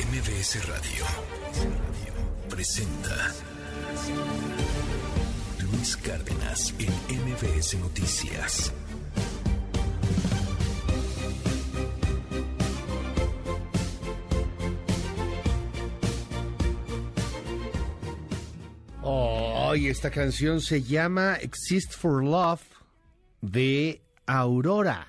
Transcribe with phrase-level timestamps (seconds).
[0.00, 1.04] MBS Radio
[2.48, 3.34] presenta
[5.60, 8.72] Luis Cárdenas en MBS Noticias.
[19.02, 22.62] Oh, y esta canción se llama Exist for Love
[23.42, 25.08] de Aurora.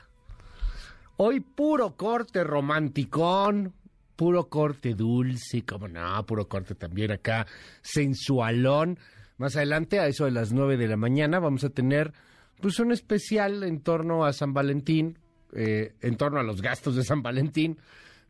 [1.16, 3.74] Hoy puro corte romanticón,
[4.22, 7.48] puro corte dulce, como no, puro corte también acá
[7.82, 9.00] sensualón.
[9.40, 12.14] Más adelante, a eso de las 9 de la mañana, vamos a tener
[12.62, 15.18] pues un especial en torno a San Valentín,
[15.54, 17.80] eh, en torno a los gastos de San Valentín,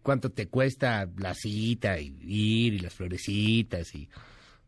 [0.02, 4.08] cuánto te cuesta la cita y ir y las florecitas y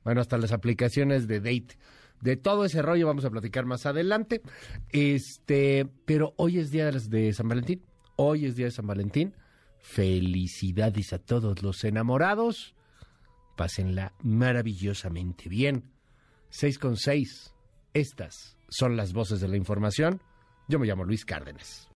[0.04, 1.78] bueno, hasta las aplicaciones de date.
[2.20, 4.42] De todo ese rollo vamos a platicar más adelante.
[4.90, 7.82] Este, pero hoy es día de San Valentín.
[8.18, 9.34] Hoy es día de San Valentín.
[9.84, 12.74] Felicidades a todos los enamorados.
[13.58, 15.92] Pásenla maravillosamente bien.
[16.50, 17.54] 6 con 6.
[17.94, 20.22] Estas son las voces de la información.
[20.70, 21.90] Yo me llamo Luis Cárdenas.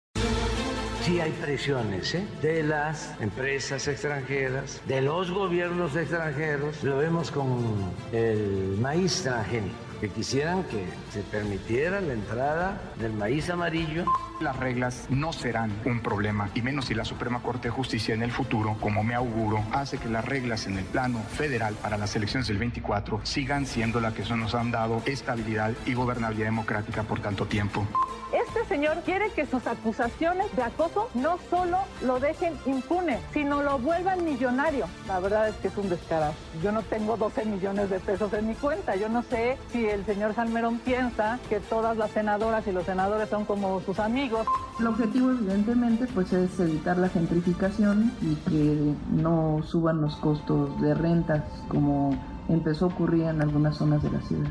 [1.01, 2.27] Sí hay presiones ¿eh?
[2.41, 6.83] de las empresas extranjeras, de los gobiernos extranjeros.
[6.83, 13.49] Lo vemos con el maíz transgénico, que quisieran que se permitiera la entrada del maíz
[13.49, 14.05] amarillo.
[14.39, 18.21] Las reglas no serán un problema, y menos si la Suprema Corte de Justicia en
[18.21, 22.15] el futuro, como me auguro, hace que las reglas en el plano federal para las
[22.15, 27.19] elecciones del 24 sigan siendo las que nos han dado estabilidad y gobernabilidad democrática por
[27.19, 27.87] tanto tiempo.
[28.33, 33.79] Este señor quiere que sus acusaciones de acoso no solo lo dejen impune, sino lo
[33.79, 34.87] vuelvan millonario.
[35.07, 36.33] La verdad es que es un descarado.
[36.61, 38.95] Yo no tengo 12 millones de pesos en mi cuenta.
[38.97, 43.29] Yo no sé si el señor Salmerón piensa que todas las senadoras y los senadores
[43.29, 44.45] son como sus amigos.
[44.79, 50.93] El objetivo evidentemente pues es evitar la gentrificación y que no suban los costos de
[50.93, 52.17] rentas como
[52.49, 54.49] empezó a ocurrir en algunas zonas de la ciudad.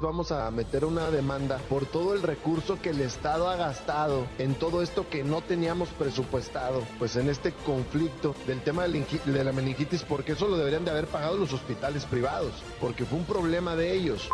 [0.00, 4.54] Vamos a meter una demanda por todo el recurso que el Estado ha gastado en
[4.54, 9.24] todo esto que no teníamos presupuestado, pues en este conflicto del tema de la ingi-
[9.24, 13.18] de la meningitis, porque eso lo deberían de haber pagado los hospitales privados, porque fue
[13.18, 14.28] un problema de ellos.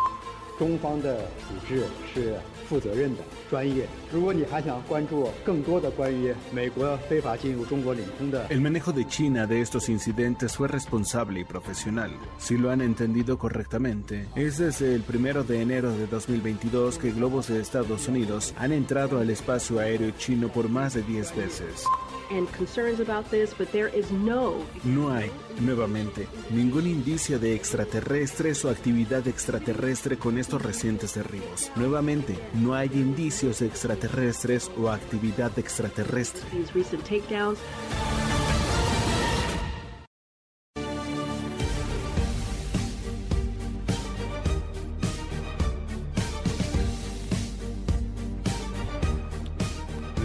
[0.60, 2.34] 中方的处置是
[2.68, 3.86] 负责任的、专业。
[4.12, 12.10] 如果你还想关注更多的关于美国非法进入中国领空的 El manejo de China de estos incidentes fue responsable y profesional.
[12.38, 17.48] Si lo han entendido correctamente, es desde el primero de enero de 2022 que globos
[17.48, 21.86] de Estados Unidos han entrado al espacio aéreo chino por más de 10 veces.
[22.31, 28.63] and concerns about this, but there is no No hay, nuevamente, ningún indicio de extraterrestres
[28.65, 31.71] o actividad extraterrestre con estos recientes derribos.
[31.75, 36.41] Nuevamente, no hay indicios de extraterrestres o actividad extraterrestre.
[36.51, 37.59] these recent takedowns.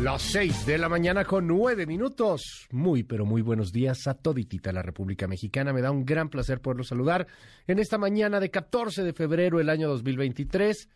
[0.03, 2.67] Las 6 de la mañana con 9 minutos.
[2.71, 5.75] Muy, pero muy buenos días a toditita la República Mexicana.
[5.75, 7.27] Me da un gran placer poderlos saludar
[7.67, 10.89] en esta mañana de 14 de febrero del año 2023.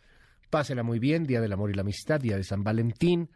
[0.49, 3.29] Pásela muy bien, Día del Amor y la Amistad, Día de San Valentín.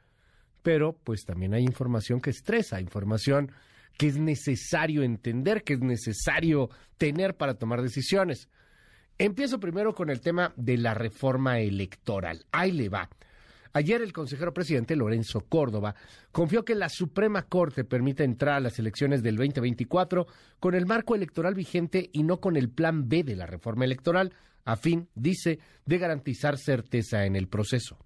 [0.62, 3.53] Pero pues también hay información que estresa, información
[3.99, 8.49] que es necesario entender, que es necesario tener para tomar decisiones.
[9.19, 12.47] Empiezo primero con el tema de la reforma electoral.
[12.53, 13.11] Ahí le va.
[13.78, 15.94] Ayer el consejero presidente Lorenzo Córdoba
[16.33, 20.27] confió que la Suprema Corte permita entrar a las elecciones del 2024
[20.59, 24.34] con el marco electoral vigente y no con el plan B de la reforma electoral,
[24.65, 27.97] a fin, dice, de garantizar certeza en el proceso.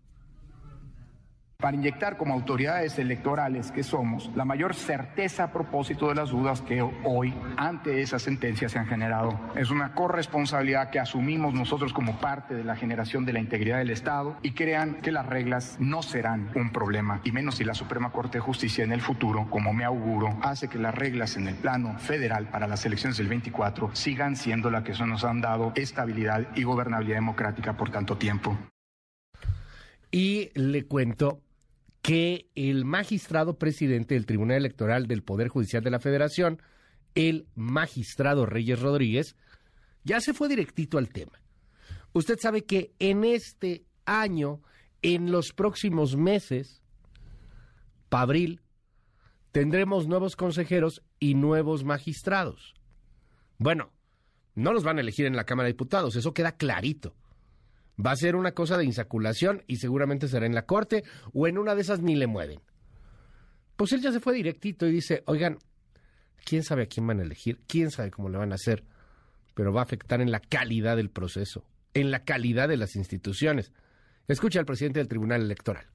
[1.63, 6.61] Para inyectar como autoridades electorales que somos la mayor certeza a propósito de las dudas
[6.61, 9.39] que hoy ante esa sentencia se han generado.
[9.55, 13.91] Es una corresponsabilidad que asumimos nosotros como parte de la generación de la integridad del
[13.91, 18.11] Estado y crean que las reglas no serán un problema, y menos si la Suprema
[18.11, 21.55] Corte de Justicia en el futuro, como me auguro, hace que las reglas en el
[21.55, 26.49] plano federal para las elecciones del 24 sigan siendo las que nos han dado estabilidad
[26.57, 28.59] y gobernabilidad democrática por tanto tiempo.
[30.11, 31.41] Y le cuento
[32.03, 36.61] que el magistrado presidente del Tribunal Electoral del Poder Judicial de la Federación,
[37.15, 39.37] el magistrado Reyes Rodríguez,
[40.03, 41.41] ya se fue directito al tema.
[42.13, 44.61] Usted sabe que en este año,
[45.01, 46.83] en los próximos meses,
[48.09, 48.61] para abril,
[49.53, 52.75] tendremos nuevos consejeros y nuevos magistrados.
[53.59, 53.93] Bueno,
[54.55, 57.15] no los van a elegir en la Cámara de Diputados, eso queda clarito.
[58.05, 61.59] Va a ser una cosa de insaculación y seguramente será en la Corte o en
[61.59, 62.61] una de esas ni le mueven.
[63.77, 65.59] Pues él ya se fue directito y dice, oigan,
[66.45, 68.85] quién sabe a quién van a elegir, quién sabe cómo le van a hacer,
[69.55, 73.73] pero va a afectar en la calidad del proceso, en la calidad de las instituciones.
[74.29, 75.87] Escucha al presidente del Tribunal Electoral.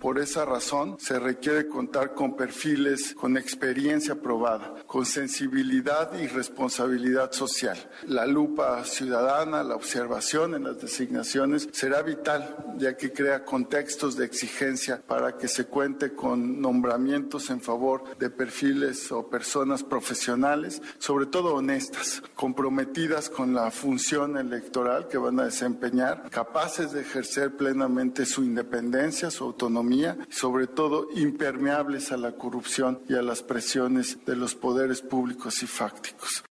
[0.00, 7.32] Por esa razón, se requiere contar con perfiles con experiencia probada, con sensibilidad y responsabilidad
[7.32, 7.76] social.
[8.06, 14.24] La lupa ciudadana, la observación en las designaciones será vital, ya que crea contextos de
[14.24, 21.26] exigencia para que se cuente con nombramientos en favor de perfiles o personas profesionales, sobre
[21.26, 28.24] todo honestas, comprometidas con la función electoral que van a desempeñar, capaces de ejercer plenamente
[28.24, 29.89] su independencia, su autonomía
[30.30, 35.66] sobre todo impermeables a la corrupción y a las presiones de los poderes públicos y
[35.66, 36.44] fácticos.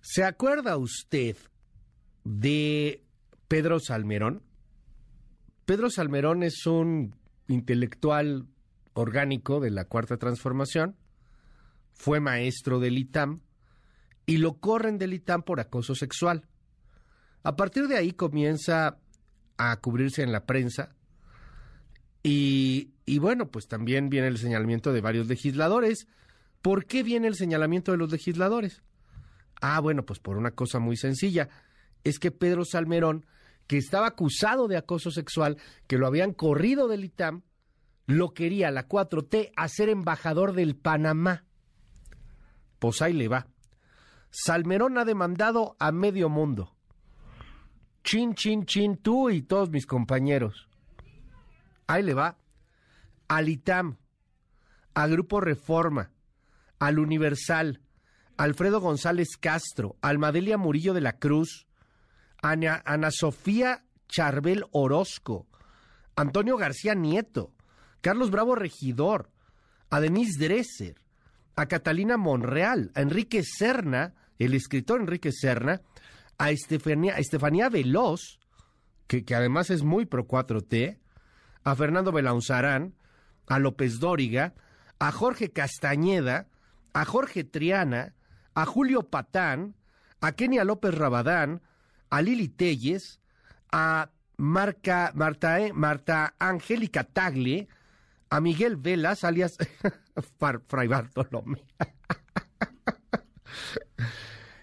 [0.00, 1.36] ¿Se acuerda usted
[2.24, 3.04] de
[3.48, 4.42] Pedro Salmerón?
[5.64, 7.14] Pedro Salmerón es un
[7.48, 8.46] intelectual
[8.94, 10.96] orgánico de la Cuarta Transformación,
[11.92, 13.40] fue maestro del ITAM
[14.26, 16.48] y lo corren del ITAM por acoso sexual.
[17.42, 18.98] A partir de ahí comienza
[19.58, 20.94] a cubrirse en la prensa,
[22.26, 26.08] y, bueno, pues también viene el señalamiento de varios legisladores.
[26.62, 28.82] ¿Por qué viene el señalamiento de los legisladores?
[29.60, 31.50] Ah, bueno, pues por una cosa muy sencilla.
[32.02, 33.26] Es que Pedro Salmerón,
[33.66, 37.42] que estaba acusado de acoso sexual, que lo habían corrido del ITAM,
[38.06, 41.44] lo quería la 4T hacer embajador del Panamá.
[42.78, 43.48] Pues ahí le va.
[44.30, 46.74] Salmerón ha demandado a medio mundo.
[48.02, 50.68] Chin, chin, chin, tú y todos mis compañeros.
[51.86, 52.38] Ahí le va.
[53.28, 53.96] Al ITAM,
[54.94, 56.10] al Grupo Reforma,
[56.78, 57.80] al Universal,
[58.36, 61.66] Alfredo González Castro, Almadelia Murillo de la Cruz,
[62.42, 65.46] Ana, Ana Sofía Charbel Orozco,
[66.16, 67.52] Antonio García Nieto,
[68.00, 69.30] Carlos Bravo Regidor,
[69.90, 70.96] a Denise Dresser,
[71.56, 75.82] a Catalina Monreal, a Enrique Serna, el escritor Enrique Serna,
[76.38, 78.40] a Estefanía, a Estefanía Veloz,
[79.06, 80.98] que, que, además es muy pro 4T,
[81.64, 82.94] a Fernando Belaunzarán,
[83.46, 84.54] a López Dóriga,
[84.98, 86.48] a Jorge Castañeda,
[86.92, 88.14] a Jorge Triana,
[88.54, 89.74] a Julio Patán,
[90.20, 91.62] a Kenia López Rabadán,
[92.10, 93.20] a Lili Telles,
[93.72, 95.12] a Marta,
[95.58, 97.68] eh, Marta Angélica Tagle,
[98.30, 99.58] a Miguel Velas, alias
[100.68, 101.64] Fray Bartolomé.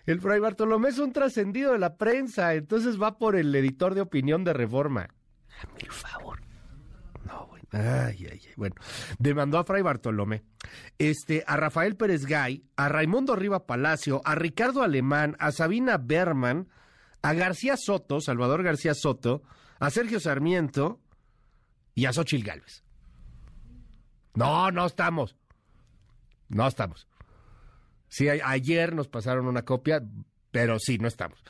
[0.06, 4.02] El Fray Bartolomé es un trascendido de la prensa, entonces va por el editor de
[4.02, 5.10] opinión de Reforma.
[5.62, 6.31] Hazme el favor.
[7.72, 8.54] Ay, ay, ay.
[8.58, 8.76] Bueno,
[9.18, 10.44] demandó a Fray Bartolomé,
[10.98, 16.68] este, a Rafael Pérez Gay, a Raimundo Riva Palacio, a Ricardo Alemán, a Sabina Berman,
[17.22, 19.44] a García Soto, Salvador García Soto,
[19.80, 21.00] a Sergio Sarmiento
[21.96, 22.84] y a Xochil Gálvez.
[24.34, 25.38] No, no estamos.
[26.50, 27.08] No estamos.
[28.10, 30.04] Sí, ayer nos pasaron una copia,
[30.52, 31.42] pero sí, no estamos.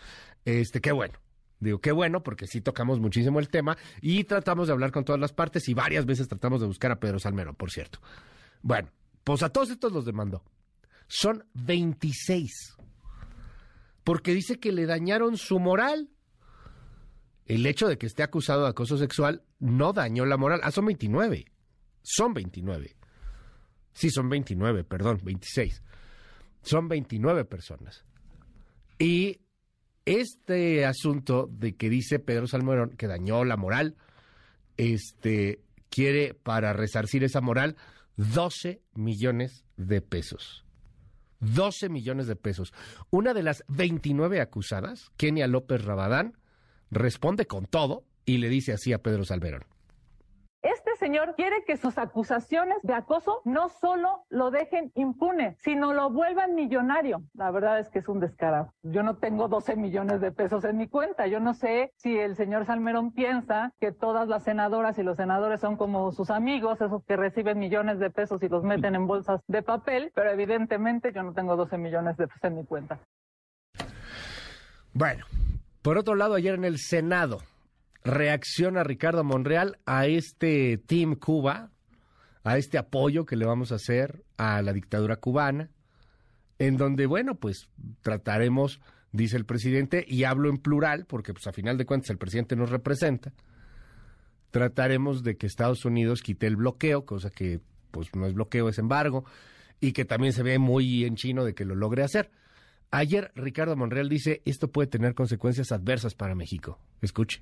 [0.46, 1.21] Este, qué bueno.
[1.62, 5.22] Digo, qué bueno, porque sí tocamos muchísimo el tema y tratamos de hablar con todas
[5.22, 8.00] las partes y varias veces tratamos de buscar a Pedro Salmerón, por cierto.
[8.64, 8.90] Bueno,
[9.24, 10.44] pues a todos estos los demandó.
[11.08, 12.78] Son 26.
[14.04, 16.10] Porque dice que le dañaron su moral.
[17.46, 20.62] El hecho de que esté acusado de acoso sexual no dañó la moral.
[20.64, 21.46] Ah, son 29.
[22.02, 22.96] Son 29.
[23.94, 25.84] Sí, son 29, perdón, 26.
[26.64, 28.04] Son 29 personas.
[28.98, 29.42] Y
[30.20, 33.96] este asunto de que dice Pedro Salmerón que dañó la moral,
[34.78, 37.76] este quiere para resarcir esa moral
[38.18, 40.66] 12 millones de pesos.
[41.40, 42.74] 12 millones de pesos.
[43.10, 46.38] Una de las 29 acusadas, Kenia López Rabadán,
[46.92, 49.71] responde con todo y le dice así a Pedro Salmerón
[51.02, 56.54] señor quiere que sus acusaciones de acoso no solo lo dejen impune, sino lo vuelvan
[56.54, 57.24] millonario.
[57.34, 58.72] La verdad es que es un descarado.
[58.84, 61.26] Yo no tengo 12 millones de pesos en mi cuenta.
[61.26, 65.60] Yo no sé si el señor Salmerón piensa que todas las senadoras y los senadores
[65.60, 69.42] son como sus amigos, esos que reciben millones de pesos y los meten en bolsas
[69.48, 73.00] de papel, pero evidentemente yo no tengo 12 millones de pesos en mi cuenta.
[74.94, 75.26] Bueno,
[75.82, 77.40] por otro lado, ayer en el Senado,
[78.04, 81.72] reacciona Ricardo Monreal a este Team Cuba,
[82.44, 85.70] a este apoyo que le vamos a hacer a la dictadura cubana,
[86.60, 87.70] en donde, bueno, pues
[88.02, 88.82] trataremos,
[89.12, 92.56] dice el presidente, y hablo en plural, porque pues a final de cuentas el presidente
[92.56, 93.34] nos representa,
[94.52, 98.78] trataremos de que Estados Unidos quite el bloqueo, cosa que pues no es bloqueo, es
[98.78, 99.26] embargo,
[99.80, 102.32] y que también se ve muy en chino de que lo logre hacer.
[102.90, 106.80] Ayer Ricardo Monreal dice, esto puede tener consecuencias adversas para México.
[107.02, 107.42] Escuche.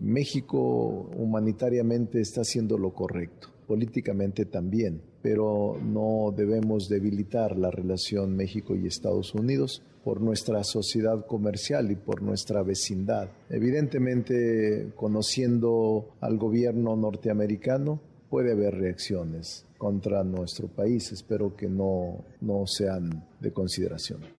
[0.00, 3.48] México humanitariamente está haciendo lo correcto.
[3.70, 11.24] políticamente también, pero no debemos debilitar la relación México y Estados Unidos por nuestra sociedad
[11.24, 13.28] comercial y por nuestra vecindad.
[13.48, 21.12] Evidentemente, conociendo al gobierno norteamericano, puede haber reacciones contra nuestro país.
[21.12, 24.39] Espero que no, no sean de consideración.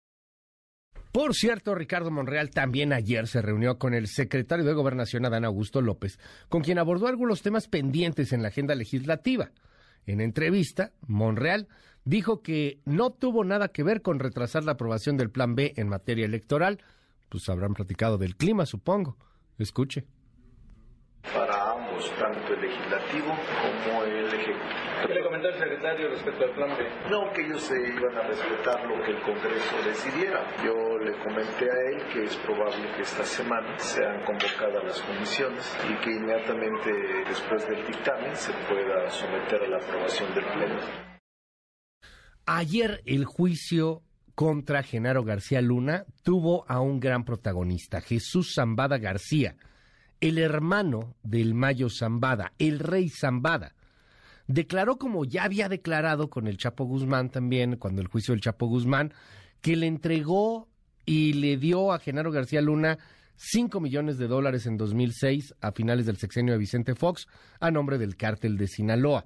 [1.12, 5.81] Por cierto, Ricardo Monreal también ayer se reunió con el secretario de Gobernación, Adán Augusto
[5.81, 9.50] López, con quien abordó algunos temas pendientes en la agenda legislativa.
[10.07, 11.69] En entrevista, Monreal
[12.05, 15.88] dijo que no tuvo nada que ver con retrasar la aprobación del Plan B en
[15.88, 16.81] materia electoral.
[17.29, 19.17] Pues habrán platicado del clima, supongo.
[19.59, 20.07] Escuche.
[22.19, 25.07] Tanto el legislativo como el ejecutivo.
[25.07, 27.11] ¿Qué le comentó el secretario respecto al plan B?
[27.11, 30.47] No, que ellos se iban a respetar lo que el Congreso decidiera.
[30.64, 35.76] Yo le comenté a él que es probable que esta semana sean convocadas las comisiones
[35.88, 36.90] y que inmediatamente
[37.28, 41.11] después del dictamen se pueda someter a la aprobación del Pleno.
[42.47, 44.02] Ayer el juicio
[44.35, 49.54] contra Genaro García Luna tuvo a un gran protagonista, Jesús Zambada García,
[50.21, 53.75] el hermano del Mayo Zambada, el rey Zambada.
[54.47, 58.67] Declaró como ya había declarado con el Chapo Guzmán también, cuando el juicio del Chapo
[58.67, 59.12] Guzmán,
[59.61, 60.69] que le entregó
[61.07, 62.99] y le dio a Genaro García Luna
[63.37, 67.27] 5 millones de dólares en 2006 a finales del sexenio de Vicente Fox
[67.59, 69.25] a nombre del cártel de Sinaloa.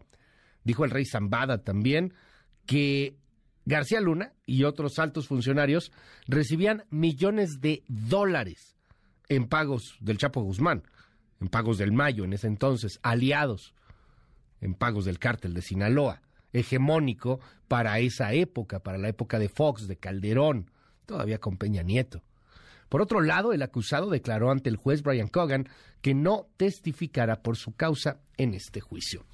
[0.62, 2.14] Dijo el rey Zambada también
[2.64, 3.16] que
[3.64, 5.90] García Luna y otros altos funcionarios
[6.28, 8.73] recibían millones de dólares
[9.28, 10.82] en pagos del Chapo Guzmán,
[11.40, 13.74] en pagos del Mayo en ese entonces, aliados,
[14.60, 19.88] en pagos del cártel de Sinaloa, hegemónico para esa época, para la época de Fox,
[19.88, 20.70] de Calderón,
[21.06, 22.22] todavía con Peña Nieto.
[22.88, 25.68] Por otro lado, el acusado declaró ante el juez Brian Cogan
[26.00, 29.24] que no testificará por su causa en este juicio.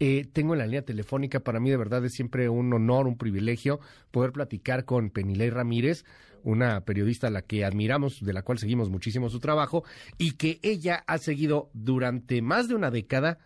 [0.00, 3.16] Eh, tengo en la línea telefónica, para mí de verdad es siempre un honor, un
[3.16, 3.78] privilegio
[4.10, 6.04] poder platicar con Penilei Ramírez,
[6.44, 9.84] una periodista a la que admiramos, de la cual seguimos muchísimo su trabajo,
[10.18, 13.38] y que ella ha seguido durante más de una década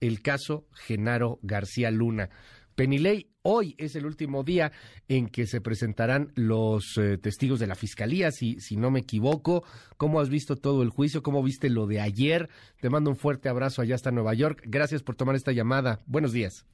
[0.00, 2.30] el caso Genaro García Luna.
[2.74, 4.72] Penilei, hoy es el último día
[5.08, 9.64] en que se presentarán los eh, testigos de la fiscalía, si, si no me equivoco.
[9.96, 11.22] ¿Cómo has visto todo el juicio?
[11.22, 12.48] ¿Cómo viste lo de ayer?
[12.80, 14.62] Te mando un fuerte abrazo allá hasta Nueva York.
[14.66, 16.00] Gracias por tomar esta llamada.
[16.06, 16.66] Buenos días.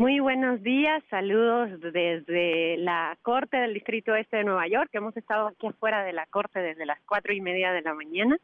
[0.00, 4.88] Muy buenos días, saludos desde la Corte del Distrito Este de Nueva York.
[4.94, 8.38] Hemos estado aquí afuera de la Corte desde las cuatro y media de la mañana.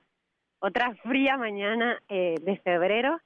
[0.59, 3.19] Otra fría mañana eh, de febrero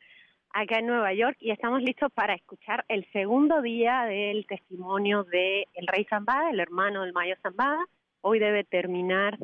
[0.53, 5.67] acá en Nueva York y estamos listos para escuchar el segundo día del testimonio de
[5.75, 7.85] el rey Zambada, el hermano del Mayo Zambada.
[8.21, 9.39] Hoy debe terminar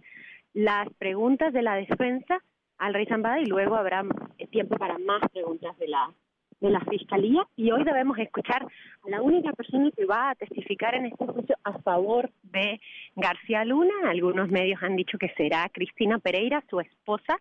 [0.55, 2.41] las preguntas de la defensa
[2.79, 4.05] al rey Zambada y luego habrá
[4.53, 6.09] tiempo para más preguntas de la
[6.61, 10.95] de la fiscalía y hoy debemos escuchar a la única persona que va a testificar
[10.95, 12.81] en este juicio a favor de
[13.15, 13.93] García Luna.
[14.07, 17.39] Algunos medios han dicho que será Cristina Pereira, su esposa.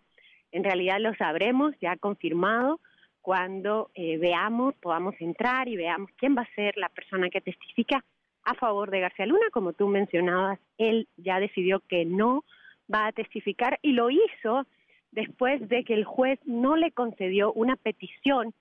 [0.52, 2.80] En realidad lo sabremos, ya confirmado
[3.22, 8.04] cuando eh, veamos, podamos entrar y veamos quién va a ser la persona que testifica
[8.44, 9.46] a favor de García Luna.
[9.52, 12.44] Como tú mencionabas, él ya decidió que no
[12.92, 14.66] va a testificar y lo hizo
[15.10, 18.54] después de que el juez no le concedió una petición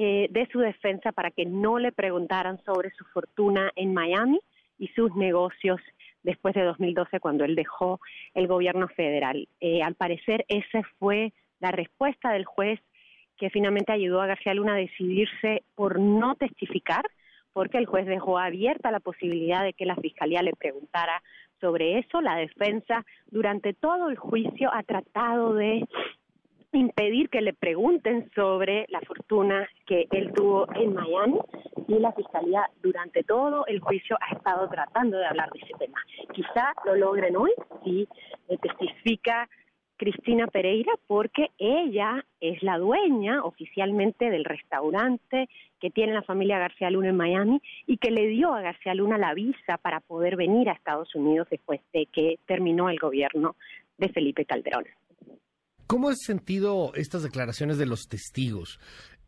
[0.00, 4.38] eh, de su defensa para que no le preguntaran sobre su fortuna en Miami
[4.78, 5.80] y sus negocios
[6.22, 8.00] después de 2012 cuando él dejó
[8.34, 9.48] el gobierno federal.
[9.60, 12.78] Eh, al parecer esa fue la respuesta del juez
[13.38, 17.04] que finalmente ayudó a García Luna a decidirse por no testificar,
[17.52, 21.24] porque el juez dejó abierta la posibilidad de que la fiscalía le preguntara
[21.60, 22.20] sobre eso.
[22.20, 25.84] La defensa durante todo el juicio ha tratado de
[26.72, 31.38] impedir que le pregunten sobre la fortuna que él tuvo en Miami
[31.86, 35.98] y la fiscalía durante todo el juicio ha estado tratando de hablar de ese tema.
[36.34, 37.52] Quizá lo logren hoy
[37.84, 38.06] si
[38.60, 39.48] testifica
[39.96, 45.48] Cristina Pereira porque ella es la dueña oficialmente del restaurante
[45.80, 49.18] que tiene la familia García Luna en Miami y que le dio a García Luna
[49.18, 53.56] la visa para poder venir a Estados Unidos después de que terminó el gobierno
[53.96, 54.84] de Felipe Calderón.
[55.88, 58.78] ¿Cómo has sentido estas declaraciones de los testigos?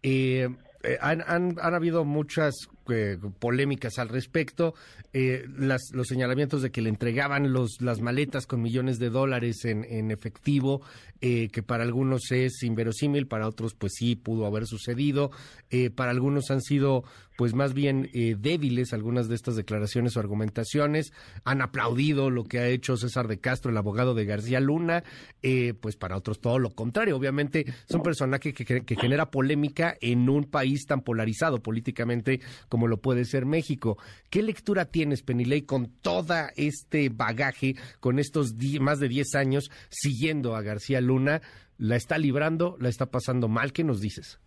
[0.03, 0.47] Eh,
[0.83, 2.55] eh, han, han, habido muchas
[2.91, 4.75] eh, polémicas al respecto,
[5.13, 10.11] eh, los señalamientos de que le entregaban los, las maletas con millones de dólares en,
[10.11, 10.83] efectivo,
[11.21, 15.31] eh, que para algunos es inverosímil, para otros pues sí pudo haber sucedido,
[15.95, 17.05] para algunos han sido
[17.37, 21.13] pues más bien débiles algunas de estas declaraciones o argumentaciones,
[21.45, 25.05] han aplaudido lo que ha hecho César de Castro, el abogado de García Luna,
[25.81, 30.29] pues para otros todo lo contrario, obviamente son personajes que, que, que genera polémica en
[30.29, 33.97] un país tan polarizado políticamente como lo puede ser México.
[34.31, 40.55] ¿Qué lectura tienes, Penilei, con toda este bagaje, con estos más de 10 años siguiendo
[40.55, 41.41] a García Luna?
[41.79, 42.77] ¿La está librando?
[42.79, 43.73] ¿La está pasando mal?
[43.73, 44.41] ¿Qué nos dices?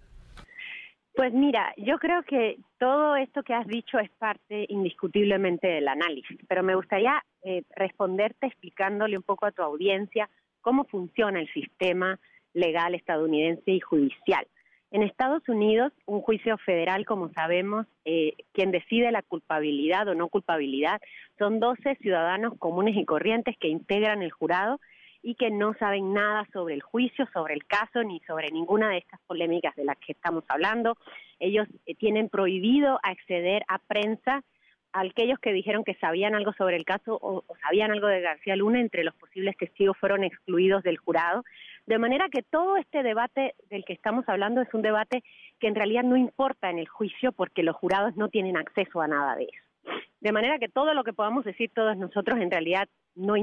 [1.16, 6.40] Pues mira, yo creo que todo esto que has dicho es parte indiscutiblemente del análisis,
[6.48, 10.28] pero me gustaría eh, responderte explicándole un poco a tu audiencia
[10.62, 12.20] cómo funciona el sistema
[12.54, 14.48] legal estadounidense y judicial.
[14.94, 20.28] En Estados Unidos, un juicio federal, como sabemos, eh, quien decide la culpabilidad o no
[20.28, 21.02] culpabilidad
[21.40, 24.80] son 12 ciudadanos comunes y corrientes que integran el jurado
[25.24, 29.00] y que no saben nada sobre el juicio, sobre el caso, ni sobre ninguna de
[29.00, 30.96] estas polémicas de las que estamos hablando.
[31.40, 34.44] Ellos eh, tienen prohibido acceder a prensa
[34.92, 38.56] a aquellos que dijeron que sabían algo sobre el caso o, sabían algo de García
[38.56, 41.44] Luna, entre los posibles testigos fueron excluidos del jurado.
[41.86, 45.24] De manera que todo este debate del que estamos hablando es un debate
[45.60, 49.08] que en realidad no importa en el juicio porque los jurados no tienen acceso a
[49.08, 49.98] nada de eso.
[50.22, 53.34] De manera que todo lo que podamos decir todos nosotros en realidad no,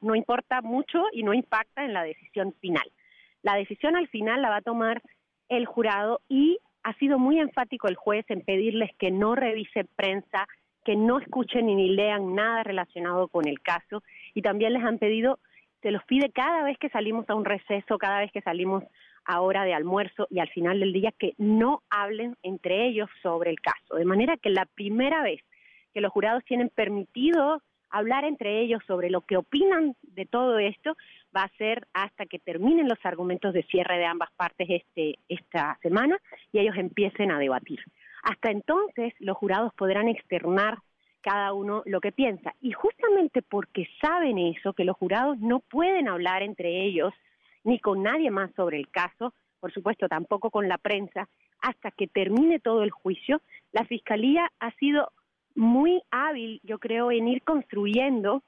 [0.00, 2.90] no importa mucho y no impacta en la decisión final.
[3.42, 5.02] La decisión al final la va a tomar
[5.50, 10.48] el jurado y ha sido muy enfático el juez en pedirles que no revise prensa,
[10.84, 14.02] que no escuchen ni lean nada relacionado con el caso
[14.34, 15.38] y también les han pedido
[15.82, 18.84] se los pide cada vez que salimos a un receso, cada vez que salimos
[19.24, 23.50] a hora de almuerzo y al final del día que no hablen entre ellos sobre
[23.50, 23.96] el caso.
[23.96, 25.40] De manera que la primera vez
[25.92, 30.96] que los jurados tienen permitido hablar entre ellos sobre lo que opinan de todo esto
[31.36, 35.78] va a ser hasta que terminen los argumentos de cierre de ambas partes este, esta
[35.82, 36.16] semana
[36.52, 37.80] y ellos empiecen a debatir.
[38.22, 40.78] Hasta entonces los jurados podrán externar
[41.22, 42.54] cada uno lo que piensa.
[42.60, 47.14] Y justamente porque saben eso, que los jurados no pueden hablar entre ellos
[47.64, 51.28] ni con nadie más sobre el caso, por supuesto tampoco con la prensa,
[51.60, 55.12] hasta que termine todo el juicio, la Fiscalía ha sido
[55.54, 58.42] muy hábil, yo creo, en ir construyendo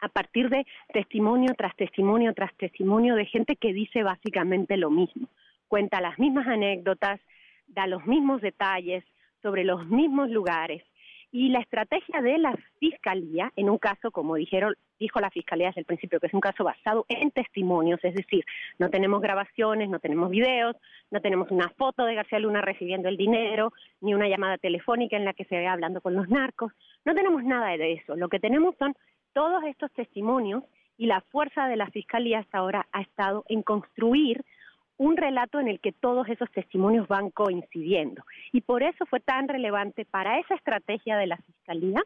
[0.00, 5.28] a partir de testimonio tras testimonio tras testimonio de gente que dice básicamente lo mismo,
[5.66, 7.20] cuenta las mismas anécdotas,
[7.66, 9.04] da los mismos detalles
[9.42, 10.84] sobre los mismos lugares,
[11.30, 15.80] y la estrategia de la Fiscalía, en un caso, como dijeron, dijo la Fiscalía desde
[15.80, 18.44] el principio, que es un caso basado en testimonios, es decir,
[18.78, 20.76] no tenemos grabaciones, no tenemos videos,
[21.10, 25.24] no tenemos una foto de García Luna recibiendo el dinero, ni una llamada telefónica en
[25.24, 26.72] la que se vea hablando con los narcos,
[27.04, 28.16] no tenemos nada de eso.
[28.16, 28.94] Lo que tenemos son
[29.34, 30.64] todos estos testimonios
[30.96, 34.44] y la fuerza de la Fiscalía hasta ahora ha estado en construir
[34.98, 38.22] un relato en el que todos esos testimonios van coincidiendo.
[38.52, 42.02] Y por eso fue tan relevante para esa estrategia de la Fiscalía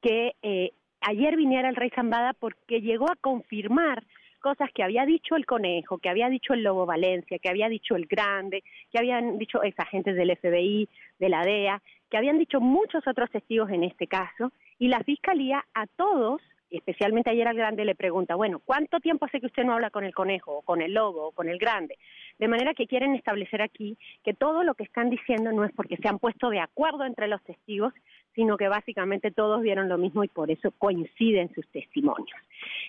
[0.00, 4.02] que eh, ayer viniera el rey Zambada porque llegó a confirmar
[4.40, 7.96] cosas que había dicho el conejo, que había dicho el Lobo Valencia, que había dicho
[7.96, 12.60] el Grande, que habían dicho ex agentes del FBI, de la DEA, que habían dicho
[12.60, 17.84] muchos otros testigos en este caso, y la Fiscalía a todos especialmente ayer al grande
[17.84, 20.82] le pregunta, bueno, ¿cuánto tiempo hace que usted no habla con el conejo, o con
[20.82, 21.98] el lobo, o con el grande?
[22.38, 25.96] De manera que quieren establecer aquí que todo lo que están diciendo no es porque
[25.96, 27.92] se han puesto de acuerdo entre los testigos,
[28.34, 32.36] sino que básicamente todos vieron lo mismo y por eso coinciden sus testimonios.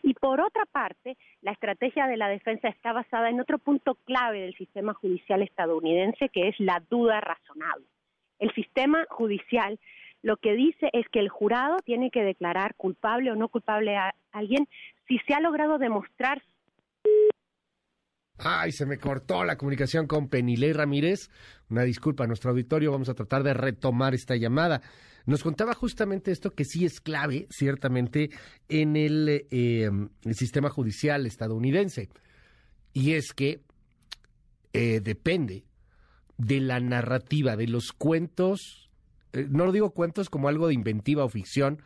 [0.01, 4.41] Y por otra parte, la estrategia de la defensa está basada en otro punto clave
[4.41, 7.85] del sistema judicial estadounidense, que es la duda razonable.
[8.39, 9.79] El sistema judicial
[10.25, 14.15] lo que dice es que el jurado tiene que declarar culpable o no culpable a
[14.31, 14.67] alguien
[15.07, 16.41] si se ha logrado demostrar.
[18.39, 21.29] Ay, se me cortó la comunicación con Penilei Ramírez.
[21.69, 24.81] Una disculpa a nuestro auditorio, vamos a tratar de retomar esta llamada.
[25.27, 28.31] Nos contaba justamente esto que sí es clave, ciertamente,
[28.67, 29.91] en el, eh,
[30.23, 32.09] el sistema judicial estadounidense.
[32.93, 33.61] Y es que
[34.73, 35.65] eh, depende
[36.39, 38.84] de la narrativa, de los cuentos
[39.35, 41.81] eh, no digo cuentos como algo de inventiva o ficción,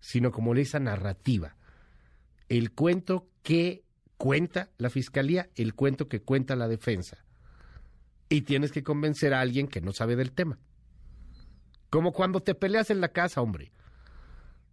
[0.00, 1.56] sino como esa narrativa.
[2.48, 3.84] El cuento que
[4.16, 7.24] cuenta la fiscalía, el cuento que cuenta la defensa.
[8.28, 10.58] Y tienes que convencer a alguien que no sabe del tema.
[11.90, 13.70] Como cuando te peleas en la casa, hombre,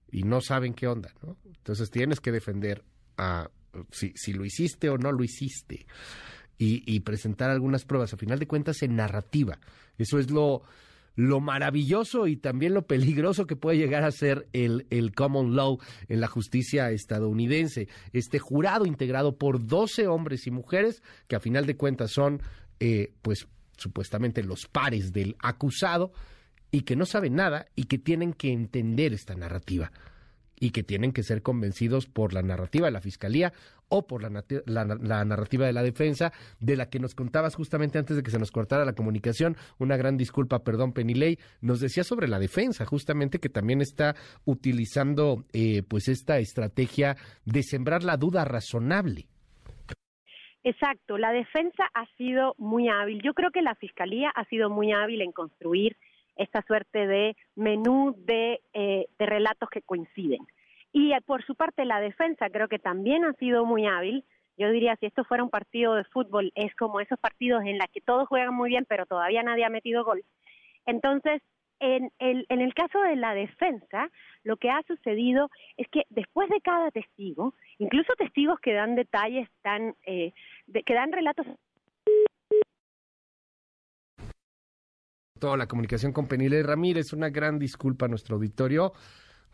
[0.09, 1.37] y no saben qué onda, ¿no?
[1.45, 2.83] Entonces tienes que defender
[3.17, 3.49] a
[3.91, 5.85] si, si lo hiciste o no lo hiciste.
[6.57, 8.13] Y, y presentar algunas pruebas.
[8.13, 9.59] A final de cuentas, en narrativa.
[9.97, 10.61] Eso es lo,
[11.15, 15.79] lo maravilloso y también lo peligroso que puede llegar a ser el, el common law
[16.07, 17.87] en la justicia estadounidense.
[18.13, 22.41] Este jurado integrado por 12 hombres y mujeres que a final de cuentas son,
[22.79, 23.47] eh, pues,
[23.77, 26.11] supuestamente los pares del acusado
[26.71, 29.91] y que no saben nada y que tienen que entender esta narrativa
[30.59, 33.51] y que tienen que ser convencidos por la narrativa de la Fiscalía
[33.91, 38.23] o por la, narrativa de la defensa, de la que nos contabas justamente antes de
[38.23, 39.57] que se nos cortara la comunicación.
[39.79, 41.37] Una gran disculpa, perdón, Penilei.
[41.61, 47.63] Nos decía sobre la defensa, justamente que también está utilizando eh, pues esta estrategia de
[47.63, 49.27] sembrar la duda razonable.
[50.63, 53.21] Exacto, la defensa ha sido muy hábil.
[53.23, 55.97] Yo creo que la Fiscalía ha sido muy hábil en construir
[56.35, 60.39] esta suerte de menú de, eh, de relatos que coinciden.
[60.93, 64.25] Y eh, por su parte la defensa creo que también ha sido muy hábil.
[64.57, 67.87] Yo diría, si esto fuera un partido de fútbol, es como esos partidos en los
[67.91, 70.23] que todos juegan muy bien, pero todavía nadie ha metido gol.
[70.85, 71.41] Entonces,
[71.79, 74.09] en el, en el caso de la defensa,
[74.43, 79.49] lo que ha sucedido es que después de cada testigo, incluso testigos que dan detalles
[79.63, 80.31] tan, eh,
[80.85, 81.47] que dan relatos
[85.41, 87.11] toda la comunicación con Penile Ramírez.
[87.13, 88.93] Una gran disculpa a nuestro auditorio.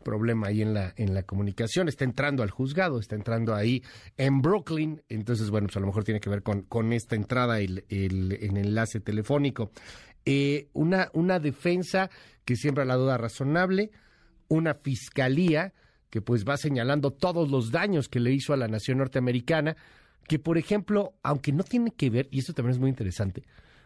[0.08, 1.90] Problema ahí en la, en la comunicación.
[1.90, 3.84] Está entrando al juzgado, está entrando ahí
[4.16, 5.02] en Brooklyn.
[5.10, 8.32] Entonces, bueno, pues a lo mejor tiene que ver con, con esta entrada, el, el,
[8.40, 9.72] enlace telefónico.
[10.24, 12.10] Eh, una, una defensa
[12.46, 13.92] que siembra la duda razonable,
[14.48, 15.74] una fiscalía
[16.10, 19.76] que pues va señalando todos los daños que le hizo a la nación norteamericana,
[20.26, 23.44] que por ejemplo, aunque no tiene que ver, y esto también es muy interesante,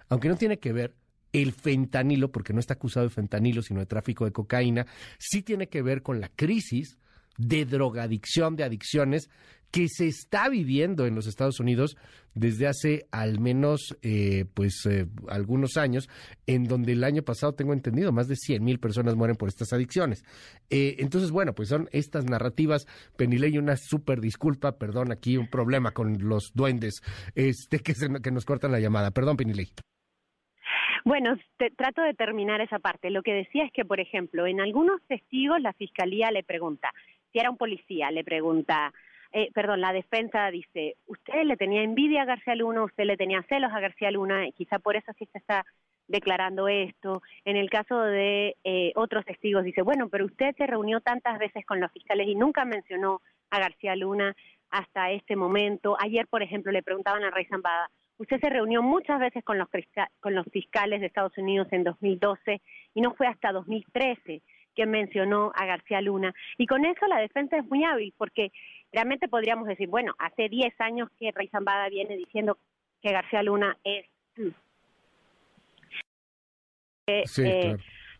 [0.07, 0.93] aunque no tiene que ver
[1.33, 4.85] el fentanilo, porque no está acusado de fentanilo, sino de tráfico de cocaína,
[5.17, 6.97] sí tiene que ver con la crisis
[7.37, 9.29] de drogadicción, de adicciones
[9.71, 11.95] que se está viviendo en los Estados Unidos
[12.33, 16.09] desde hace al menos eh, pues eh, algunos años,
[16.45, 19.73] en donde el año pasado tengo entendido más de 100 mil personas mueren por estas
[19.73, 20.23] adicciones.
[20.69, 22.85] Eh, entonces, bueno, pues son estas narrativas.
[23.17, 27.01] Penilei, una súper disculpa, perdón, aquí un problema con los duendes
[27.35, 29.11] este que, que nos cortan la llamada.
[29.11, 29.73] Perdón, Penilei.
[31.03, 31.37] Bueno,
[31.77, 33.09] trato de terminar esa parte.
[33.09, 36.91] Lo que decía es que, por ejemplo, en algunos testigos la fiscalía le pregunta,
[37.31, 38.93] si era un policía, le pregunta,
[39.31, 43.43] eh, perdón, la defensa dice, usted le tenía envidia a García Luna, usted le tenía
[43.43, 45.65] celos a García Luna, y quizá por eso sí se está
[46.07, 47.23] declarando esto.
[47.45, 51.65] En el caso de eh, otros testigos dice, bueno, pero usted se reunió tantas veces
[51.65, 54.35] con los fiscales y nunca mencionó a García Luna
[54.69, 55.97] hasta este momento.
[55.99, 57.89] Ayer, por ejemplo, le preguntaban a Rey Zambada,
[58.21, 59.67] Usted se reunió muchas veces con los,
[60.19, 62.61] con los fiscales de Estados Unidos en 2012
[62.93, 64.43] y no fue hasta 2013
[64.75, 66.31] que mencionó a García Luna.
[66.59, 68.51] Y con eso la defensa es muy hábil, porque
[68.91, 72.59] realmente podríamos decir, bueno, hace 10 años que Rey Zambada viene diciendo
[73.01, 74.05] que García Luna es...
[77.07, 77.75] Eh,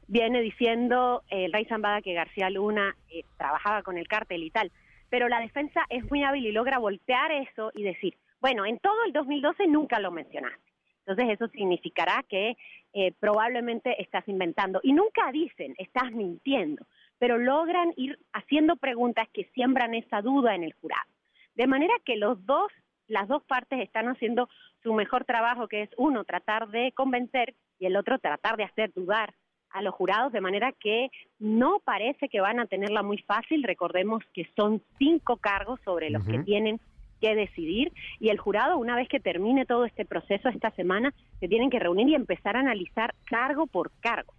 [0.07, 4.71] viene diciendo eh, Rey Zambada que García Luna eh, trabajaba con el cártel y tal.
[5.11, 9.03] Pero la defensa es muy hábil y logra voltear eso y decir, bueno, en todo
[9.05, 10.71] el 2012 nunca lo mencionaste.
[11.05, 12.57] Entonces eso significará que
[12.93, 14.79] eh, probablemente estás inventando.
[14.83, 16.85] Y nunca dicen, estás mintiendo,
[17.17, 21.09] pero logran ir haciendo preguntas que siembran esa duda en el jurado.
[21.55, 22.71] De manera que los dos,
[23.07, 24.49] las dos partes están haciendo
[24.83, 28.91] su mejor trabajo, que es uno, tratar de convencer y el otro, tratar de hacer
[28.93, 29.33] dudar
[29.69, 33.63] a los jurados, de manera que no parece que van a tenerla muy fácil.
[33.63, 36.79] Recordemos que son cinco cargos sobre los que tienen
[37.21, 41.47] que decidir y el jurado, una vez que termine todo este proceso esta semana, se
[41.47, 44.33] tienen que reunir y empezar a analizar cargo por cargo.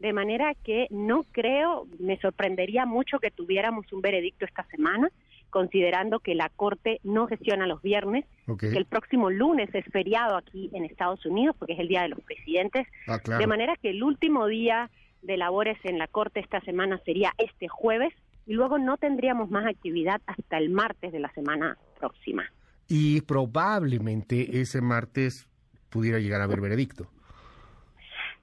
[0.00, 5.08] De manera que no creo, me sorprendería mucho que tuviéramos un veredicto esta semana,
[5.48, 8.24] considerando que la Corte no gestiona los viernes,
[8.58, 12.08] que el próximo lunes es feriado aquí en Estados Unidos, porque es el Día de
[12.08, 12.88] los Presidentes.
[13.06, 14.90] Ah, de manera que el último día
[15.20, 18.12] de labores en la Corte esta semana sería este jueves,
[18.46, 22.44] y luego no tendríamos más actividad hasta el martes de la semana próxima.
[22.88, 25.48] Y probablemente ese martes
[25.88, 27.08] pudiera llegar a haber veredicto.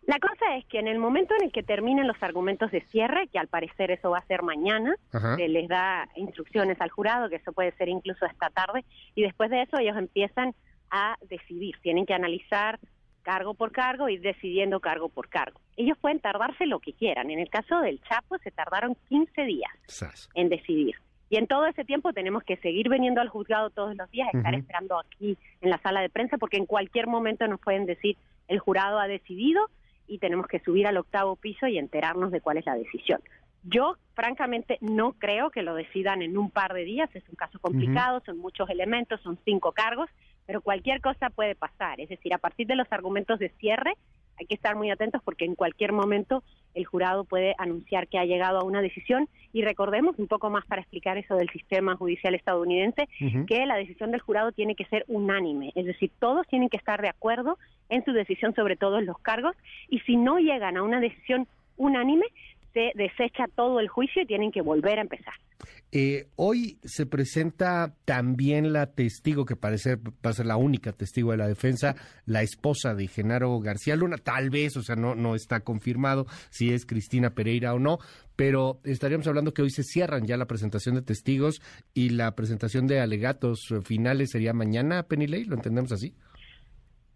[0.10, 3.28] La cosa es que en el momento en el que terminen los argumentos de cierre,
[3.28, 7.36] que al parecer eso va a ser mañana, se les da instrucciones al jurado, que
[7.36, 10.56] eso puede ser incluso esta tarde, y después de eso ellos empiezan
[10.90, 12.80] a decidir, tienen que analizar
[13.22, 15.60] cargo por cargo y decidiendo cargo por cargo.
[15.78, 17.30] Ellos pueden tardarse lo que quieran.
[17.32, 19.72] En el caso del Chapo se tardaron 15 días
[20.34, 20.96] en decidir.
[21.30, 24.56] Y en todo ese tiempo tenemos que seguir viniendo al juzgado todos los días, estar
[24.56, 28.60] esperando aquí en la sala de prensa, porque en cualquier momento nos pueden decir el
[28.60, 29.70] jurado ha decidido
[30.08, 33.22] y tenemos que subir al octavo piso y enterarnos de cuál es la decisión.
[33.64, 37.10] Yo, francamente, no creo que lo decidan en un par de días.
[37.14, 40.10] Es un caso complicado, son muchos elementos, son cinco cargos
[40.50, 42.02] pero cualquier cosa puede pasar.
[42.02, 43.94] Es decir, a partir de los argumentos de cierre,
[44.40, 46.42] hay que estar muy atentos porque en cualquier momento
[46.74, 49.30] el jurado puede anunciar que ha llegado a una decisión.
[49.54, 53.08] Y recordemos un poco más para explicar eso del sistema judicial estadounidense,
[53.46, 57.00] que la decisión del jurado tiene que ser unánime, es decir, todos tienen que estar
[57.00, 57.60] de acuerdo
[57.90, 59.56] en su decisión sobre todos los cargos.
[59.88, 62.26] Y si no llegan a una decisión unánime,
[62.74, 65.34] se desecha todo el juicio y tienen que volver a empezar.
[65.92, 69.98] Eh, hoy se presenta también la testigo, que parece
[70.32, 74.78] ser la única testigo de la defensa, la esposa de Genaro García Luna, tal vez,
[74.78, 77.98] o sea, no, no está confirmado si es Cristina Pereira o no,
[78.36, 81.62] pero estaríamos hablando que hoy se cierran ya la presentación de testigos
[81.94, 86.14] y la presentación de alegatos finales sería mañana, Penny ¿lo entendemos así?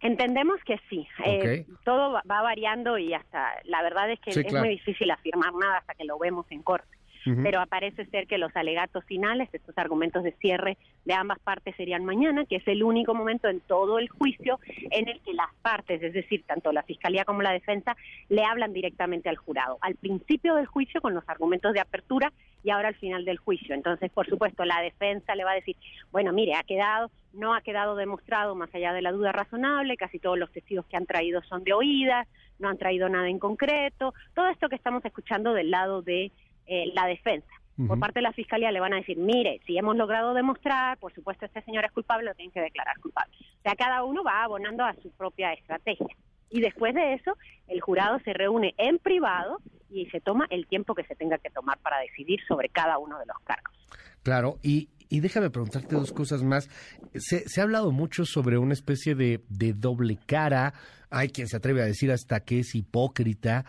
[0.03, 1.07] Entendemos que sí.
[1.25, 5.77] Eh, todo va variando y hasta la verdad es que es muy difícil afirmar nada
[5.77, 7.02] hasta que lo vemos en corte
[7.41, 12.05] pero aparece ser que los alegatos finales, estos argumentos de cierre de ambas partes serían
[12.05, 14.59] mañana, que es el único momento en todo el juicio
[14.91, 17.95] en el que las partes, es decir, tanto la Fiscalía como la defensa,
[18.29, 19.77] le hablan directamente al jurado.
[19.81, 22.31] Al principio del juicio con los argumentos de apertura
[22.63, 23.75] y ahora al final del juicio.
[23.75, 25.75] Entonces, por supuesto, la defensa le va a decir,
[26.11, 30.19] bueno, mire, ha quedado, no ha quedado demostrado más allá de la duda razonable, casi
[30.19, 32.27] todos los testigos que han traído son de oídas,
[32.59, 36.31] no han traído nada en concreto, todo esto que estamos escuchando del lado de
[36.67, 37.47] eh, la defensa.
[37.87, 41.11] Por parte de la fiscalía le van a decir, mire, si hemos logrado demostrar, por
[41.11, 43.33] supuesto este señor es culpable, lo tienen que declarar culpable.
[43.39, 46.15] O sea, cada uno va abonando a su propia estrategia.
[46.51, 47.35] Y después de eso,
[47.67, 49.57] el jurado se reúne en privado
[49.89, 53.17] y se toma el tiempo que se tenga que tomar para decidir sobre cada uno
[53.17, 53.73] de los cargos.
[54.21, 56.69] Claro, y, y déjame preguntarte dos cosas más.
[57.15, 60.75] Se, se, ha hablado mucho sobre una especie de, de doble cara.
[61.09, 63.65] Hay quien se atreve a decir hasta que es hipócrita.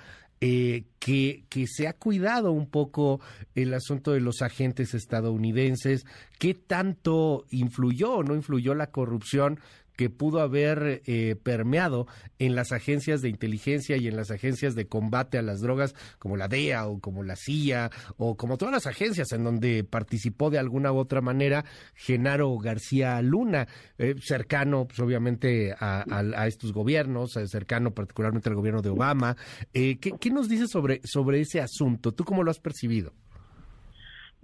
[0.46, 3.18] Eh, que, que, se ha cuidado un poco
[3.54, 6.04] el asunto de los agentes estadounidenses,
[6.38, 9.58] qué tanto influyó o no influyó la corrupción
[9.96, 12.06] que pudo haber eh, permeado
[12.38, 16.36] en las agencias de inteligencia y en las agencias de combate a las drogas como
[16.36, 20.58] la DEA o como la CIA o como todas las agencias en donde participó de
[20.58, 27.46] alguna u otra manera Genaro García Luna, eh, cercano pues, obviamente a, estos gobiernos, eh,
[27.46, 29.36] cercano particularmente al gobierno de Obama.
[29.72, 32.12] ¿qué, ¿Qué nos dices sobre, sobre ese asunto?
[32.12, 33.12] ¿Tú cómo lo has percibido?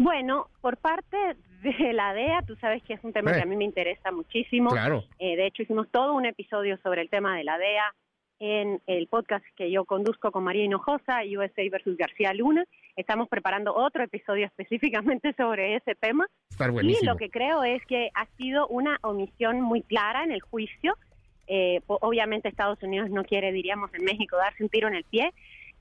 [0.01, 3.55] Bueno, por parte de la DEA, tú sabes que es un tema que a mí
[3.55, 4.71] me interesa muchísimo.
[4.71, 5.05] Claro.
[5.19, 7.95] Eh, de hecho, hicimos todo un episodio sobre el tema de la DEA
[8.39, 12.65] en el podcast que yo conduzco con María Hinojosa, USA versus García Luna.
[12.97, 16.27] Estamos preparando otro episodio específicamente sobre ese tema.
[16.83, 20.97] y lo que creo es que ha sido una omisión muy clara en el juicio.
[21.47, 25.35] Eh, obviamente Estados Unidos no quiere, diríamos en México, darse un tiro en el pie.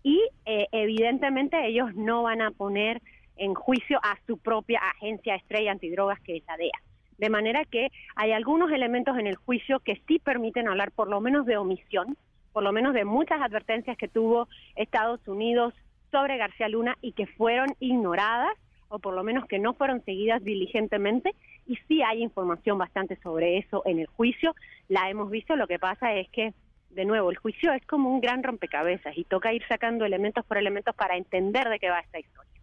[0.04, 3.02] Y eh, evidentemente ellos no van a poner
[3.40, 6.80] en juicio a su propia agencia estrella antidrogas que es la DEA.
[7.18, 11.20] De manera que hay algunos elementos en el juicio que sí permiten hablar por lo
[11.20, 12.16] menos de omisión,
[12.54, 15.74] por lo menos de muchas advertencias que tuvo Estados Unidos
[16.12, 18.52] sobre García Luna y que fueron ignoradas
[18.88, 21.36] o por lo menos que no fueron seguidas diligentemente.
[21.68, 24.56] Y sí hay información bastante sobre eso en el juicio,
[24.88, 26.54] la hemos visto, lo que pasa es que
[26.90, 30.58] de nuevo, el juicio es como un gran rompecabezas y toca ir sacando elementos por
[30.58, 32.59] elementos para entender de qué va esta historia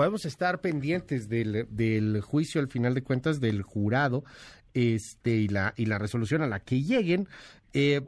[0.00, 4.24] podemos estar pendientes del, juicio al final de cuentas del jurado
[4.72, 7.28] este y la y la resolución a la que lleguen
[7.74, 8.00] eh,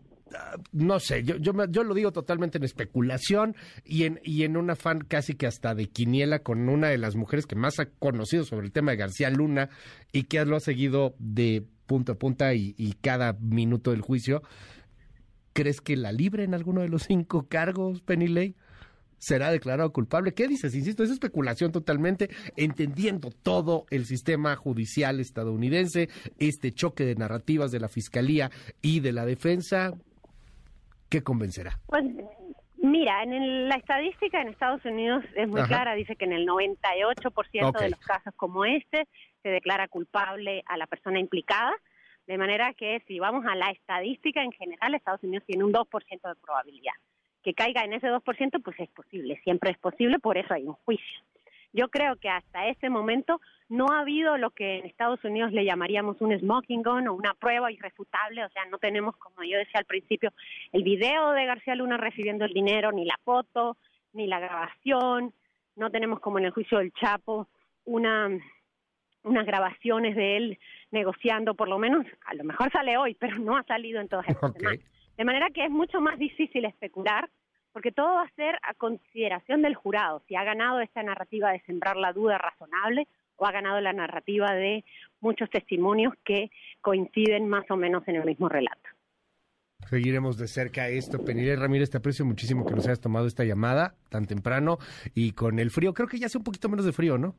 [0.73, 5.35] no sé, yo, lo digo totalmente en especulación y en, y en un afán casi
[5.35, 8.73] que hasta de quiniela con una de las mujeres que más ha conocido sobre el
[8.73, 9.69] tema de García Luna
[10.13, 14.43] y que lo ha seguido de punta a punta y, y cada minuto del juicio.
[15.53, 18.57] ¿Crees que la libre en alguno de los cinco cargos, Penny Ley?
[19.23, 20.35] Será declarado culpable.
[20.35, 20.75] ¿Qué dices?
[20.75, 26.09] Insisto, es especulación totalmente, entendiendo todo el sistema judicial estadounidense,
[26.41, 28.51] este choque de narrativas de la Fiscalía
[28.83, 29.93] y de la defensa.
[31.09, 31.79] ¿Qué convencerá?
[31.87, 32.05] Pues
[32.79, 37.79] Mira, en la estadística en Estados Unidos es muy clara, dice que en el 98%
[37.79, 39.07] de los casos como este
[39.45, 41.73] se declara culpable a la persona implicada,
[42.27, 45.89] de manera que si vamos a la estadística en general, Estados Unidos tiene un 2%
[46.11, 46.95] de probabilidad
[47.43, 50.75] que caiga en ese 2%, pues es posible, siempre es posible, por eso hay un
[50.85, 51.21] juicio.
[51.75, 55.65] Yo creo que hasta ese momento no ha habido lo que en Estados Unidos le
[55.65, 59.81] llamaríamos un smoking gun o una prueba irrefutable, o sea, no tenemos, como yo decía
[59.81, 60.33] al principio,
[60.73, 63.79] el video de García Luna recibiendo el dinero, ni la foto,
[64.13, 65.33] ni la grabación,
[65.77, 67.49] no tenemos como en el juicio del Chapo
[67.85, 68.29] una
[69.25, 70.59] unas grabaciones de él
[70.91, 74.29] negociando, por lo menos, a lo mejor sale hoy, pero no ha salido en todas
[74.29, 74.81] estas semanas.
[75.23, 77.31] De manera que es mucho más difícil especular,
[77.73, 81.61] porque todo va a ser a consideración del jurado, si ha ganado esta narrativa de
[81.61, 83.07] sembrar la duda razonable
[83.37, 84.85] o ha ganado la narrativa de
[85.21, 88.83] muchos testimonios que coinciden más o menos en el mismo relato.
[89.89, 91.25] Seguiremos de cerca esto.
[91.25, 94.79] Penile Ramírez, te aprecio muchísimo que nos hayas tomado esta llamada tan temprano
[95.15, 95.95] y con el frío.
[95.95, 97.37] Creo que ya hace un poquito menos de frío, ¿no?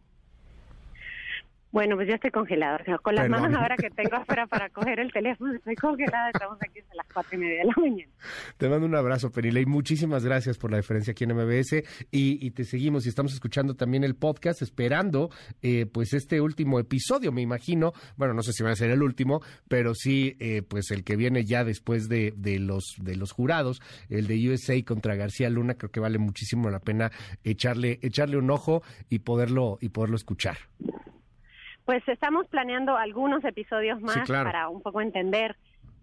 [1.74, 2.78] Bueno, pues yo estoy congelada.
[2.80, 3.42] O sea, con las Perdón.
[3.42, 6.30] manos ahora que tengo afuera para coger el teléfono, estoy congelada.
[6.30, 8.12] Estamos aquí desde las cuatro y media de la mañana.
[8.58, 11.74] Te mando un abrazo, Penile, y muchísimas gracias por la diferencia aquí en MBS.
[12.12, 15.32] Y, y te seguimos y estamos escuchando también el podcast, esperando
[15.64, 17.94] eh, pues este último episodio, me imagino.
[18.18, 21.16] Bueno, no sé si va a ser el último, pero sí, eh, pues el que
[21.16, 25.74] viene ya después de, de los de los jurados, el de USA contra García Luna,
[25.74, 27.12] creo que vale muchísimo la pena
[27.44, 30.58] echarle echarle un ojo y poderlo y poderlo escuchar.
[31.86, 34.50] Pues estamos planeando algunos episodios más Sí, claro.
[34.50, 35.56] para un poco entender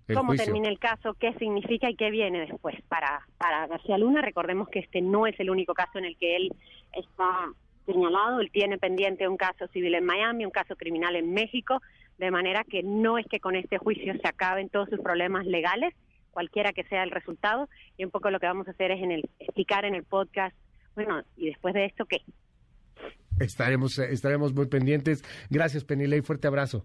[0.09, 0.45] El cómo juicio.
[0.47, 4.21] termina el caso, qué significa y qué viene después para, para García Luna.
[4.21, 6.53] Recordemos que este no es el único caso en el que él
[6.93, 7.47] está
[7.87, 8.41] señalado.
[8.41, 11.81] Él tiene pendiente un caso civil en Miami, un caso criminal en México,
[12.19, 15.95] de manera que no es que con este juicio se acaben todos sus problemas legales,
[16.33, 17.69] cualquiera que sea el resultado.
[17.97, 20.55] Y un poco lo que vamos a hacer es en el, explicar en el podcast,
[20.95, 22.21] bueno, y después de esto, ¿qué?
[23.41, 25.25] Estaremos estaremos muy pendientes.
[25.49, 26.85] Gracias, Penile, y fuerte abrazo.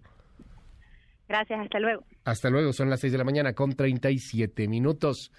[1.28, 2.04] Gracias, hasta luego.
[2.24, 5.32] Hasta luego, son las 6 de la mañana con 37 minutos.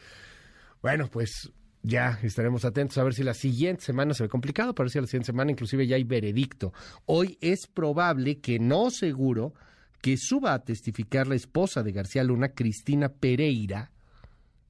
[0.82, 1.52] Bueno, pues
[1.82, 5.06] ya estaremos atentos a ver si la siguiente semana se ve complicado, pero si la
[5.06, 6.72] siguiente semana inclusive ya hay veredicto.
[7.06, 9.54] Hoy es probable que no seguro
[10.02, 13.92] que suba a testificar la esposa de García Luna, Cristina Pereira,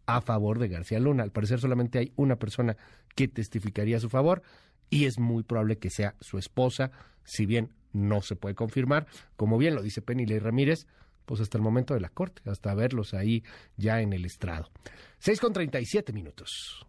[0.06, 1.22] a favor de García Luna.
[1.22, 2.76] Al parecer solamente hay una persona
[3.14, 4.42] que testificaría a su favor
[4.90, 6.90] y es muy probable que sea su esposa,
[7.25, 10.87] si bien no se puede confirmar, como bien lo dice Penny Ramírez,
[11.25, 13.42] pues hasta el momento de la corte, hasta verlos ahí
[13.77, 14.70] ya en el estrado.
[15.18, 16.87] 6 con 37 minutos.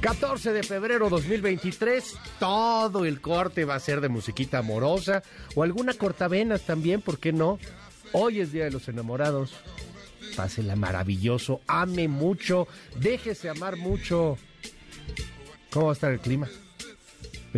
[0.00, 5.22] 14 de febrero 2023, todo el corte va a ser de musiquita amorosa
[5.54, 7.58] o alguna cortavenas también, ¿por qué no?
[8.12, 9.54] Hoy es Día de los Enamorados.
[10.36, 12.68] Pásela maravilloso, ame mucho,
[13.00, 14.36] déjese amar mucho.
[15.70, 16.48] ¿Cómo va a estar el clima?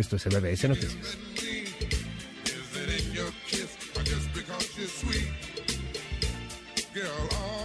[0.01, 1.17] Esto es MBS Noticias.
[6.93, 7.61] Girl, all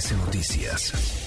[0.00, 1.19] MBS Noticias.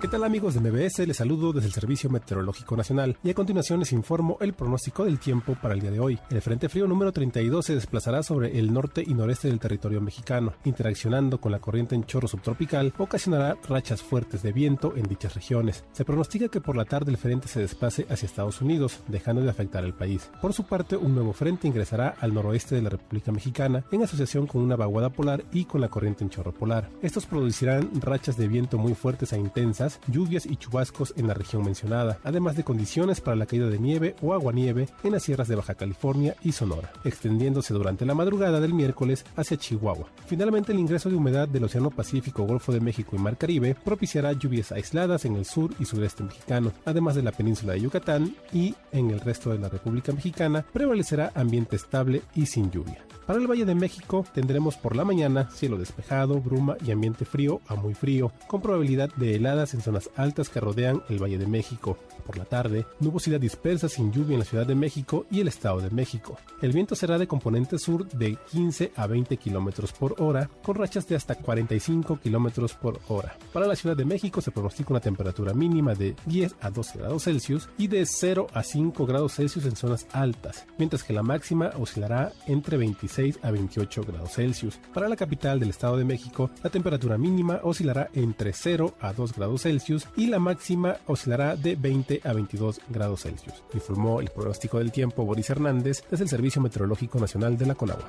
[0.00, 1.08] ¿Qué tal amigos de MBS?
[1.08, 5.18] Les saludo desde el Servicio Meteorológico Nacional y a continuación les informo el pronóstico del
[5.18, 6.20] tiempo para el día de hoy.
[6.30, 10.52] El Frente Frío número 32 se desplazará sobre el norte y noreste del territorio mexicano,
[10.64, 15.84] interaccionando con la corriente en chorro subtropical, ocasionará rachas fuertes de viento en dichas regiones.
[15.90, 19.50] Se pronostica que por la tarde el frente se desplace hacia Estados Unidos, dejando de
[19.50, 20.30] afectar al país.
[20.40, 24.46] Por su parte, un nuevo frente ingresará al noroeste de la República Mexicana en asociación
[24.46, 26.88] con una vaguada polar y con la corriente en chorro polar.
[27.02, 31.64] Estos producirán rachas de viento muy fuertes e intensas, lluvias y chubascos en la región
[31.64, 35.56] mencionada, además de condiciones para la caída de nieve o aguanieve en las sierras de
[35.56, 40.08] Baja California y Sonora, extendiéndose durante la madrugada del miércoles hacia Chihuahua.
[40.26, 44.32] Finalmente, el ingreso de humedad del Océano Pacífico, Golfo de México y Mar Caribe propiciará
[44.32, 48.74] lluvias aisladas en el sur y sureste mexicano, además de la península de Yucatán y
[48.92, 53.07] en el resto de la República Mexicana prevalecerá ambiente estable y sin lluvia.
[53.28, 57.60] Para el Valle de México tendremos por la mañana cielo despejado, bruma y ambiente frío
[57.66, 61.46] a muy frío, con probabilidad de heladas en zonas altas que rodean el Valle de
[61.46, 61.98] México.
[62.24, 65.82] Por la tarde, nubosidad dispersa sin lluvia en la Ciudad de México y el Estado
[65.82, 66.38] de México.
[66.62, 71.06] El viento será de componente sur de 15 a 20 kilómetros por hora, con rachas
[71.06, 73.36] de hasta 45 kilómetros por hora.
[73.52, 77.24] Para la Ciudad de México se pronostica una temperatura mínima de 10 a 12 grados
[77.24, 81.72] Celsius y de 0 a 5 grados Celsius en zonas altas, mientras que la máxima
[81.78, 84.78] oscilará entre 26 a 28 grados Celsius.
[84.94, 89.34] Para la capital del Estado de México, la temperatura mínima oscilará entre 0 a 2
[89.34, 93.64] grados Celsius y la máxima oscilará de 20 a 22 grados Celsius.
[93.74, 98.06] Informó el pronóstico del tiempo Boris Hernández desde el Servicio Meteorológico Nacional de la Conagua.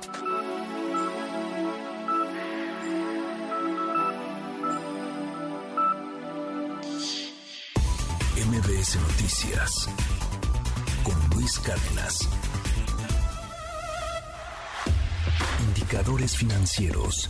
[8.46, 9.88] MBS Noticias
[11.02, 12.28] con Luis Cárdenas.
[15.68, 17.28] Indicadores financieros.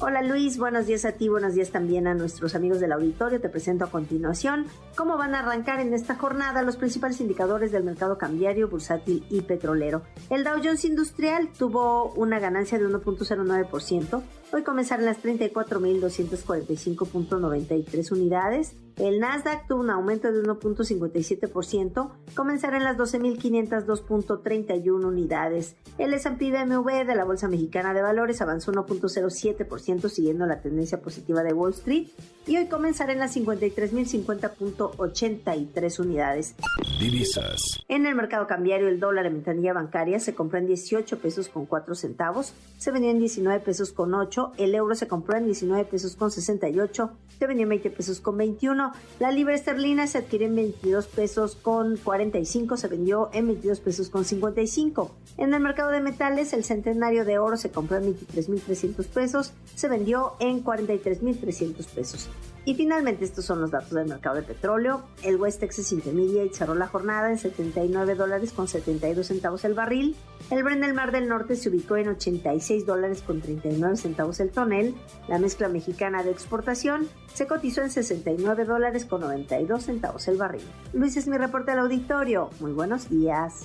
[0.00, 3.40] Hola Luis, buenos días a ti, buenos días también a nuestros amigos del auditorio.
[3.40, 4.66] Te presento a continuación
[4.96, 9.40] cómo van a arrancar en esta jornada los principales indicadores del mercado cambiario, bursátil y
[9.42, 10.02] petrolero.
[10.30, 14.22] El Dow Jones Industrial tuvo una ganancia de 1.09%.
[14.50, 18.72] Hoy comenzará en las 34.245.93 unidades.
[18.96, 25.76] El Nasdaq tuvo un aumento de 1.57%, comenzará en las 12.502.31 unidades.
[25.98, 31.44] El S&P BMW de la Bolsa Mexicana de Valores avanzó 1.07% siguiendo la tendencia positiva
[31.44, 32.08] de Wall Street
[32.46, 36.56] y hoy comenzará en las 53.050.83 unidades.
[36.98, 37.84] Divisas.
[37.86, 41.66] En el mercado cambiario el dólar en ventanilla bancaria se compró en 18 pesos con
[41.66, 45.84] 4 centavos, se vendió en 19 pesos con 8, el euro se compró en 19
[45.84, 50.46] pesos con 68, se vendió en 20 pesos con 21, la libra esterlina se adquirió
[50.48, 55.14] en 22 pesos con 45, se vendió en 22 pesos con 55.
[55.36, 59.88] En el mercado de metales el centenario de oro se compró en 23.300 pesos, se
[59.88, 62.28] vendió en 43.300 pesos.
[62.64, 65.02] Y finalmente estos son los datos del mercado de petróleo.
[65.22, 70.16] El West Texas Intermediate cerró la jornada en 79 dólares con 72 centavos el barril.
[70.50, 74.50] El Brent del Mar del Norte se ubicó en 86 dólares con 39 centavos el
[74.50, 74.94] tonel.
[75.28, 80.64] La mezcla mexicana de exportación se cotizó en 69 dólares con 92 centavos el barril.
[80.92, 82.50] Luis es mi reporte al auditorio.
[82.60, 83.64] Muy buenos días.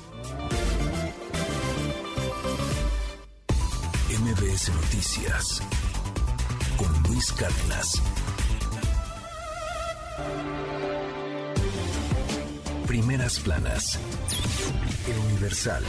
[4.23, 5.61] MBS Noticias
[6.77, 8.01] con Luis Cárdenas.
[12.87, 13.99] Primeras planas.
[15.07, 15.83] El Universal.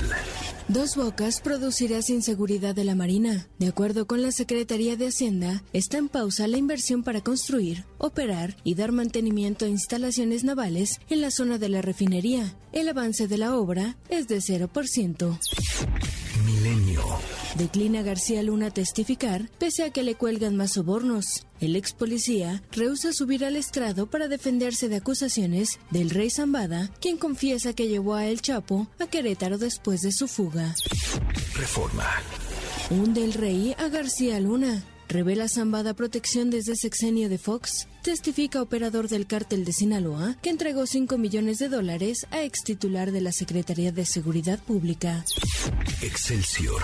[0.68, 3.46] Dos Bocas producirá sin seguridad de la Marina.
[3.58, 8.56] De acuerdo con la Secretaría de Hacienda, está en pausa la inversión para construir, operar
[8.64, 12.56] y dar mantenimiento a instalaciones navales en la zona de la refinería.
[12.72, 15.38] El avance de la obra es de 0%.
[16.46, 17.02] Milenio.
[17.56, 21.46] Declina García Luna testificar pese a que le cuelgan más sobornos.
[21.60, 27.16] El ex policía rehúsa subir al estrado para defenderse de acusaciones del rey Zambada, quien
[27.16, 30.74] confiesa que llevó a El Chapo a Querétaro después de su fuga.
[31.54, 32.08] Reforma.
[32.90, 34.82] Hunde el rey a García Luna.
[35.08, 37.86] Revela Zambada protección desde sexenio de Fox.
[38.04, 43.12] Testifica operador del cártel de Sinaloa que entregó 5 millones de dólares a ex titular
[43.12, 45.24] de la Secretaría de Seguridad Pública.
[46.02, 46.82] Excelsior.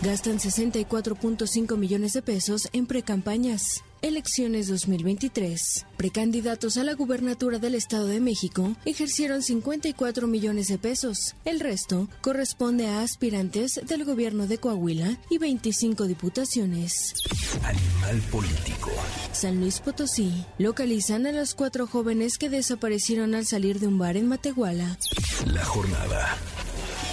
[0.00, 3.84] Gastan 64.5 millones de pesos en precampañas.
[4.04, 5.86] Elecciones 2023.
[5.96, 11.34] Precandidatos a la gubernatura del Estado de México ejercieron 54 millones de pesos.
[11.46, 17.14] El resto corresponde a aspirantes del gobierno de Coahuila y 25 diputaciones.
[17.62, 18.90] Animal político.
[19.32, 20.44] San Luis Potosí.
[20.58, 24.98] Localizan a los cuatro jóvenes que desaparecieron al salir de un bar en Matehuala.
[25.46, 26.36] La jornada.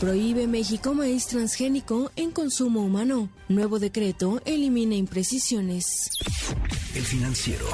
[0.01, 3.29] Prohíbe México maíz transgénico en consumo humano.
[3.47, 6.09] Nuevo decreto elimina imprecisiones.
[6.95, 7.65] El financiero.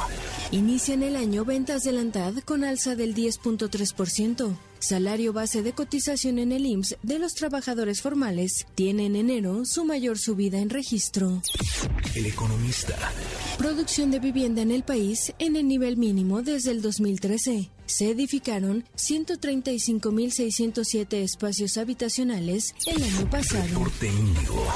[0.52, 4.56] Inician el año ventas de Lantad con alza del 10.3%.
[4.80, 9.86] Salario base de cotización en el IMSS de los trabajadores formales tiene en enero su
[9.86, 11.42] mayor subida en registro.
[12.16, 12.96] El economista.
[13.58, 17.72] Producción de vivienda en el país en el nivel mínimo desde el 2013.
[17.88, 23.68] Se edificaron 135.607 espacios habitacionales el año pasado.
[23.68, 24.68] Reporte Índigo.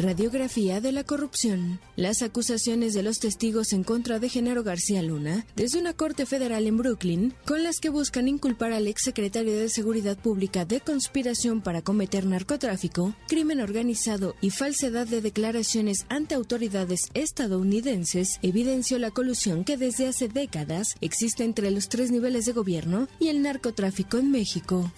[0.00, 1.78] Radiografía de la corrupción.
[1.94, 6.66] Las acusaciones de los testigos en contra de Genaro García Luna desde una corte federal
[6.66, 11.82] en Brooklyn, con las que buscan inculpar al exsecretario de Seguridad Pública de conspiración para
[11.82, 19.76] cometer narcotráfico, crimen organizado y falsedad de declaraciones ante autoridades estadounidenses, evidenció la colusión que
[19.76, 24.90] desde hace décadas existe entre los tres niveles de gobierno y el narcotráfico en México.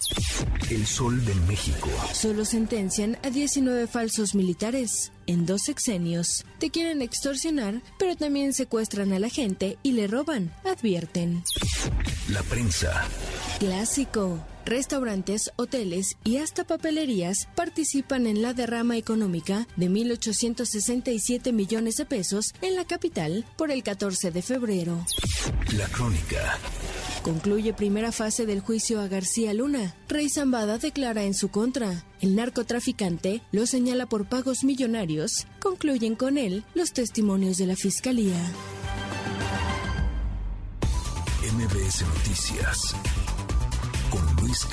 [0.69, 1.89] El sol de México.
[2.13, 4.92] Solo sentencian a 19 falsos militares
[5.27, 6.45] en dos sexenios.
[6.59, 11.43] Te quieren extorsionar, pero también secuestran a la gente y le roban, advierten.
[12.29, 13.07] La prensa.
[13.59, 14.39] Clásico.
[14.65, 22.53] Restaurantes, hoteles y hasta papelerías participan en la derrama económica de 1.867 millones de pesos
[22.61, 25.05] en la capital por el 14 de febrero.
[25.77, 26.57] La crónica.
[27.23, 29.95] Concluye primera fase del juicio a García Luna.
[30.07, 32.03] Rey Zambada declara en su contra.
[32.21, 35.47] El narcotraficante lo señala por pagos millonarios.
[35.59, 38.39] Concluyen con él los testimonios de la fiscalía.
[41.53, 42.95] MBS Noticias
[44.13, 44.67] con Luis.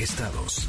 [0.00, 0.68] Estados.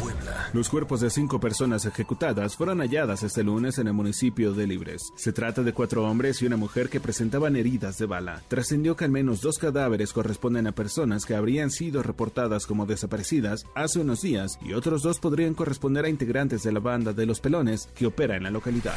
[0.00, 0.50] Puebla.
[0.52, 5.12] Los cuerpos de cinco personas ejecutadas fueron halladas este lunes en el municipio de Libres.
[5.14, 8.42] Se trata de cuatro hombres y una mujer que presentaban heridas de bala.
[8.48, 13.64] Trascendió que al menos dos cadáveres corresponden a personas que habrían sido reportadas como desaparecidas
[13.76, 17.38] hace unos días y otros dos podrían corresponder a integrantes de la banda de los
[17.38, 18.96] pelones que opera en la localidad.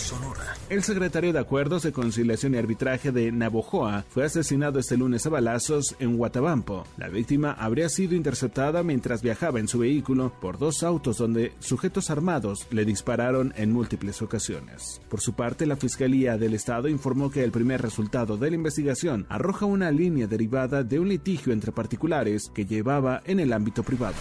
[0.00, 0.56] Sonora.
[0.68, 5.30] El secretario de Acuerdos de Conciliación y Arbitraje de Navojoa fue asesinado este lunes a
[5.30, 6.84] balazos en Guatabampo.
[6.96, 12.10] La víctima habría sido interceptada mientras viajaba en su vehículo por dos autos donde sujetos
[12.10, 15.00] armados le dispararon en múltiples ocasiones.
[15.08, 19.26] Por su parte, la Fiscalía del Estado informó que el primer resultado de la investigación
[19.28, 24.16] arroja una línea derivada de un litigio entre particulares que llevaba en el ámbito privado.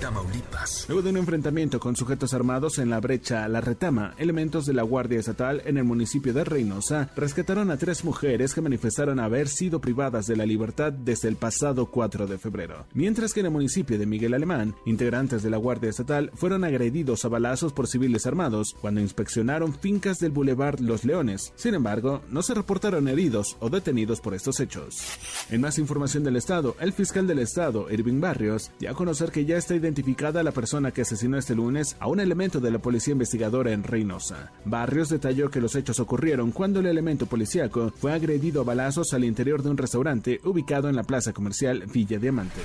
[0.00, 0.86] Tamaulipas.
[0.88, 4.82] Luego de un enfrentamiento con sujetos armados en la brecha La Retama, elementos de la
[4.82, 9.80] Guardia Estatal en el municipio de Reynosa rescataron a tres mujeres que manifestaron haber sido
[9.80, 12.86] privadas de la libertad desde el pasado 4 de febrero.
[12.94, 17.24] Mientras que en el municipio de Miguel Alemán, integrantes de la Guardia Estatal fueron agredidos
[17.24, 21.52] a balazos por civiles armados cuando inspeccionaron fincas del Boulevard Los Leones.
[21.56, 25.02] Sin embargo, no se reportaron heridos o detenidos por estos hechos.
[25.50, 29.44] En más información del Estado, el fiscal del Estado, Irving Barrios, dio a conocer que
[29.44, 32.78] ya está identificado identificada la persona que asesinó este lunes a un elemento de la
[32.78, 34.52] policía investigadora en Reynosa.
[34.64, 39.24] Barrios detalló que los hechos ocurrieron cuando el elemento policíaco fue agredido a balazos al
[39.24, 42.60] interior de un restaurante ubicado en la plaza comercial Villa Diamante.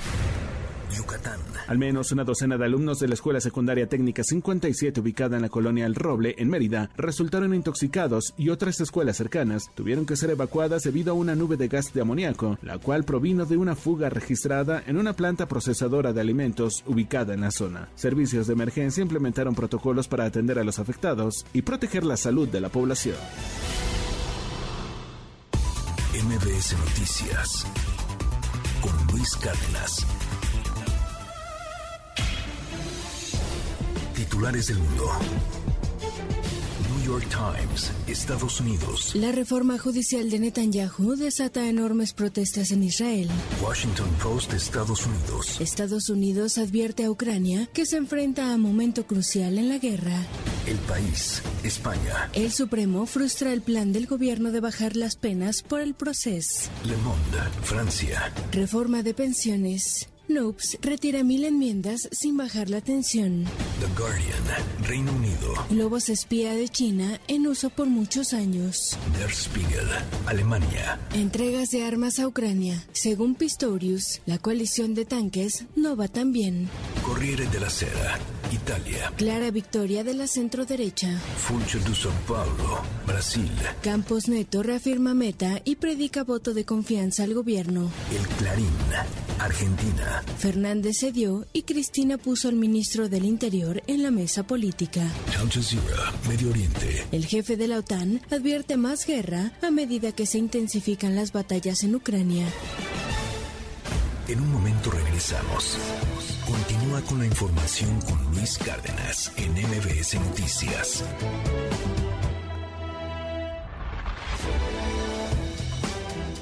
[0.90, 1.40] Yucatán.
[1.68, 5.50] Al menos una docena de alumnos de la Escuela Secundaria Técnica 57 ubicada en la
[5.50, 10.84] colonia El Roble, en Mérida, resultaron intoxicados y otras escuelas cercanas tuvieron que ser evacuadas
[10.84, 14.84] debido a una nube de gas de amoníaco, la cual provino de una fuga registrada
[14.86, 17.90] en una planta procesadora de alimentos ubicada en la zona.
[17.96, 22.62] Servicios de emergencia implementaron protocolos para atender a los afectados y proteger la salud de
[22.62, 23.18] la población.
[26.14, 27.68] MBS Noticias
[28.82, 30.06] con Luis Cárdenas.
[34.36, 35.10] Titulares del mundo.
[36.90, 39.16] New York Times, Estados Unidos.
[39.16, 43.30] La reforma judicial de Netanyahu desata enormes protestas en Israel.
[43.64, 45.62] Washington Post, Estados Unidos.
[45.62, 50.22] Estados Unidos advierte a Ucrania que se enfrenta a momento crucial en la guerra.
[50.68, 52.30] El país, España.
[52.34, 56.70] El Supremo frustra el plan del gobierno de bajar las penas por el proceso.
[56.84, 58.34] Le Monde, Francia.
[58.52, 60.10] Reforma de pensiones.
[60.28, 63.46] Noops retira mil enmiendas sin bajar la tensión.
[63.80, 65.54] The Guardian, Reino Unido.
[65.70, 68.98] Globos espía de China en uso por muchos años.
[69.20, 69.88] Der Spiegel,
[70.26, 71.00] Alemania.
[71.14, 72.84] Entregas de armas a Ucrania.
[72.92, 76.70] Según Pistorius, la coalición de tanques no va tan bien.
[77.04, 78.18] Corriere della Sera,
[78.52, 79.12] Italia.
[79.16, 81.20] Clara victoria de la centroderecha.
[81.38, 83.52] Funcho de São Paulo, Brasil.
[83.82, 87.91] Campos Neto reafirma meta y predica voto de confianza al gobierno.
[88.12, 88.70] El Clarín,
[89.39, 90.24] Argentina.
[90.38, 95.02] Fernández cedió y Cristina puso al ministro del Interior en la mesa política.
[95.39, 97.06] Al Jazeera, Medio Oriente.
[97.12, 101.84] El jefe de la OTAN advierte más guerra a medida que se intensifican las batallas
[101.84, 102.46] en Ucrania.
[104.28, 105.78] En un momento regresamos.
[106.46, 111.04] Continúa con la información con Luis Cárdenas en MBS Noticias.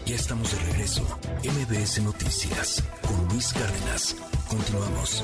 [0.05, 1.07] Ya estamos de regreso.
[1.43, 4.15] MBS Noticias con Luis Cárdenas.
[4.49, 5.23] Continuamos.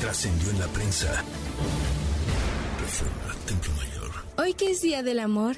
[0.00, 1.24] Trascendió en la prensa.
[2.80, 4.10] Reforma, Templo Mayor.
[4.36, 5.56] Hoy que es Día del Amor,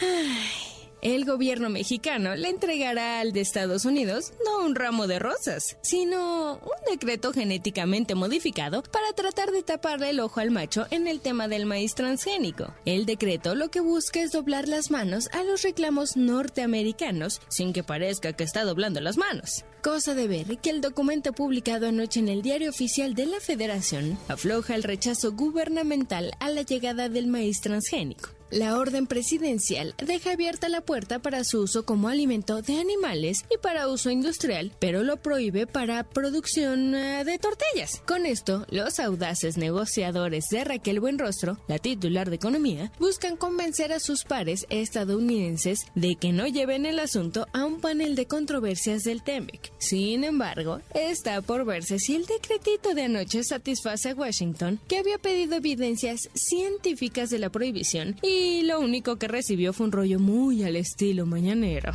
[0.00, 0.71] ay,
[1.02, 6.54] el gobierno mexicano le entregará al de Estados Unidos no un ramo de rosas, sino
[6.54, 11.48] un decreto genéticamente modificado para tratar de taparle el ojo al macho en el tema
[11.48, 12.72] del maíz transgénico.
[12.84, 17.82] El decreto lo que busca es doblar las manos a los reclamos norteamericanos sin que
[17.82, 19.64] parezca que está doblando las manos.
[19.82, 24.16] Cosa de ver que el documento publicado anoche en el diario oficial de la Federación
[24.28, 28.30] afloja el rechazo gubernamental a la llegada del maíz transgénico.
[28.52, 33.56] La orden presidencial deja abierta la puerta para su uso como alimento de animales y
[33.56, 38.02] para uso industrial, pero lo prohíbe para producción eh, de tortillas.
[38.06, 44.00] Con esto, los audaces negociadores de Raquel Buenrostro, la titular de Economía, buscan convencer a
[44.00, 49.22] sus pares estadounidenses de que no lleven el asunto a un panel de controversias del
[49.22, 49.72] TEMEC.
[49.78, 55.16] Sin embargo, está por verse si el decretito de anoche satisface a Washington, que había
[55.16, 60.62] pedido evidencias científicas de la prohibición y lo único que recibió fue un rollo muy
[60.64, 61.92] al estilo mañanero.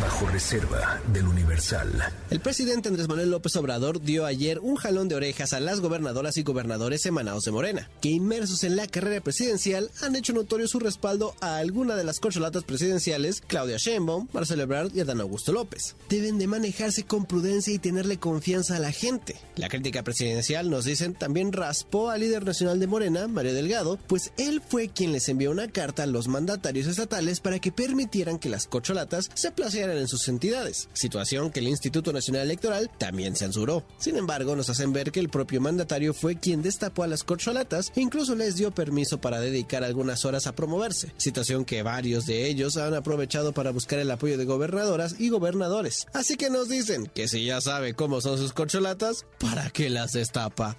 [0.00, 1.90] Bajo reserva del Universal.
[2.30, 6.36] El presidente Andrés Manuel López Obrador dio ayer un jalón de orejas a las gobernadoras
[6.36, 10.78] y gobernadores emanados de Morena, que inmersos en la carrera presidencial han hecho notorio su
[10.78, 15.96] respaldo a alguna de las corcholatas presidenciales, Claudia Sheinbaum, Marcelo Ebrard y Adán Augusto López.
[16.08, 19.36] Deben de manejarse con prudencia y tenerle confianza a la gente.
[19.56, 24.32] La crítica presidencial, nos dicen, también raspó al líder nacional de Morena, Mario Delgado, pues
[24.36, 28.48] él fue quien les envió una carta a los mandatarios estatales para que permitieran que
[28.48, 33.84] las corcholatas se placearan en sus entidades, situación que el Instituto Nacional Electoral también censuró.
[33.98, 37.92] Sin embargo, nos hacen ver que el propio mandatario fue quien destapó a las corcholatas
[37.94, 42.48] e incluso les dio permiso para dedicar algunas horas a promoverse, situación que varios de
[42.48, 46.06] ellos han aprovechado para buscar el apoyo de gobernadoras y gobernadores.
[46.12, 50.12] Así que nos dicen que si ya sabe cómo son sus corcholatas, ¿para qué las
[50.12, 50.76] destapa?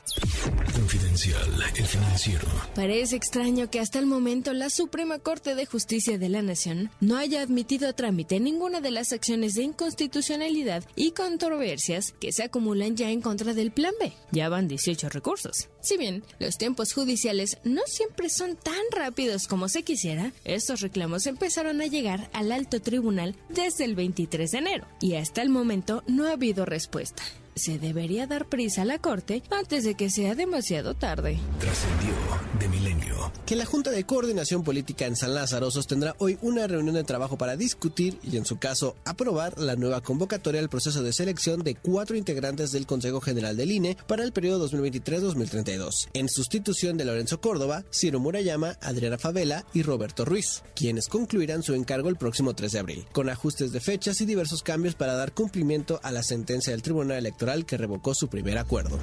[0.73, 1.41] Confidencial,
[1.75, 2.47] el financiero.
[2.75, 7.17] Parece extraño que hasta el momento la Suprema Corte de Justicia de la Nación no
[7.17, 12.95] haya admitido a trámite ninguna de las acciones de inconstitucionalidad y controversias que se acumulan
[12.95, 14.13] ya en contra del Plan B.
[14.31, 15.69] Ya van 18 recursos.
[15.81, 21.25] Si bien los tiempos judiciales no siempre son tan rápidos como se quisiera, estos reclamos
[21.27, 26.03] empezaron a llegar al alto tribunal desde el 23 de enero y hasta el momento
[26.07, 27.23] no ha habido respuesta.
[27.55, 31.39] Se debería dar prisa a la Corte antes de que sea demasiado tarde.
[31.59, 32.13] Trascendió
[32.59, 33.08] de milenio.
[33.45, 37.37] Que la Junta de Coordinación Política en San Lázaro sostendrá hoy una reunión de trabajo
[37.37, 41.75] para discutir y, en su caso, aprobar la nueva convocatoria al proceso de selección de
[41.75, 47.41] cuatro integrantes del Consejo General del INE para el periodo 2023-2032, en sustitución de Lorenzo
[47.41, 52.71] Córdoba, Ciro Murayama, Adriana Favela y Roberto Ruiz, quienes concluirán su encargo el próximo 3
[52.71, 56.71] de abril, con ajustes de fechas y diversos cambios para dar cumplimiento a la sentencia
[56.71, 58.99] del Tribunal Electoral que revocó su primer acuerdo.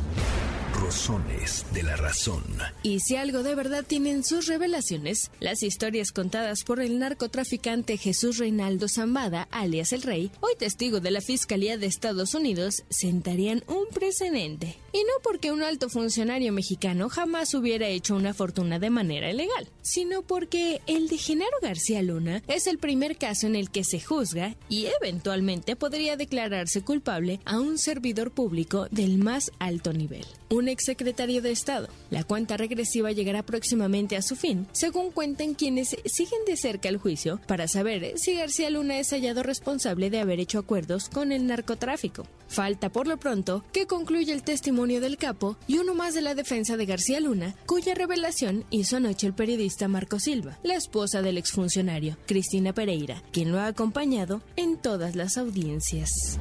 [0.80, 2.42] Rosones de la razón.
[2.82, 8.38] Y si algo de verdad tienen sus revelaciones, las historias contadas por el narcotraficante Jesús
[8.38, 13.86] Reinaldo Zambada, alias el Rey, hoy testigo de la Fiscalía de Estados Unidos, sentarían un
[13.92, 14.76] precedente.
[14.96, 19.68] Y no porque un alto funcionario mexicano jamás hubiera hecho una fortuna de manera ilegal,
[19.82, 24.00] sino porque el de Genaro García Luna es el primer caso en el que se
[24.00, 30.68] juzga y eventualmente podría declararse culpable a un servidor público del más alto nivel un
[30.68, 31.88] exsecretario de Estado.
[32.10, 36.98] La cuenta regresiva llegará próximamente a su fin, según cuentan quienes siguen de cerca el
[36.98, 41.46] juicio, para saber si García Luna es hallado responsable de haber hecho acuerdos con el
[41.46, 42.26] narcotráfico.
[42.48, 46.34] Falta por lo pronto que concluya el testimonio del capo y uno más de la
[46.34, 51.38] defensa de García Luna, cuya revelación hizo anoche el periodista Marco Silva, la esposa del
[51.38, 56.38] exfuncionario, Cristina Pereira, quien lo ha acompañado en todas las audiencias.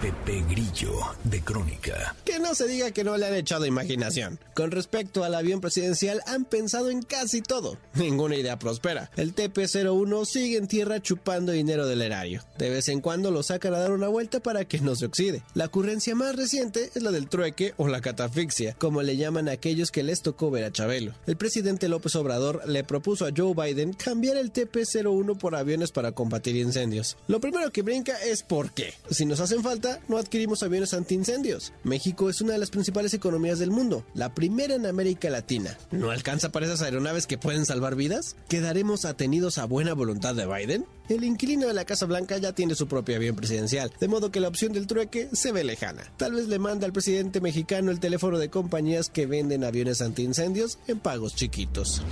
[0.00, 0.92] Pepe Grillo,
[1.24, 2.14] de Crónica.
[2.24, 4.38] Que no se diga que no le han echado imaginación.
[4.54, 7.78] Con respecto al avión presidencial, han pensado en casi todo.
[7.94, 9.10] Ninguna idea prospera.
[9.16, 12.44] El TP-01 sigue en tierra chupando dinero del erario.
[12.58, 15.42] De vez en cuando lo sacan a dar una vuelta para que no se oxide.
[15.54, 19.52] La ocurrencia más reciente es la del trueque o la catafixia, como le llaman a
[19.52, 21.14] aquellos que les tocó ver a Chabelo.
[21.26, 26.12] El presidente López Obrador le propuso a Joe Biden cambiar el TP-01 por aviones para
[26.12, 27.16] combatir incendios.
[27.26, 28.94] Lo primero que brinca es por qué.
[29.10, 31.72] Si nos hacen falta, no adquirimos aviones antiincendios.
[31.84, 35.76] México es una de las principales economías del mundo, la primera en América Latina.
[35.90, 38.36] ¿No alcanza para esas aeronaves que pueden salvar vidas?
[38.48, 40.86] ¿Quedaremos atenidos a buena voluntad de Biden?
[41.08, 44.40] El inquilino de la Casa Blanca ya tiene su propio avión presidencial, de modo que
[44.40, 46.02] la opción del trueque se ve lejana.
[46.16, 50.78] Tal vez le manda al presidente mexicano el teléfono de compañías que venden aviones antiincendios
[50.86, 52.02] en pagos chiquitos.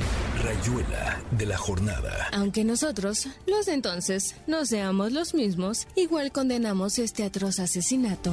[0.42, 2.28] Rayuela de la jornada.
[2.32, 8.32] Aunque nosotros, los de entonces, no seamos los mismos, igual condenamos este atroz asesinato.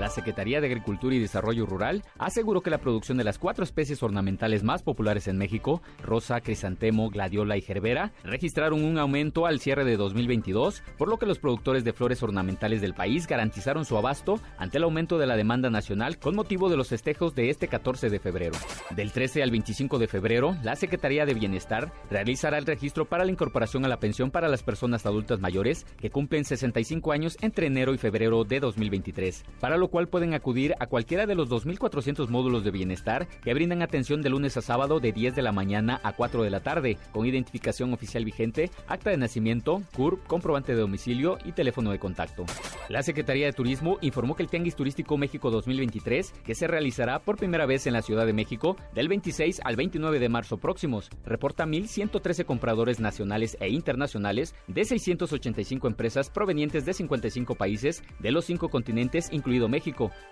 [0.00, 4.02] La Secretaría de Agricultura y Desarrollo Rural aseguró que la producción de las cuatro especies
[4.02, 9.84] ornamentales más populares en México, rosa, crisantemo, gladiola y gerbera, registraron un aumento al cierre
[9.84, 14.40] de 2022, por lo que los productores de flores ornamentales del país garantizaron su abasto
[14.56, 18.08] ante el aumento de la demanda nacional con motivo de los festejos de este 14
[18.08, 18.56] de febrero.
[18.96, 23.32] Del 13 al 25 de febrero, la Secretaría de Bienestar realizará el registro para la
[23.32, 27.92] incorporación a la pensión para las personas adultas mayores que cumplen 65 años entre enero
[27.92, 32.64] y febrero de 2023, para lo cual pueden acudir a cualquiera de los 2.400 módulos
[32.64, 36.12] de bienestar que brindan atención de lunes a sábado de 10 de la mañana a
[36.12, 41.38] 4 de la tarde, con identificación oficial vigente, acta de nacimiento, CURP, comprobante de domicilio
[41.44, 42.46] y teléfono de contacto.
[42.88, 47.36] La Secretaría de Turismo informó que el Tianguis Turístico México 2023, que se realizará por
[47.36, 51.66] primera vez en la Ciudad de México del 26 al 29 de marzo próximos, reporta
[51.66, 58.68] 1.113 compradores nacionales e internacionales de 685 empresas provenientes de 55 países de los cinco
[58.68, 59.79] continentes, incluido México,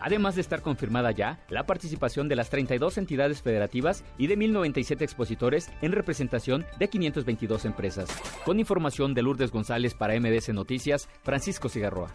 [0.00, 5.02] además de estar confirmada ya la participación de las 32 entidades federativas y de 1.097
[5.02, 8.08] expositores en representación de 522 empresas.
[8.44, 12.10] Con información de Lourdes González para MBS Noticias, Francisco Cigarroa.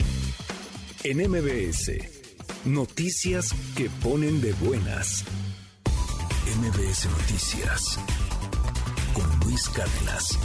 [1.03, 1.91] En MBS,
[2.65, 5.25] noticias que ponen de buenas.
[6.45, 7.99] MBS Noticias
[9.13, 10.39] con Luis Cárdenas.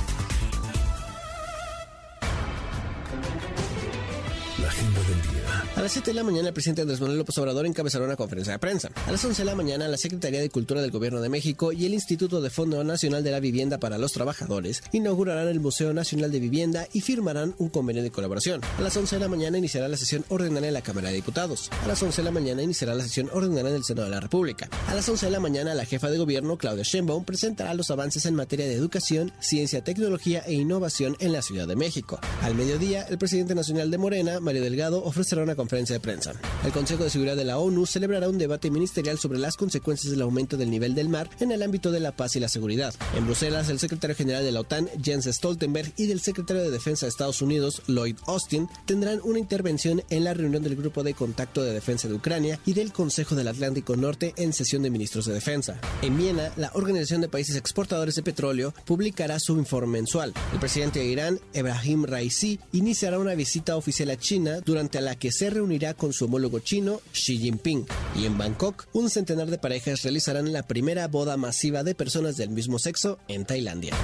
[5.78, 8.52] A las 7 de la mañana, el presidente Andrés Manuel López Obrador encabezará una conferencia
[8.52, 8.90] de prensa.
[9.06, 11.86] A las 11 de la mañana, la Secretaría de Cultura del Gobierno de México y
[11.86, 16.32] el Instituto de Fondo Nacional de la Vivienda para los Trabajadores inaugurarán el Museo Nacional
[16.32, 18.60] de Vivienda y firmarán un convenio de colaboración.
[18.76, 21.70] A las 11 de la mañana iniciará la sesión ordinaria de la Cámara de Diputados.
[21.84, 24.68] A las 11 de la mañana iniciará la sesión ordinaria del Senado de la República.
[24.88, 28.26] A las 11 de la mañana, la jefa de gobierno, Claudia Sheinbaum, presentará los avances
[28.26, 32.18] en materia de educación, ciencia, tecnología e innovación en la Ciudad de México.
[32.42, 36.34] Al mediodía, el presidente nacional de Morena, Mario Delgado, ofrecerá una conferencia de prensa.
[36.64, 40.22] El Consejo de Seguridad de la ONU celebrará un debate ministerial sobre las consecuencias del
[40.22, 42.94] aumento del nivel del mar en el ámbito de la paz y la seguridad.
[43.16, 47.06] En Bruselas, el secretario general de la OTAN, Jens Stoltenberg, y del secretario de Defensa
[47.06, 51.62] de Estados Unidos, Lloyd Austin, tendrán una intervención en la reunión del Grupo de Contacto
[51.62, 55.34] de Defensa de Ucrania y del Consejo del Atlántico Norte en sesión de ministros de
[55.34, 55.80] Defensa.
[56.02, 60.32] En Viena, la Organización de Países Exportadores de Petróleo publicará su informe mensual.
[60.52, 65.32] El presidente de Irán, Ebrahim Raisi, iniciará una visita oficial a China durante la que
[65.32, 67.86] se reunirá con su homólogo chino, Xi Jinping.
[68.16, 72.50] Y en Bangkok, un centenar de parejas realizarán la primera boda masiva de personas del
[72.50, 73.94] mismo sexo en Tailandia.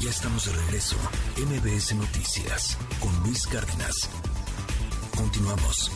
[0.00, 0.96] Ya estamos de regreso.
[1.36, 4.08] MBS Noticias con Luis Cárdenas.
[5.16, 5.92] Continuamos.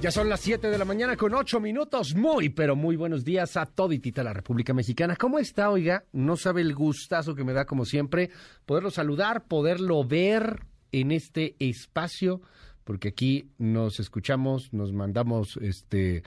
[0.00, 2.14] Ya son las 7 de la mañana con 8 minutos.
[2.14, 5.16] Muy, pero muy buenos días a toditita la República Mexicana.
[5.16, 6.04] ¿Cómo está, oiga?
[6.12, 8.30] No sabe el gustazo que me da, como siempre,
[8.64, 10.60] poderlo saludar, poderlo ver
[10.92, 12.40] en este espacio,
[12.84, 16.22] porque aquí nos escuchamos, nos mandamos este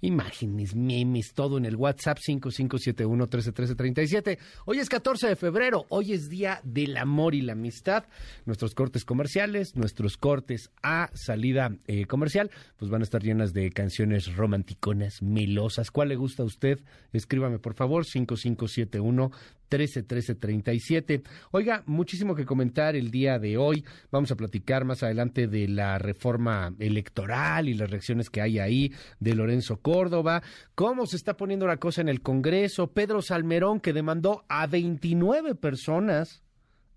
[0.00, 4.38] imágenes, memes, todo en el WhatsApp 5571-131337.
[4.66, 8.04] Hoy es 14 de febrero, hoy es Día del Amor y la Amistad.
[8.44, 13.70] Nuestros cortes comerciales, nuestros cortes a salida eh, comercial, pues van a estar llenas de
[13.70, 15.90] canciones romanticonas, melosas.
[15.90, 16.80] ¿Cuál le gusta a usted?
[17.12, 19.30] Escríbame, por favor, 5571
[19.78, 21.22] 131337.
[21.50, 23.84] Oiga, muchísimo que comentar el día de hoy.
[24.10, 28.92] Vamos a platicar más adelante de la reforma electoral y las reacciones que hay ahí
[29.20, 30.42] de Lorenzo Córdoba,
[30.74, 35.54] cómo se está poniendo la cosa en el Congreso, Pedro Salmerón que demandó a 29
[35.54, 36.42] personas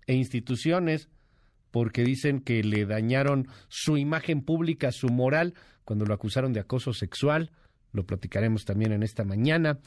[0.06, 1.08] e instituciones
[1.70, 5.54] porque dicen que le dañaron su imagen pública, su moral,
[5.84, 7.50] cuando lo acusaron de acoso sexual.
[7.92, 9.78] Lo platicaremos también en esta mañana.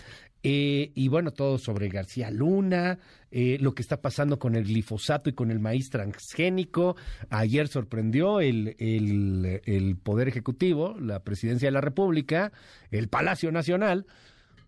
[0.43, 2.97] Eh, y bueno, todo sobre García Luna,
[3.29, 6.95] eh, lo que está pasando con el glifosato y con el maíz transgénico.
[7.29, 12.51] Ayer sorprendió el, el, el Poder Ejecutivo, la Presidencia de la República,
[12.89, 14.07] el Palacio Nacional,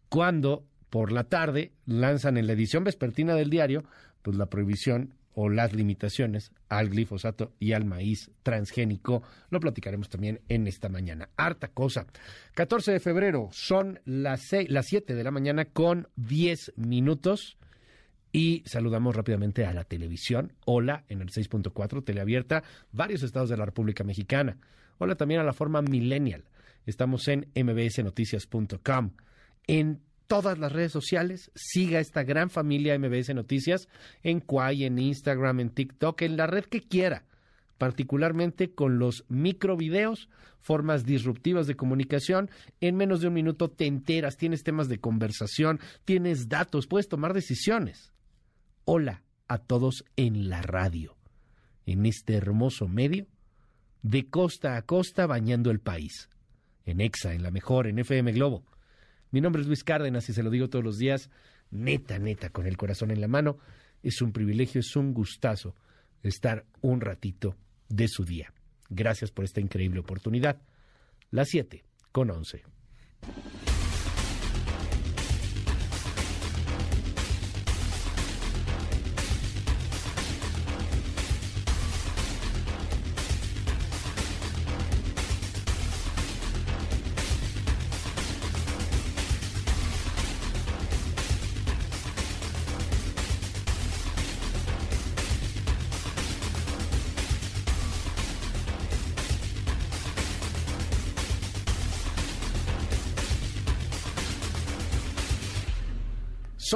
[0.09, 3.83] cuando por la tarde lanzan en la edición vespertina del diario
[4.21, 9.23] pues la prohibición o las limitaciones al glifosato y al maíz transgénico.
[9.49, 11.29] Lo platicaremos también en esta mañana.
[11.37, 12.05] Harta cosa.
[12.55, 17.57] 14 de febrero son las, seis, las 7 de la mañana con 10 minutos.
[18.31, 20.53] Y saludamos rápidamente a la televisión.
[20.65, 24.57] Hola en el 6.4, teleabierta, varios estados de la República Mexicana.
[24.97, 26.45] Hola también a la forma millennial.
[26.85, 29.11] Estamos en mbsnoticias.com.
[29.67, 30.01] En
[30.33, 31.51] todas las redes sociales.
[31.53, 33.87] Siga esta gran familia MBS Noticias
[34.23, 37.23] en Quay, en Instagram, en TikTok, en la red que quiera,
[37.77, 40.29] particularmente con los microvideos,
[40.59, 42.49] formas disruptivas de comunicación.
[42.81, 47.35] En menos de un minuto te enteras, tienes temas de conversación, tienes datos, puedes tomar
[47.35, 48.11] decisiones.
[48.85, 51.15] Hola a todos en la radio,
[51.85, 53.27] en este hermoso medio,
[54.01, 56.27] de costa a costa bañando el país.
[56.85, 58.65] En EXA, en la mejor, en FM Globo.
[59.33, 61.31] Mi nombre es Luis Cárdenas y se lo digo todos los días,
[61.71, 63.57] neta, neta, con el corazón en la mano.
[64.03, 65.75] Es un privilegio, es un gustazo
[66.21, 67.57] estar un ratito
[67.89, 68.53] de su día.
[68.89, 70.61] Gracias por esta increíble oportunidad.
[71.31, 72.61] Las 7 con 11.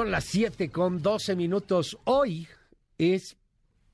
[0.08, 1.98] Las 7 con 12 minutos.
[2.04, 2.48] Hoy
[2.96, 3.36] es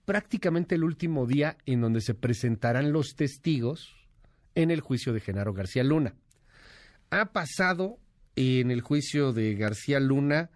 [0.05, 3.97] prácticamente el último día en donde se presentarán los testigos
[4.55, 6.15] en el juicio de Genaro García Luna.
[7.11, 7.99] Ha pasado
[8.37, 10.51] en el juicio de García Luna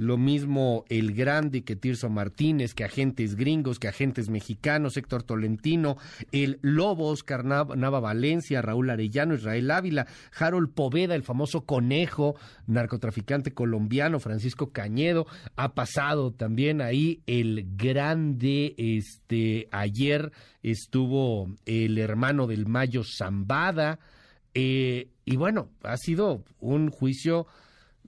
[0.00, 5.98] lo mismo el grande que Tirso Martínez, que agentes gringos, que agentes mexicanos, Héctor Tolentino,
[6.32, 10.06] el Lobo, Oscar Nav- Nava Valencia, Raúl Arellano, Israel Ávila,
[10.38, 12.34] Harold Poveda, el famoso conejo,
[12.66, 15.26] narcotraficante colombiano, Francisco Cañedo,
[15.56, 20.32] ha pasado también ahí el grande, este, ayer
[20.62, 23.98] estuvo el hermano del Mayo Zambada,
[24.54, 27.46] eh, y bueno, ha sido un juicio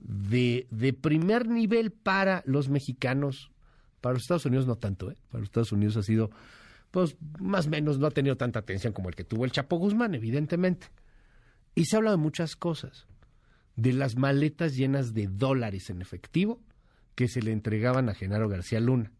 [0.03, 3.51] de, de primer nivel para los mexicanos.
[4.01, 5.17] Para los Estados Unidos no tanto, ¿eh?
[5.29, 6.29] Para los Estados Unidos ha sido,
[6.91, 9.77] pues, más o menos, no ha tenido tanta atención como el que tuvo el Chapo
[9.77, 10.87] Guzmán, evidentemente.
[11.73, 13.07] Y se habla de muchas cosas.
[13.75, 16.59] De las maletas llenas de dólares en efectivo
[17.15, 19.11] que se le entregaban a Genaro García Luna.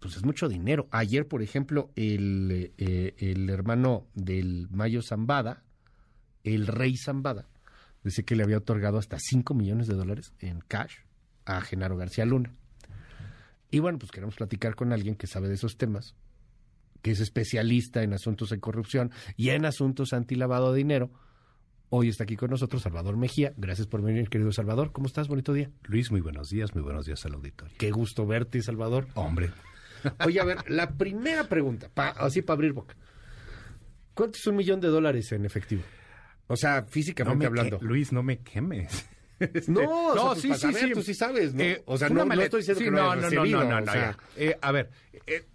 [0.00, 0.88] Pues es mucho dinero.
[0.90, 5.64] Ayer, por ejemplo, el, eh, el hermano del Mayo Zambada,
[6.44, 7.46] el rey Zambada,
[8.04, 10.94] decía que le había otorgado hasta 5 millones de dólares en cash
[11.44, 12.52] a Genaro García Luna.
[13.70, 16.14] Y bueno, pues queremos platicar con alguien que sabe de esos temas,
[17.02, 21.10] que es especialista en asuntos de corrupción y en asuntos antilavado de dinero.
[21.90, 23.52] Hoy está aquí con nosotros Salvador Mejía.
[23.56, 24.92] Gracias por venir, querido Salvador.
[24.92, 25.28] ¿Cómo estás?
[25.28, 25.70] Bonito día.
[25.84, 27.74] Luis, muy buenos días, muy buenos días al auditorio.
[27.78, 29.06] Qué gusto verte, Salvador.
[29.14, 29.50] Hombre.
[30.26, 32.94] Oye, a ver, la primera pregunta, pa- así para abrir boca.
[34.14, 35.82] ¿Cuánto es un millón de dólares en efectivo?
[36.48, 37.78] O sea, físicamente No me hablando.
[37.78, 39.06] que- Luis, no me quemes.
[39.40, 41.62] Este, No, o sea, pues, para saber, tú sí sabes, ¿no?
[41.62, 43.70] Eh, O sea, no- no maleta- estoy diciendo sí, que no no, no, recibido, no,
[43.70, 44.18] no, o no, sea.
[44.36, 44.90] Eh, a ver,
[45.28, 45.46] eh,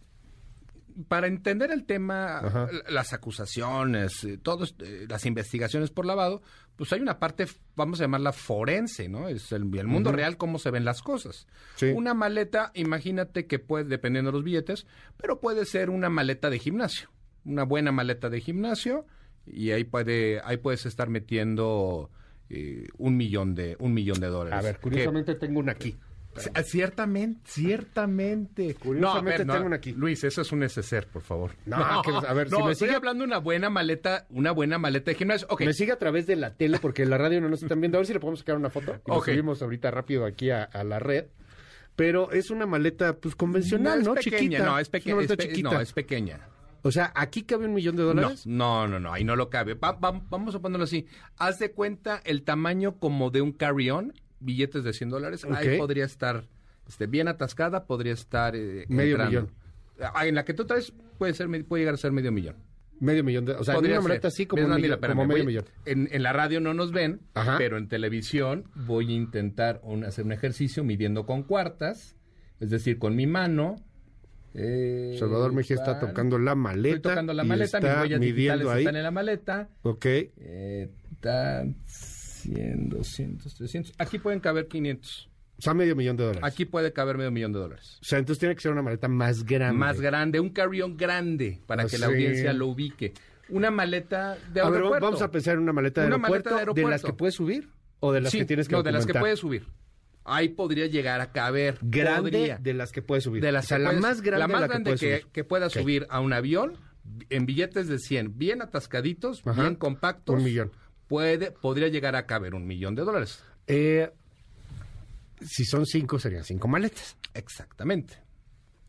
[1.09, 2.69] para entender el tema, Ajá.
[2.87, 6.41] las acusaciones, eh, todos, eh, las investigaciones por lavado,
[6.75, 9.27] pues hay una parte, vamos a llamarla forense, ¿no?
[9.27, 11.47] Es el, el mundo real, cómo se ven las cosas.
[11.93, 14.85] Una maleta, imagínate que puede, dependiendo de los billetes,
[15.17, 17.09] pero puede ser una maleta de gimnasio,
[17.43, 19.05] una buena maleta de gimnasio,
[19.45, 22.09] y ahí puede, ahí puedes estar metiendo
[22.49, 24.59] eh, un millón de, un millón de dólares.
[24.59, 25.95] A ver, curiosamente tengo una aquí.
[26.35, 28.73] C- Ciertamente, ciertamente.
[28.75, 29.91] Curiosamente tengo una aquí.
[29.91, 31.51] Luis, eso es un neceser, por favor.
[31.65, 35.11] No, que- a ver, si no, me sigue- hablando una buena maleta, una buena maleta
[35.11, 35.47] de gimnasio.
[35.49, 35.61] Ok.
[35.61, 37.97] Me sigue a través de la tele porque la radio no nos están viendo.
[37.97, 38.93] A ver si le podemos sacar una foto.
[39.05, 39.25] Y lo Ok.
[39.25, 41.25] subimos ahorita rápido aquí a, a la red.
[41.95, 44.15] Pero es una maleta pues convencional, ¿no?
[44.15, 44.65] pequeña, Chiquita.
[44.65, 45.71] no, es maleta Es pe- chiquita.
[45.71, 46.39] no, es pequeña.
[46.85, 48.45] O sea, ¿aquí cabe un millón de dólares?
[48.45, 49.73] No, no, no, no, ahí no lo cabe.
[49.73, 51.07] Va- va- vamos a ponerlo así.
[51.37, 55.45] Haz de cuenta el tamaño como de un carry-on, billetes de 100 dólares.
[55.49, 56.43] Ahí podría estar
[56.87, 58.55] este, bien atascada, podría estar...
[58.55, 59.29] eh, Medio entrando.
[59.29, 59.51] millón.
[60.13, 62.57] Ah, en la que tú traes puede, ser, puede llegar a ser medio millón.
[62.99, 63.53] Medio millón de...
[63.53, 65.65] O sea, en Podría una maleta así como, millón, mira, espérame, como medio voy- millón.
[65.85, 67.55] En, en la radio no nos ven, Ajá.
[67.57, 72.15] pero en televisión voy a intentar un- hacer un ejercicio midiendo con cuartas,
[72.59, 73.77] es decir, con mi mano.
[74.53, 76.95] Eh, Salvador Mejía está tocando la maleta.
[76.97, 78.79] Estoy tocando la maleta, mis está huellas digitales ahí.
[78.81, 79.69] están en la maleta.
[79.81, 80.05] Ok.
[80.05, 83.93] Eh, están 100, 200, 300.
[83.97, 85.29] Aquí pueden caber 500.
[85.57, 86.43] O sea, medio millón de dólares.
[86.43, 87.97] Aquí puede caber medio millón de dólares.
[88.01, 89.77] O sea, entonces tiene que ser una maleta más grande.
[89.77, 92.13] Más grande, un carry-on grande para Ah, que la sí.
[92.13, 93.13] audiencia lo ubique.
[93.49, 95.05] Una maleta de A ver, aeropuerto.
[95.05, 97.07] vamos a pensar en una maleta de, Una aeropuerto, maleta de de las aeropuerto.
[97.07, 99.21] que puedes subir o de las Sí, que tienes que No, de las que documentar?
[99.21, 99.67] puedes subir.
[100.25, 101.77] Ahí podría llegar a caber.
[101.81, 102.57] Grande podría.
[102.57, 103.41] de las que puedes subir.
[103.41, 105.43] De las o sea, que la puedes- más grande la de más la grande que
[105.43, 106.77] pueda subir a un avión
[107.29, 109.61] en billetes de 100, bien atascaditos, Ajá.
[109.61, 110.35] bien compactos.
[110.37, 110.71] Un millón.
[111.07, 113.43] Puede, podría llegar a caber un millón de dólares.
[113.67, 114.09] Eh,
[115.41, 117.17] si son cinco, serían cinco maletas.
[117.33, 118.15] Exactamente.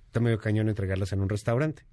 [0.06, 1.84] Está medio cañón entregarlas en un restaurante.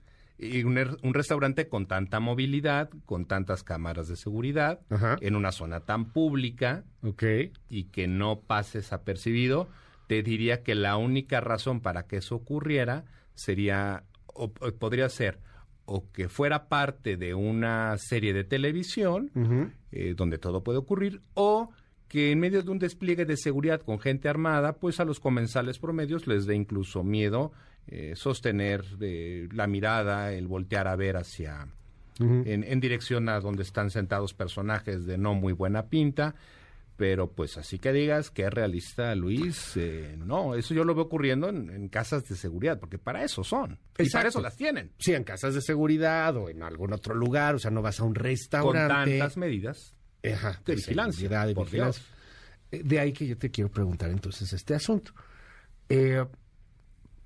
[0.43, 5.17] Y un, er- un restaurante con tanta movilidad, con tantas cámaras de seguridad, Ajá.
[5.21, 7.23] en una zona tan pública Ok.
[7.69, 9.69] y que no pases apercibido,
[10.07, 15.39] te diría que la única razón para que eso ocurriera sería, o, o podría ser,
[15.85, 19.29] o que fuera parte de una serie de televisión,
[19.91, 21.69] eh, donde todo puede ocurrir, o
[22.07, 25.79] que en medio de un despliegue de seguridad con gente armada, pues a los comensales
[25.79, 27.51] promedios les dé incluso miedo
[27.87, 31.67] eh, sostener eh, la mirada, el voltear a ver hacia
[32.19, 36.35] en, en dirección a donde están sentados personajes de no muy buena pinta.
[36.97, 41.05] Pero pues así que digas que es realista, Luis, eh, no, eso yo lo veo
[41.05, 43.79] ocurriendo en, en casas de seguridad, porque para eso son.
[43.97, 44.91] Y para eso las tienen.
[44.99, 48.03] Sí, en casas de seguridad o en algún otro lugar, o sea, no vas a
[48.03, 49.17] un Con restaurante.
[49.17, 49.95] tantas medidas
[50.31, 51.27] Ajá, de vigilancia.
[51.45, 52.03] de vigilancia.
[52.71, 55.11] Eh, De ahí que yo te quiero preguntar entonces este asunto.
[55.89, 56.23] Eh,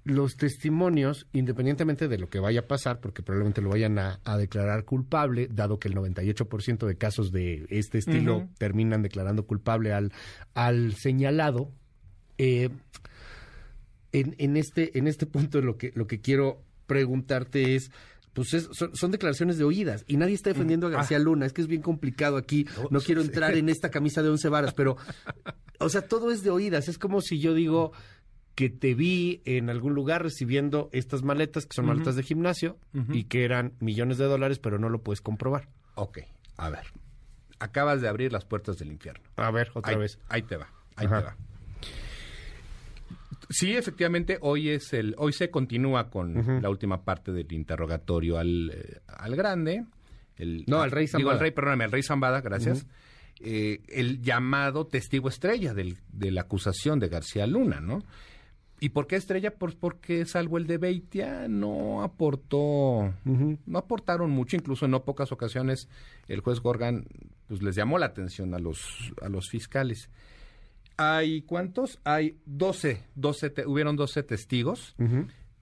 [0.06, 4.38] los testimonios, independientemente de lo que vaya a pasar, porque probablemente lo vayan a, a
[4.38, 10.14] declarar culpable, dado que el 98% de casos de este estilo terminan declarando culpable al,
[10.53, 11.72] al señalado,
[12.38, 12.70] eh,
[14.12, 17.91] en, en este, en este punto lo que, lo que quiero preguntarte es,
[18.34, 21.45] pues es- son, son declaraciones de oídas y nadie está defendiendo a García Luna.
[21.45, 22.68] Es que es bien complicado aquí.
[22.91, 24.97] No quiero entrar en esta camisa de once varas, pero,
[25.80, 26.88] o sea, todo es de oídas.
[26.88, 27.91] Es como si yo digo
[28.56, 32.78] que te vi en algún lugar recibiendo estas maletas, que son maletas de gimnasio,
[33.12, 35.68] y que eran millones de dólares, pero no lo puedes comprobar.
[35.95, 36.20] Ok,
[36.58, 36.86] a ver.
[37.60, 39.24] Acabas de abrir las puertas del infierno.
[39.38, 40.20] A ver, otra Ahí- vez.
[40.30, 41.20] Ahí te va, ahí Ajá.
[41.20, 41.36] te va.
[43.49, 48.72] Sí, efectivamente, hoy es el, hoy se continúa con la última parte del interrogatorio al,
[48.74, 49.86] eh, al grande.
[50.38, 51.34] El, No, al rey Digo, Zambada.
[51.36, 52.88] al rey, perdóname, al rey Zambada, gracias.
[53.39, 58.01] Eh, el llamado testigo estrella del- de la acusación de García Luna, ¿no?
[58.80, 59.56] ¿Y por qué estrella?
[59.56, 63.14] Pues porque salvo el de Beitia no aportó,
[63.66, 65.88] no aportaron mucho, incluso en no pocas ocasiones
[66.28, 67.06] el juez Gorgan
[67.48, 70.10] pues les llamó la atención a los a los fiscales.
[70.98, 72.00] ¿Hay cuántos?
[72.04, 74.96] Hay 12, 12 te- hubieron 12 testigos,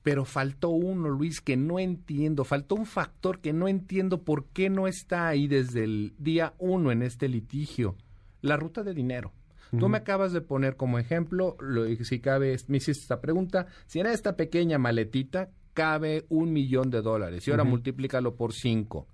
[0.03, 4.69] pero faltó uno, Luis, que no entiendo, faltó un factor que no entiendo por qué
[4.69, 7.95] no está ahí desde el día uno en este litigio,
[8.41, 9.31] la ruta de dinero.
[9.79, 13.99] Tú me acabas de poner como ejemplo, lo, si cabe, me hiciste esta pregunta, si
[13.99, 19.07] en esta pequeña maletita cabe un millón de dólares y ahora multiplícalo por cinco.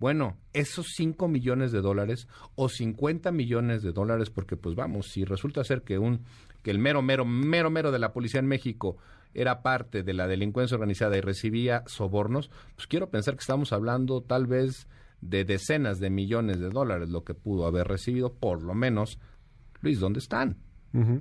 [0.00, 5.26] Bueno, esos 5 millones de dólares o 50 millones de dólares, porque pues vamos, si
[5.26, 6.24] resulta ser que un
[6.62, 8.96] que el mero, mero, mero, mero de la policía en México
[9.34, 14.22] era parte de la delincuencia organizada y recibía sobornos, pues quiero pensar que estamos hablando
[14.22, 14.88] tal vez
[15.20, 19.18] de decenas de millones de dólares lo que pudo haber recibido, por lo menos.
[19.80, 20.56] Luis, ¿dónde están?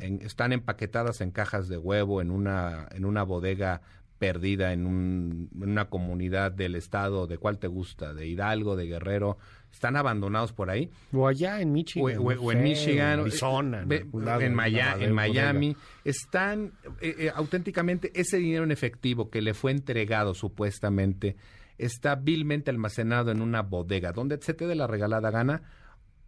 [0.02, 3.82] En- están empaquetadas en cajas de huevo en una, en una bodega
[4.18, 8.14] perdida en, un- en una comunidad del estado, ¿de cuál te gusta?
[8.14, 9.38] ¿De Hidalgo, de Guerrero?
[9.72, 10.90] ¿Están abandonados por ahí?
[11.14, 12.18] O allá en Michigan.
[12.18, 15.78] O, o- no o en Michigan, Arizona, ve- algún lado, en, Maya- bodega- en Miami,
[16.04, 21.36] están eh, eh, auténticamente ese dinero en efectivo que le fue entregado supuestamente
[21.78, 25.62] está vilmente almacenado en una bodega donde se te dé la regalada gana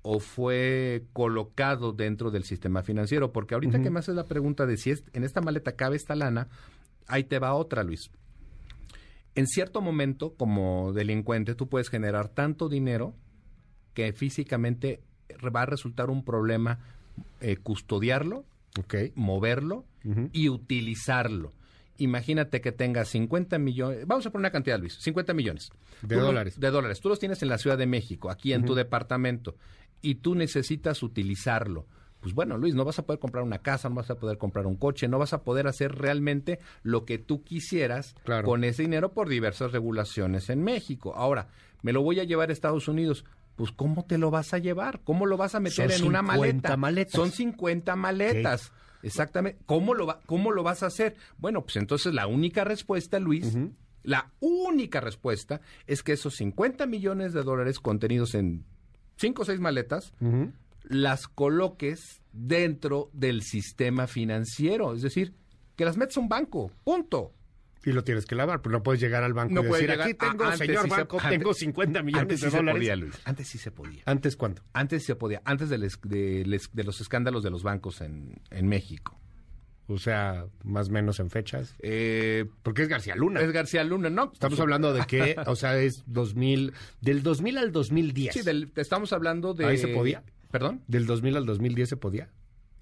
[0.04, 4.78] o fue colocado dentro del sistema financiero porque ahorita que me haces la pregunta de
[4.78, 6.48] si es, en esta maleta cabe esta lana
[7.08, 8.10] ahí te va otra Luis
[9.36, 13.16] en cierto momento como delincuente tú puedes generar tanto dinero
[13.94, 15.04] que físicamente
[15.56, 16.80] va a resultar un problema
[17.40, 18.46] eh, custodiarlo,
[19.16, 19.86] moverlo
[20.32, 21.52] y utilizarlo.
[21.98, 25.70] Imagínate que tengas 50 millones, vamos a poner una cantidad, Luis, 50 millones.
[26.02, 26.60] De Tú dólares.
[26.60, 27.00] de dólares.
[27.00, 29.56] Tú los tienes en la Ciudad de México, aquí en tu departamento,
[30.02, 31.86] y tú necesitas utilizarlo.
[32.20, 34.68] Pues bueno, Luis, no vas a poder comprar una casa, no vas a poder comprar
[34.68, 38.46] un coche, no vas a poder hacer realmente lo que tú quisieras Claro.
[38.48, 41.14] con ese dinero por diversas regulaciones en México.
[41.16, 41.48] Ahora,
[41.82, 43.26] me lo voy a llevar a Estados Unidos.
[43.56, 45.02] Pues, ¿cómo te lo vas a llevar?
[45.04, 46.78] ¿Cómo lo vas a meter Son en una 50 maleta?
[46.78, 47.12] maletas.
[47.14, 48.72] Son 50 maletas.
[49.02, 49.60] Exactamente.
[49.66, 51.16] ¿Cómo lo, va- ¿Cómo lo vas a hacer?
[51.40, 53.58] Bueno, pues entonces la única respuesta, Luis,
[54.04, 58.64] la única respuesta es que esos 50 millones de dólares contenidos en
[59.22, 60.14] 5 o 6 maletas,
[60.84, 64.94] las coloques dentro del sistema financiero.
[64.94, 65.34] Es decir,
[65.76, 66.72] que las metes a un banco.
[66.84, 67.34] Punto.
[67.84, 70.02] Y lo tienes que lavar, pero no puedes llegar al banco No y decir, llegar-
[70.08, 72.58] aquí tengo, ah, señor sí se- banco, antes- tengo 50 millones antes de sí se
[72.58, 72.80] dólares.
[72.80, 73.16] podía, Luis.
[73.26, 74.04] Antes sí se podía.
[74.06, 74.62] ¿Antes cuándo?
[74.74, 78.40] Antes se podía, antes de, les- de les- de los escándalos de los bancos en,
[78.52, 79.20] en México.
[79.94, 81.76] O sea, más o menos en fechas.
[81.80, 83.42] Eh, Porque es García Luna.
[83.42, 84.32] Es García Luna, ¿no?
[84.34, 88.34] Estamos hablando de que, o sea, es 2000, del 2000 al 2010.
[88.34, 89.66] Sí, del- estamos hablando de...
[89.66, 90.24] ¿Ahí se podía?
[90.52, 90.82] ¿Perdón?
[90.88, 92.30] Del 2000 al 2010 se podía.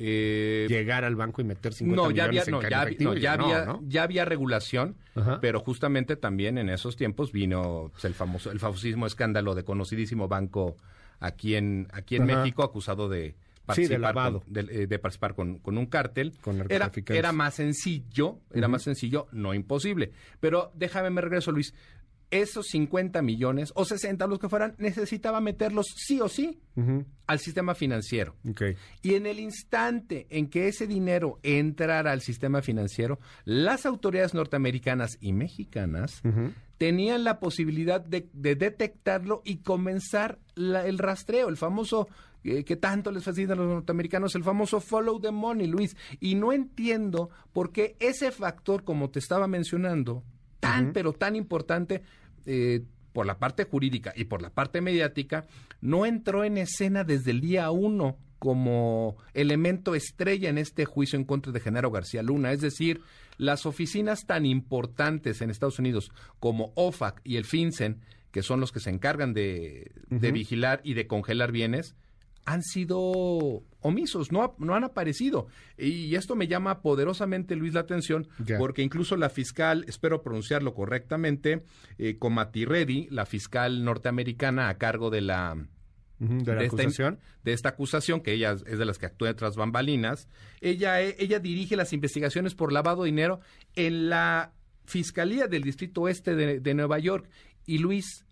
[0.02, 3.14] Eh, Llegar al banco y meter 50 no, ya había, millones en no, ya, efectivo,
[3.14, 3.84] no, ya no, había, ¿no?
[3.86, 5.40] ya había regulación, Ajá.
[5.42, 10.30] pero justamente también en esos tiempos vino pues, el famoso, el famosísimo escándalo de conocidísimo
[10.30, 10.78] banco
[11.20, 12.40] aquí en, aquí en Ajá.
[12.40, 13.36] México acusado de
[13.76, 14.42] Sí, de participar, lavado.
[14.42, 16.38] con, de, eh, de participar con, con un cártel.
[16.42, 20.12] Con Era, era más sencillo, era más sencillo, no imposible.
[20.40, 21.74] Pero déjame me regreso, Luis.
[22.32, 26.60] esos 50 millones o 60, los que fueran, necesitaba meterlos sí o sí
[27.26, 28.36] al sistema financiero.
[29.02, 35.18] Y en el instante en que ese dinero entrara al sistema financiero, las autoridades norteamericanas
[35.20, 36.22] y mexicanas
[36.78, 42.08] tenían la posibilidad de, de detectarlo y comenzar la- el rastreo, el famoso
[42.44, 45.96] eh, que tanto les fascina a los norteamericanos, el famoso follow the money, Luis.
[46.20, 50.24] Y no entiendo por qué ese factor, como te estaba mencionando,
[50.60, 52.02] tan, pero tan importante,
[52.46, 52.84] eh,
[53.14, 55.46] por la parte jurídica y por la parte mediática,
[55.82, 61.26] no entró en escena desde el día uno como elemento estrella en este juicio en
[61.26, 62.54] contra de Genaro García Luna.
[62.54, 63.02] Es decir,
[63.38, 68.00] las oficinas tan importantes en Estados Unidos como OFAC y el FinCEN,
[68.32, 71.96] que son los que se encargan de, de vigilar y de congelar bienes,
[72.46, 75.48] han sido omisos, no, no han aparecido.
[75.78, 78.28] Y esto me llama poderosamente, Luis, la atención,
[78.58, 81.64] porque incluso la fiscal, espero pronunciarlo correctamente,
[81.98, 85.56] eh, Comati Reddy, la fiscal norteamericana a cargo de la...
[86.18, 87.20] De la esta- acusación.
[87.46, 90.28] de esta acusación, que ella es de las que actúa tras bambalinas,
[90.60, 93.40] ella, eh, ella dirige las investigaciones por lavado de dinero
[93.76, 94.52] en la
[94.84, 97.30] Fiscalía del Distrito Oeste de, de Nueva York.
[97.66, 98.26] Y Luis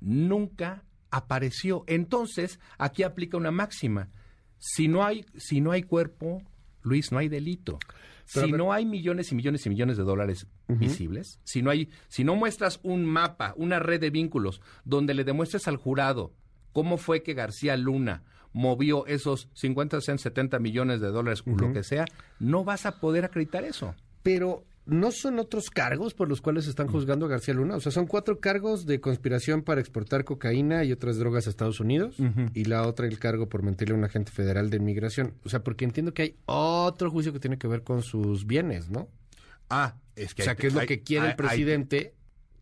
[0.00, 1.84] nunca apareció.
[1.86, 4.08] Entonces, aquí aplica una máxima.
[4.58, 6.42] Si no hay, si no hay cuerpo,
[6.82, 7.78] Luis, no hay delito.
[8.34, 11.70] Pero si ver- no hay millones y millones y millones de dólares visibles, si no
[11.70, 16.34] hay, si no muestras un mapa, una red de vínculos, donde le demuestres al jurado
[16.72, 21.72] cómo fue que García Luna movió esos 50, 60, 70 millones de dólares, o lo
[21.72, 22.04] que sea,
[22.38, 23.94] no vas a poder acreditar eso.
[24.22, 27.76] Pero no son otros cargos por los cuales están juzgando a García Luna.
[27.76, 31.78] O sea, son cuatro cargos de conspiración para exportar cocaína y otras drogas a Estados
[31.78, 32.16] Unidos.
[32.54, 35.34] Y la otra, el cargo por mentirle a un agente federal de inmigración.
[35.44, 38.90] O sea, porque entiendo que hay otro juicio que tiene que ver con sus bienes,
[38.90, 39.08] ¿no?
[39.70, 42.14] Ah, es que o sea, que es lo hay- que quiere hay- el presidente.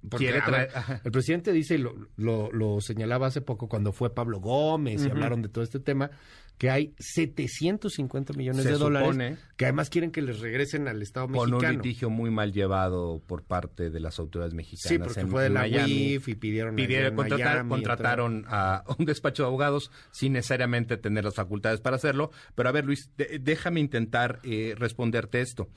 [0.09, 0.71] Porque, Quiere traer-
[1.05, 5.11] el presidente dice, y lo, lo- lo señalaba hace poco cuando fue Pablo Gómez y
[5.11, 6.11] hablaron de todo este tema,
[6.59, 11.03] que hay 750 millones Se de dólares supone- que además quieren que les regresen al
[11.03, 11.73] Estado Con un mexicano.
[11.83, 14.89] litigio muy mal llevado por parte de las autoridades mexicanas.
[14.89, 15.93] Sí, porque en- fue de la Miami.
[16.15, 20.97] UIF y pidieron Pidieron, en contratar- Miami, contrataron a un despacho de abogados sin necesariamente
[20.97, 22.31] tener las facultades para hacerlo.
[22.55, 25.69] Pero a ver, Luis, de- déjame intentar eh, responderte esto.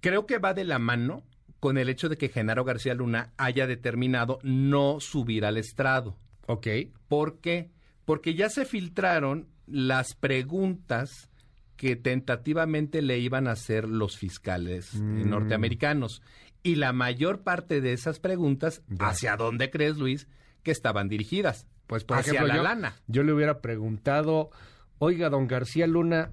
[0.00, 1.22] Creo que va de la mano
[1.60, 6.16] con el hecho de que Genaro García Luna haya determinado no subir al estrado.
[6.46, 6.66] Ok.
[7.08, 7.70] ¿Por qué?
[8.04, 11.28] Porque ya se filtraron las preguntas
[11.76, 15.28] que tentativamente le iban a hacer los fiscales eh, Mm.
[15.30, 16.22] norteamericanos.
[16.62, 20.28] Y la mayor parte de esas preguntas, ¿hacia dónde crees, Luis,
[20.62, 21.66] que estaban dirigidas?
[21.88, 22.94] Pues, por hacia ejemplo, la yo, lana.
[23.08, 24.50] yo le hubiera preguntado,
[24.98, 26.30] oiga, don García Luna,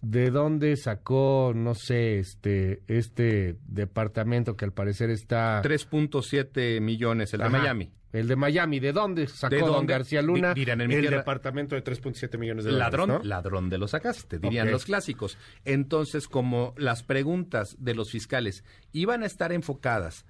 [0.00, 5.60] ¿de dónde sacó, no sé, este, este departamento que al parecer está...
[5.62, 7.92] 3.7 millones, el de Miami.
[8.12, 9.86] El de Miami, ¿de dónde sacó ¿De don?
[9.86, 11.18] García Luna Di- dirán en mi el tierra.
[11.18, 12.92] departamento de 3.7 millones de dólares?
[12.92, 13.20] Ladrón, ¿no?
[13.22, 15.38] ladrón de los sacaste, dirían los clásicos.
[15.64, 20.26] Entonces, como las preguntas de los fiscales iban a estar enfocadas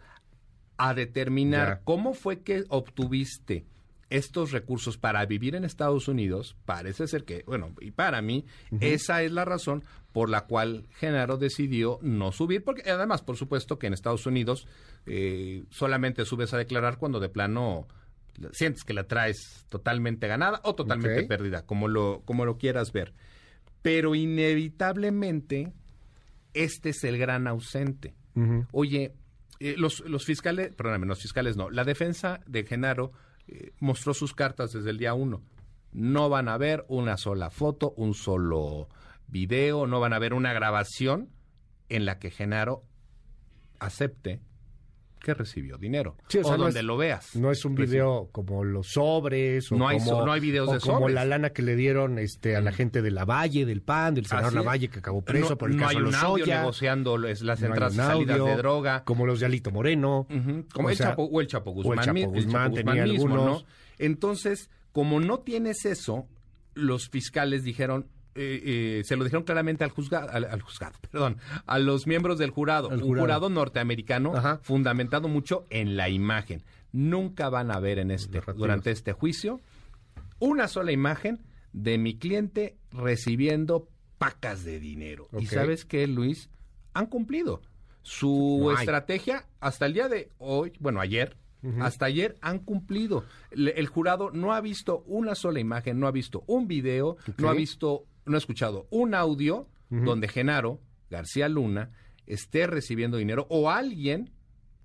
[0.77, 1.81] a determinar Ya.
[1.85, 3.65] cómo fue que obtuviste
[4.11, 8.45] estos recursos para vivir en Estados Unidos, parece ser que, bueno, y para mí,
[8.81, 13.79] esa es la razón por la cual Genaro decidió no subir, porque además, por supuesto,
[13.79, 14.67] que en Estados Unidos
[15.07, 17.87] eh, solamente subes a declarar cuando de plano
[18.53, 23.13] sientes que la traes totalmente ganada o totalmente perdida, como lo, como lo quieras ver.
[23.83, 25.73] Pero inevitablemente,
[26.53, 28.15] este es el gran ausente.
[28.73, 29.13] Oye,
[29.61, 33.13] eh, los, los fiscales, perdóname, los fiscales no, la defensa de Genaro
[33.79, 35.43] mostró sus cartas desde el día uno.
[35.93, 38.89] No van a ver una sola foto, un solo
[39.29, 41.31] video, no van a ver una grabación
[41.89, 42.85] en la que Genaro
[43.79, 44.41] acepte
[45.21, 46.17] que recibió dinero.
[46.29, 47.37] Sí, o o sea, no donde es- lo veas.
[47.37, 50.69] No es un Recibe- video como los sobres o No hay como, no hay videos
[50.69, 51.15] o de como sobres.
[51.15, 54.27] la lana que le dieron este a la gente de la Valle, del PAN, del
[54.27, 54.55] senador.
[54.55, 57.93] Lavalle que acabó preso no, por el no caso hay un audio negociando las entradas
[57.95, 59.05] y salidas audio, de droga.
[59.05, 60.27] Como los de Alito Moreno.
[60.73, 62.75] Como O el sea, Chapo, o el Chapo el Guzmán, Chapo mi- el Guzmán Chapo
[62.77, 63.63] tenía Guzmán mismo, algunos.
[63.63, 63.69] ¿no?
[63.99, 66.27] Entonces, como no tienes eso,
[66.75, 71.37] los fiscales dijeron, eh, eh, se lo dijeron claramente al juzgado, al, al juzgado, perdón,
[71.67, 73.25] a los miembros del jurado, El un jurado.
[73.25, 76.63] jurado norteamericano fundamentado mucho en la imagen.
[76.93, 79.61] Nunca van a ver en este, durante este juicio
[80.39, 81.41] una sola imagen
[81.73, 85.29] de mi cliente recibiendo pacas de dinero.
[85.39, 86.51] Y sabes qué, Luis,
[86.95, 87.63] han cumplido.
[88.03, 91.37] Su No estrategia hasta el día de hoy, bueno, ayer,
[91.81, 93.25] hasta ayer han cumplido.
[93.53, 97.51] Le- el jurado no ha visto una sola imagen, no ha visto un video, no
[97.51, 100.81] ha visto, no ha escuchado un audio donde Genaro
[101.11, 101.91] García Luna
[102.27, 104.31] esté recibiendo dinero o alguien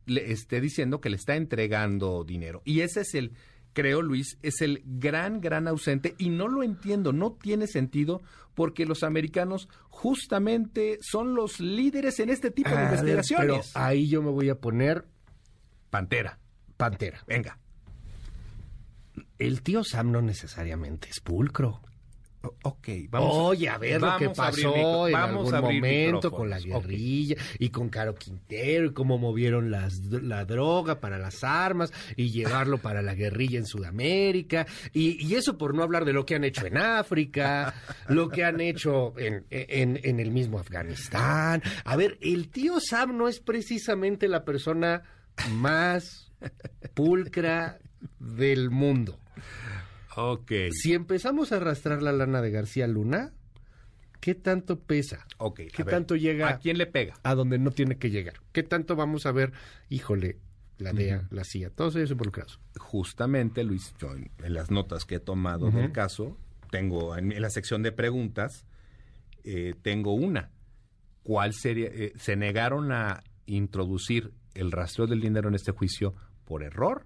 [0.08, 2.62] le esté diciendo que le está entregando dinero.
[2.66, 3.34] Y ese es el,
[3.74, 8.24] creo Luis, es el gran, gran ausente y no lo entiendo, no tiene sentido
[8.56, 13.72] porque los americanos justamente son los líderes en este tipo de A ver, investigaciones.
[13.74, 15.06] pero ahí yo me voy a poner
[15.90, 16.40] Pantera.
[16.78, 17.24] Pantera.
[17.28, 17.60] Venga.
[19.38, 21.82] El tío Sam no necesariamente es pulcro.
[22.64, 27.36] Ok, Oye, a ver lo que vamos pasó en vamos algún momento con la guerrilla
[27.60, 32.78] y con Caro Quintero y cómo movieron las, la droga para las armas y llevarlo
[32.78, 36.44] para la guerrilla en Sudamérica y, y eso por no hablar de lo que han
[36.44, 37.74] hecho en África,
[38.08, 41.62] lo que han hecho en, en, en el mismo Afganistán.
[41.84, 45.04] A ver, el tío Sam no es precisamente la persona
[45.52, 46.32] más
[46.94, 47.80] pulcra
[48.20, 49.20] del mundo.
[50.16, 50.52] Ok.
[50.72, 53.34] Si empezamos a arrastrar la lana de García Luna,
[54.22, 55.26] ¿qué tanto pesa?
[55.38, 55.62] Ok.
[55.74, 57.16] ¿Qué a ver, tanto llega ¿A quién le pega?
[57.24, 58.36] a donde no tiene que llegar?
[58.52, 59.52] ¿Qué tanto vamos a ver,
[59.90, 60.40] híjole,
[60.78, 62.60] la DEA, la CIA, todos ellos involucrados?
[62.78, 66.38] Justamente, Luis, yo en, en las notas que he tomado del caso,
[66.72, 68.66] tengo en, en la sección de preguntas,
[69.44, 70.52] eh, tengo una.
[71.24, 71.88] ¿Cuál sería?
[71.88, 76.14] eh, ¿Se negaron a introducir el rastreo del dinero en este juicio
[76.46, 77.06] por error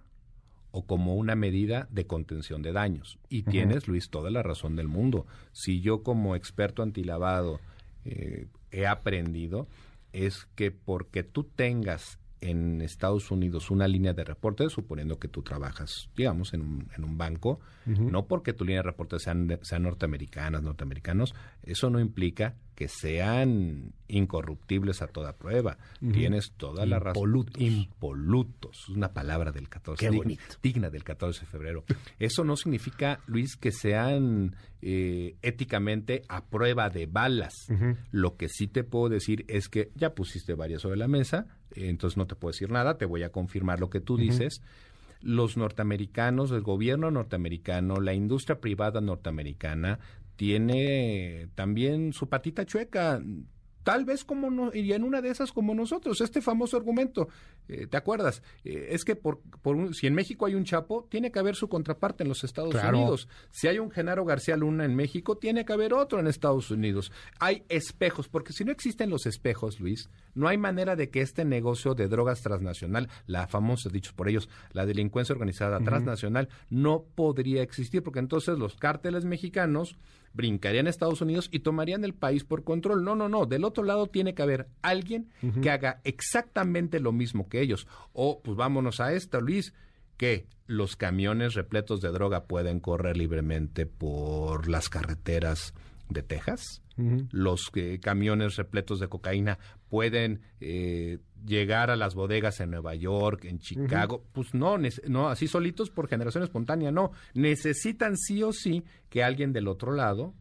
[0.72, 3.20] o como una medida de contención de daños?
[3.30, 5.26] Y tienes, Luis, toda la razón del mundo.
[5.52, 7.60] Si yo como experto antilavado
[8.06, 9.68] eh, he aprendido,
[10.14, 15.42] es que porque tú tengas en Estados Unidos una línea de reporte, suponiendo que tú
[15.42, 19.84] trabajas, digamos, en un, en un banco, no porque tu línea de reporte sean, sean
[19.84, 21.34] norteamericanas, norteamericanos,
[21.64, 25.78] eso no implica que sean incorruptibles a toda prueba.
[26.00, 27.18] Tienes toda la razón.
[27.28, 27.62] Impolutos.
[27.62, 28.78] Impolutos.
[28.84, 30.00] Es una palabra del 14.
[30.06, 30.44] Qué dig- bonito.
[30.64, 31.84] digna del 14 de febrero.
[32.20, 37.54] Eso no significa, Luis, que sean eh, éticamente a prueba de balas.
[38.12, 41.90] Lo que sí te puedo decir es que ya pusiste varias sobre la mesa, eh,
[41.90, 44.62] entonces no te puedo decir nada, te voy a confirmar lo que tú dices.
[45.22, 50.00] Los norteamericanos, el gobierno norteamericano, la industria privada norteamericana
[50.40, 53.22] tiene también su patita chueca.
[53.84, 57.28] Tal vez como no, y en una de esas como nosotros, este famoso argumento,
[57.68, 58.44] eh, ¿te acuerdas?
[58.64, 61.56] Eh, es que por, por un- si en México hay un Chapo, tiene que haber
[61.56, 62.98] su contraparte en los Estados Claro.
[63.00, 63.28] Unidos.
[63.52, 67.12] Si hay un Genaro García Luna en México, tiene que haber otro en Estados Unidos.
[67.40, 71.44] Hay espejos, porque si no existen los espejos, Luis, no hay manera de que este
[71.46, 77.64] negocio de drogas transnacional, la famosa, dicho por ellos, la delincuencia organizada transnacional, no podría
[77.64, 79.98] existir, porque entonces los cárteles mexicanos
[80.34, 83.04] brincarían a Estados Unidos y tomarían el país por control.
[83.04, 83.46] No, no, no.
[83.46, 85.30] Del otro lado tiene que haber alguien
[85.62, 87.88] que haga exactamente lo mismo que ellos.
[88.14, 89.74] O, pues vámonos a esta, Luis,
[90.18, 95.74] que los camiones repletos de droga pueden correr libremente por las carreteras
[96.10, 96.82] de Texas.
[97.32, 99.58] Los eh, camiones repletos de cocaína
[99.88, 104.26] pueden eh, llegar a las bodegas en Nueva York, en Chicago.
[104.34, 104.78] Pues no,
[105.08, 107.12] no, así solitos por generación espontánea, no.
[107.34, 110.34] Necesitan sí o sí que alguien del otro lado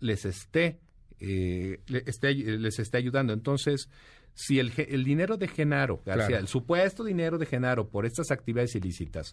[0.00, 0.78] les esté,
[1.20, 3.32] eh, esté- les esté ayudando.
[3.32, 3.88] Entonces,
[4.34, 6.40] si el dinero de Genaro García, Claro.
[6.42, 9.32] el supuesto dinero de Genaro por estas actividades ilícitas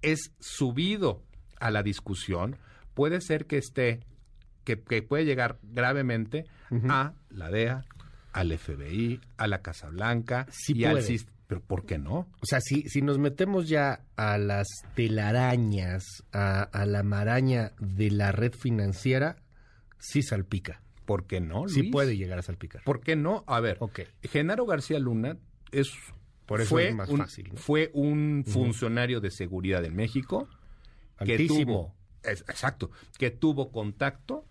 [0.00, 1.22] es subido
[1.60, 2.56] a la discusión,
[2.94, 4.00] puede ser que esté,
[4.66, 6.44] que, que puede llegar gravemente
[6.90, 7.84] a la DEA,
[8.32, 11.16] al FBI, a la Casa Blanca Sí y puede.
[11.46, 12.26] Pero ¿por qué no?
[12.40, 14.66] O sea, si, si nos metemos ya a las
[14.96, 19.36] telarañas, a, a la maraña de la red financiera,
[19.98, 20.82] sí salpica.
[21.04, 22.82] ¿Por qué no, Sí puede llegar a salpicar.
[22.82, 23.44] ¿Por qué no?
[23.46, 23.78] A ver.
[24.24, 25.36] Genaro García Luna
[25.70, 25.92] es
[26.46, 27.56] Por eso fue es más un, fácil, ¿no?
[27.60, 30.48] Fue un funcionario de seguridad en México
[31.24, 31.64] que Altísimo.
[31.64, 31.94] tuvo,
[32.24, 34.44] es- exacto, que tuvo contacto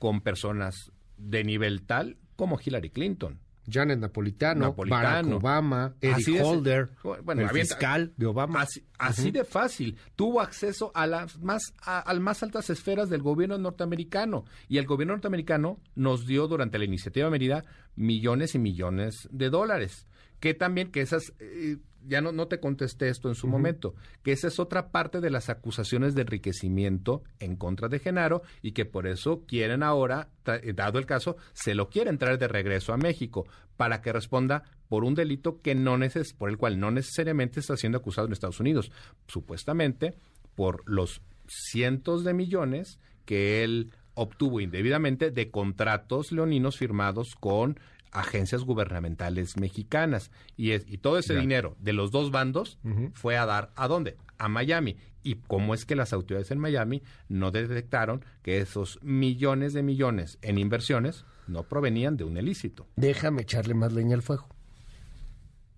[0.00, 3.38] con personas de nivel tal como Hillary Clinton.
[3.70, 5.02] Janet Napolitano, Napolitano.
[5.02, 6.90] Barack Obama, Eric Holder,
[7.22, 8.66] bueno, el avienta- fiscal de Obama.
[8.98, 9.96] Así, de fácil.
[10.16, 15.12] Tuvo acceso a las más a, más altas esferas del gobierno norteamericano y el gobierno
[15.14, 17.64] norteamericano nos dio durante la iniciativa Mérida
[17.94, 20.06] millones y millones de dólares.
[20.40, 24.32] Que también que esas eh, ya no, no te contesté esto en su momento, que
[24.32, 28.84] esa es otra parte de las acusaciones de enriquecimiento en contra de Genaro y que
[28.84, 32.96] por eso quieren ahora, eh, dado el caso, se lo quieren traer de regreso a
[32.96, 33.46] México
[33.76, 37.76] para que responda por un delito que no neces por el cual no necesariamente está
[37.76, 38.90] siendo acusado en Estados Unidos,
[39.26, 40.14] supuestamente
[40.54, 47.78] por los cientos de millones que él obtuvo indebidamente de contratos leoninos firmados con
[48.12, 50.30] agencias gubernamentales mexicanas.
[50.56, 51.40] Y, es, y todo ese Ya.
[51.40, 52.78] dinero de los dos bandos
[53.14, 54.96] fue a dar a dónde a Miami.
[55.22, 60.38] Y cómo es que las autoridades en Miami no detectaron que esos millones de millones
[60.40, 62.86] en inversiones no provenían de un ilícito.
[62.96, 64.48] Déjame echarle más leña al fuego.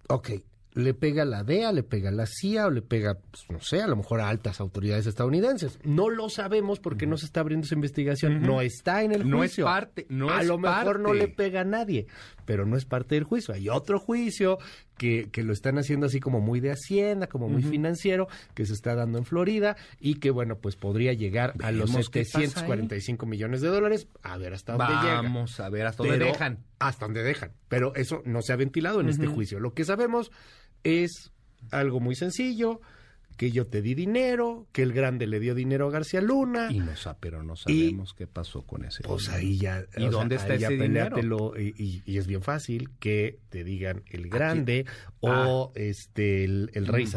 [0.09, 0.31] Ok,
[0.74, 3.61] le pega a la DEA, le pega a la CIA o le pega, pues, no
[3.61, 5.78] sé, a lo mejor a altas autoridades estadounidenses.
[5.85, 8.40] No lo sabemos porque no se está abriendo esa investigación.
[8.43, 9.65] No está en el No es juicio.
[9.66, 12.07] parte, no a es lo mejor no le pega a nadie,
[12.47, 13.53] pero no es parte del juicio.
[13.55, 14.59] Hay otro juicio
[14.97, 18.73] que, que lo están haciendo así como muy de Hacienda, como muy financiero, que se
[18.73, 22.39] está dando en Florida y que, bueno, pues podría llegar a los Vemos qué pasa
[22.39, 22.44] ahí.
[22.47, 24.07] 745 millones de dólares.
[24.23, 25.16] A ver hasta dónde llega.
[25.23, 26.59] Vamos a ver hasta dónde Pero- dejan.
[26.78, 27.53] Hasta donde dejan.
[27.69, 29.61] Pero eso no se ha ventilado en este juicio.
[29.61, 30.32] Lo que sabemos
[30.85, 31.31] es
[31.71, 32.81] algo muy sencillo,
[33.37, 36.69] que yo te di dinero, que el grande le dio dinero a García Luna.
[36.71, 39.39] Y no sa- pero no sabemos qué pasó con ese Pues dinero.
[39.41, 39.79] ahí ya.
[39.97, 41.55] ¿Y o sea, dónde está ese dinero?
[41.59, 44.85] Y, y- y es bien fácil que te digan el grande
[45.21, 45.79] o Ah.
[45.79, 47.09] este el, el rey Mm.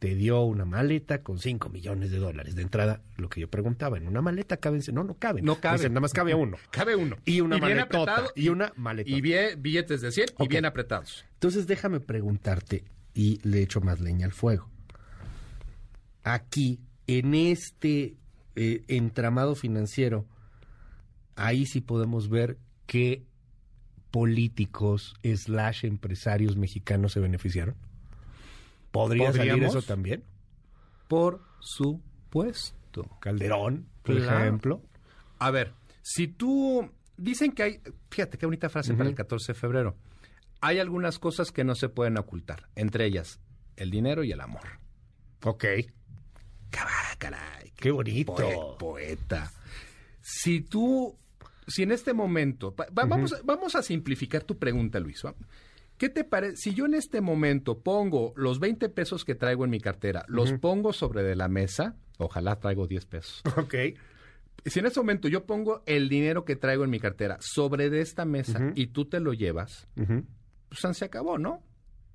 [0.00, 2.54] Te dio una maleta con 5 millones de dólares.
[2.56, 5.44] De entrada, lo que yo preguntaba, en una maleta caben, no, no caben.
[5.44, 5.76] No cabe.
[5.76, 6.56] Dicen, nada más cabe uno.
[6.70, 7.16] Cabe uno.
[7.26, 8.12] Y una bien maletota.
[8.14, 9.16] apretado, y una maletota.
[9.16, 11.24] Y bien- billetes de 100 y bien apretados.
[11.34, 14.68] Entonces déjame preguntarte y le echo más leña al fuego.
[16.22, 18.16] Aquí, en este
[18.56, 20.26] eh, entramado financiero,
[21.36, 23.24] ahí sí podemos ver qué
[24.10, 27.76] políticos slash empresarios mexicanos se beneficiaron.
[28.90, 29.76] ¿Podría salir ¿Podríamos?
[29.76, 30.24] eso también?
[31.08, 33.08] Por supuesto.
[33.20, 34.38] Calderón, por Claro.
[34.40, 34.82] ejemplo.
[35.38, 36.90] A ver, si tú...
[37.16, 37.80] Dicen que hay...
[38.10, 39.96] Fíjate qué bonita frase para el 14 de febrero.
[40.62, 42.68] Hay algunas cosas que no se pueden ocultar.
[42.74, 43.40] Entre ellas,
[43.76, 44.62] el dinero y el amor.
[45.44, 45.64] Ok.
[47.18, 48.34] Caray, qué bonito.
[48.34, 49.50] Poe- poeta.
[50.20, 51.16] Si tú...
[51.66, 52.74] Si en este momento...
[52.74, 55.22] va- va- vamos, a- vamos a simplificar tu pregunta, Luis.
[56.00, 56.56] ¿Qué te parece?
[56.56, 60.54] Si yo en este momento pongo los 20 pesos que traigo en mi cartera, los
[60.54, 63.42] pongo sobre de la mesa, ojalá traigo 10 pesos.
[63.58, 63.74] Ok.
[64.64, 68.00] Si en este momento yo pongo el dinero que traigo en mi cartera sobre de
[68.00, 71.62] esta mesa y tú te lo llevas, pues se acabó, ¿no?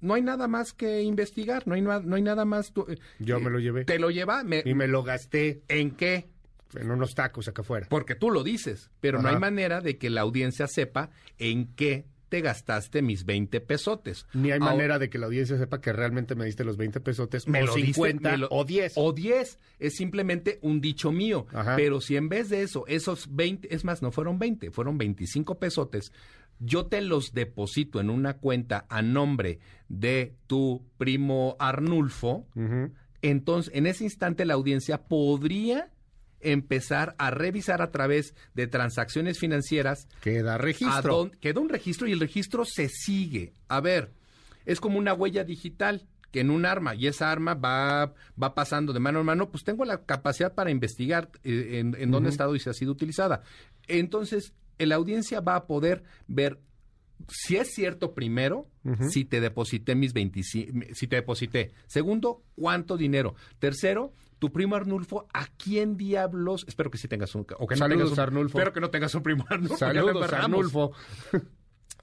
[0.02, 2.72] No hay nada más que investigar, no hay, no hay nada más.
[2.88, 3.86] eh, Yo me lo llevé.
[3.86, 6.28] Te lo lleva, me- Y me lo gasté ¿en qué?
[6.76, 7.86] en unos tacos acá afuera.
[7.90, 12.06] Porque tú lo dices, pero no hay manera de que la audiencia sepa en qué
[12.30, 14.26] te gastaste mis 20 pesotes.
[14.34, 16.99] Ni hay Ahora- manera de que la audiencia sepa que realmente me diste los 20
[16.99, 18.93] pesotes, me o lo diste, 50 me lo- o 10.
[18.95, 19.60] O 10.
[19.80, 21.45] Es simplemente un dicho mío.
[21.53, 21.76] Ajá.
[21.76, 25.60] Pero si en vez de eso, esos 20, es más, no fueron 20, fueron 25
[25.60, 26.11] pesotes,
[26.60, 32.47] yo te los deposito en una cuenta a nombre de tu primo Arnulfo,
[33.22, 35.91] entonces en ese instante la audiencia podría
[36.52, 41.32] empezar a revisar a través de transacciones financieras Queda registro.
[41.40, 43.54] queda un registro y el registro se sigue.
[43.68, 44.12] A ver,
[44.66, 48.92] es como una huella digital que en un arma y esa arma va, va pasando
[48.92, 52.32] de mano en mano, pues tengo la capacidad para investigar eh, en, en dónde ha
[52.32, 53.42] estado y si ha sido utilizada.
[53.88, 56.60] Entonces, la audiencia va a poder ver
[57.30, 58.68] si es cierto primero,
[59.10, 61.72] si te deposité mis 25, si te deposité.
[61.88, 63.36] Segundo, cuánto dinero.
[63.58, 66.66] Tercero, tu primo Arnulfo, ¿a quién diablos?
[66.68, 67.45] Espero que sí tengas un...
[67.57, 68.57] O que no Saludos, tengas un, Arnulfo.
[68.57, 69.78] Espero que no tengas un primo Arnulfo.
[69.78, 70.34] Saludos.
[70.34, 70.91] Arnulfo.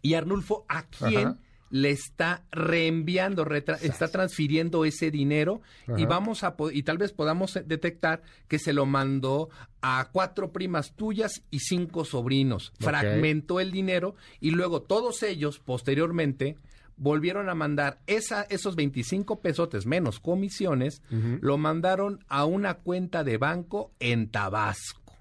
[0.05, 1.39] Y Arnulfo, ¿a quién Ajá.
[1.71, 5.63] le está reenviando, retra- está transfiriendo ese dinero?
[5.97, 9.49] Y vamos a y tal vez podamos eh, detectar que se lo mandó
[9.81, 12.73] a cuatro primas tuyas y cinco sobrinos.
[12.81, 16.57] Fragmentó el dinero y luego todos ellos posteriormente
[16.97, 21.03] volvieron a mandar esa, esos 25 pesotes menos comisiones,
[21.41, 25.17] lo mandaron a una cuenta de banco en Tabasco.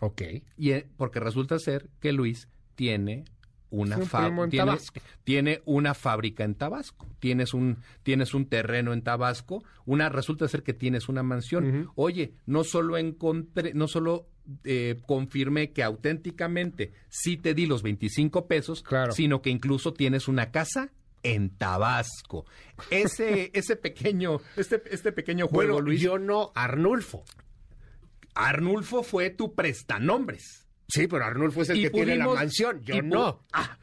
[0.00, 0.22] Ok.
[0.56, 3.24] Y eh, porque resulta ser que Luis tiene
[3.70, 5.00] una un tiene, Tabasco.
[5.24, 7.08] tiene una fábrica en Tabasco.
[7.18, 11.90] Tienes un tienes un terreno en Tabasco, una resulta ser que tienes una mansión.
[11.96, 14.28] Oye, no solo encontré, no solo
[14.64, 19.12] eh, confirmé que auténticamente sí te di los 25 pesos, Claro.
[19.12, 20.92] sino que incluso tienes una casa
[21.34, 22.46] en Tabasco.
[22.90, 26.00] Ese ese pequeño este este pequeño juego, Bueno, Luis.
[26.00, 27.24] yo no, Arnulfo.
[28.34, 30.66] Arnulfo fue tu prestanombres.
[30.88, 33.44] Sí, pero Arnulfo es el Y que tiene la mansión, yo no.
[33.52, 33.78] Ah,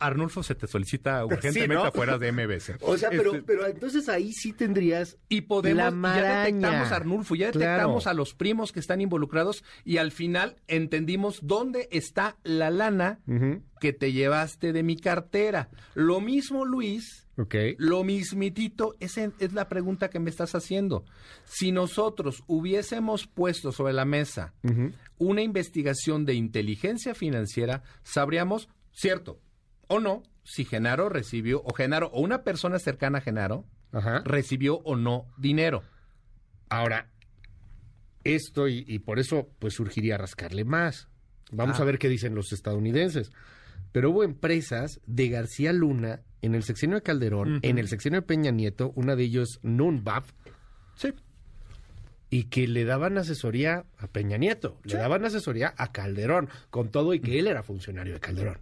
[0.00, 1.84] Arnulfo se te solicita urgentemente ¿no?
[1.84, 2.72] afuera de MBS.
[2.80, 6.92] O sea, pero, Este, pero entonces ahí sí tendrías y podemos, la y ya detectamos
[6.92, 7.58] a Arnulfo, ya Claro.
[7.70, 13.20] detectamos a los primos que están involucrados y al final entendimos dónde está la lana
[13.80, 15.68] que te llevaste de mi cartera.
[15.94, 17.54] Lo mismo, Luis, Ok.
[17.78, 21.04] lo mismitito, esa es la pregunta que me estás haciendo.
[21.44, 24.54] Si nosotros hubiésemos puesto sobre la mesa
[25.18, 29.40] una investigación de inteligencia financiera, sabríamos, cierto
[29.88, 34.22] o no, si Genaro recibió, o Genaro, o una persona cercana a Genaro, Ajá.
[34.24, 35.82] recibió o no dinero.
[36.68, 37.08] Ahora,
[38.24, 41.08] esto, y, y por eso, pues surgiría rascarle más.
[41.50, 41.82] Vamos Ah.
[41.82, 43.30] a ver qué dicen los estadounidenses.
[43.90, 48.26] pero hubo empresas de García Luna en el sexenio de Calderón, en el sexenio de
[48.26, 50.32] Peña Nieto, una de ellos Nunbaf,
[50.94, 51.12] Sí.
[52.30, 57.12] y que le daban asesoría a Peña Nieto, le daban asesoría a Calderón, con todo
[57.12, 58.58] y que él era funcionario de Calderón.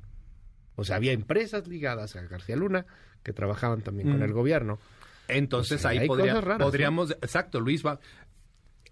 [0.81, 2.86] O sea, había empresas ligadas a García Luna
[3.23, 4.24] que trabajaban también con Mm.
[4.24, 4.78] el gobierno.
[5.28, 8.01] Entonces O sea, ahí podría- raras, podríamos, exacto, Luis, va-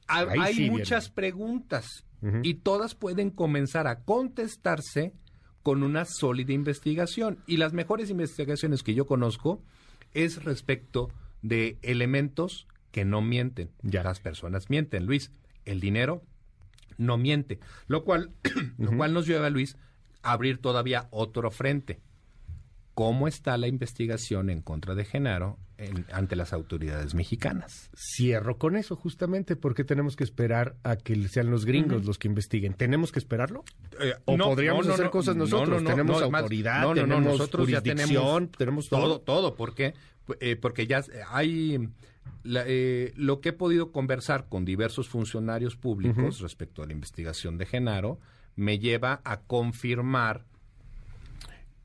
[0.07, 2.05] hay sí muchas preguntas
[2.43, 5.13] y todas pueden comenzar a contestarse
[5.63, 7.39] con una sólida investigación.
[7.47, 9.63] Y las mejores investigaciones que yo conozco
[10.15, 11.11] es respecto
[11.43, 13.71] de elementos que no mienten.
[13.83, 15.31] Ya las personas mienten, Luis.
[15.65, 16.23] El dinero
[16.97, 17.61] no miente.
[17.87, 18.33] Lo cual,
[18.79, 19.77] lo cual nos lleva, Luis,
[20.23, 22.01] abrir todavía otro frente.
[22.95, 27.91] ¿Cómo está la investigación en contra de Genaro en- ante las autoridades mexicanas?
[27.97, 32.27] Cierro con eso justamente porque tenemos que esperar a que sean los gringos los que
[32.27, 32.75] investiguen.
[32.75, 33.65] ¿Tenemos que esperarlo?
[34.01, 35.81] Eh, ¿O no, podríamos no, no, hacer cosas no, nosotros?
[35.81, 39.01] no, no, tenemos autoridad, no, no, no, tenemos nosotros ya jurisdicción, tenemos todo.
[39.03, 39.95] todo, todo, ¿por qué?
[40.41, 41.89] Eh, porque ya hay
[42.43, 47.59] la- eh, lo que he podido conversar con diversos funcionarios públicos respecto a la investigación
[47.59, 48.19] de Genaro
[48.59, 50.45] me lleva a confirmar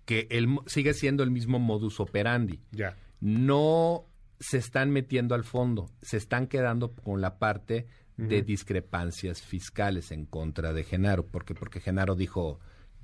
[0.05, 0.27] que
[0.65, 2.59] sigue siendo el mismo modus operandi.
[2.71, 2.97] Ya.
[3.21, 4.05] No
[4.39, 7.85] se están metiendo al fondo, se están quedando con la parte
[8.17, 12.59] de discrepancias fiscales en contra de Genaro, porque porque Genaro dijo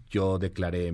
[0.10, 0.92] yo declaré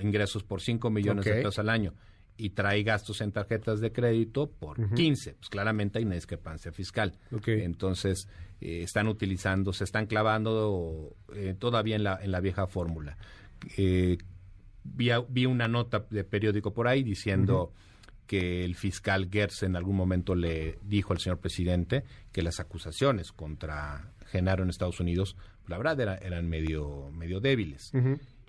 [0.00, 1.94] ingresos por 5 millones de pesos al año
[2.38, 4.94] y trae gastos en tarjetas de crédito por Ujú.
[4.94, 5.34] 15.
[5.34, 7.12] Pues claramente hay una discrepancia fiscal.
[7.64, 8.28] Entonces,
[8.60, 13.18] eh, están utilizando, se están clavando eh, todavía en la, en la vieja fórmula.
[13.76, 14.16] Eh,
[14.84, 17.72] vi, vi una nota de periódico por ahí diciendo
[18.26, 23.32] que el fiscal Gertz en algún momento le dijo al señor presidente que las acusaciones
[23.32, 25.34] contra Genaro en Estados Unidos,
[25.66, 27.90] la verdad, era- eran medio, medio débiles.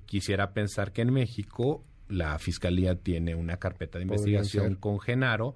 [0.05, 5.55] Quisiera pensar que en México la fiscalía tiene una carpeta de investigación con Genaro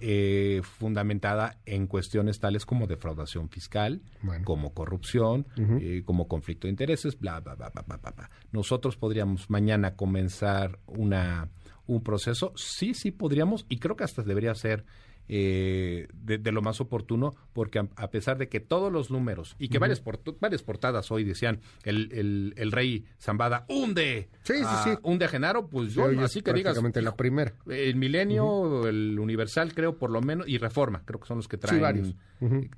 [0.00, 4.44] eh, fundamentada en cuestiones tales como defraudación fiscal, Bueno.
[4.44, 5.46] como corrupción,
[5.80, 8.30] eh, como conflicto de intereses, bla, bla, bla, bla, bla, bla, bla.
[8.52, 11.48] Nosotros podríamos mañana comenzar una,
[11.86, 14.84] un proceso, sí, sí podríamos, y creo que hasta debería ser
[15.28, 19.56] eh, de, de lo más oportuno, porque a, a pesar de que todos los números,
[19.58, 20.02] y que varias,
[20.40, 24.90] varias portadas hoy decían, el, el, el rey Zambada hunde, Sí, sí, a- sí.
[25.02, 27.52] hunde a Genaro, pues yo, así que digas, la primera.
[27.68, 31.58] el Milenio, el Universal, creo, por lo menos, y Reforma, creo que son los que
[31.58, 31.76] traen.
[31.78, 32.14] Sí, varios.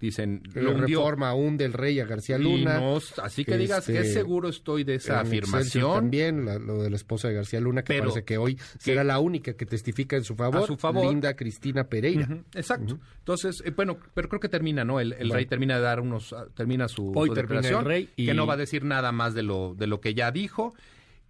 [0.01, 1.01] Dicen, lo hundió.
[1.01, 2.81] reforma hunde el rey a García Luna.
[2.81, 5.93] no, así que digas que seguro estoy de esa afirmación.
[5.95, 9.05] También la- lo de la esposa de García Luna, que Pero parece que hoy será
[9.05, 10.63] la única que testifica en su favor.
[10.63, 11.07] A su favor.
[11.07, 12.27] Linda Cristina Pereira.
[12.55, 12.99] Exacto.
[13.19, 14.99] Entonces, eh, bueno, pero creo que termina, ¿no?
[15.01, 15.35] El, el Bueno.
[15.35, 18.27] rey termina de dar unos, ah, termina su, Hoy su termina declaración, el rey y-
[18.27, 20.75] que no va a decir nada más de lo, de lo que ya dijo.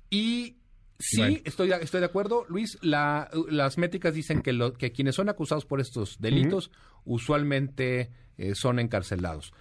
[0.08, 0.56] Y
[0.98, 1.36] sí, Bueno.
[1.44, 5.64] estoy, estoy de acuerdo, Luis, la- las métricas dicen que, lo, que quienes son acusados
[5.64, 6.70] por estos delitos
[7.14, 9.52] usualmente eh, son encarcelados.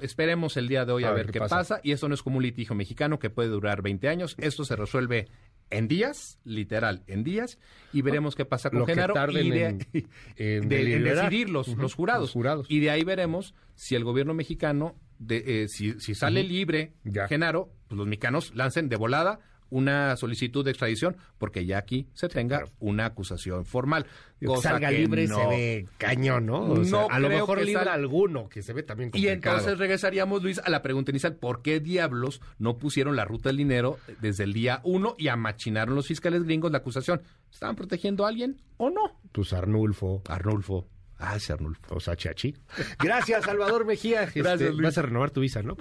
[0.00, 1.80] Esperemos el día de hoy a, ver, qué pasa.
[1.82, 4.34] Y esto no es como un litigio mexicano que puede durar 20 años.
[4.38, 5.28] Esto se resuelve
[5.70, 7.58] en días, literal, en días,
[7.92, 9.14] y veremos qué pasa con Lo Genaro.
[9.32, 10.04] y de- en- en
[10.36, 11.24] de- en deliberar.
[11.30, 12.22] decidir los, jurados.
[12.22, 12.66] los jurados.
[12.70, 16.92] Y de ahí veremos si el gobierno mexicano, de, eh, si, si sale libre
[17.28, 22.28] Genaro, pues los mexicanos lancen de volada una solicitud de extradición porque ya aquí se
[22.28, 24.06] tenga una acusación formal.
[24.38, 26.60] Que salga que libre no- se ve cañón, ¿no?
[26.70, 29.12] O sea, No a lo mejor que libra sal- alguno, que se ve también y
[29.12, 29.56] complicado.
[29.56, 31.34] entonces regresaríamos, Luis, a la pregunta inicial.
[31.36, 35.94] ¿Por qué diablos no pusieron la ruta del dinero desde el día uno y amachinaron
[35.94, 37.22] los fiscales gringos la acusación?
[37.50, 39.18] ¿Estaban protegiendo a alguien o no?
[39.32, 40.22] Pues Arnulfo.
[40.28, 40.86] Arnulfo.
[41.18, 41.94] Ah, ese Arnulfo.
[41.94, 42.54] O sea, Chachi.
[42.98, 44.24] Gracias, Salvador Mejía.
[44.24, 44.82] Este, Gracias, Luis.
[44.82, 45.76] Vas a renovar tu visa, ¿no?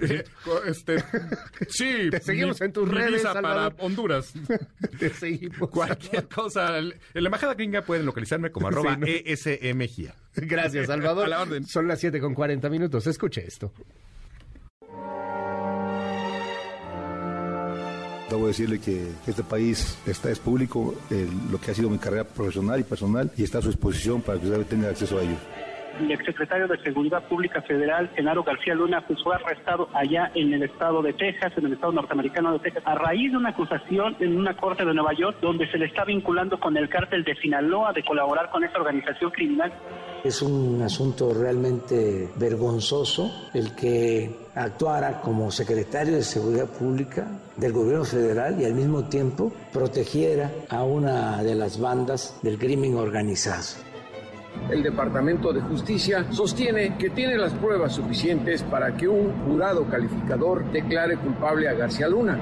[0.66, 1.04] Este,
[1.70, 3.74] sí, Te seguimos mi- en tus mi redes, visa Salvador.
[3.76, 4.34] para Honduras.
[5.00, 5.70] Te seguimos.
[5.70, 6.78] Cualquier cosa.
[6.78, 9.08] En la embajada gringa pueden localizarme como Sí, arroba ¿no?
[9.08, 10.16] ESMGIA.
[10.36, 11.26] Gracias, Salvador.
[11.26, 11.66] A la orden.
[11.66, 13.08] Son las 7 con 40 minutos.
[13.08, 13.74] Escuche esto.
[18.34, 22.24] Debo decirle que este país está es público, eh, lo que ha sido mi carrera
[22.24, 25.36] profesional y personal, y está a su disposición para que usted tenga acceso a ello.
[26.00, 30.64] El exsecretario de Seguridad Pública Federal, Genaro García Luna, pues fue arrestado allá en el
[30.64, 34.38] estado de Texas, en el estado norteamericano de Texas, a raíz de una acusación en
[34.38, 37.94] una corte de Nueva York, donde se le está vinculando con el cártel de Sinaloa
[37.94, 39.72] de colaborar con esa organización criminal.
[40.24, 48.04] Es un asunto realmente vergonzoso el que actuara como secretario de Seguridad Pública del gobierno
[48.06, 53.93] federal y al mismo tiempo protegiera a una de las bandas del crimen organizado.
[54.70, 60.72] El Departamento de Justicia sostiene que tiene las pruebas suficientes para que un jurado calificador
[60.72, 62.40] declare culpable a García Luna.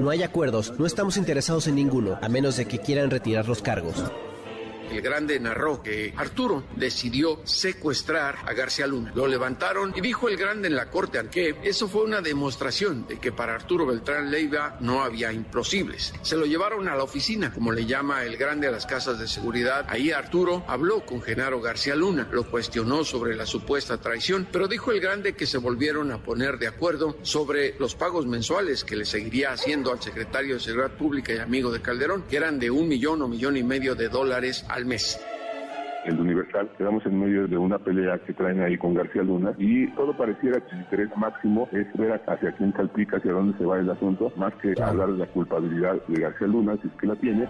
[0.00, 3.60] No hay acuerdos, no estamos interesados en ninguno, a menos de que quieran retirar los
[3.60, 4.04] cargos.
[4.90, 9.12] El grande narró que Arturo decidió secuestrar a García Luna.
[9.14, 13.18] Lo levantaron y dijo el grande en la corte que eso fue una demostración de
[13.18, 16.12] que para Arturo Beltrán Leiva no había imposibles.
[16.22, 19.28] Se lo llevaron a la oficina, como le llama el grande a las casas de
[19.28, 19.86] seguridad.
[19.88, 24.92] Ahí Arturo habló con Genaro García Luna, lo cuestionó sobre la supuesta traición, pero dijo
[24.92, 29.04] el grande que se volvieron a poner de acuerdo sobre los pagos mensuales que le
[29.04, 32.88] seguiría haciendo al secretario de Seguridad Pública y amigo de Calderón, que eran de un
[32.88, 35.20] millón o millón y medio de dólares al mes.
[36.04, 39.88] El Universal, quedamos en medio de una pelea que traen ahí con García Luna y
[39.96, 43.78] todo pareciera que el interés máximo es ver hacia quién salpica, hacia dónde se va
[43.80, 47.16] el asunto, más que hablar de la culpabilidad de García Luna, si es que la
[47.16, 47.48] tiene.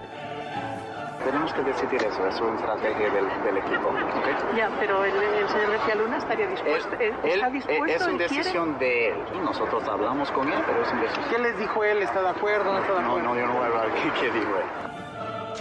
[1.22, 3.92] Tenemos que decidir eso, es una estrategia del, del equipo.
[4.56, 6.96] Ya, pero el, el señor García Luna estaría dispuesto.
[7.00, 7.84] Él- ¿Está él- dispuesto?
[7.86, 9.14] es una decisión de él.
[9.44, 11.26] Nosotros hablamos con él, pero es una decisión.
[11.30, 11.98] ¿Qué les dijo él?
[11.98, 12.72] ¿Está de acuerdo?
[12.72, 13.22] ¿No está de acuerdo?
[13.22, 13.88] No, no, yo no voy a hablar.
[13.96, 14.95] ¿Qué, qué dijo él?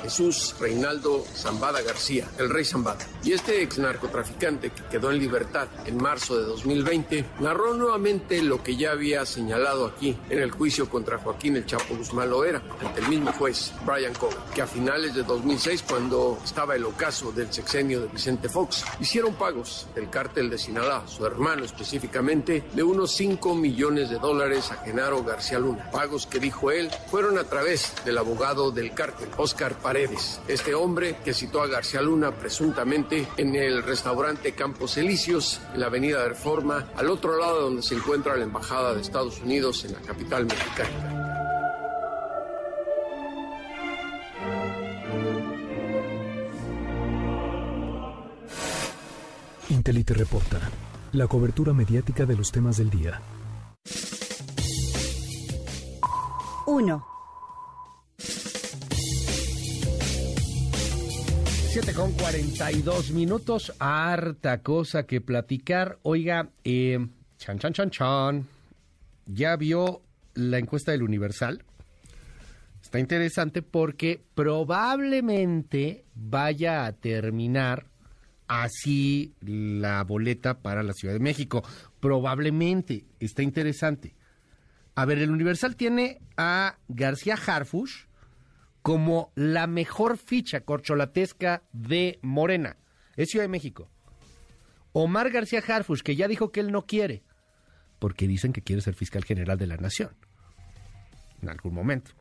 [0.01, 3.05] Jesús Reinaldo Zambada García, el rey Zambada.
[3.23, 8.63] Y este ex narcotraficante que quedó en libertad en marzo de 2020 narró nuevamente lo
[8.63, 13.01] que ya había señalado aquí en el juicio contra Joaquín El Chapo Guzmán Loera ante
[13.01, 17.51] el mismo juez Brian Cohen, que a finales de 2006, cuando estaba el ocaso del
[17.51, 23.11] sexenio de Vicente Fox, hicieron pagos del cártel de Sinaloa, su hermano específicamente, de unos
[23.11, 25.89] 5 millones de dólares a Genaro García Luna.
[25.91, 31.17] Pagos que dijo él fueron a través del abogado del cártel, Oscar Paredes, este hombre
[31.23, 36.29] que citó a García Luna presuntamente en el restaurante Campos Elíseos, en la avenida de
[36.29, 40.47] Reforma, al otro lado donde se encuentra la embajada de Estados Unidos en la capital
[40.47, 40.89] mexicana.
[49.69, 50.61] Intelite reporta.
[51.11, 53.21] La cobertura mediática de los temas del día.
[56.65, 57.14] 1.
[61.75, 65.99] 7 con 42 minutos, harta cosa que platicar.
[66.03, 67.05] Oiga, eh,
[67.37, 68.47] chan, chan, chan, chan.
[69.25, 70.01] ¿Ya vio
[70.35, 71.65] la encuesta del Universal?
[72.81, 77.87] Está interesante porque probablemente vaya a terminar
[78.47, 81.61] así la boleta para la Ciudad de México.
[81.99, 83.03] Probablemente.
[83.19, 84.15] Está interesante.
[84.95, 88.05] A ver, el Universal tiene a García Harfush
[88.85, 92.77] como la mejor ficha corcholatesca de Morena.
[93.15, 93.89] Es Ciudad de México.
[94.93, 97.23] Omar García Harfush, que ya dijo que él no quiere,
[97.97, 100.11] porque dicen que quiere ser fiscal general de la nación.
[101.41, 102.11] En algún momento.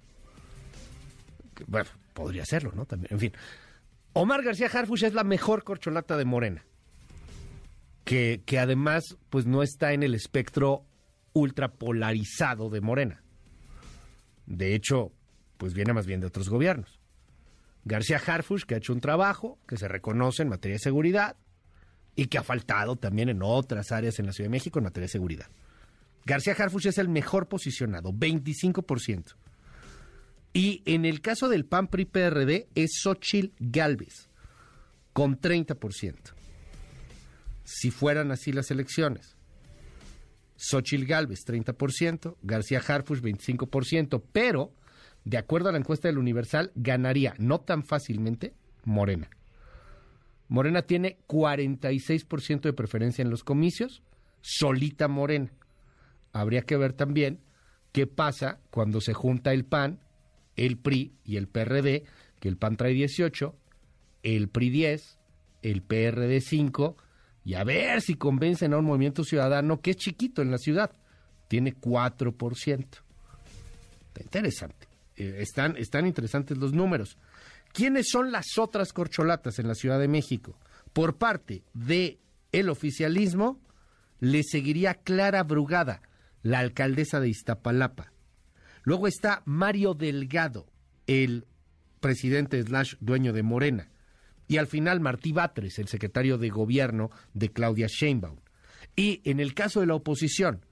[1.66, 2.86] Bueno, podría serlo, ¿no?
[2.86, 3.32] También, en fin.
[4.14, 6.64] Omar García Harfush es la mejor corcholata de Morena.
[8.04, 10.86] Que, que además, pues no está en el espectro
[11.34, 13.22] ultrapolarizado de Morena.
[14.46, 15.12] De hecho,
[15.64, 17.00] pues viene más bien de otros gobiernos.
[17.86, 21.38] García Harfush, que ha hecho un trabajo que se reconoce en materia de seguridad
[22.14, 25.06] y que ha faltado también en otras áreas en la Ciudad de México en materia
[25.06, 25.46] de seguridad.
[26.26, 29.36] García Harfush es el mejor posicionado, 25%.
[30.52, 34.28] Y en el caso del PAN PRI PRD es Xochil Galvez,
[35.14, 36.34] con 30%.
[37.64, 39.34] Si fueran así las elecciones.
[40.58, 44.74] Xochil Galvez, 30%, García Harfush, 25%, pero,
[45.24, 49.30] de acuerdo a la encuesta del Universal, ganaría, no tan fácilmente, Morena.
[50.48, 54.02] Morena tiene 46% de preferencia en los comicios,
[54.42, 55.50] solita Morena.
[56.32, 57.40] Habría que ver también
[57.92, 60.00] qué pasa cuando se junta el PAN,
[60.56, 62.04] el PRI y el PRD,
[62.40, 63.54] que el PAN trae 18,
[64.22, 65.18] el PRI 10,
[65.62, 66.96] el PRD 5,
[67.44, 70.92] y a ver si convencen a un movimiento ciudadano que es chiquito en la ciudad.
[71.48, 72.86] Tiene 4%.
[74.08, 74.83] Está interesante.
[75.16, 77.16] Eh, están, están interesantes los números.
[77.72, 80.58] ¿Quiénes son las otras corcholatas en la Ciudad de México?
[80.92, 82.18] Por parte de
[82.52, 83.60] el oficialismo,
[84.20, 86.02] le seguiría Clara Brugada,
[86.42, 88.12] la alcaldesa de Iztapalapa.
[88.84, 90.66] Luego está Mario Delgado,
[91.06, 91.46] el
[92.00, 93.90] presidente slash dueño de Morena.
[94.46, 98.38] Y al final Martí Batres, el secretario de gobierno de Claudia Sheinbaum.
[98.94, 100.64] Y en el caso de la oposición,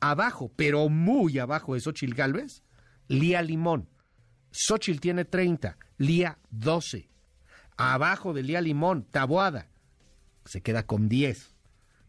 [0.00, 2.62] abajo, pero muy abajo de Xochil Gálvez,
[3.08, 3.88] Lía Limón.
[4.50, 7.08] Xochil tiene 30, Lía 12.
[7.76, 9.68] Abajo de Lía Limón, Taboada,
[10.44, 11.54] se queda con 10.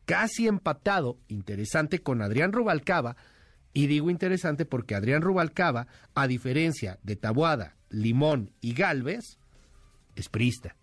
[0.06, 3.18] Casi empatado, interesante, con Adrián Rubalcaba.
[3.74, 9.38] Y digo interesante porque Adrián Rubalcaba, a diferencia de Taboada, Limón y Galvez,
[10.16, 10.76] es prista.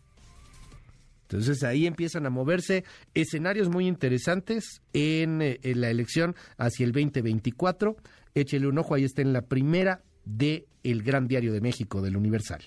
[1.23, 2.85] Entonces ahí empiezan a moverse
[3.15, 7.97] escenarios muy interesantes en, eh, en la elección hacia el 2024.
[8.37, 12.17] Échele un ojo, ahí está en la primera de El Gran Diario de México, del
[12.17, 12.63] Universal.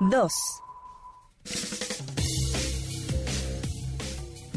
[0.00, 0.32] 2.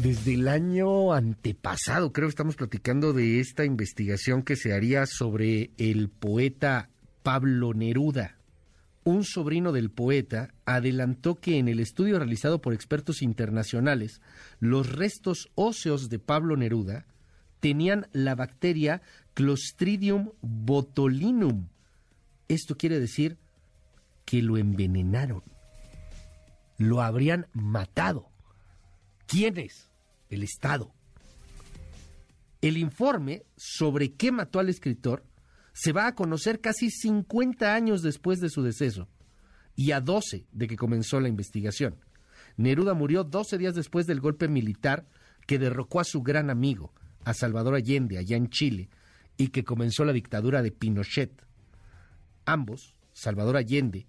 [0.02, 5.70] Desde el año antepasado, creo que estamos platicando de esta investigación que se haría sobre
[5.78, 6.90] el poeta
[7.22, 8.36] Pablo Neruda.
[9.04, 14.20] Un sobrino del poeta adelantó que en el estudio realizado por expertos internacionales,
[14.60, 17.06] los restos óseos de Pablo Neruda
[17.60, 19.02] tenían la bacteria
[19.36, 21.68] Clostridium botulinum.
[22.48, 23.36] Esto quiere decir
[24.24, 25.42] que lo envenenaron.
[26.78, 28.30] Lo habrían matado.
[29.26, 29.90] ¿Quiénes?
[30.30, 30.94] El Estado.
[32.62, 35.22] El informe sobre qué mató al escritor
[35.74, 39.06] se va a conocer casi 50 años después de su deceso
[39.74, 41.96] y a 12 de que comenzó la investigación.
[42.56, 45.06] Neruda murió 12 días después del golpe militar
[45.46, 46.94] que derrocó a su gran amigo,
[47.26, 48.88] a Salvador Allende, allá en Chile,
[49.36, 51.30] y que comenzó la dictadura de Pinochet.
[52.44, 54.06] Ambos, Salvador Allende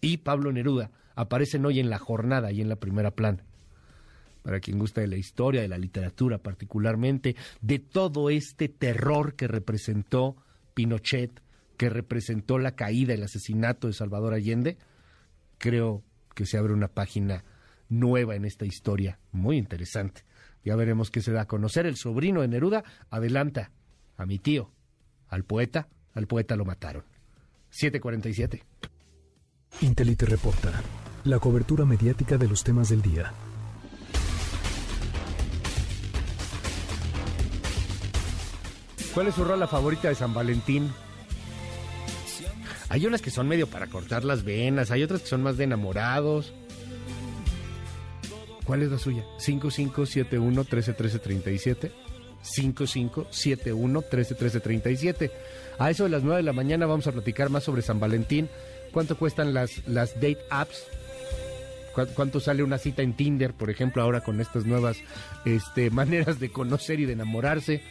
[0.00, 3.44] y Pablo Neruda, aparecen hoy en la jornada y en la primera plana.
[4.42, 9.48] Para quien gusta de la historia, de la literatura particularmente, de todo este terror que
[9.48, 10.36] representó
[10.74, 11.42] Pinochet,
[11.76, 14.78] que representó la caída, el asesinato de Salvador Allende,
[15.58, 16.02] creo
[16.34, 17.44] que se abre una página
[17.88, 20.22] nueva en esta historia, muy interesante.
[20.64, 21.86] Ya veremos qué se da a conocer.
[21.86, 23.70] El sobrino de Neruda adelanta
[24.18, 24.70] a mi tío,
[25.28, 27.04] al poeta, al poeta lo mataron.
[27.70, 28.62] 747.
[29.80, 30.72] Intelite reporta.
[31.24, 33.32] La cobertura mediática de los temas del día.
[39.14, 40.90] ¿Cuál es su rola favorita de San Valentín?
[42.88, 45.64] Hay unas que son medio para cortar las venas, hay otras que son más de
[45.64, 46.52] enamorados.
[48.64, 49.24] ¿Cuál es la suya?
[49.38, 52.07] 5571 131337
[52.50, 55.30] 5571 131337
[55.78, 58.48] A eso de las 9 de la mañana vamos a platicar más sobre San Valentín.
[58.92, 60.84] ¿Cuánto cuestan las, las date apps?
[61.94, 64.96] ¿Cu- ¿Cuánto sale una cita en Tinder, por ejemplo, ahora con estas nuevas
[65.44, 67.82] este, maneras de conocer y de enamorarse?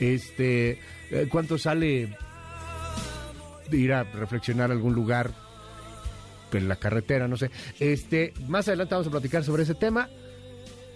[0.00, 0.78] Este,
[1.10, 2.16] eh, ¿Cuánto sale
[3.72, 5.30] ir a reflexionar a algún lugar
[6.52, 7.50] en la carretera, no sé.
[7.80, 10.08] Este, más adelante vamos a platicar sobre ese tema.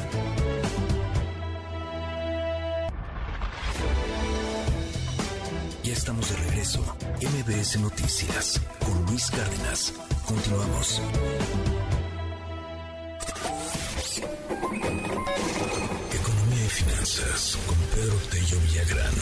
[5.83, 6.81] Ya estamos de regreso.
[7.21, 9.93] MBS Noticias con Luis Cárdenas.
[10.27, 11.01] Continuamos.
[17.15, 19.13] Finanzas con Pedro Tello Villagrán.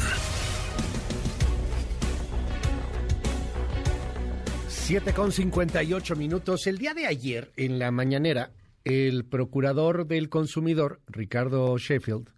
[4.68, 6.68] 7 con 58 minutos.
[6.68, 8.52] El día de ayer, en la mañanera,
[8.84, 12.30] el procurador del consumidor, Ricardo Sheffield,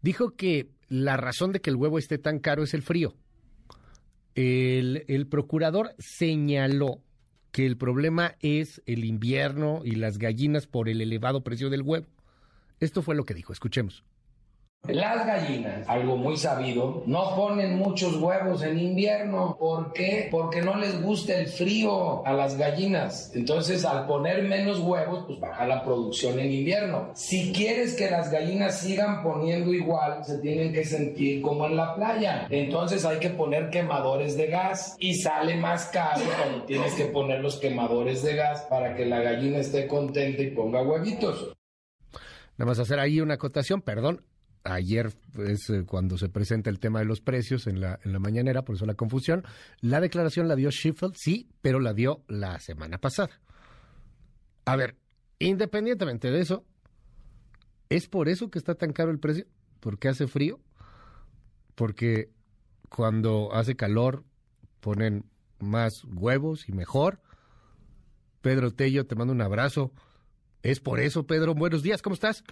[0.00, 3.14] dijo que la razón de que el huevo esté tan caro es el frío.
[4.34, 7.02] El, el procurador señaló
[7.50, 12.06] que el problema es el invierno y las gallinas por el elevado precio del huevo.
[12.80, 13.52] Esto fue lo que dijo.
[13.52, 14.04] Escuchemos.
[14.88, 19.56] Las gallinas, algo muy sabido, no ponen muchos huevos en invierno.
[19.56, 20.26] ¿Por qué?
[20.28, 23.30] Porque no les gusta el frío a las gallinas.
[23.32, 27.12] Entonces, al poner menos huevos, pues baja la producción en invierno.
[27.14, 31.94] Si quieres que las gallinas sigan poniendo igual, se tienen que sentir como en la
[31.94, 32.48] playa.
[32.50, 37.38] Entonces hay que poner quemadores de gas y sale más caro cuando tienes que poner
[37.38, 41.54] los quemadores de gas para que la gallina esté contenta y ponga huevitos.
[42.58, 44.24] Nada más hacer ahí una acotación, perdón.
[44.64, 48.20] Ayer es eh, cuando se presenta el tema de los precios en la, en la
[48.20, 49.44] mañanera, por eso la confusión.
[49.80, 53.40] La declaración la dio Sheffield, sí, pero la dio la semana pasada.
[54.64, 54.96] A ver,
[55.40, 56.64] independientemente de eso,
[57.88, 59.46] ¿es por eso que está tan caro el precio?
[59.80, 60.60] ¿Porque hace frío?
[61.74, 62.30] Porque
[62.88, 64.24] cuando hace calor
[64.80, 65.24] ponen
[65.58, 67.20] más huevos y mejor.
[68.42, 69.92] Pedro Tello, te mando un abrazo.
[70.62, 71.54] ¿Es por eso, Pedro?
[71.54, 72.44] Buenos días, ¿cómo estás?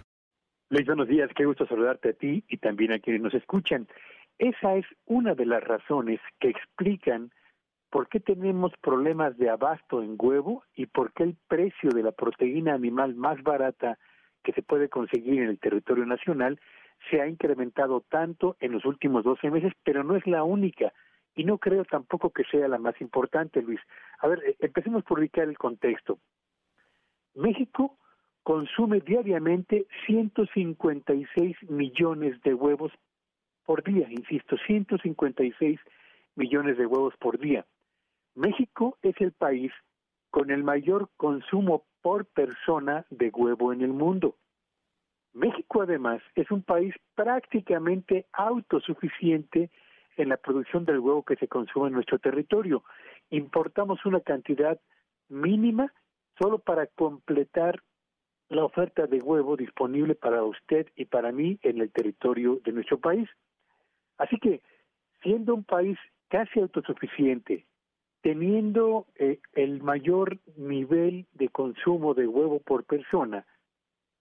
[0.71, 3.89] Luis, buenos días, qué gusto saludarte a ti y también a quienes nos escuchan.
[4.37, 7.33] Esa es una de las razones que explican
[7.89, 12.13] por qué tenemos problemas de abasto en huevo y por qué el precio de la
[12.13, 13.99] proteína animal más barata
[14.45, 16.57] que se puede conseguir en el territorio nacional
[17.09, 20.93] se ha incrementado tanto en los últimos 12 meses, pero no es la única
[21.35, 23.81] y no creo tampoco que sea la más importante, Luis.
[24.19, 26.17] A ver, eh, empecemos por ubicar el contexto.
[27.35, 27.97] México
[28.43, 32.91] consume diariamente 156 millones de huevos
[33.65, 35.79] por día, insisto, 156
[36.35, 37.65] millones de huevos por día.
[38.35, 39.71] México es el país
[40.29, 44.35] con el mayor consumo por persona de huevo en el mundo.
[45.33, 49.69] México además es un país prácticamente autosuficiente
[50.17, 52.83] en la producción del huevo que se consume en nuestro territorio.
[53.29, 54.79] Importamos una cantidad
[55.29, 55.93] mínima
[56.39, 57.81] solo para completar
[58.51, 62.99] la oferta de huevo disponible para usted y para mí en el territorio de nuestro
[62.99, 63.29] país.
[64.17, 64.61] Así que,
[65.23, 65.97] siendo un país
[66.27, 67.65] casi autosuficiente,
[68.21, 73.45] teniendo eh, el mayor nivel de consumo de huevo por persona,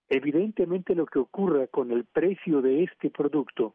[0.08, 3.74] evidentemente lo que ocurra con el precio de este producto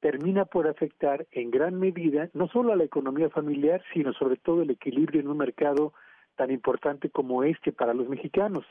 [0.00, 4.60] termina por afectar en gran medida no solo a la economía familiar, sino sobre todo
[4.60, 5.94] el equilibrio en un mercado
[6.36, 8.66] tan importante como este para los mexicanos.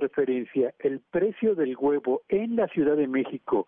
[0.00, 3.66] Referencia, el precio del huevo en la Ciudad de México,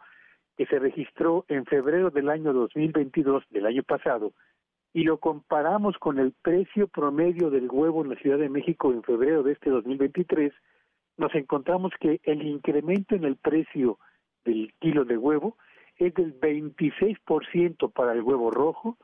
[0.57, 4.33] que se registró en febrero del año 2022, del año pasado,
[4.93, 9.03] y lo comparamos con el precio promedio del huevo en la Ciudad de México en
[9.03, 10.53] febrero de este 2023,
[11.17, 13.99] nos encontramos que el incremento en el precio
[14.45, 15.57] del kilo de huevo
[15.97, 18.97] es del 26% para el huevo rojo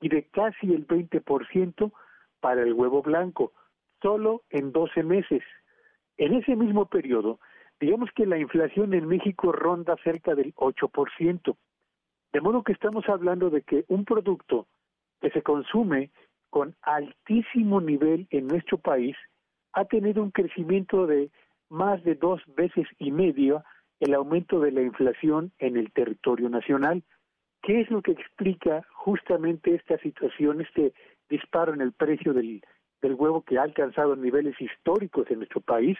[0.00, 1.92] y de casi el 20%
[2.40, 3.52] para el huevo blanco,
[4.00, 5.42] solo en 12 meses.
[6.18, 7.40] En ese mismo periodo,
[7.80, 11.56] digamos que la inflación en México ronda cerca del 8%.
[12.32, 14.66] De modo que estamos hablando de que un producto
[15.20, 16.10] que se consume
[16.50, 19.16] con altísimo nivel en nuestro país
[19.72, 21.30] ha tenido un crecimiento de
[21.68, 23.62] más de dos veces y medio
[24.00, 27.02] el aumento de la inflación en el territorio nacional.
[27.62, 30.94] ¿Qué es lo que explica justamente esta situación, este
[31.28, 32.62] disparo en el precio del,
[33.02, 35.96] del huevo que ha alcanzado niveles históricos en nuestro país?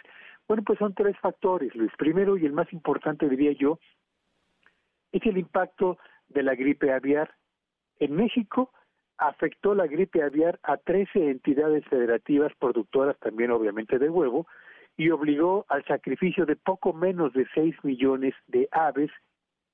[0.47, 1.91] Bueno, pues son tres factores, Luis.
[1.97, 3.79] Primero y el más importante, diría yo,
[5.11, 5.97] es el impacto
[6.29, 7.33] de la gripe aviar.
[7.99, 8.71] En México
[9.17, 14.47] afectó la gripe aviar a 13 entidades federativas productoras también obviamente de huevo
[14.95, 19.11] y obligó al sacrificio de poco menos de 6 millones de aves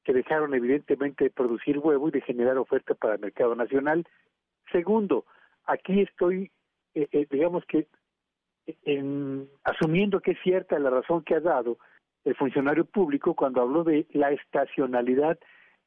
[0.03, 4.05] que dejaron evidentemente de producir huevo y de generar oferta para el mercado nacional.
[4.71, 5.25] Segundo,
[5.65, 6.51] aquí estoy,
[6.95, 7.87] eh, eh, digamos que,
[8.83, 11.77] en, asumiendo que es cierta la razón que ha dado
[12.23, 15.37] el funcionario público cuando habló de la estacionalidad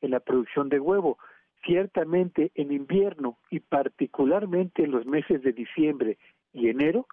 [0.00, 1.18] en la producción de huevo.
[1.64, 6.18] Ciertamente en invierno y particularmente en los meses de diciembre
[6.52, 7.06] y enero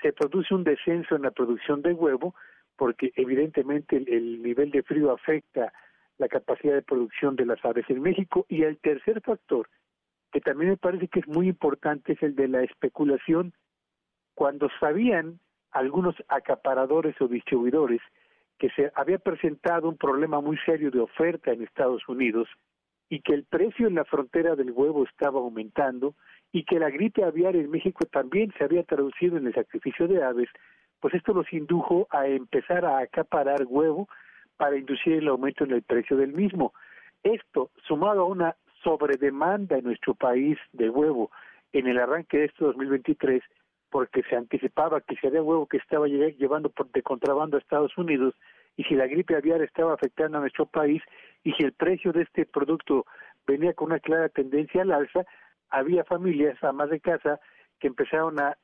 [0.00, 2.34] se produce un descenso en la producción de huevo
[2.76, 5.72] porque evidentemente el, nivel de frío afecta
[6.18, 9.68] la capacidad de producción de las aves en México y el tercer factor
[10.32, 13.52] que también me parece que es muy importante es el de la especulación
[14.34, 15.38] cuando sabían
[15.70, 18.00] algunos acaparadores o distribuidores
[18.58, 22.48] que se había presentado un problema muy serio de oferta en Estados Unidos
[23.10, 26.14] y que el precio en la frontera del huevo estaba aumentando
[26.50, 30.22] y que la gripe aviar en México también se había traducido en el sacrificio de
[30.22, 30.48] aves,
[31.00, 34.08] pues esto los indujo a empezar a acaparar huevo
[34.56, 36.72] para inducir el aumento en el precio del mismo.
[37.22, 41.30] Esto, sumado a una sobredemanda en nuestro país de huevo
[41.72, 43.42] en el arranque de este 2023,
[43.90, 48.34] porque se anticipaba que si había huevo que estaba llevando de contrabando a Estados Unidos
[48.76, 51.02] y si la gripe aviar estaba afectando a nuestro país,
[51.44, 53.04] y si el precio de este producto
[53.46, 55.24] venía con una clara tendencia al alza,
[55.68, 57.40] había familias, amas de casa,
[57.80, 58.56] que empezaron a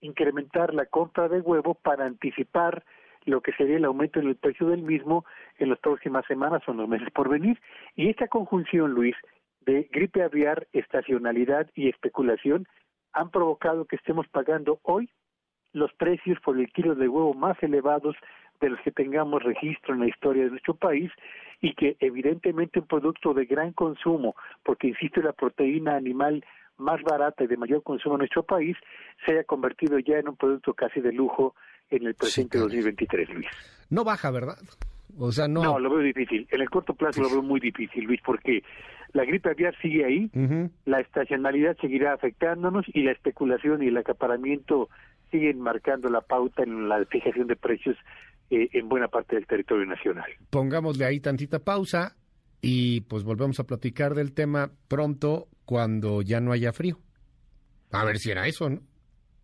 [0.00, 2.84] incrementar la compra de huevo para anticipar
[3.24, 5.24] lo que sería el aumento en el precio del mismo
[5.58, 7.58] en las próximas semanas o en los meses por venir.
[7.94, 9.16] Y esta conjunción, Luis,
[9.66, 12.66] de gripe aviar, estacionalidad y especulación
[13.12, 15.10] han provocado que estemos pagando hoy
[15.72, 18.16] los precios por el kilo de huevo más elevados
[18.60, 21.10] de los que tengamos registro en la historia de nuestro país
[21.60, 26.44] y que evidentemente un producto de gran consumo, porque insisto, la proteína animal
[26.76, 28.76] más barata y de mayor consumo en nuestro país,
[29.24, 31.54] se haya convertido ya en un producto casi de lujo
[31.90, 33.46] en el presente 2023, Luis.
[33.90, 34.56] No baja, ¿verdad?
[35.18, 35.62] O sea, no.
[35.62, 36.46] No, lo veo difícil.
[36.50, 38.62] En el corto plazo lo veo muy difícil, Luis, porque
[39.14, 40.30] la gripe aviar sigue ahí,
[40.84, 44.90] la estacionalidad seguirá afectándonos y la especulación y el acaparamiento
[45.30, 47.96] siguen marcando la pauta en la fijación de precios
[48.50, 50.26] eh, en buena parte del territorio nacional.
[50.50, 52.16] Pongámosle ahí tantita pausa
[52.60, 56.98] y pues volvemos a platicar del tema pronto cuando ya no haya frío.
[57.92, 58.80] A ver si era eso, ¿no?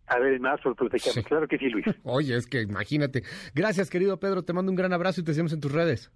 [0.07, 1.25] A ver, más por platicamos.
[1.25, 1.85] Claro que sí, Luis.
[2.03, 3.23] Oye, es que imagínate.
[3.55, 4.43] Gracias, querido Pedro.
[4.43, 6.11] Te mando un gran abrazo y te seguimos en tus redes.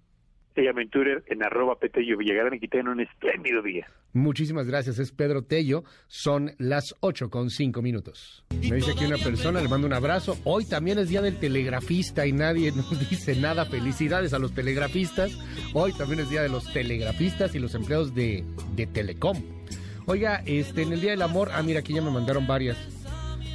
[0.56, 3.86] Síganme en en arroba Petello Villagrán y que tengan un espléndido día.
[4.14, 5.84] Muchísimas gracias, es Pedro Tello.
[6.06, 8.42] Son las 8 con 5 minutos.
[8.70, 10.38] Me dice aquí una persona, le mando un abrazo.
[10.44, 13.66] Hoy también es día del telegrafista y nadie nos dice nada.
[13.66, 15.38] Felicidades a los telegrafistas.
[15.74, 18.42] Hoy también es día de los telegrafistas y los empleados de,
[18.74, 19.36] de Telecom.
[20.06, 22.78] Oiga, este, en el Día del Amor, ah, mira, aquí ya me mandaron varias.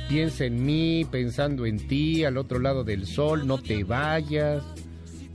[0.08, 4.62] Piensa en mí, pensando en ti, al otro lado del sol, no te vayas.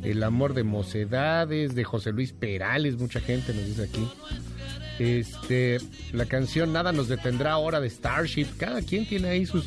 [0.06, 4.06] El amor de mocedades, de José Luis Perales, mucha gente nos dice aquí.
[5.00, 5.78] Este,
[6.12, 8.46] la canción Nada nos detendrá ahora de Starship.
[8.56, 9.66] Cada quien tiene ahí sus,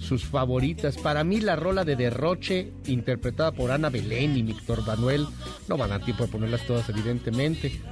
[0.00, 0.96] sus favoritas.
[0.96, 5.26] Para mí la rola de Derroche, interpretada por Ana Belén y Víctor Manuel,
[5.68, 7.82] no van a tiempo de ponerlas todas evidentemente.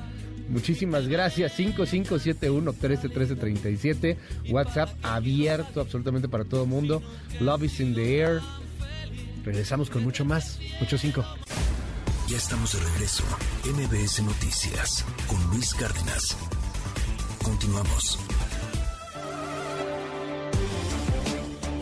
[0.49, 1.59] Muchísimas gracias.
[1.59, 4.17] 5571-131337.
[4.49, 7.03] WhatsApp abierto absolutamente para todo el mundo.
[7.41, 8.41] Love is in the air.
[9.49, 10.59] Regresamos con mucho más.
[10.83, 11.25] 85.
[12.29, 13.25] Ya estamos de regreso.
[13.65, 16.37] MBS Noticias con Luis Cárdenas.
[17.43, 18.19] Continuamos.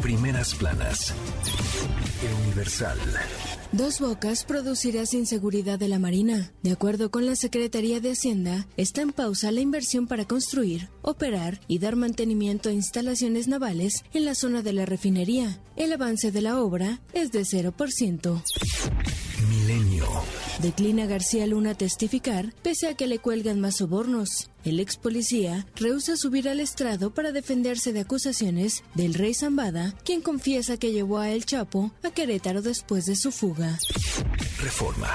[0.01, 1.13] Primeras planas.
[2.23, 3.01] El Universal.
[3.77, 6.51] Dos Bocas producirá inseguridad de la Marina.
[6.63, 11.61] De acuerdo con la Secretaría de Hacienda, está en pausa la inversión para construir, operar
[11.69, 15.61] y dar mantenimiento a instalaciones navales en la zona de la refinería.
[15.77, 18.43] El avance de la obra es de 0%.
[19.47, 20.07] Milenio.
[20.61, 24.51] Declina García Luna testificar pese a que le cuelgan más sobornos.
[24.65, 30.23] El ex policía rehúsa subir al estrado para defenderse de acusaciones del rey Zambada, quien
[30.23, 33.79] confiesa que llevó a El Chapo a Querétaro después de su fuga.
[34.61, 35.11] Reforma.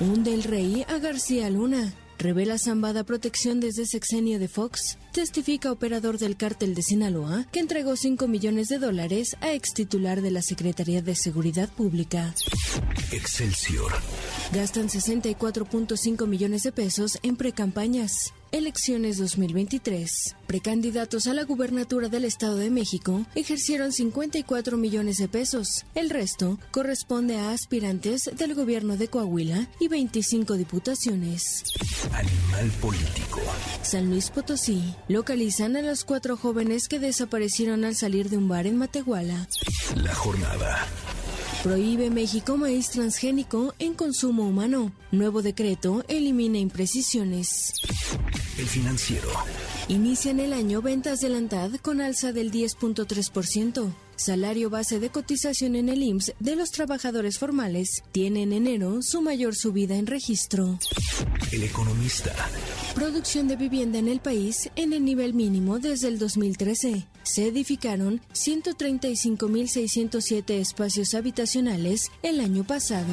[0.00, 1.92] Un del rey a García Luna.
[2.22, 4.96] Revela Zambada protección desde sexenio de Fox.
[5.10, 10.22] Testifica operador del cártel de Sinaloa que entregó 5 millones de dólares a ex titular
[10.22, 12.32] de la Secretaría de Seguridad Pública.
[13.10, 13.90] Excelsior.
[14.52, 18.32] Gastan 64.5 millones de pesos en precampañas.
[18.52, 20.36] Elecciones 2023.
[20.46, 25.86] Precandidatos a la gubernatura del Estado de México ejercieron 54 millones de pesos.
[25.94, 31.64] El resto corresponde a aspirantes del gobierno de Coahuila y 25 diputaciones.
[32.12, 33.40] Animal político.
[33.80, 34.94] San Luis Potosí.
[35.08, 39.48] Localizan a los cuatro jóvenes que desaparecieron al salir de un bar en Matehuala.
[39.96, 40.86] La jornada.
[41.62, 44.92] Prohíbe México maíz transgénico en consumo humano.
[45.12, 47.72] Nuevo decreto elimina imprecisiones.
[48.62, 49.28] El financiero.
[49.88, 53.92] Inician el año ventas de Lantad con alza del 10.3%.
[54.14, 59.20] Salario base de cotización en el IMSS de los trabajadores formales tiene en enero su
[59.20, 60.78] mayor subida en registro.
[61.50, 62.32] El economista.
[62.94, 67.08] Producción de vivienda en el país en el nivel mínimo desde el 2013.
[67.24, 73.12] Se edificaron 135.607 espacios habitacionales el año pasado.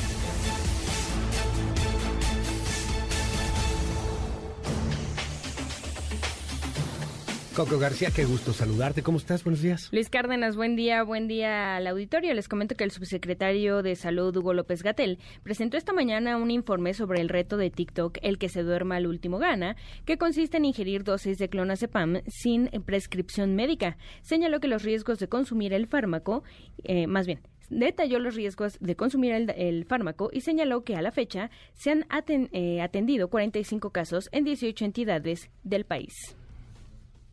[7.55, 9.03] Coco García, qué gusto saludarte.
[9.03, 9.43] ¿Cómo estás?
[9.43, 9.89] Buenos días.
[9.91, 12.33] Luis Cárdenas, buen día, buen día al auditorio.
[12.33, 16.93] Les comento que el subsecretario de Salud, Hugo López Gatel, presentó esta mañana un informe
[16.93, 19.75] sobre el reto de TikTok, el que se duerma al último gana,
[20.05, 23.97] que consiste en ingerir dosis de clonazepam sin prescripción médica.
[24.21, 26.43] Señaló que los riesgos de consumir el fármaco,
[26.85, 31.11] eh, más bien, detalló los riesgos de consumir el, fármaco y señaló que a la
[31.11, 32.05] fecha se han
[32.53, 36.37] eh, atendido 45 casos en 18 entidades del país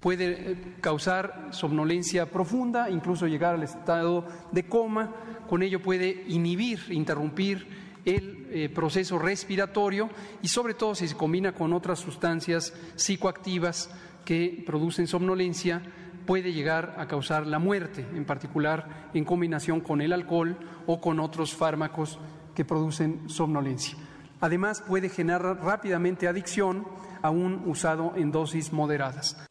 [0.00, 5.14] puede eh, causar somnolencia profunda, incluso llegar al estado de coma,
[5.48, 7.66] con ello puede inhibir, interrumpir
[8.04, 10.08] el eh, proceso respiratorio
[10.40, 13.90] y sobre todo si se combina con otras sustancias psicoactivas
[14.24, 15.82] que producen somnolencia,
[16.26, 20.56] puede llegar a causar la muerte, en particular en combinación con el alcohol
[20.86, 22.18] o con otros fármacos
[22.54, 23.96] que producen somnolencia.
[24.40, 26.86] Además, puede generar rápidamente adicción,
[27.22, 29.47] aún usado en dosis moderadas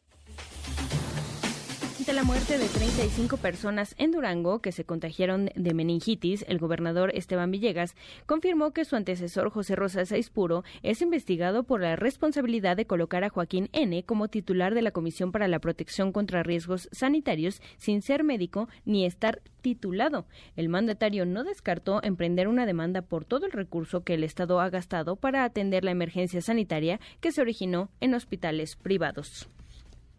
[2.18, 7.52] la muerte de 35 personas en Durango que se contagiaron de meningitis, el gobernador Esteban
[7.52, 7.94] Villegas
[8.26, 13.28] confirmó que su antecesor José Rosas Aispuro es investigado por la responsabilidad de colocar a
[13.28, 14.02] Joaquín N.
[14.02, 19.06] como titular de la Comisión para la Protección contra Riesgos Sanitarios sin ser médico ni
[19.06, 20.26] estar titulado.
[20.56, 24.70] El mandatario no descartó emprender una demanda por todo el recurso que el Estado ha
[24.70, 29.48] gastado para atender la emergencia sanitaria que se originó en hospitales privados.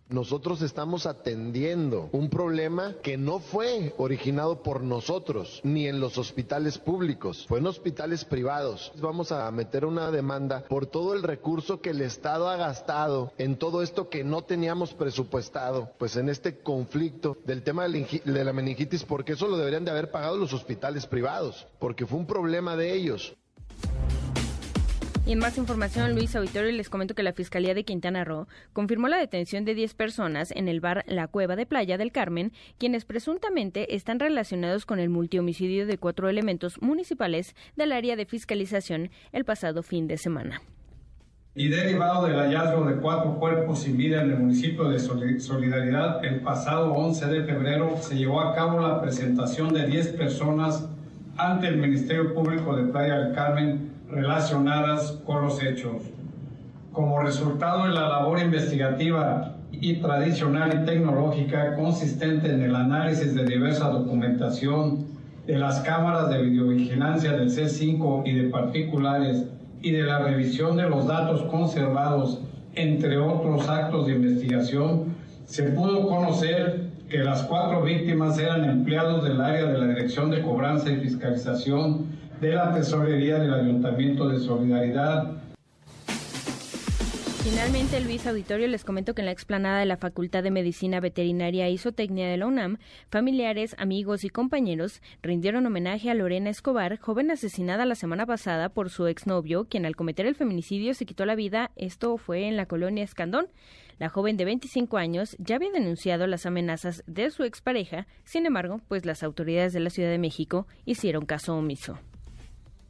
[0.09, 6.79] Nosotros estamos atendiendo un problema que no fue originado por nosotros, ni en los hospitales
[6.79, 8.91] públicos, fue en hospitales privados.
[8.99, 13.55] Vamos a meter una demanda por todo el recurso que el Estado ha gastado en
[13.55, 19.03] todo esto que no teníamos presupuestado, pues en este conflicto del tema de la meningitis,
[19.03, 22.95] porque eso lo deberían de haber pagado los hospitales privados, porque fue un problema de
[22.95, 23.35] ellos.
[25.29, 29.09] Y en más información, Luis Auditorio les comento que la Fiscalía de Quintana Roo confirmó
[29.09, 33.05] la detención de 10 personas en el bar La Cueva de Playa del Carmen, quienes
[33.05, 39.45] presuntamente están relacionados con el multihomicidio de cuatro elementos municipales del área de fiscalización el
[39.45, 40.63] pasado fin de semana.
[41.53, 46.39] Y derivado del hallazgo de cuatro cuerpos sin vida en el municipio de Solidaridad, el
[46.39, 50.89] pasado 11 de febrero se llevó a cabo la presentación de 10 personas
[51.37, 56.03] ante el Ministerio Público de Playa del Carmen relacionadas con los hechos.
[56.91, 63.45] Como resultado de la labor investigativa y tradicional y tecnológica consistente en el análisis de
[63.45, 65.05] diversa documentación
[65.45, 69.45] de las cámaras de videovigilancia del C5 y de particulares
[69.81, 72.41] y de la revisión de los datos conservados,
[72.75, 75.15] entre otros actos de investigación,
[75.45, 80.41] se pudo conocer que las cuatro víctimas eran empleados del área de la Dirección de
[80.41, 85.33] Cobranza y Fiscalización de la Tesorería del Ayuntamiento de Solidaridad.
[87.43, 91.67] Finalmente, Luis Auditorio, les comento que en la explanada de la Facultad de Medicina Veterinaria
[91.67, 92.77] e Isotecnia de la UNAM,
[93.09, 98.89] familiares, amigos y compañeros rindieron homenaje a Lorena Escobar, joven asesinada la semana pasada por
[98.89, 101.71] su exnovio, quien al cometer el feminicidio se quitó la vida.
[101.75, 103.47] Esto fue en la colonia Escandón.
[103.97, 108.79] La joven de 25 años ya había denunciado las amenazas de su expareja, sin embargo,
[108.87, 111.99] pues las autoridades de la Ciudad de México hicieron caso omiso.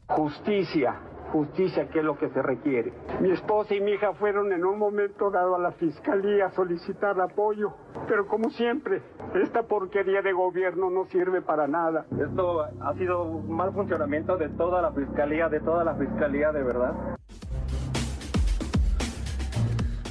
[0.10, 1.00] Justicia,
[1.32, 2.92] justicia, que es lo que se requiere.
[3.22, 7.20] Mi esposa y mi hija fueron en un momento dado a la fiscalía a solicitar
[7.22, 7.76] apoyo,
[8.08, 9.04] pero como siempre,
[9.36, 12.08] esta porquería de gobierno no sirve para nada.
[12.12, 16.64] Esto ha sido un mal funcionamiento de toda la fiscalía, de toda la fiscalía, de
[16.64, 16.94] verdad.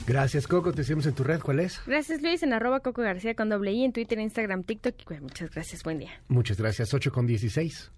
[0.07, 0.73] Gracias, Coco.
[0.73, 1.41] Te seguimos en tu red.
[1.41, 1.83] ¿Cuál es?
[1.87, 2.43] Gracias, Luis.
[2.43, 4.95] En arroba Coco García con doble I, en Twitter, Instagram, TikTok.
[5.21, 5.83] Muchas gracias.
[5.83, 6.13] Buen día.
[6.29, 6.95] Muchas gracias.
[6.95, 7.93] 8 con 16.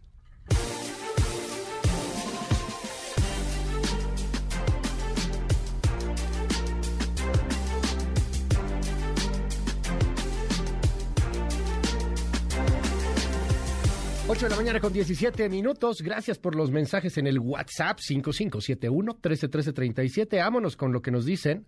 [14.39, 16.03] De la mañana con 17 minutos.
[16.03, 20.39] Gracias por los mensajes en el WhatsApp 5571-131337.
[20.39, 21.67] Vámonos con lo que nos dicen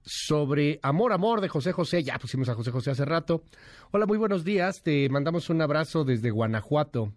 [0.00, 2.04] sobre Amor, Amor de José José.
[2.04, 3.42] Ya pusimos a José José hace rato.
[3.90, 4.80] Hola, muy buenos días.
[4.82, 7.12] Te mandamos un abrazo desde Guanajuato.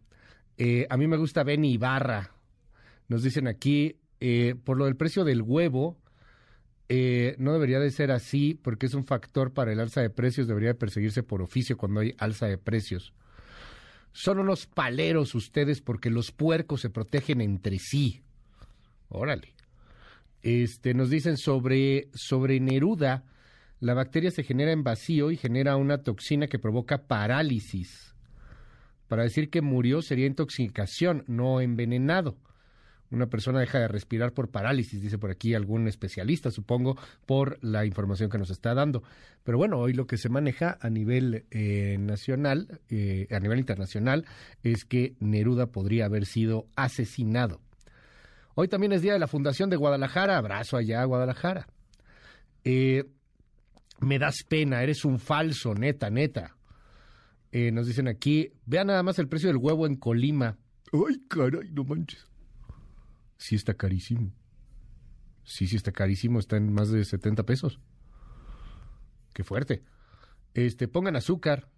[0.58, 2.32] Eh, a mí me gusta Benny Ibarra.
[3.08, 5.96] Nos dicen aquí, eh, por lo del precio del huevo,
[6.90, 10.48] eh, no debería de ser así porque es un factor para el alza de precios.
[10.48, 13.14] Debería de perseguirse por oficio cuando hay alza de precios.
[14.18, 18.24] Son unos paleros ustedes porque los puercos se protegen entre sí.
[19.10, 19.54] Órale.
[20.42, 23.26] Este, nos dicen sobre, sobre Neruda,
[23.80, 28.16] la bacteria se genera en vacío y genera una toxina que provoca parálisis.
[29.08, 32.40] Para decir que murió sería intoxicación, no envenenado
[33.12, 37.86] una persona deja de respirar por parálisis, dice por aquí algún especialista, supongo, por la
[37.86, 39.04] información que nos está dando.
[39.44, 44.26] Pero bueno, hoy lo que se maneja a nivel eh, nacional, eh, a nivel internacional,
[44.64, 47.62] es que Neruda podría haber sido asesinado.
[48.56, 51.68] Hoy también es Día de la Fundación de Guadalajara, abrazo allá a Guadalajara.
[52.64, 53.06] Eh,
[54.02, 56.56] me das pena, eres un falso, neta, neta.
[57.52, 60.58] nos dicen aquí, vea nada más el precio del huevo en Colima.
[60.92, 62.27] Ay, caray, no manches
[63.38, 64.32] sí está carísimo.
[65.44, 67.80] Sí, sí está carísimo, está en más de 70 pesos.
[69.34, 69.84] Qué fuerte.
[70.54, 71.70] Este, pongan azúcar.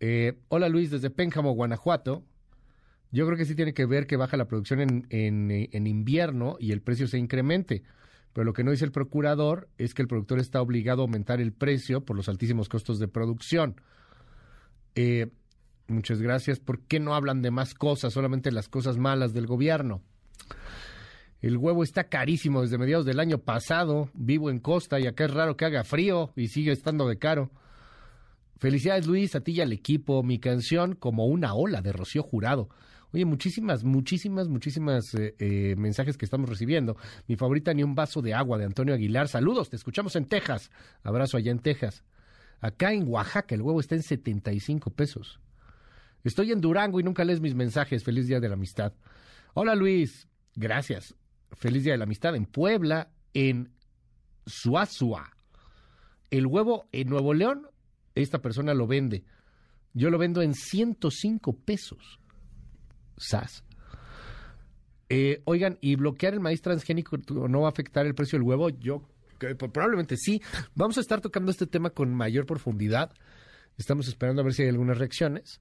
[0.00, 2.24] Eh, hola Luis, desde Pénjamo, Guanajuato.
[3.10, 6.56] Yo creo que sí tiene que ver que baja la producción en, en, en, invierno
[6.60, 7.82] y el precio se incremente.
[8.34, 11.40] Pero lo que no dice el procurador es que el productor está obligado a aumentar
[11.40, 13.80] el precio por los altísimos costos de producción.
[14.94, 15.28] Eh,
[15.86, 16.60] muchas gracias.
[16.60, 20.02] ¿Por qué no hablan de más cosas, solamente las cosas malas del gobierno?
[21.40, 24.10] El huevo está carísimo desde mediados del año pasado.
[24.14, 27.50] Vivo en Costa y acá es raro que haga frío y sigue estando de caro.
[28.56, 30.22] Felicidades Luis, a ti y al equipo.
[30.24, 32.68] Mi canción como una ola de Rocío Jurado.
[33.12, 36.96] Oye, muchísimas, muchísimas, muchísimas eh, eh, mensajes que estamos recibiendo.
[37.26, 39.28] Mi favorita ni un vaso de agua de Antonio Aguilar.
[39.28, 40.70] Saludos, te escuchamos en Texas.
[41.04, 42.04] Abrazo allá en Texas.
[42.60, 45.40] Acá en Oaxaca el huevo está en 75 pesos.
[46.24, 48.02] Estoy en Durango y nunca lees mis mensajes.
[48.02, 48.92] Feliz día de la amistad.
[49.54, 50.28] Hola Luis,
[50.58, 51.14] gracias.
[51.52, 53.72] Feliz Día de la Amistad en Puebla, en
[54.46, 55.32] Suazua.
[56.30, 57.68] el huevo en Nuevo León,
[58.14, 59.24] esta persona lo vende.
[59.94, 62.20] Yo lo vendo en 105 pesos.
[63.16, 63.64] SAS.
[65.08, 67.16] Eh, oigan, ¿y bloquear el maíz transgénico
[67.48, 68.68] no va a afectar el precio del huevo?
[68.68, 69.08] Yo
[69.38, 70.42] probablemente sí.
[70.74, 73.12] Vamos a estar tocando este tema con mayor profundidad.
[73.78, 75.60] Estamos esperando a ver si hay algunas reacciones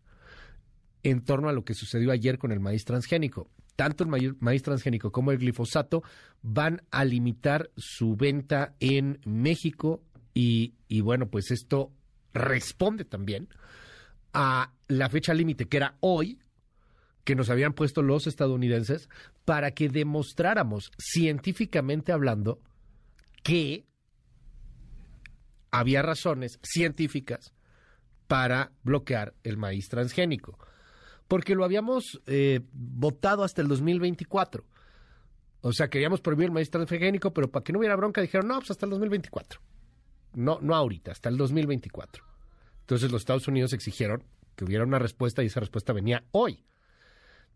[1.03, 3.49] en torno a lo que sucedió ayer con el maíz transgénico.
[3.78, 6.04] Tanto el maíz transgénico como el glifosato
[6.41, 11.94] van a limitar su venta en México y, y bueno, pues esto
[12.34, 13.48] responde también
[14.34, 16.40] a la fecha límite que era hoy,
[17.24, 19.10] que nos habían puesto los estadounidenses
[19.45, 22.60] para que demostráramos científicamente hablando
[23.44, 23.86] que
[25.72, 27.54] había razones científicas
[28.28, 30.58] para bloquear el maíz transgénico,
[31.28, 34.64] porque lo habíamos eh, votado hasta el 2024.
[35.62, 38.60] O sea, queríamos prohibir el maíz transgénico, pero para que no hubiera bronca dijeron, no,
[38.60, 39.60] pues hasta el 2024.
[40.34, 42.24] No, no ahorita, hasta el 2024.
[42.82, 44.24] Entonces los Estados Unidos exigieron
[44.56, 46.64] que hubiera una respuesta y esa respuesta venía hoy.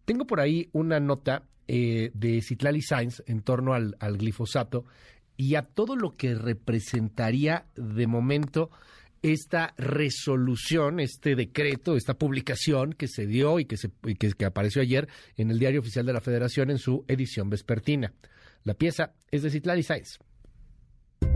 [0.06, 4.86] Tengo por ahí una nota eh, de Citlali Sainz en torno al, glifosato
[5.38, 8.72] y a todo lo que representaría de momento
[9.22, 14.82] esta resolución, este decreto, esta publicación que se dio y que, se, que, que apareció
[14.82, 15.08] ayer
[15.38, 18.14] en el Diario Oficial de la Federación en su edición vespertina.
[18.64, 20.20] La pieza es de Citlali Sainz.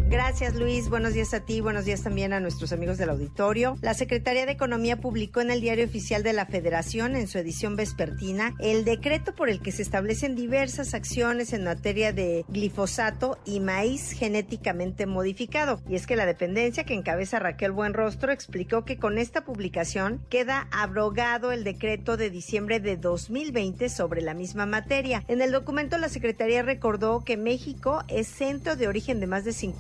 [0.08, 3.76] Gracias Luis, buenos días a ti, buenos días también a nuestros amigos del auditorio.
[3.82, 7.76] La Secretaría de Economía publicó en el Diario Oficial de la Federación, en su edición
[7.76, 13.60] vespertina, el decreto por el que se establecen diversas acciones en materia de glifosato y
[13.60, 15.82] maíz genéticamente modificado.
[15.90, 20.70] Y es que la dependencia que encabeza Raquel Buenrostro explicó que con esta publicación queda
[20.72, 25.26] abrogado el decreto de diciembre de 2020 sobre la misma materia.
[25.28, 29.52] En el documento la Secretaría recordó que México es centro de origen de más de
[29.52, 29.75] 50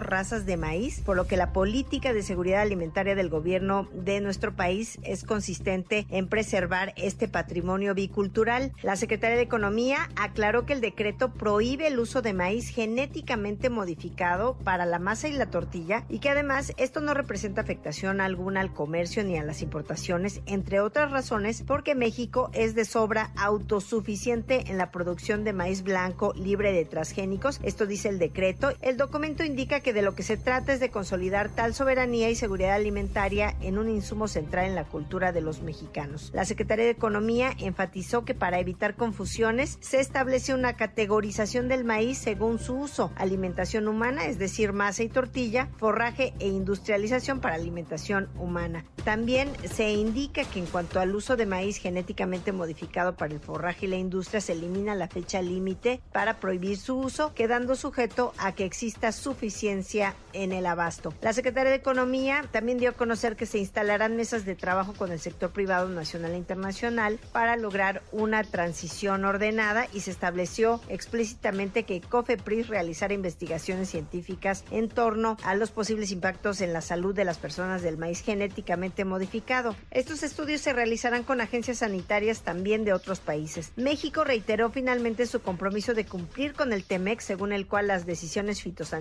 [0.00, 4.54] razas de maíz, por lo que la política de seguridad alimentaria del gobierno de nuestro
[4.54, 8.72] país es consistente en preservar este patrimonio bicultural.
[8.82, 14.56] La Secretaría de Economía aclaró que el decreto prohíbe el uso de maíz genéticamente modificado
[14.64, 18.72] para la masa y la tortilla y que además esto no representa afectación alguna al
[18.72, 24.78] comercio ni a las importaciones, entre otras razones porque México es de sobra autosuficiente en
[24.78, 27.60] la producción de maíz blanco libre de transgénicos.
[27.62, 28.72] Esto dice el decreto.
[28.80, 32.74] El indica que de lo que se trata es de consolidar tal soberanía y seguridad
[32.74, 36.30] alimentaria en un insumo central en la cultura de los mexicanos.
[36.34, 42.18] La Secretaría de Economía enfatizó que para evitar confusiones se establece una categorización del maíz
[42.18, 48.28] según su uso, alimentación humana, es decir, masa y tortilla, forraje e industrialización para alimentación
[48.38, 48.84] humana.
[49.04, 53.86] También se indica que en cuanto al uso de maíz genéticamente modificado para el forraje
[53.86, 58.52] y la industria se elimina la fecha límite para prohibir su uso, quedando sujeto a
[58.52, 61.14] que exista suficiencia en el abasto.
[61.22, 65.12] La Secretaría de Economía también dio a conocer que se instalarán mesas de trabajo con
[65.12, 71.84] el sector privado nacional e internacional para lograr una transición ordenada y se estableció explícitamente
[71.84, 77.24] que COFEPRIS realizará investigaciones científicas en torno a los posibles impactos en la salud de
[77.24, 79.76] las personas del maíz genéticamente modificado.
[79.90, 83.72] Estos estudios se realizarán con agencias sanitarias también de otros países.
[83.76, 88.62] México reiteró finalmente su compromiso de cumplir con el TEMEC, según el cual las decisiones
[88.62, 88.93] fitosanitarias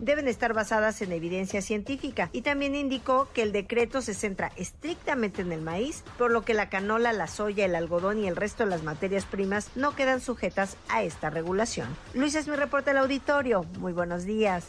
[0.00, 5.42] deben estar basadas en evidencia científica y también indicó que el decreto se centra estrictamente
[5.42, 8.64] en el maíz, por lo que la canola, la soya, el algodón y el resto
[8.64, 11.88] de las materias primas no quedan sujetas a esta regulación.
[12.14, 13.64] Luis es mi reporte al auditorio.
[13.78, 14.64] Muy buenos días.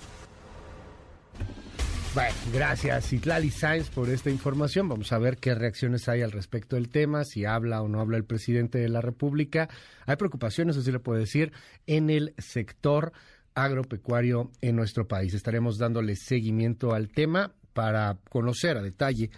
[2.13, 4.87] Bueno, gracias Itlali Sainz por esta información.
[4.87, 8.17] Vamos a ver qué reacciones hay al respecto del tema, si habla o no habla
[8.17, 9.67] el presidente de la República.
[10.05, 11.53] Hay preocupaciones, así le puedo decir,
[11.87, 13.13] en el sector
[13.55, 15.33] agropecuario en nuestro país.
[15.33, 19.29] Estaremos dándole seguimiento al tema para conocer a detalle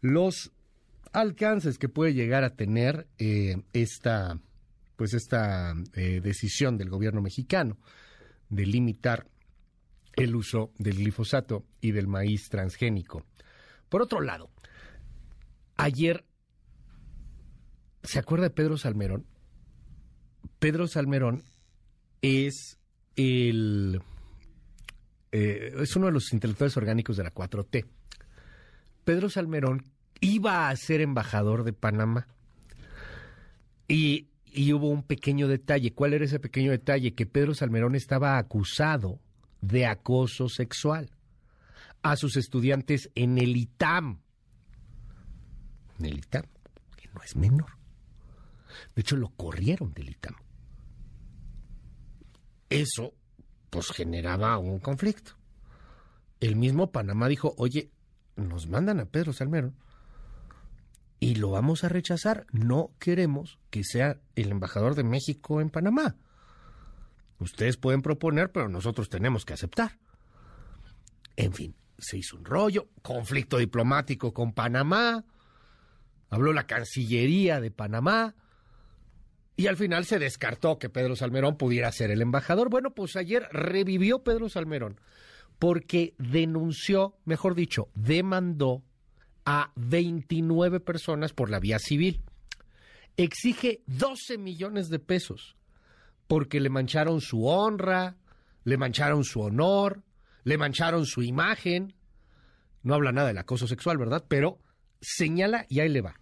[0.00, 0.52] los
[1.12, 4.38] alcances que puede llegar a tener eh, esta
[4.96, 7.76] pues esta eh, decisión del gobierno mexicano
[8.48, 9.26] de limitar
[10.14, 13.26] el uso del glifosato y del maíz transgénico.
[13.90, 14.50] Por otro lado,
[15.76, 16.24] ayer
[18.02, 19.26] ¿se acuerda de Pedro Salmerón?
[20.58, 21.42] Pedro Salmerón
[22.22, 22.78] es
[23.16, 24.00] el,
[25.32, 27.86] eh, es uno de los intelectuales orgánicos de la 4T.
[29.04, 29.84] Pedro Salmerón
[30.20, 32.28] iba a ser embajador de Panamá
[33.88, 35.92] y, y hubo un pequeño detalle.
[35.94, 37.14] ¿Cuál era ese pequeño detalle?
[37.14, 39.20] Que Pedro Salmerón estaba acusado
[39.60, 41.10] de acoso sexual
[42.02, 44.20] a sus estudiantes en el ITAM.
[45.98, 46.44] En el ITAM,
[46.96, 47.70] que no es menor.
[48.94, 50.34] De hecho, lo corrieron del ITAM
[52.70, 53.14] eso
[53.70, 55.32] pues generaba un conflicto.
[56.40, 57.90] el mismo Panamá dijo, oye,
[58.36, 59.74] nos mandan a Pedro Salmerón
[61.18, 62.46] y lo vamos a rechazar.
[62.52, 66.16] No queremos que sea el embajador de México en Panamá.
[67.38, 69.98] Ustedes pueden proponer, pero nosotros tenemos que aceptar.
[71.36, 75.24] En fin, se hizo un rollo, conflicto diplomático con Panamá,
[76.30, 78.34] habló la Cancillería de Panamá
[79.56, 82.68] y al final se descartó que Pedro Salmerón pudiera ser el embajador.
[82.68, 85.00] Bueno, pues ayer revivió Pedro Salmerón
[85.58, 88.82] porque denunció, mejor dicho, demandó
[89.46, 92.22] a 29 personas por la vía civil.
[93.16, 95.56] Exige 12 millones de pesos
[96.26, 98.16] porque le mancharon su honra,
[98.64, 100.02] le mancharon su honor,
[100.44, 101.94] le mancharon su imagen.
[102.82, 104.26] No habla nada del acoso sexual, ¿verdad?
[104.28, 104.58] Pero
[105.00, 106.20] señala y ahí le va.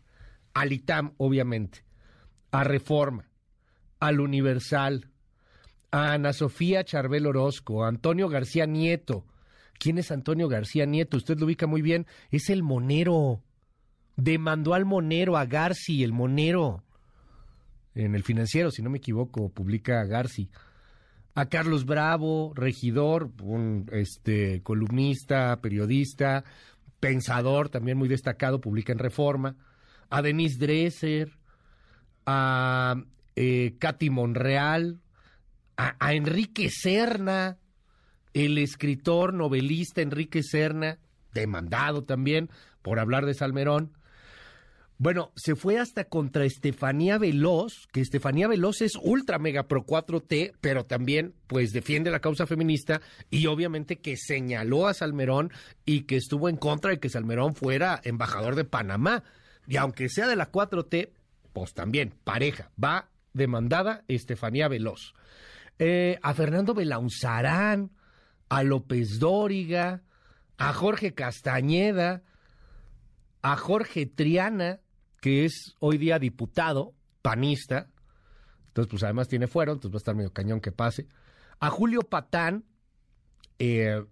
[0.53, 1.84] Al ITAM, obviamente,
[2.55, 3.29] a Reforma,
[3.99, 5.11] al Universal,
[5.91, 9.25] a Ana Sofía Charbel Orozco, a Antonio García Nieto.
[9.77, 11.17] ¿Quién es Antonio García Nieto?
[11.17, 12.07] Usted lo ubica muy bien.
[12.31, 13.43] Es el monero.
[14.15, 16.85] Demandó al monero, a Garci, el monero
[17.97, 20.49] en el financiero, si no me equivoco, publica Garci.
[21.35, 26.45] A Carlos Bravo, regidor, un este, columnista, periodista,
[27.01, 29.57] pensador también muy destacado, publica en Reforma.
[30.09, 31.33] A Denise Dresser,
[32.27, 32.97] a
[33.37, 35.01] eh, Katy Monreal,
[35.77, 37.59] a, Enrique Serna,
[38.33, 40.99] el escritor, novelista Enrique Serna,
[41.33, 42.51] demandado también
[42.83, 43.93] por hablar de Salmerón.
[44.97, 50.53] Bueno, se fue hasta contra Estefanía Veloz, que Estefanía Veloz es ultra mega pro 4T,
[50.61, 55.51] pero también pues defiende la causa feminista y obviamente que señaló a Salmerón
[55.85, 59.25] y que estuvo en contra de que Salmerón fuera embajador de Panamá.
[59.67, 61.11] Y aunque sea de la 4T,
[61.55, 65.15] pues también, pareja, va demandada Estefanía Veloz.
[65.79, 67.93] Eh, a Fernando Belaunzarán,
[68.49, 70.03] a López Dóriga,
[70.59, 72.23] a Jorge Castañeda,
[73.41, 74.81] a Jorge Triana,
[75.21, 77.89] que es hoy día diputado panista,
[78.67, 81.07] entonces pues además tiene fuero, entonces va a estar medio cañón que pase,
[81.61, 82.65] a Julio Patán,
[83.61, 84.05] eh,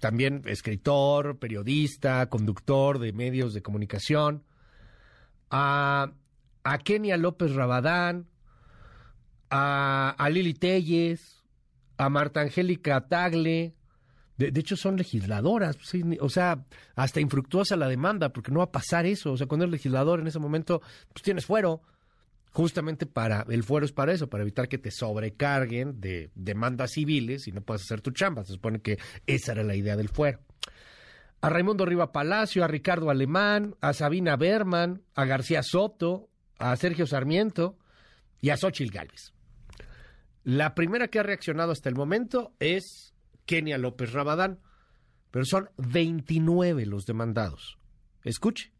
[0.00, 4.44] también escritor, periodista, conductor de medios de comunicación,
[5.50, 6.12] a,
[6.66, 8.26] a Kenia López Rabadán,
[9.50, 11.44] a, Lili Telles,
[11.96, 13.74] a Marta Angélica Tagle,
[14.36, 15.78] de, hecho, son legisladoras,
[16.20, 16.66] o sea,
[16.96, 19.32] hasta infructuosa la demanda, porque no va a pasar eso.
[19.32, 20.82] O sea, cuando eres legislador en ese momento,
[21.12, 21.80] pues tienes fuero.
[22.50, 27.46] Justamente para, el fuero es para eso, para evitar que te sobrecarguen de demandas civiles
[27.46, 28.44] y no puedas hacer tu chamba.
[28.44, 30.40] Se supone que esa era la idea del fuero.
[31.40, 37.06] A Raimundo Riva Palacio, a Ricardo Alemán, a Sabina Berman, a García Soto, a Sergio
[37.06, 37.78] Sarmiento
[38.40, 39.32] y a Xochil Gálvez.
[40.44, 43.14] La primera que ha reaccionado hasta el momento es
[43.46, 44.60] Kenia López Rabadán,
[45.30, 47.78] pero son 29 los demandados.
[48.22, 48.75] Escuche.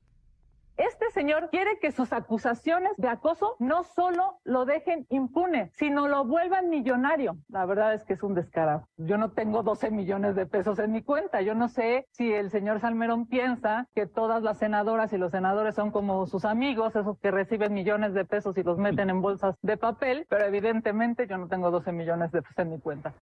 [0.77, 6.27] Este señor quiere que sus acusaciones de acoso no solo lo dejen impune, sino lo
[6.27, 7.39] vuelvan millonario.
[7.49, 8.87] La verdad es que es un descarado.
[8.99, 11.41] Yo no tengo 12 millones de pesos en mi cuenta.
[11.41, 15.75] Yo no sé si el señor Salmerón piensa que todas las senadoras y los senadores
[15.75, 19.57] son como sus amigos, esos que reciben millones de pesos y los meten en bolsas
[19.63, 23.15] de papel, pero evidentemente yo no tengo 12 millones de pesos en mi cuenta.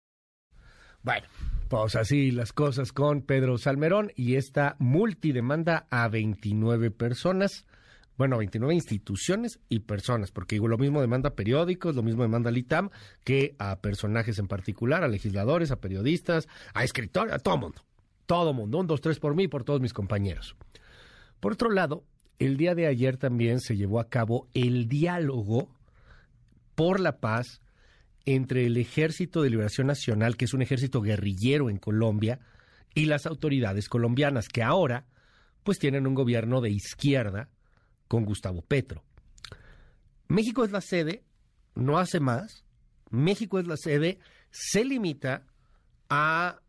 [1.03, 1.27] Bueno,
[1.67, 7.65] pues así las cosas con Pedro Salmerón y esta multidemanda a 29 personas,
[8.17, 12.89] bueno, 29 instituciones y personas, porque lo mismo demanda periódicos, lo mismo demanda Litam
[13.25, 17.81] que a personajes en particular, a legisladores, a periodistas, a escritores, a todo mundo.
[18.25, 20.55] Todo mundo, un, dos, tres por mí y por todos mis compañeros.
[21.41, 22.05] Por otro lado,
[22.39, 25.67] el día de ayer también se llevó a cabo el diálogo
[26.75, 27.62] por la paz
[28.25, 32.39] entre el Ejército de Liberación Nacional, que es un ejército guerrillero en Colombia,
[32.95, 35.05] y las autoridades colombianas, que ahora
[35.63, 37.49] pues tienen un gobierno de izquierda
[38.07, 39.03] con Gustavo Petro.
[40.27, 41.23] México es la sede,
[41.75, 42.65] no hace más.
[43.09, 44.19] México es la sede,
[44.51, 45.45] se limita
[46.09, 46.59] a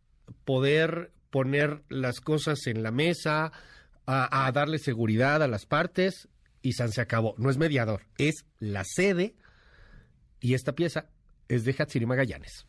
[0.44, 3.52] poder poner las cosas en la mesa,
[4.06, 6.28] a, a darle seguridad a las partes
[6.62, 7.34] y se acabó.
[7.38, 9.34] No es mediador, es la sede
[10.40, 11.10] y esta pieza
[11.48, 12.66] es de Hatsiri Magallanes.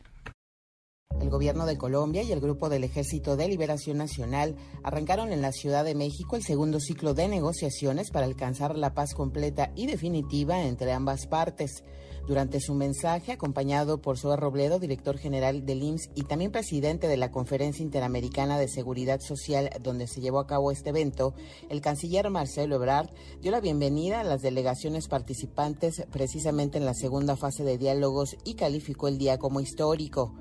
[1.22, 5.54] El gobierno de Colombia y el grupo del Ejército de Liberación Nacional arrancaron en la
[5.54, 10.62] Ciudad de México el segundo ciclo de negociaciones para alcanzar la paz completa y definitiva
[10.64, 11.84] entre ambas partes.
[12.28, 17.18] Durante su mensaje, acompañado por Zoe Robledo, director general del IMSS y también presidente de
[17.18, 21.36] la Conferencia Interamericana de Seguridad Social, donde se llevó a cabo este evento,
[21.70, 23.12] el canciller Marcelo Ebrard
[23.42, 28.56] dio la bienvenida a las delegaciones participantes precisamente en la segunda fase de diálogos y
[28.56, 30.34] calificó el día como histórico.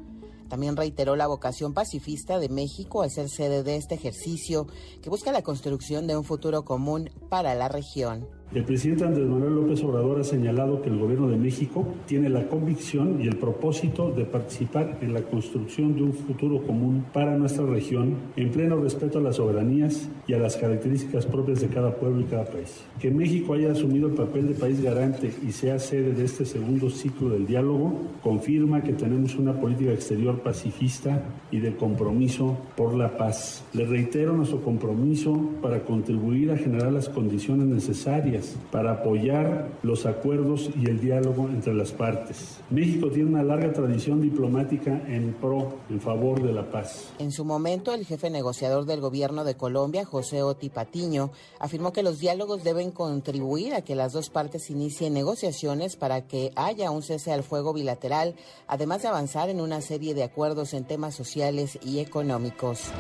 [0.49, 4.69] También reiteró la vocación pacifista de México al ser sede de este ejercicio
[5.03, 8.27] que busca la construcción de un futuro común para la región.
[8.55, 12.47] El presidente Andrés Manuel López Obrador ha señalado que el gobierno de México tiene la
[12.47, 17.67] convicción y el propósito de participar en la construcción de un futuro común para nuestra
[17.67, 22.21] región en pleno respeto a las soberanías y a las características propias de cada pueblo
[22.21, 22.85] y cada país.
[23.01, 26.91] Que México haya asumido el papel de país garante y sea sede de este segundo
[26.91, 33.17] ciclo del diálogo confirma que tenemos una política exterior pacifista y de compromiso por la
[33.17, 33.65] paz.
[33.73, 40.71] Le reitero nuestro compromiso para contribuir a generar las condiciones necesarias para apoyar los acuerdos
[40.77, 42.61] y el diálogo entre las partes.
[42.71, 47.13] México tiene una larga tradición diplomática en pro, en favor de la paz.
[47.19, 52.03] En su momento, el jefe negociador del gobierno de Colombia, José Oti Patiño, afirmó que
[52.03, 57.03] los diálogos deben contribuir a que las dos partes inicien negociaciones para que haya un
[57.03, 58.35] cese al fuego bilateral,
[58.67, 62.91] además de avanzar en una serie de acuerdos en temas sociales y económicos.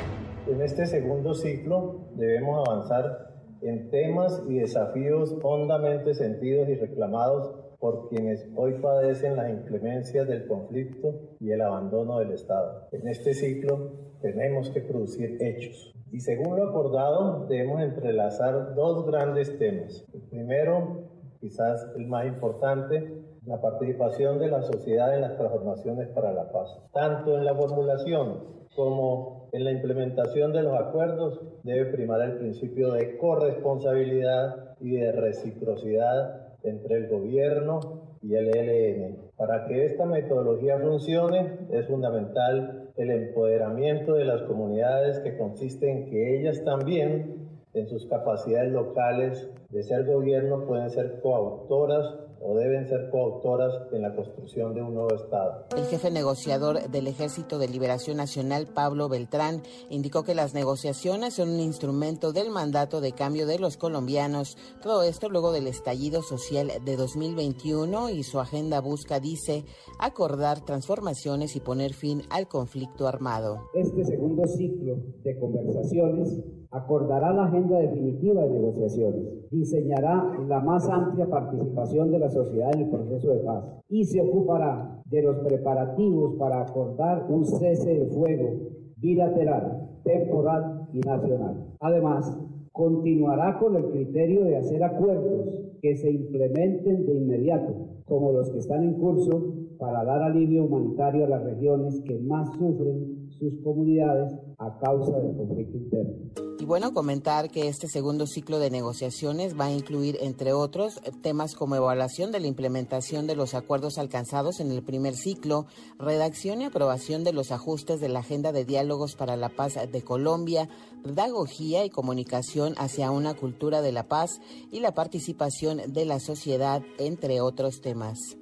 [0.46, 3.33] En este segundo ciclo debemos avanzar
[3.64, 10.46] en temas y desafíos hondamente sentidos y reclamados por quienes hoy padecen las inclemencias del
[10.46, 12.88] conflicto y el abandono del Estado.
[12.92, 15.92] En este ciclo tenemos que producir hechos.
[16.12, 20.06] Y según lo acordado, debemos entrelazar dos grandes temas.
[20.12, 21.10] El primero,
[21.40, 26.78] quizás el más importante, la participación de la sociedad en las transformaciones para la paz,
[26.92, 32.92] tanto en la formulación como en la implementación de los acuerdos debe primar el principio
[32.92, 39.18] de corresponsabilidad y de reciprocidad entre el gobierno y el ELN.
[39.36, 46.06] Para que esta metodología funcione es fundamental el empoderamiento de las comunidades que consiste en
[46.06, 52.86] que ellas también en sus capacidades locales de ser gobierno pueden ser coautoras o deben
[52.86, 55.64] ser coautoras en la construcción de un nuevo Estado.
[55.76, 61.48] El jefe negociador del Ejército de Liberación Nacional, Pablo Beltrán, indicó que las negociaciones son
[61.50, 64.58] un instrumento del mandato de cambio de los colombianos.
[64.82, 69.64] Todo esto luego del estallido social de 2021 y su agenda busca, dice,
[69.98, 73.70] acordar transformaciones y poner fin al conflicto armado.
[73.72, 76.42] Este segundo ciclo de conversaciones
[76.74, 82.82] acordará la agenda definitiva de negociaciones, diseñará la más amplia participación de la sociedad en
[82.82, 88.06] el proceso de paz y se ocupará de los preparativos para acordar un cese de
[88.06, 88.50] fuego
[88.96, 91.64] bilateral, temporal y nacional.
[91.78, 92.36] Además,
[92.72, 95.48] continuará con el criterio de hacer acuerdos
[95.80, 97.72] que se implementen de inmediato,
[98.04, 102.48] como los que están en curso, para dar alivio humanitario a las regiones que más
[102.52, 106.14] sufren sus comunidades a causa del conflicto interno.
[106.58, 111.54] Y bueno, comentar que este segundo ciclo de negociaciones va a incluir, entre otros, temas
[111.56, 115.66] como evaluación de la implementación de los acuerdos alcanzados en el primer ciclo,
[115.98, 120.02] redacción y aprobación de los ajustes de la Agenda de Diálogos para la Paz de
[120.02, 120.68] Colombia,
[121.02, 124.40] pedagogía y comunicación hacia una cultura de la paz
[124.70, 128.38] y la participación de la sociedad, entre otros temas.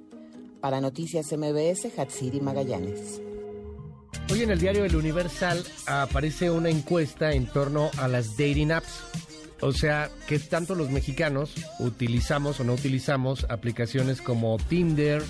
[0.63, 3.19] Para Noticias MBS, Hatsiri Magallanes.
[4.31, 9.01] Hoy en el diario El Universal aparece una encuesta en torno a las dating apps.
[9.59, 15.21] O sea, que tanto los mexicanos utilizamos o no utilizamos aplicaciones como Tinder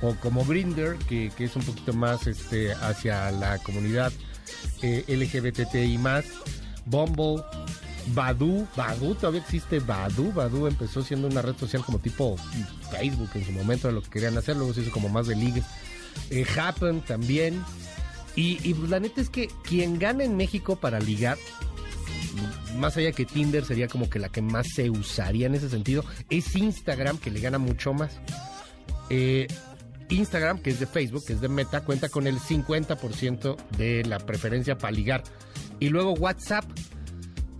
[0.00, 4.12] o como Grinder, que, es un poquito más este, hacia la comunidad
[4.80, 6.24] eh, LGBTI más,
[6.86, 7.42] Bumble,
[8.08, 12.36] Badu, Badu, todavía existe Badu, Badu empezó siendo una red social como tipo
[12.90, 15.36] Facebook en su momento de lo que querían hacer, luego se hizo como más de
[15.36, 15.62] ligue.
[16.30, 17.62] Eh, Happen también,
[18.34, 21.36] y, pues, la neta es que quien gana en México para ligar,
[22.78, 26.04] más allá que Tinder sería como que la que más se usaría en ese sentido,
[26.30, 28.12] es Instagram, que le gana mucho más.
[29.10, 29.48] Eh,
[30.08, 34.18] Instagram, que es de Facebook, que es de Meta, cuenta con el 50% de la
[34.18, 35.24] preferencia para ligar.
[35.78, 36.64] Y luego WhatsApp,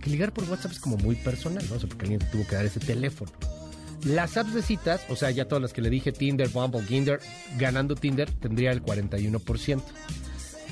[0.03, 1.77] que ligar por WhatsApp es como muy personal, ¿no?
[1.77, 3.31] Porque alguien tuvo que dar ese teléfono.
[4.03, 7.21] Las apps de citas, o sea, ya todas las que le dije, Tinder, Bumble, Ginder,
[7.57, 9.81] ganando Tinder, tendría el 41%.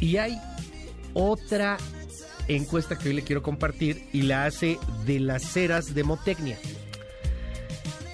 [0.02, 0.38] Y hay
[1.14, 1.78] otra
[2.50, 6.58] encuesta que hoy le quiero compartir y la hace de las ceras de Motecnia.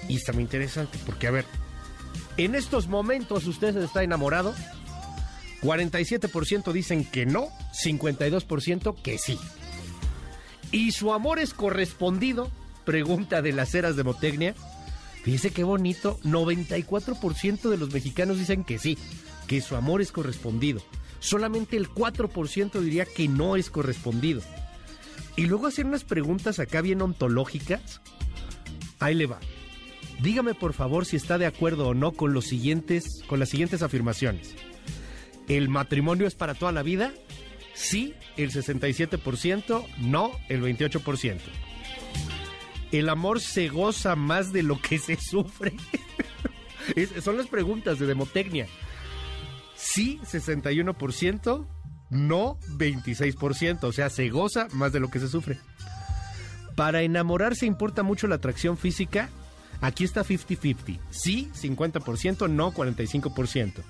[0.08, 1.44] Y está muy interesante porque, a ver,
[2.36, 4.54] en estos momentos usted está enamorado.
[5.62, 7.48] 47% dicen que no,
[7.84, 9.36] 52% que sí.
[10.72, 12.50] ¿Y su amor es correspondido?
[12.84, 14.54] Pregunta de las ceras de Motecnia.
[15.24, 18.96] Fíjese qué bonito, 94% de los mexicanos dicen que sí,
[19.46, 20.82] que su amor es correspondido
[21.20, 24.42] solamente el 4% diría que no es correspondido.
[25.36, 28.00] Y luego hacer unas preguntas acá bien ontológicas.
[28.98, 29.38] Ahí le va.
[30.20, 33.82] Dígame por favor si está de acuerdo o no con los siguientes con las siguientes
[33.82, 34.56] afirmaciones.
[35.46, 37.12] ¿El matrimonio es para toda la vida?
[37.78, 41.38] Sí, el 67%, no, el 28%.
[42.90, 45.74] ¿El amor se goza más de lo que se sufre?
[47.22, 48.66] son las preguntas de demotecnia.
[49.76, 51.68] Sí, 61%,
[52.10, 55.60] no 26%, o sea, se goza más de lo que se sufre.
[56.74, 59.30] Para enamorarse importa mucho la atracción física.
[59.80, 60.98] Aquí está 50-50.
[61.10, 63.84] Sí, 50%, no 45%.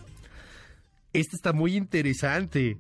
[1.15, 2.77] Este está muy interesante.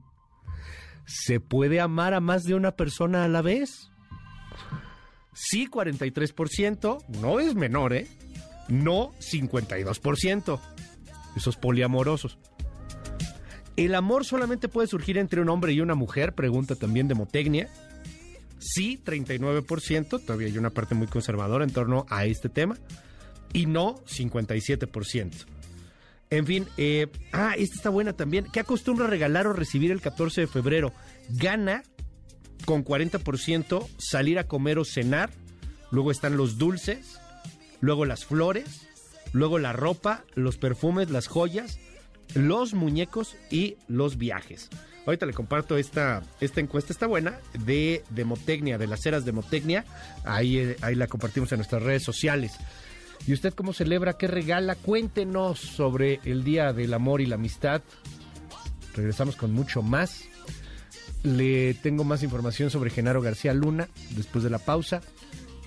[1.08, 3.90] ¿Se puede amar a más de una persona a la vez?
[5.32, 8.06] Sí, 43%, no es menor, ¿eh?
[8.68, 10.60] No 52%.
[11.34, 12.38] Esos poliamorosos.
[13.76, 16.34] ¿El amor solamente puede surgir entre un hombre y una mujer?
[16.34, 17.70] Pregunta también Demotecnia.
[18.58, 22.76] Sí, 39%, todavía hay una parte muy conservadora en torno a este tema.
[23.54, 25.46] Y no, 57%.
[26.30, 28.46] En fin, eh, ah, esta está buena también.
[28.52, 30.92] ¿Qué acostumbra regalar o recibir el 14 de febrero?
[31.30, 31.82] Gana
[32.64, 35.30] con 40% salir a comer o cenar.
[35.90, 37.18] Luego están los dulces.
[37.80, 38.88] Luego las flores.
[39.32, 41.78] Luego la ropa, los perfumes, las joyas,
[42.34, 44.70] los muñecos y los viajes.
[45.06, 49.84] Ahorita le comparto esta, esta encuesta, está buena, de Demotecnia, de las eras Demotecnia.
[50.24, 52.52] Ahí, eh, ahí la compartimos en nuestras redes sociales.
[53.26, 54.16] ¿Y usted cómo celebra?
[54.16, 54.74] ¿Qué regala?
[54.74, 57.82] Cuéntenos sobre el Día del Amor y la Amistad.
[58.94, 60.24] Regresamos con mucho más.
[61.22, 65.02] Le tengo más información sobre Genaro García Luna después de la pausa.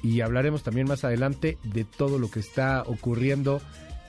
[0.04, 3.62] Y hablaremos también más adelante de todo lo que está ocurriendo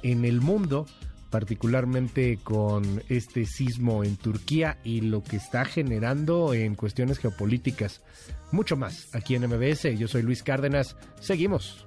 [0.02, 0.86] en el mundo,
[1.30, 8.02] particularmente con este sismo en Turquía y lo que está generando en cuestiones geopolíticas.
[8.50, 9.98] Mucho más aquí en MBS.
[9.98, 10.96] Yo soy Luis Cárdenas.
[11.20, 11.86] Seguimos.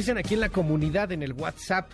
[0.00, 1.90] Dicen aquí en la comunidad, en el WhatsApp,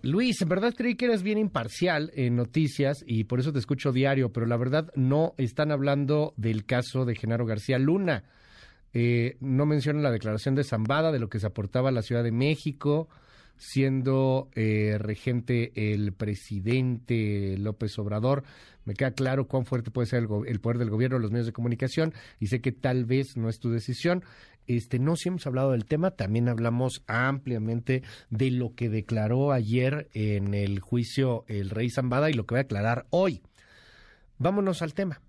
[0.00, 3.92] Luis, en verdad creí que eras bien imparcial en noticias y por eso te escucho
[3.92, 8.24] diario, pero la verdad no están hablando del caso de Genaro García Luna.
[8.94, 12.24] Eh, no mencionan la declaración de Zambada, de lo que se aportaba a la Ciudad
[12.24, 13.10] de México,
[13.56, 18.44] siendo eh, regente el presidente López Obrador.
[18.84, 22.12] Me queda claro cuán fuerte puede ser el, poder del gobierno, los medios de comunicación,
[22.38, 24.22] y sé que tal vez no es tu decisión,
[24.66, 30.54] este, no hemos hablado del tema, también hablamos ampliamente de lo que declaró ayer en
[30.54, 33.42] el juicio el rey Zambada y lo que va a aclarar hoy.
[34.38, 35.20] Vámonos al tema.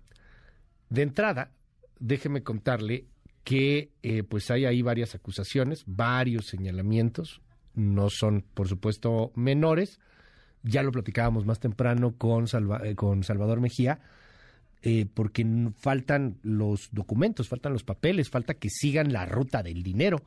[0.88, 1.50] De entrada,
[1.98, 3.06] déjeme contarle
[3.44, 7.40] que eh, pues hay ahí varias acusaciones, varios señalamientos,
[7.76, 10.00] no son por supuesto menores,
[10.62, 14.00] ya lo platicábamos más temprano con, eh, Salvador Mejía,
[14.82, 15.46] eh, porque
[15.78, 20.22] faltan los documentos, faltan los papeles, falta que sigan la ruta del dinero.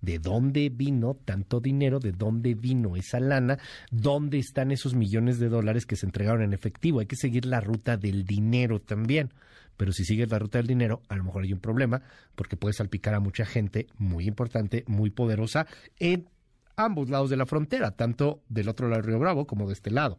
[0.00, 2.00] ¿De dónde vino tanto dinero?
[2.00, 3.58] ¿De dónde vino esa lana?
[3.92, 6.98] ¿Dónde están esos millones de dólares que se entregaron en efectivo?
[6.98, 9.32] Hay que seguir la ruta del dinero también.
[9.76, 12.02] Pero si sigues la ruta del dinero, a lo mejor hay un problema
[12.34, 15.66] porque puede salpicar a mucha gente muy importante, muy poderosa
[16.00, 16.28] en
[16.76, 19.90] ambos lados de la frontera, tanto del otro lado del Río Bravo como de este
[19.90, 20.18] lado.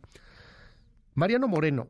[1.16, 1.90] Mariano Moreno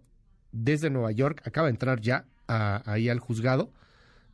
[0.53, 3.73] desde Nueva York, acaba de entrar ya ahí al juzgado.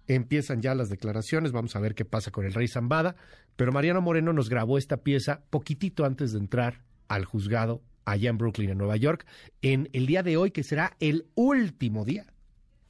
[0.08, 3.16] Empiezan ya las declaraciones, vamos a ver qué pasa con el rey Zambada,
[3.56, 8.38] pero Mariano Moreno nos grabó esta pieza poquitito antes de entrar al juzgado allá en
[8.38, 9.26] Brooklyn, en Nueva York,
[9.62, 12.26] en el día de hoy, que será el último día,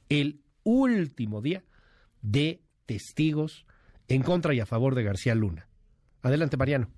[0.08, 1.62] el último día
[2.22, 3.66] de testigos
[4.08, 5.68] en contra y a favor de García Luna.
[6.22, 6.88] Adelante, Mariano.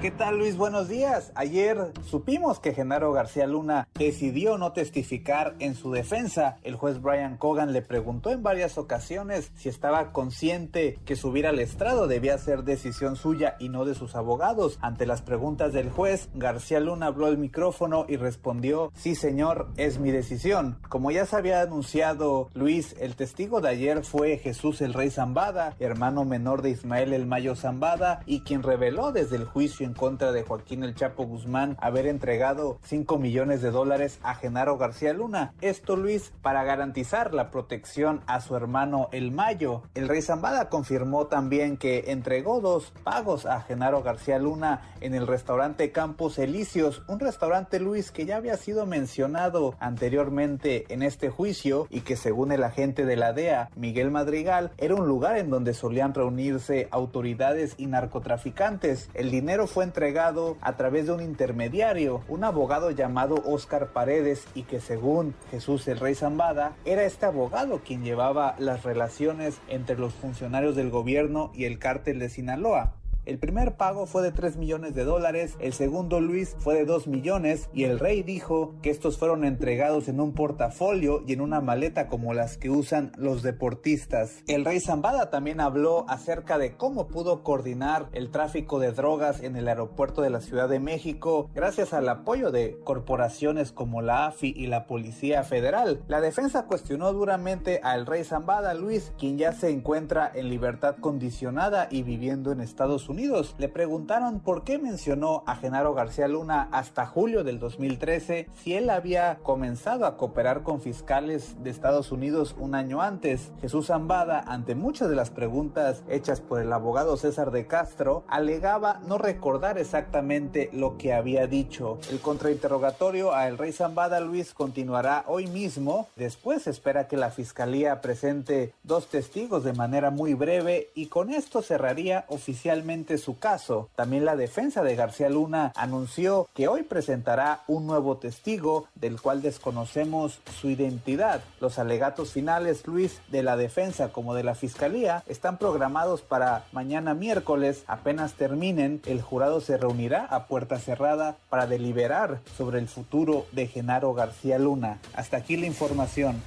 [0.00, 0.56] ¿Qué tal Luis?
[0.56, 1.32] Buenos días.
[1.34, 6.58] Ayer supimos que Genaro García Luna decidió no testificar en su defensa.
[6.62, 11.58] El juez Brian Cogan le preguntó en varias ocasiones si estaba consciente que subir al
[11.58, 14.78] estrado debía ser decisión suya y no de sus abogados.
[14.82, 19.98] Ante las preguntas del juez, García Luna habló el micrófono y respondió, sí señor, es
[19.98, 20.78] mi decisión.
[20.88, 25.74] Como ya se había anunciado Luis, el testigo de ayer fue Jesús el Rey Zambada,
[25.80, 30.32] hermano menor de Ismael el Mayo Zambada y quien reveló desde el juicio en contra
[30.32, 35.54] de Joaquín El Chapo Guzmán haber entregado 5 millones de dólares a Genaro García Luna.
[35.62, 39.82] Esto, Luis, para garantizar la protección a su hermano El Mayo.
[39.94, 45.26] El rey Zambada confirmó también que entregó dos pagos a Genaro García Luna en el
[45.26, 51.86] restaurante Campos Elíseos, un restaurante, Luis, que ya había sido mencionado anteriormente en este juicio
[51.88, 55.72] y que según el agente de la DEA, Miguel Madrigal, era un lugar en donde
[55.72, 59.08] solían reunirse autoridades y narcotraficantes.
[59.14, 64.62] El dinero fue entregado a través de un intermediario, un abogado llamado Oscar Paredes y
[64.62, 70.14] que según Jesús el Rey Zambada, era este abogado quien llevaba las relaciones entre los
[70.14, 72.94] funcionarios del gobierno y el cártel de Sinaloa.
[73.28, 77.08] El primer pago fue de 3 millones de dólares, el segundo Luis fue de 2
[77.08, 81.60] millones y el rey dijo que estos fueron entregados en un portafolio y en una
[81.60, 84.42] maleta como las que usan los deportistas.
[84.46, 89.56] El rey Zambada también habló acerca de cómo pudo coordinar el tráfico de drogas en
[89.56, 94.54] el aeropuerto de la Ciudad de México gracias al apoyo de corporaciones como la AFI
[94.56, 96.02] y la Policía Federal.
[96.08, 101.88] La defensa cuestionó duramente al rey Zambada Luis, quien ya se encuentra en libertad condicionada
[101.90, 107.04] y viviendo en Estados Unidos le preguntaron por qué mencionó a Genaro García Luna hasta
[107.04, 112.76] julio del 2013 si él había comenzado a cooperar con fiscales de Estados Unidos un
[112.76, 113.50] año antes.
[113.60, 119.00] Jesús Zambada, ante muchas de las preguntas hechas por el abogado César de Castro, alegaba
[119.04, 121.98] no recordar exactamente lo que había dicho.
[122.12, 126.06] El contrainterrogatorio a el rey Zambada Luis continuará hoy mismo.
[126.14, 131.62] Después espera que la fiscalía presente dos testigos de manera muy breve y con esto
[131.62, 133.88] cerraría oficialmente su caso.
[133.94, 139.40] También la defensa de García Luna anunció que hoy presentará un nuevo testigo del cual
[139.40, 141.42] desconocemos su identidad.
[141.60, 147.14] Los alegatos finales, Luis, de la defensa como de la fiscalía están programados para mañana
[147.14, 147.84] miércoles.
[147.86, 153.68] Apenas terminen, el jurado se reunirá a puerta cerrada para deliberar sobre el futuro de
[153.68, 154.98] Genaro García Luna.
[155.14, 156.42] Hasta aquí la información.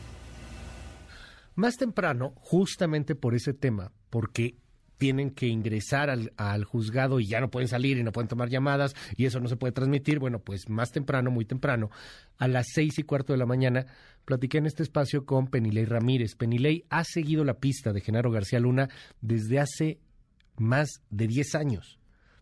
[1.55, 4.55] Más temprano, justamente por ese tema, porque
[5.01, 8.95] tienen que ingresar al, juzgado y ya no pueden salir y no pueden tomar llamadas
[9.17, 10.19] y eso no se puede transmitir.
[10.19, 11.89] Bueno, pues más temprano, muy temprano,
[12.37, 13.87] a las seis y cuarto de la mañana,
[14.25, 16.35] platiqué en este espacio con Penilei Ramírez.
[16.35, 18.89] Penilei ha seguido la pista de Genaro García Luna
[19.21, 19.97] desde hace
[20.57, 21.97] más de diez años.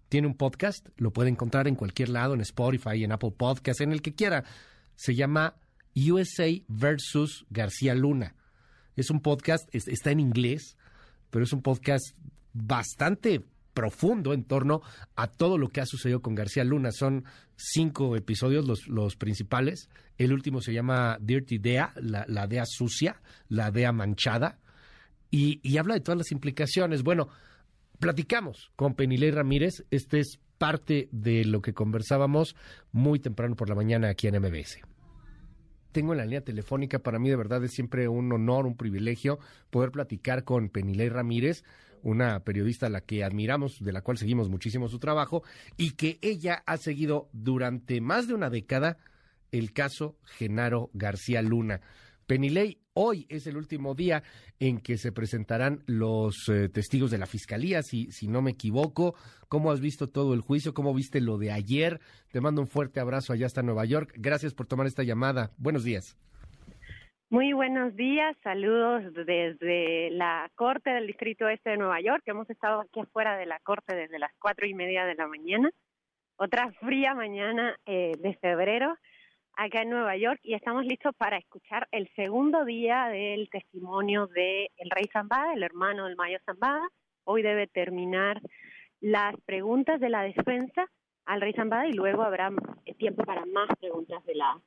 [0.09, 3.93] Tiene un podcast, lo puede encontrar en cualquier lado, en Spotify, en Apple Podcast, en
[3.93, 4.43] el que quiera.
[4.97, 5.55] Se llama
[5.95, 8.35] USA versus García Luna.
[8.97, 10.75] Es un podcast, está en inglés,
[11.29, 12.03] pero es un podcast
[12.63, 14.81] bastante profundo en torno
[15.15, 16.91] a todo lo que ha sucedido con García Luna.
[16.91, 17.23] Son
[17.55, 19.89] cinco episodios los, los principales.
[20.17, 24.59] El último se llama Dirty Dea, la, la DEA sucia, la DEA manchada,
[25.31, 27.03] y, y, habla de todas las implicaciones.
[27.03, 27.29] Bueno,
[27.99, 29.85] platicamos con Penilei Ramírez.
[29.91, 32.55] Este es parte de lo que conversábamos
[32.91, 34.79] muy temprano por la mañana aquí en MBS
[35.91, 36.99] tengo en la línea telefónica.
[36.99, 41.63] Para mí de verdad es siempre un honor, un privilegio poder platicar con Penilei Ramírez,
[42.03, 45.43] una periodista a la que admiramos, de la cual seguimos muchísimo su trabajo,
[45.77, 48.97] y que ella ha seguido durante más de una década
[49.51, 51.81] el caso Genaro García Luna.
[52.27, 54.21] Penilei, hoy es el último día
[54.59, 59.15] en que se presentarán los eh, testigos de la fiscalía, si, si no me equivoco.
[59.47, 60.75] ¿Cómo has visto todo el juicio?
[60.75, 61.99] ¿Cómo viste lo de ayer?
[62.31, 64.13] Te mando un fuerte abrazo allá hasta Nueva York.
[64.15, 65.53] Gracias por tomar esta llamada.
[65.57, 66.17] Buenos días.
[67.31, 72.23] Muy buenos días, saludos desde la Corte del Distrito Este de Nueva York.
[72.25, 75.69] Hemos estado aquí afuera de la Corte desde las cuatro y media de la mañana.
[76.37, 78.97] Otra fría mañana eh, de febrero
[79.53, 84.71] acá en Nueva York y estamos listos para escuchar el segundo día del testimonio de
[84.77, 86.89] el rey Zambada, el hermano del Mayo Zambada.
[87.25, 88.41] Hoy debe terminar
[89.01, 90.89] las preguntas de la defensa
[91.25, 92.49] al rey Zambada y luego habrá
[92.97, 94.59] tiempo para más preguntas de la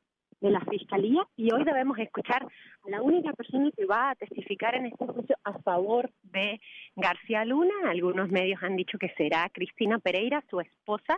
[0.42, 4.74] de la Fiscalía y hoy debemos escuchar a la única persona que va a testificar
[4.74, 6.60] en este juicio a favor de
[6.96, 7.72] García Luna.
[7.86, 11.16] Algunos medios han dicho que será Cristina Pereira, su esposa.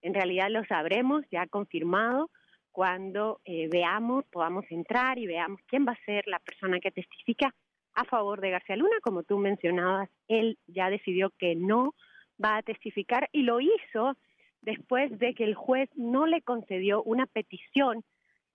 [0.00, 2.30] En realidad lo sabremos, ya confirmado,
[2.72, 7.54] cuando eh, veamos, podamos entrar y veamos quién va a ser la persona que testifica
[7.94, 8.96] a favor de García Luna.
[9.02, 11.94] Como tú mencionabas, él ya decidió que no
[12.42, 14.16] va a testificar y lo hizo
[14.62, 18.02] después de que el juez no le concedió una petición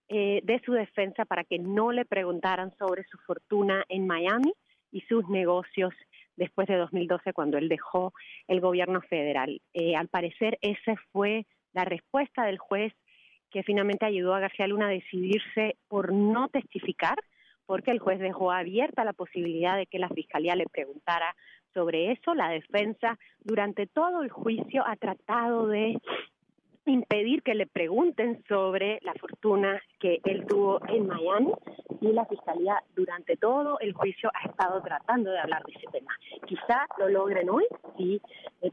[0.09, 4.53] eh, de su defensa para que no le preguntaran sobre su fortuna en Miami
[4.91, 5.93] y sus negocios
[6.35, 8.13] después de 2012 cuando él dejó
[8.47, 9.61] el gobierno federal.
[9.73, 12.93] Eh, al parecer esa fue la respuesta del juez
[13.51, 17.17] que finalmente ayudó a García Luna a decidirse por no testificar
[17.65, 21.35] porque el juez dejó abierta la posibilidad de que la fiscalía le preguntara
[21.73, 22.33] sobre eso.
[22.33, 25.99] La defensa durante todo el juicio ha tratado de
[26.89, 31.51] impedir que le pregunten sobre la fortuna que él tuvo en Miami
[32.01, 36.15] y la fiscalía durante todo el juicio ha estado tratando de hablar de ese tema.
[36.45, 37.65] Quizá lo logren hoy
[37.97, 38.21] si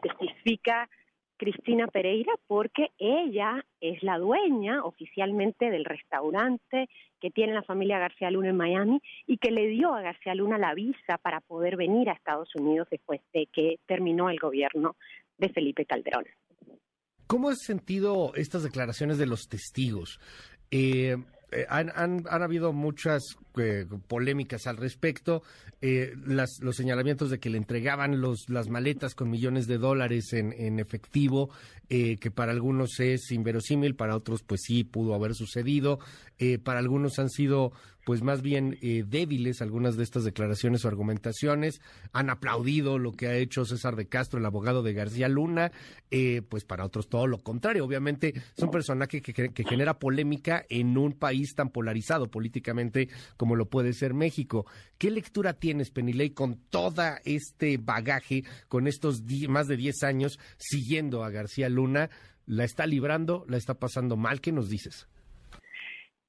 [0.01, 0.89] testifica
[1.37, 6.89] Cristina Pereira porque ella es la dueña oficialmente del restaurante
[7.21, 10.59] que tiene la familia García Luna en Miami y que le dio a García Luna
[10.59, 14.97] la visa para poder venir a Estados Unidos después de que terminó el gobierno
[15.39, 16.25] de Felipe Calderón.
[17.27, 20.21] ¿Cómo has sentido estas declaraciones de los testigos?
[20.71, 21.17] Eh,
[21.53, 23.23] eh, han, habido muchas
[23.57, 25.43] eh, polémicas al respecto.
[25.81, 30.81] los señalamientos de que le entregaban los, las maletas con millones de dólares en, en
[30.81, 31.51] efectivo,
[31.89, 36.01] que para algunos es inverosímil, para otros pues sí pudo haber sucedido.
[36.65, 37.73] para algunos han sido
[38.05, 41.81] pues más bien eh, débiles algunas de estas declaraciones o argumentaciones.
[42.13, 45.73] Han aplaudido lo que ha hecho César de Castro, el abogado de García Luna,
[46.11, 47.85] eh, pues para otros todo lo contrario.
[47.85, 53.57] Obviamente es un personaje que, que, genera polémica en un país tan polarizado políticamente como
[53.57, 54.67] lo puede ser México.
[54.99, 61.25] ¿Qué lectura tienes, Penilei, con toda este bagaje, con estos más de 10 años siguiendo
[61.25, 62.11] a García Luna?
[62.47, 63.45] ¿La está librando?
[63.49, 64.41] ¿La está pasando mal?
[64.41, 65.09] ¿Qué nos dices?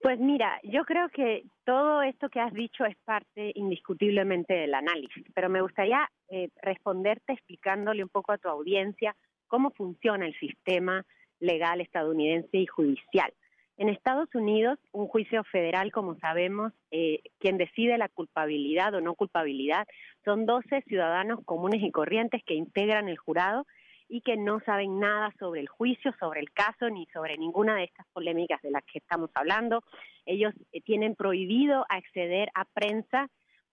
[0.05, 5.25] Pues mira, yo creo que todo esto que has dicho es parte indiscutiblemente del análisis,
[5.33, 9.15] pero me gustaría eh, responderte explicándole un poco a tu audiencia
[9.47, 11.03] cómo funciona el sistema
[11.39, 13.33] legal estadounidense y judicial.
[13.77, 19.15] En Estados Unidos, un juicio federal, como sabemos, eh, quien decide la culpabilidad o no
[19.15, 19.87] culpabilidad
[20.23, 23.65] son 12 ciudadanos comunes y corrientes que integran el jurado
[24.07, 27.85] y que no saben nada sobre el juicio, sobre el caso, ni sobre ninguna de
[27.85, 29.83] estas polémicas de las que estamos hablando.
[30.25, 33.29] Ellos eh, tienen prohibido acceder a prensa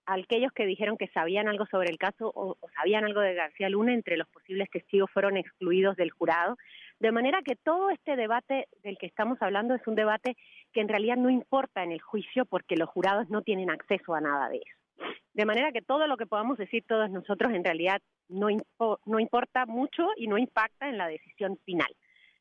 [0.07, 3.69] a aquellos que dijeron que sabían algo sobre el caso o, sabían algo de García
[3.69, 6.57] Luna, entre los posibles testigos fueron excluidos del jurado.
[6.99, 10.37] De manera que todo este debate del que estamos hablando es un debate
[10.73, 14.21] que en realidad no importa en el juicio porque los jurados no tienen acceso a
[14.21, 14.82] nada de eso.
[15.35, 18.49] De manera que todo lo que podamos decir todos nosotros en realidad no,
[19.07, 21.89] no importa mucho y no impacta en la decisión final.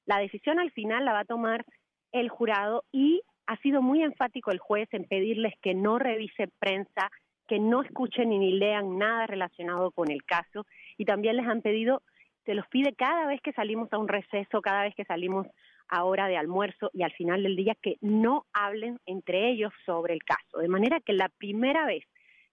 [0.05, 1.65] La decisión al final la va a tomar
[2.11, 7.09] el jurado y ha sido muy enfático el juez en pedirles que no revisen prensa,
[7.47, 10.65] que no escuchen ni lean nada relacionado con el caso
[10.97, 12.01] y también les han pedido,
[12.45, 15.47] se los pide cada vez que salimos a un receso, cada vez que salimos
[15.89, 20.13] a hora de almuerzo y al final del día que no hablen entre ellos sobre
[20.13, 20.59] el caso.
[20.59, 22.05] De manera que la primera vez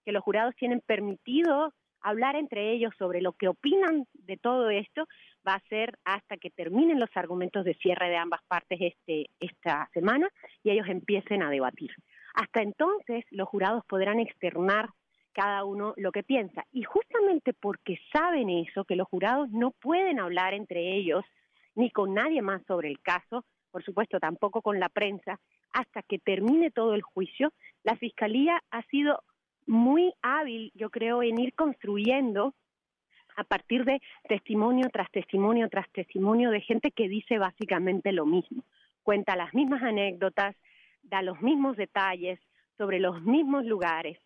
[0.09, 1.71] que los jurados tienen permitido
[2.01, 5.05] hablar entre ellos sobre lo que opinan de todo esto
[5.47, 9.87] va a ser hasta que terminen los argumentos de cierre de ambas partes este, esta
[9.93, 10.27] semana
[10.63, 11.91] y ellos empiecen a debatir.
[12.33, 14.89] Hasta entonces los jurados podrán externar
[15.31, 16.65] cada uno lo que piensa.
[16.71, 21.23] Y justamente porque saben eso, que los jurados no pueden hablar entre ellos
[21.75, 25.39] ni con nadie más sobre el caso, por supuesto tampoco con la prensa,
[25.71, 27.53] hasta que termine todo el juicio,
[27.83, 29.21] la Fiscalía ha sido
[29.69, 32.55] muy hábil, yo creo, en ir construyendo
[33.37, 38.63] a partir de testimonio tras testimonio tras testimonio de gente que dice básicamente lo mismo,
[39.03, 40.55] cuenta las mismas anécdotas,
[41.03, 42.39] da los mismos detalles
[42.77, 44.17] sobre los mismos lugares,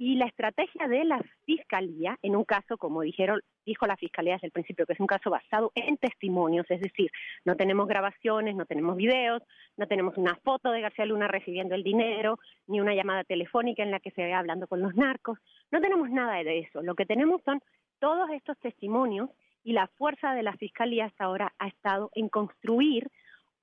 [0.00, 4.46] y la estrategia de la fiscalía, en un caso, como dijeron, dijo la fiscalía desde
[4.46, 7.10] el principio, que es un caso basado en testimonios, es decir,
[7.44, 9.42] no tenemos grabaciones, no tenemos videos,
[9.76, 13.90] no tenemos una foto de García Luna recibiendo el dinero, ni una llamada telefónica en
[13.90, 15.38] la que se ve hablando con los narcos,
[15.70, 16.80] no tenemos nada de eso.
[16.80, 17.60] Lo que tenemos son
[17.98, 19.28] todos estos testimonios
[19.64, 23.10] y la fuerza de la fiscalía hasta ahora ha estado en construir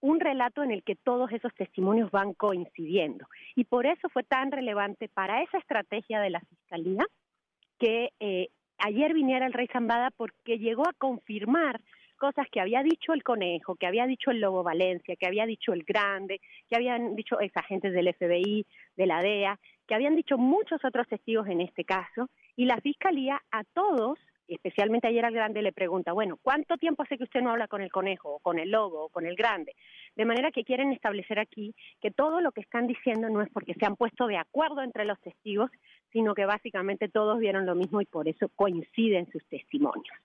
[0.02, 3.28] un relato en el que todos esos testimonios van coincidiendo.
[3.56, 7.06] Y por eso fue tan relevante para esa estrategia de la Fiscalía
[7.80, 11.82] que eh, ayer viniera el rey Zambada porque llegó a confirmar
[12.18, 15.74] cosas que había dicho el conejo, que había dicho el Lobo Valencia, que había dicho
[15.74, 18.65] el Grande, que habían dicho ex agentes del FBI,
[18.96, 23.41] de la DEA, que habían dicho muchos otros testigos en este caso, y la Fiscalía
[23.52, 27.51] a todos especialmente ayer al grande le pregunta, bueno, ¿cuánto tiempo hace que usted no
[27.51, 29.76] habla con el conejo, o con el lobo, o con el grande?
[30.15, 33.73] De manera que quieren establecer aquí que todo lo que están diciendo no es porque
[33.73, 35.69] se han puesto de acuerdo entre los testigos,
[36.11, 40.15] sino que básicamente todos vieron lo mismo y por eso coinciden sus testimonios.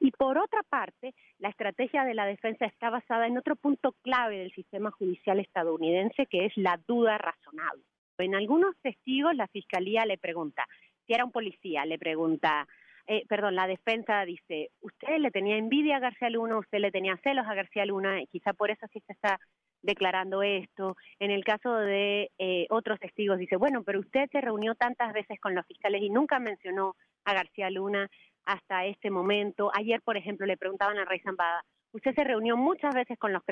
[0.00, 4.38] Y por otra parte, la estrategia de la defensa está basada en otro punto clave
[4.38, 7.82] del sistema judicial estadounidense, que es la duda razonable.
[8.18, 10.66] En algunos testigos la fiscalía le pregunta,
[11.06, 12.66] si era un policía, le pregunta,
[13.10, 17.16] eh, perdón, la defensa dice, usted le tenía envidia a García Luna, usted le tenía
[17.22, 19.40] celos a García Luna, y quizá por eso sí se está
[19.80, 20.94] declarando esto.
[21.18, 25.40] En el caso de eh, otros testigos dice, bueno, pero usted se reunió tantas veces
[25.40, 28.10] con los fiscales y nunca mencionó a García Luna.
[28.44, 29.70] hasta este momento.
[29.74, 33.42] Ayer, por ejemplo, le preguntaban a Rey Zambada, usted se reunió muchas veces con los,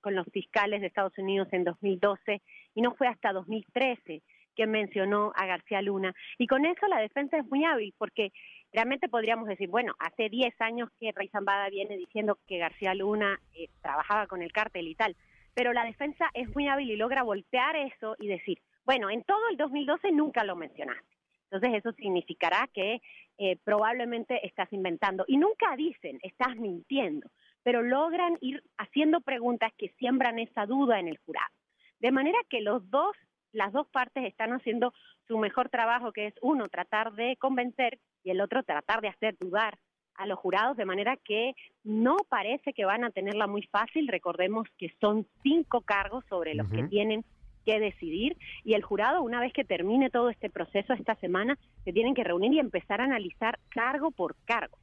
[0.00, 2.40] con los fiscales de Estados Unidos en 2012
[2.74, 4.22] y no fue hasta 2013
[4.54, 6.14] que mencionó a García Luna.
[6.38, 8.32] Y con eso la defensa es muy hábil, porque
[8.74, 13.40] realmente podríamos decir, bueno, hace 10 años que Rey Zambada viene diciendo que García Luna
[13.54, 15.16] eh, trabajaba con el cártel y tal,
[15.54, 19.48] pero la defensa es muy hábil y logra voltear eso y decir, bueno, en todo
[19.48, 21.14] el 2012 nunca lo mencionaste.
[21.50, 23.00] Entonces eso significará que
[23.38, 25.24] eh, probablemente estás inventando.
[25.28, 27.30] Y nunca dicen, estás mintiendo,
[27.62, 31.54] pero logran ir haciendo preguntas que siembran esa duda en el jurado.
[32.00, 33.16] De manera que los dos,
[33.54, 34.92] las dos partes están haciendo
[35.26, 39.36] su mejor trabajo, que es uno, tratar de convencer y el otro, tratar de hacer
[39.38, 39.78] dudar
[40.16, 44.06] a los jurados, de manera que no parece que van a tenerla muy fácil.
[44.08, 47.24] Recordemos que son cinco cargos sobre los que tienen
[47.64, 51.92] que decidir y el jurado, una vez que termine todo este proceso esta semana, se
[51.92, 54.78] tienen que reunir y empezar a analizar cargo por cargo.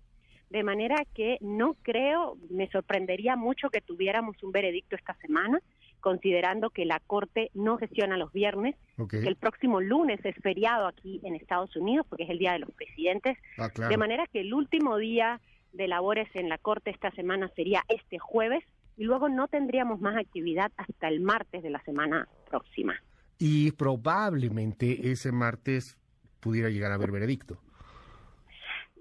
[0.50, 5.60] De manera que no creo, me sorprendería mucho que tuviéramos un veredicto esta semana,
[6.02, 8.76] considerando que la Corte no sesiona los viernes,
[9.10, 12.60] que el próximo lunes es feriado aquí en Estados Unidos, porque es el Día de
[12.60, 13.38] los Presidentes.
[13.58, 15.40] Ah, de manera que el último día
[15.74, 18.64] de labores en la Corte esta semana sería este jueves,
[18.98, 22.96] y luego no tendríamos más actividad hasta el martes de la semana próxima.
[23.40, 25.98] Y probablemente ese martes
[26.40, 27.58] pudiera llegar a haber veredicto.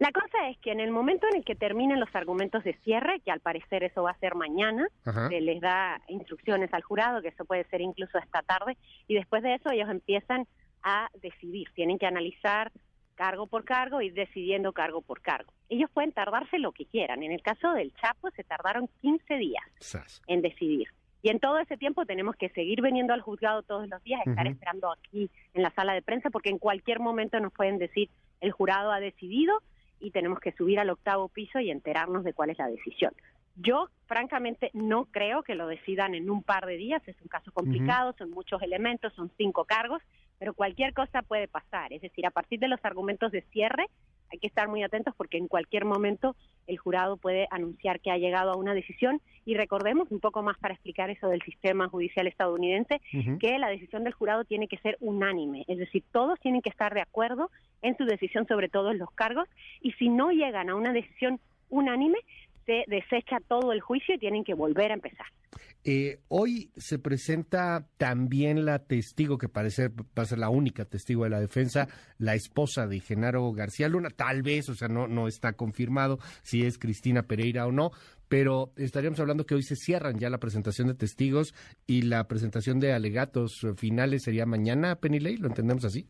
[0.00, 3.20] La cosa es que en el momento en el que terminen los argumentos de cierre,
[3.20, 4.88] que al parecer eso va a ser mañana,
[5.28, 9.42] se les da instrucciones al jurado, que eso puede ser incluso esta tarde, y después
[9.42, 10.46] de eso ellos empiezan
[10.82, 12.72] a decidir, tienen que analizar
[13.14, 15.52] cargo por cargo y decidiendo cargo por cargo.
[15.68, 17.22] Ellos pueden tardarse lo que quieran.
[17.22, 19.62] En el caso del Chapo se tardaron 15 días
[20.26, 20.88] en decidir.
[21.20, 24.46] Y en todo ese tiempo tenemos que seguir viniendo al juzgado todos los días, estar
[24.46, 28.08] esperando aquí en la sala de prensa, porque en cualquier momento nos pueden decir
[28.40, 29.60] el jurado ha decidido
[30.00, 33.12] y tenemos que subir al octavo piso y enterarnos de cuál es la decisión.
[33.56, 37.02] Yo, francamente, no creo que lo decidan en un par de días.
[37.06, 40.02] Es un caso complicado, son muchos elementos, son cinco cargos
[40.41, 41.93] pero cualquier cosa puede pasar.
[41.93, 43.86] Es decir, a partir de los argumentos de cierre
[44.33, 46.35] hay que estar muy atentos porque en cualquier momento
[46.67, 49.20] el jurado puede anunciar que ha llegado a una decisión.
[49.44, 53.01] Y recordemos un poco más para explicar eso del sistema judicial estadounidense
[53.39, 56.94] que la decisión del jurado tiene que ser unánime, es decir, todos tienen que estar
[56.94, 57.51] de acuerdo
[57.83, 59.49] en su decisión sobre todos los cargos.
[59.83, 61.39] Y si no llegan a una decisión
[61.69, 62.19] unánime
[62.70, 65.26] se desecha todo el juicio y tienen que volver a empezar.
[65.82, 71.24] Eh, hoy se presenta también la testigo, que parece va a ser la única testigo
[71.24, 75.26] de la defensa, la esposa de Genaro García Luna, tal vez, o sea, no, no
[75.26, 77.90] está confirmado si es Cristina Pereira o no,
[78.28, 81.55] pero estaríamos hablando que hoy se cierran ya la presentación de testigos
[81.86, 86.07] y la presentación de alegatos finales sería mañana, Penny ¿lo entendemos así?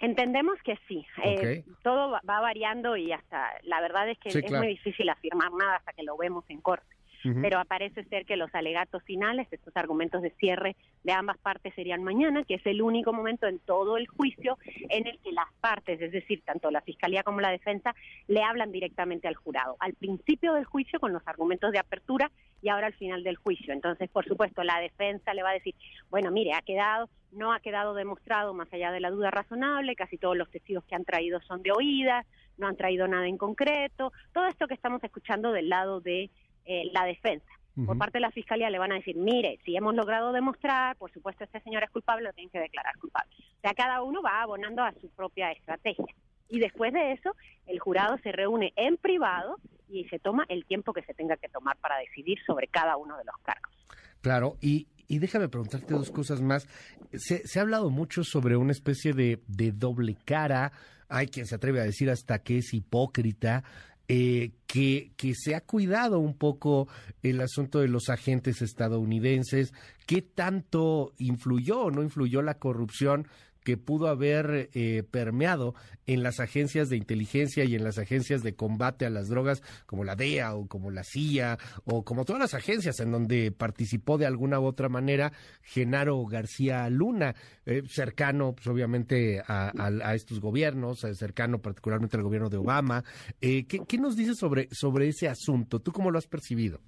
[0.00, 1.06] Entendemos que sí.
[1.22, 5.76] Eh, todo va variando y hasta la verdad es que es muy difícil afirmar nada
[5.76, 6.99] hasta que lo vemos en corte
[7.42, 12.02] pero aparece ser que los alegatos finales, estos argumentos de cierre de ambas partes serían
[12.02, 14.58] mañana, que es el único momento en todo el juicio
[14.88, 17.94] en el que las partes, es decir, tanto la Fiscalía como la defensa,
[18.26, 19.76] le hablan directamente al jurado.
[19.80, 22.30] Al principio del juicio con los argumentos de apertura
[22.62, 23.72] y ahora al final del juicio.
[23.72, 25.74] Entonces, por supuesto, la defensa le va a decir,
[26.10, 30.18] bueno, mire, ha quedado, no ha quedado demostrado más allá de la duda razonable, casi
[30.18, 32.26] todos los testigos que han traído son de oídas,
[32.58, 36.30] no han traído nada en concreto, todo esto que estamos escuchando del lado de
[36.64, 37.46] eh, la defensa.
[37.86, 41.10] Por parte de la fiscalía le van a decir, mire, si hemos logrado demostrar, por
[41.12, 43.30] supuesto este señor es culpable, lo tienen que declarar culpable.
[43.38, 46.14] O sea, cada uno va abonando a su propia estrategia.
[46.50, 47.34] Y después de eso,
[47.66, 49.56] el jurado se reúne en privado
[49.88, 53.16] y se toma el tiempo que se tenga que tomar para decidir sobre cada uno
[53.16, 53.72] de los cargos.
[54.20, 56.68] Claro, y, y déjame preguntarte dos cosas más.
[57.12, 60.72] Se, se ha hablado mucho sobre una especie de, de doble cara.
[61.08, 63.64] Hay quien se atreve a decir hasta que es hipócrita
[64.12, 66.88] eh, que, que, se ha cuidado un poco
[67.22, 69.72] el asunto de los agentes estadounidenses,
[70.04, 73.28] qué tanto influyó o no influyó la corrupción
[73.64, 75.74] que pudo haber eh, permeado
[76.06, 80.04] en las agencias de inteligencia y en las agencias de combate a las drogas como
[80.04, 84.26] la DEA o como la CIA o como todas las agencias en donde participó de
[84.26, 85.32] alguna u otra manera
[85.62, 87.34] Genaro García Luna,
[87.66, 93.04] eh, cercano pues, obviamente a, estos gobiernos, eh, cercano particularmente al gobierno de Obama.
[93.40, 95.80] ¿qué, ¿qué, nos dices sobre, sobre ese asunto?
[95.80, 96.80] ¿Tú cómo lo has percibido?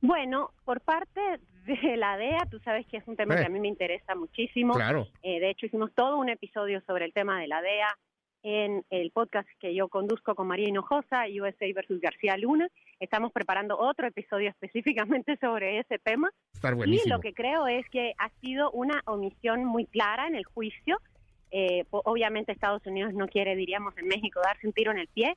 [0.00, 1.20] Bueno, por parte
[1.64, 4.74] de la DEA, tú sabes que es un tema que a mí me interesa muchísimo.
[4.74, 5.08] Claro.
[5.22, 7.96] Eh, de hecho, hicimos todo un episodio sobre el tema de la DEA
[8.42, 12.68] en el podcast que yo conduzco con María Hinojosa, USA versus García Luna.
[12.98, 16.30] Estamos preparando otro episodio específicamente sobre ese tema.
[16.86, 20.98] y lo que creo es que ha sido una omisión muy clara en el juicio
[21.54, 25.36] Eh, obviamente Estados Unidos no quiere, diríamos en México, darse un tiro en el pie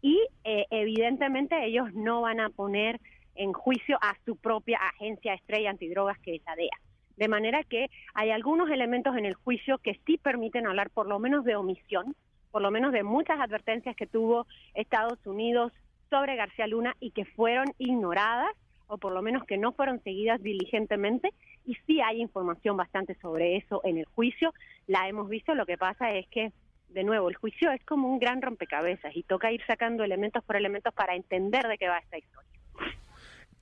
[0.00, 3.00] y eh, evidentemente ellos no van a poner
[3.36, 6.78] en juicio a su propia agencia estrella antidrogas que es la DEA.
[7.16, 11.18] De manera que hay algunos elementos en el juicio que sí permiten hablar por lo
[11.18, 12.14] menos de omisión,
[12.50, 15.72] por lo menos de muchas advertencias que tuvo Estados Unidos
[16.10, 18.50] sobre García Luna y que fueron ignoradas
[18.88, 21.32] o por lo menos que no fueron seguidas diligentemente
[21.64, 24.54] y sí hay información bastante sobre eso en el juicio,
[24.86, 26.52] la hemos visto, lo que pasa es que
[26.88, 30.56] de nuevo, el juicio es como un gran rompecabezas y toca ir sacando elementos por
[30.56, 32.55] elementos para entender de qué va esta historia.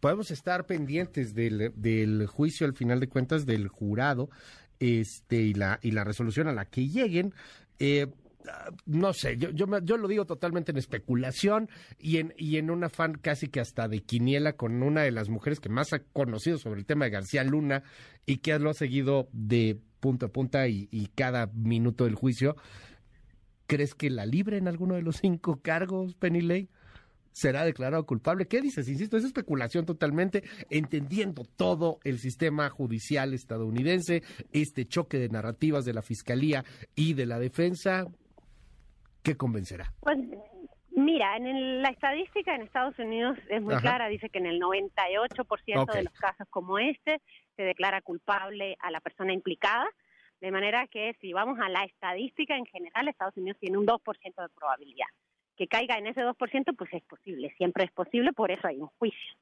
[0.04, 4.28] Podemos estar pendientes del, juicio al final de cuentas del jurado
[4.78, 7.32] este y la y la resolución a la que lleguen.
[7.78, 8.08] Eh,
[8.84, 13.48] no sé, yo, lo digo totalmente en especulación y en, y en un afán casi
[13.48, 16.84] que hasta de quiniela con una de las mujeres que más ha conocido sobre el
[16.84, 17.82] tema de García Luna
[18.26, 22.56] y que lo ha seguido de punta a punta y, cada minuto del juicio.
[23.66, 26.68] ¿Crees que la libre en alguno de los cinco cargos, Penny Lane?
[27.34, 28.46] Será declarado culpable.
[28.46, 28.88] ¿Qué dices?
[28.88, 34.22] Insisto, es especulación totalmente, entendiendo todo el sistema judicial estadounidense,
[34.52, 36.64] este choque de narrativas de la Fiscalía
[36.94, 38.06] y de la defensa.
[39.22, 39.92] ¿Qué convencerá?
[40.00, 40.16] Pues
[40.90, 45.92] mira, en la estadística en Estados Unidos es muy clara, dice que en el 98%
[45.92, 47.20] de los casos como este
[47.56, 49.86] se declara culpable a la persona implicada,
[50.40, 53.98] de manera que si vamos a la estadística en general, Estados Unidos tiene un 2%
[54.22, 55.06] de probabilidad.
[55.56, 58.88] Que caiga en ese 2%, pues es posible, siempre es posible, por eso hay un
[58.98, 59.34] juicio.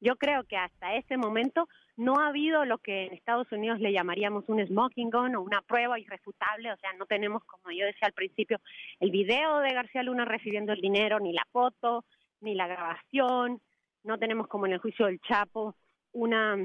[0.00, 3.92] Yo creo que hasta ese momento no ha habido lo que en Estados Unidos le
[3.92, 8.06] llamaríamos un smoking gun o una prueba irrefutable, o sea, no tenemos, como yo decía
[8.06, 8.60] al principio,
[9.00, 12.04] el video de García Luna recibiendo el dinero, ni la foto,
[12.40, 13.60] ni la grabación,
[14.04, 15.74] no tenemos como en el juicio del Chapo
[16.12, 16.56] una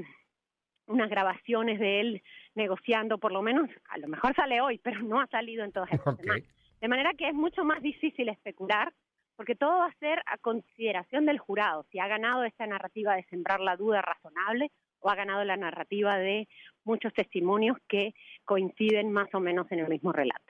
[0.86, 2.22] unas grabaciones de él
[2.54, 5.90] negociando, por lo menos, a lo mejor sale hoy, pero no ha salido en todas
[5.92, 6.48] estas semanas.
[6.84, 8.92] De manera que es mucho más difícil especular
[9.36, 13.24] porque todo va a ser a consideración del jurado, si ha ganado esta narrativa de
[13.30, 16.46] sembrar la duda razonable o ha ganado la narrativa de
[16.84, 18.12] muchos testimonios que
[18.44, 20.44] coinciden más o menos en el mismo relato.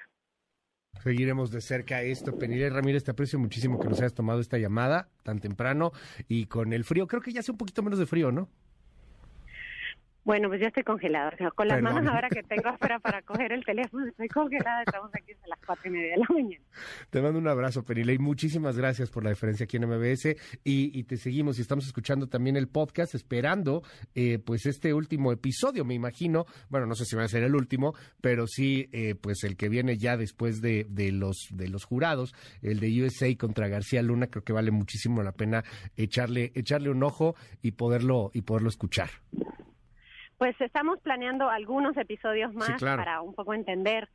[1.04, 2.36] Seguiremos de cerca esto.
[2.36, 5.92] Penile Ramírez, te aprecio muchísimo que nos hayas tomado esta llamada tan temprano
[6.26, 7.06] y con el frío.
[7.06, 8.48] Creo que ya hace un poquito menos de frío, ¿no?
[10.24, 11.32] Bueno, pues ya estoy congelada.
[11.54, 14.82] con las manos ahora que tengo afuera para coger el teléfono, estoy congelada.
[14.82, 16.64] Estamos aquí desde las cuatro y media de la mañana.
[17.10, 18.16] Te mando un abrazo, Perilei.
[18.18, 20.34] Muchísimas gracias por la diferencia aquí en MBS.
[20.64, 23.82] Y, te seguimos y estamos escuchando también el podcast, esperando
[24.14, 26.46] eh, pues este último episodio, me imagino.
[26.70, 29.68] Bueno, no sé si va a ser el último, pero sí, eh, pues el que
[29.68, 34.28] viene ya después de, de, los, de los jurados, el de USA contra García Luna.
[34.28, 35.64] Creo que vale muchísimo la pena
[35.98, 39.10] echarle, echarle un ojo y poderlo, y poderlo escuchar.
[40.44, 44.10] Pues estamos planeando algunos episodios más para un poco entender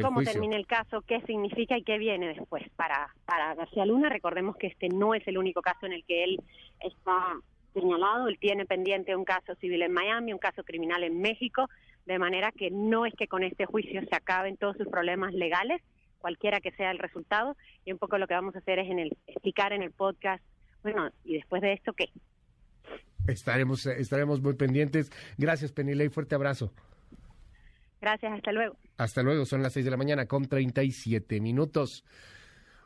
[0.00, 4.08] cómo termina el caso, qué significa y qué viene después para, para García Luna.
[4.08, 6.42] Recordemos que este no es el único caso en el que él
[6.80, 7.34] está
[7.74, 8.26] señalado.
[8.28, 11.68] Él tiene pendiente un caso civil en Miami, un caso criminal en México,
[12.06, 15.82] de manera que no es que con este juicio se acaben todos sus problemas legales,
[16.20, 17.54] cualquiera que sea el resultado.
[17.84, 20.42] Y un poco lo que vamos a hacer es en el, explicar en el podcast,
[20.82, 22.08] bueno, y después de esto, ¿qué?
[23.28, 25.10] Estaremos, estaremos muy pendientes.
[25.36, 26.08] Gracias, Penilei.
[26.08, 26.72] Fuerte abrazo.
[28.00, 28.76] Gracias, hasta luego.
[28.98, 32.04] Hasta luego, son las 6 de la mañana con 37 minutos.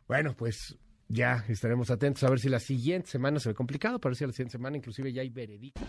[0.09, 0.77] Bueno, pues
[1.09, 4.33] ya estaremos atentos a ver si la siguiente semana se ve complicado, pero si la
[4.33, 5.81] siguiente semana inclusive ya hay veredicto.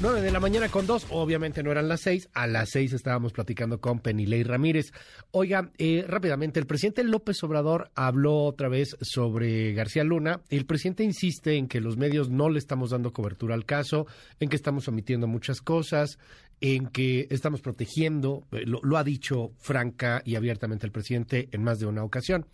[0.00, 3.32] 9 de la mañana con dos, obviamente no eran las seis, a las seis estábamos
[3.32, 4.92] platicando con Penilei Ramírez.
[5.32, 10.40] Oiga, eh, rápidamente, el presidente López Obrador habló otra vez sobre García Luna.
[10.50, 14.06] El presidente insiste en que los medios no le estamos dando cobertura al caso,
[14.38, 16.18] en que estamos omitiendo muchas cosas,
[16.60, 21.80] en que estamos protegiendo, eh, lo ha dicho franca y abiertamente el presidente en más
[21.80, 22.46] de una ocasión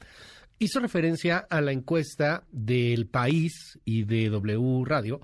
[0.59, 5.21] hizo referencia a la encuesta del país y de W Radio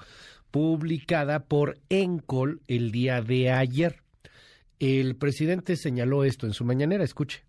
[0.51, 4.03] publicada por Encol el día de ayer.
[4.79, 7.45] El presidente señaló esto en su mañanera, escuche.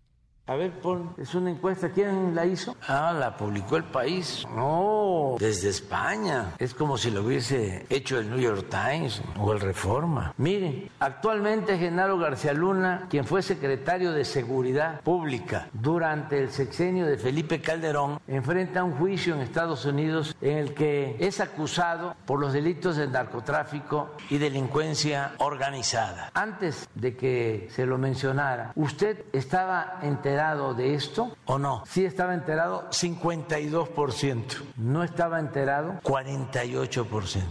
[0.52, 1.88] A ver, pon, es una encuesta.
[1.88, 2.76] ¿Quién la hizo?
[2.86, 4.46] Ah, la publicó el país.
[4.54, 6.52] No, desde España.
[6.58, 10.34] Es como si lo hubiese hecho el New York Times o el Reforma.
[10.36, 17.16] Miren, actualmente Genaro García Luna, quien fue secretario de Seguridad Pública durante el sexenio de
[17.16, 22.52] Felipe Calderón, enfrenta un juicio en Estados Unidos en el que es acusado por los
[22.52, 26.30] delitos de narcotráfico y delincuencia organizada.
[26.34, 31.84] Antes de que se lo mencionara, usted estaba enterado enterado de esto o no?
[31.86, 34.44] Sí estaba enterado 52%.
[34.76, 37.44] No estaba enterado 48%.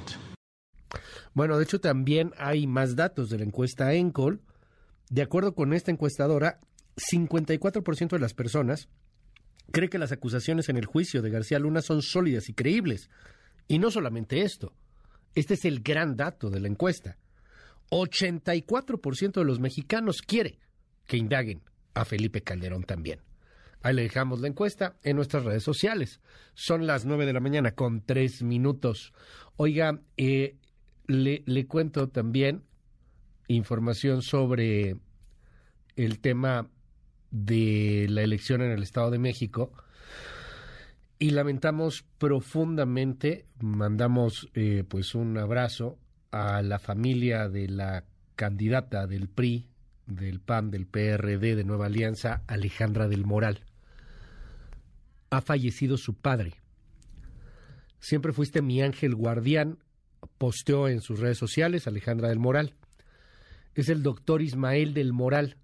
[1.34, 4.42] Bueno, de hecho también hay más datos de la encuesta Encol.
[5.10, 6.60] De acuerdo con esta encuestadora,
[7.14, 8.90] 54% de las personas
[9.72, 13.10] cree que las acusaciones en el juicio de García Luna son sólidas y creíbles.
[13.70, 14.74] Y no solamente esto,
[15.34, 17.18] este es el gran dato de la encuesta.
[17.90, 20.60] 84% de los mexicanos quiere
[21.08, 21.62] que indaguen
[21.94, 23.20] a Felipe Calderón también.
[23.84, 26.22] Ahí le dejamos la encuesta en nuestras redes sociales.
[26.54, 29.14] Son las 9 de la mañana con tres minutos.
[29.56, 30.58] Oiga, eh,
[31.08, 32.64] le, le cuento también
[33.48, 34.98] información sobre
[35.96, 36.70] el tema
[37.32, 39.72] de la elección en el Estado de México
[41.22, 46.00] y lamentamos profundamente, mandamos eh, pues un abrazo
[46.32, 48.06] a la familia de la
[48.36, 49.68] candidata del PRI,
[50.16, 53.64] del PAN, del PRD de Nueva Alianza, Alejandra del Moral.
[55.30, 56.54] Ha fallecido su padre.
[58.00, 59.78] Siempre fuiste mi ángel guardián,
[60.38, 62.74] posteó en sus redes sociales Alejandra del Moral.
[63.76, 65.58] Es el doctor Ismael del Moral,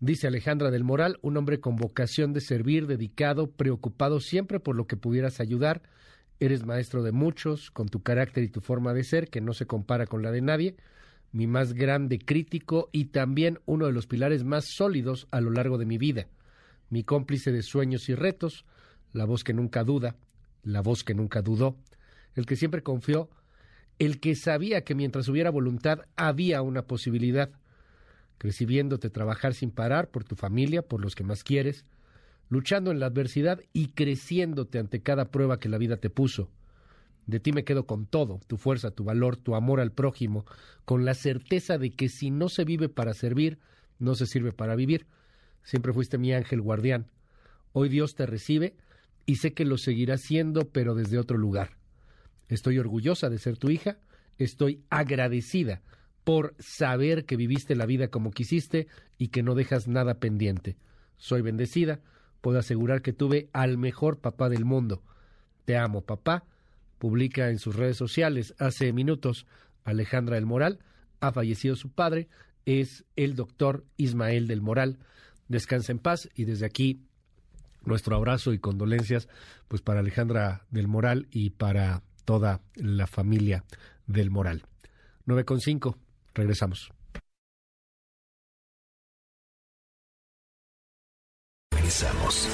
[0.00, 4.86] Dice Alejandra del Moral, un hombre con vocación de servir, dedicado, preocupado siempre por lo
[4.86, 5.82] que pudieras ayudar.
[6.38, 9.66] Eres maestro de muchos, con tu carácter y tu forma de ser, que no se
[9.66, 10.76] compara con la de nadie.
[11.32, 15.78] Mi más grande crítico y también uno de los pilares más sólidos a lo largo
[15.78, 16.26] de mi vida.
[16.90, 18.64] Mi cómplice de sueños y retos,
[19.12, 20.16] la voz que nunca duda,
[20.62, 21.76] la voz que nunca dudó,
[22.34, 23.28] el que siempre confió,
[23.98, 27.50] el que sabía que mientras hubiera voluntad había una posibilidad
[28.38, 28.66] crecí
[29.12, 31.84] trabajar sin parar por tu familia, por los que más quieres,
[32.48, 36.48] luchando en la adversidad y creciéndote ante cada prueba que la vida te puso.
[37.28, 40.46] De ti me quedo con todo, tu fuerza, tu valor, tu amor al prójimo,
[40.86, 43.58] con la certeza de que si no se vive para servir,
[43.98, 45.06] no se sirve para vivir.
[45.62, 47.06] Siempre fuiste mi ángel guardián.
[47.74, 48.76] Hoy Dios te recibe
[49.26, 51.76] y sé que lo seguirá siendo, pero desde otro lugar.
[52.48, 53.98] Estoy orgullosa de ser tu hija,
[54.38, 55.82] estoy agradecida
[56.24, 58.86] por saber que viviste la vida como quisiste
[59.18, 60.78] y que no dejas nada pendiente.
[61.18, 62.00] Soy bendecida,
[62.40, 65.02] puedo asegurar que tuve al mejor papá del mundo.
[65.66, 66.46] Te amo, papá.
[66.98, 69.46] Publica en sus redes sociales hace minutos
[69.84, 70.80] Alejandra del Moral.
[71.20, 72.28] Ha fallecido su padre,
[72.66, 74.98] es el doctor Ismael del Moral.
[75.48, 77.00] Descansa en paz y desde aquí
[77.84, 79.28] nuestro abrazo y condolencias
[79.68, 83.64] pues para Alejandra del Moral y para toda la familia
[84.06, 84.64] del Moral.
[85.26, 85.96] 9.5.
[86.34, 86.90] Regresamos.
[91.70, 92.48] Regresamos.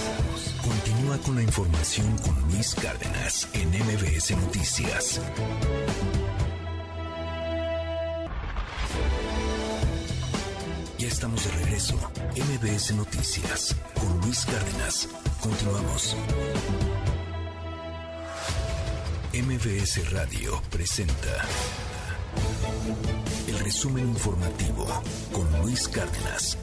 [1.22, 5.20] Con la información con Luis Cárdenas en MBS Noticias.
[10.98, 11.96] Ya estamos de regreso.
[12.36, 15.08] MBS Noticias con Luis Cárdenas.
[15.40, 16.16] Continuamos.
[19.32, 21.48] MBS Radio presenta
[23.46, 24.86] el resumen informativo
[25.32, 26.58] con Luis Cárdenas.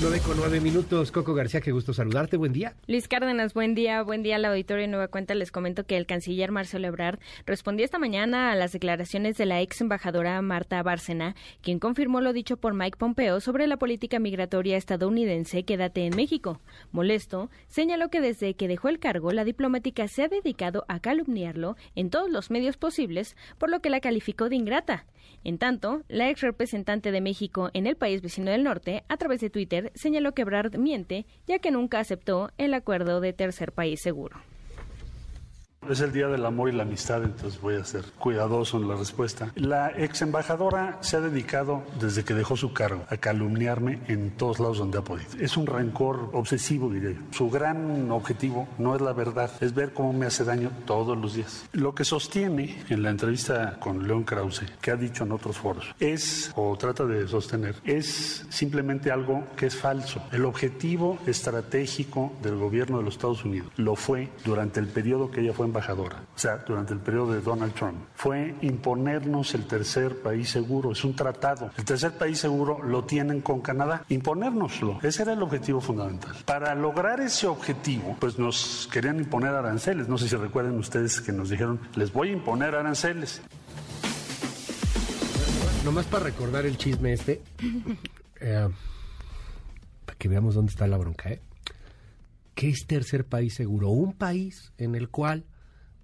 [0.00, 1.12] 9 con 9 minutos.
[1.12, 2.38] Coco García, qué gusto saludarte.
[2.38, 2.74] Buen día.
[2.86, 4.02] Luis Cárdenas, buen día.
[4.02, 5.34] Buen día al auditorio Nueva Cuenta.
[5.34, 9.60] Les comento que el canciller Marcelo Ebrard respondió esta mañana a las declaraciones de la
[9.60, 14.78] ex embajadora Marta Bárcena, quien confirmó lo dicho por Mike Pompeo sobre la política migratoria
[14.78, 16.62] estadounidense Quédate en México.
[16.92, 21.76] Molesto, señaló que desde que dejó el cargo, la diplomática se ha dedicado a calumniarlo
[21.94, 25.04] en todos los medios posibles, por lo que la calificó de ingrata.
[25.42, 29.40] En tanto, la ex representante de México en el país vecino del norte, a través
[29.40, 34.00] de Twitter, señaló que Brad miente, ya que nunca aceptó el acuerdo de tercer país
[34.02, 34.36] seguro.
[35.88, 38.96] Es el Día del Amor y la Amistad, entonces voy a ser cuidadoso en la
[38.96, 39.50] respuesta.
[39.54, 44.60] La ex embajadora se ha dedicado, desde que dejó su cargo, a calumniarme en todos
[44.60, 45.30] lados donde ha podido.
[45.40, 47.20] Es un rencor obsesivo, diré yo.
[47.30, 51.32] Su gran objetivo no es la verdad, es ver cómo me hace daño todos los
[51.34, 51.64] días.
[51.72, 55.94] Lo que sostiene en la entrevista con León Krause, que ha dicho en otros foros,
[55.98, 60.22] es, o trata de sostener, es simplemente algo que es falso.
[60.30, 65.40] El objetivo estratégico del gobierno de los Estados Unidos lo fue durante el periodo que
[65.40, 70.20] ella fue embajadora, o sea, durante el periodo de Donald Trump, fue imponernos el tercer
[70.20, 70.92] país seguro.
[70.92, 71.70] Es un tratado.
[71.76, 74.04] El tercer país seguro lo tienen con Canadá.
[74.08, 74.98] Imponérnoslo.
[75.02, 76.34] Ese era el objetivo fundamental.
[76.44, 80.08] Para lograr ese objetivo, pues nos querían imponer aranceles.
[80.08, 83.40] No sé si recuerden ustedes que nos dijeron, les voy a imponer aranceles.
[85.84, 87.42] Nomás para recordar el chisme este,
[88.40, 88.68] eh,
[90.04, 91.40] para que veamos dónde está la bronca, ¿eh?
[92.54, 93.88] ¿Qué es tercer país seguro?
[93.88, 95.46] Un país en el cual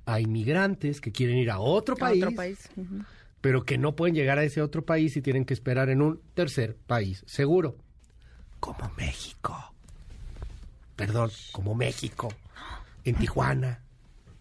[0.07, 2.25] hay migrantes que quieren ir a otro país,
[3.41, 6.21] pero que no pueden llegar a ese otro país y tienen que esperar en un
[6.35, 7.77] tercer país seguro,
[8.61, 9.75] como México.
[10.95, 12.29] perdón, como México,
[13.05, 13.83] en Tijuana,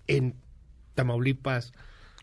[0.07, 0.35] en
[0.93, 1.73] Tamaulipas.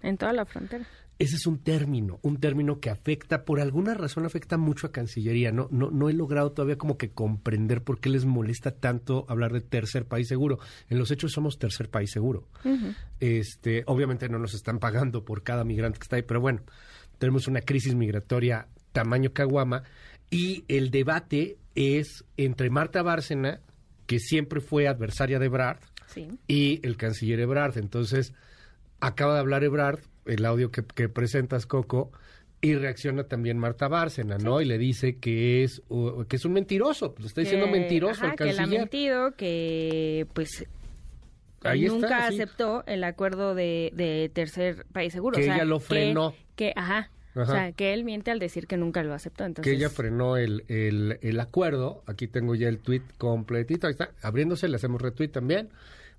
[0.01, 0.87] En toda la frontera.
[1.23, 5.53] Ese es un término, un término que afecta, por alguna razón afecta mucho a Cancillería.
[5.53, 9.53] No, no, no he logrado todavía como que comprender por qué les molesta tanto hablar
[9.53, 10.59] de tercer país seguro.
[10.91, 12.49] En los hechos somos tercer país seguro.
[13.21, 16.63] Este, obviamente no nos están pagando por cada migrante que está ahí, pero bueno,
[17.19, 19.85] tenemos una crisis migratoria tamaño caguama
[20.29, 23.61] y el debate es entre Marta Bárcena,
[24.09, 25.79] que siempre fue adversaria de Ebrard,
[26.49, 27.79] y el canciller Ebrard.
[27.79, 28.35] Entonces,
[28.99, 32.13] acaba de hablar Ebrard, el audio que, presentas, Coco,
[32.61, 34.61] y reacciona también Marta Bárcena, ¿no?
[34.61, 35.83] Y le dice que es,
[36.29, 38.69] que es un mentiroso, le está diciendo mentiroso al canciller.
[38.69, 40.67] Que ha mentido, que pues
[41.89, 45.37] nunca aceptó el acuerdo de, tercer país seguro.
[45.37, 46.35] Que ella lo frenó.
[46.55, 49.45] Que, ajá, O sea, que él miente al decir que nunca lo aceptó.
[49.45, 49.71] Entonces...
[49.71, 52.05] Que ella frenó el, el, el acuerdo.
[52.07, 53.89] Aquí tengo ya el tweet completito.
[53.89, 55.71] Ahí está, abriéndose, le hacemos retweet también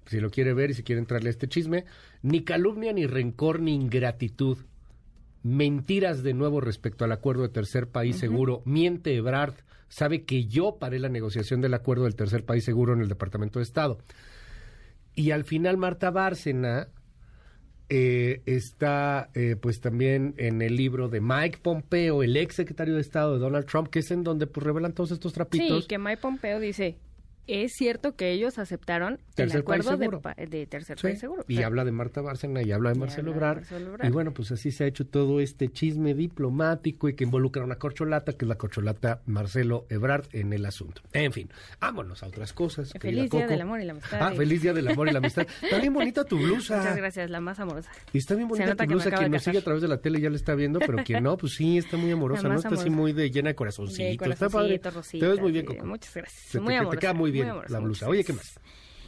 [0.06, 1.86] si lo quiere ver y si quiere entrarle a este chisme,
[2.22, 4.58] ni calumnia, ni rencor, ni ingratitud.
[5.44, 8.62] Mentiras de nuevo respecto al acuerdo de tercer país seguro.
[8.66, 9.56] Miente Ebrard.
[9.90, 13.60] Sabe que yo paré la negociación del acuerdo del tercer país seguro en el Departamento
[13.60, 14.00] de Estado.
[15.16, 16.88] Y al final Marta Bárcena
[17.90, 23.02] eh, está eh, pues también en el libro de Mike Pompeo, el ex secretario de
[23.02, 25.84] Estado de Donald Trump, que es en donde pues revelan todos estos trapitos.
[25.84, 26.98] Sí, que Mike Pompeo dice,
[27.48, 31.44] es cierto que ellos aceptaron el acuerdo de, tercer país seguro.
[31.48, 33.64] Y habla de Marta Bárcena y habla de Marcelo Ebrard.
[34.04, 37.66] Y bueno, pues así se ha hecho todo este chisme diplomático y que involucra a
[37.66, 41.02] una corcholata, que es la corcholata Marcelo Ebrard en el asunto.
[41.12, 41.50] En fin,
[41.80, 42.94] vámonos a otras cosas.
[43.00, 44.20] Feliz Día del Amor y la Amistad.
[44.22, 45.48] Ah, feliz Día del Amor y la Amistad.
[45.62, 46.78] Está bien bonita tu blusa.
[46.78, 47.92] Muchas gracias, la más amorosa.
[48.14, 49.12] Y está bien bonita tu blusa.
[49.12, 51.38] Quien nos sigue a través de la tele ya la está viendo, pero quien no,
[51.38, 52.56] pues sí, está muy amorosa, ¿no?
[52.56, 54.28] Está así muy de llena de corazoncitos.
[54.28, 54.80] está padre.
[54.80, 55.86] Te ves muy bien, Coco.
[55.86, 56.64] Muchas gracias.
[56.64, 57.00] muy amorosa.
[57.00, 58.08] Te queda muy bien la blusa.
[58.08, 58.60] Oye, ¿qué más?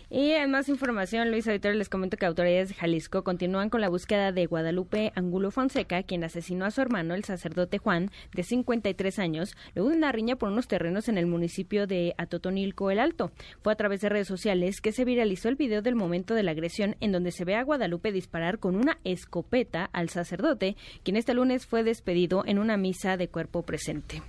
[0.09, 3.89] Y en más información, Luis Auditorio, les comento que autoridades de Jalisco continúan con la
[3.89, 9.17] búsqueda de Guadalupe Angulo Fonseca, quien asesinó a su hermano, el sacerdote Juan, de 53
[9.17, 13.31] años, luego de una riña por unos terrenos en el municipio de Atotonilco el Alto.
[13.63, 16.51] Fue a través de redes sociales que se viralizó el video del momento de la
[16.51, 21.33] agresión en donde se ve a Guadalupe disparar con una escopeta al sacerdote, quien este
[21.33, 24.21] lunes fue despedido en una misa de cuerpo presente.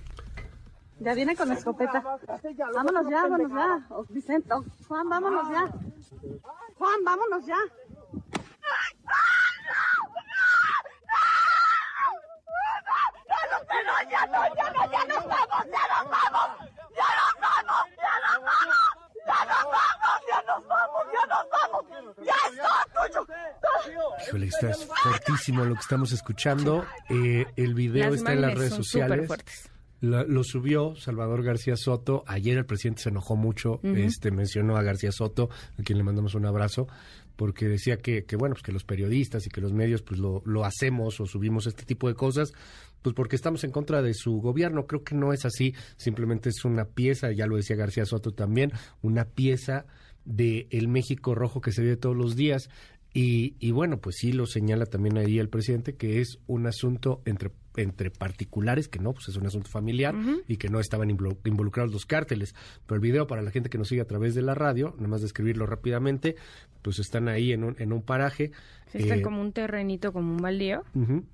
[0.99, 2.01] Ya viene con la escopeta.
[2.73, 3.87] Vámonos ya, vámonos ya.
[4.09, 4.49] Vicente,
[4.87, 5.69] Juan, vámonos ya.
[6.77, 7.57] Juan, vámonos ya.
[14.09, 16.51] Ya no, ya no, ya nos vamos, ya nos vamos,
[16.95, 18.67] ya nos vamos, ya nos vamos,
[19.25, 21.85] ya nos vamos, ya nos vamos, ya nos vamos,
[22.25, 24.01] ya está tuyo.
[24.27, 26.85] Híjole, está fuertísimo lo que estamos escuchando.
[27.09, 29.29] Eh, el video está en las redes sociales
[30.01, 32.23] lo subió Salvador García Soto.
[32.27, 36.35] Ayer el presidente se enojó mucho, este mencionó a García Soto, a quien le mandamos
[36.35, 36.87] un abrazo,
[37.35, 40.41] porque decía que, que bueno, pues que los periodistas y que los medios pues lo,
[40.45, 42.53] lo hacemos o subimos este tipo de cosas,
[43.01, 44.85] pues porque estamos en contra de su gobierno.
[44.85, 48.71] Creo que no es así, simplemente es una pieza, ya lo decía García Soto también,
[49.01, 49.85] una pieza
[50.25, 52.69] de el México rojo que se ve todos los días.
[53.13, 57.21] Y, y bueno, pues sí lo señala también ahí el presidente, que es un asunto
[57.25, 60.15] entre entre particulares, que no, pues es un asunto familiar
[60.47, 62.55] y que no estaban involucrados los cárteles.
[62.85, 65.07] Pero el video para la gente que nos sigue a través de la radio, nada
[65.07, 66.35] más describirlo rápidamente,
[66.81, 68.51] pues están ahí en un, en un paraje.
[68.93, 70.83] está eh, como un terrenito, como un baldío.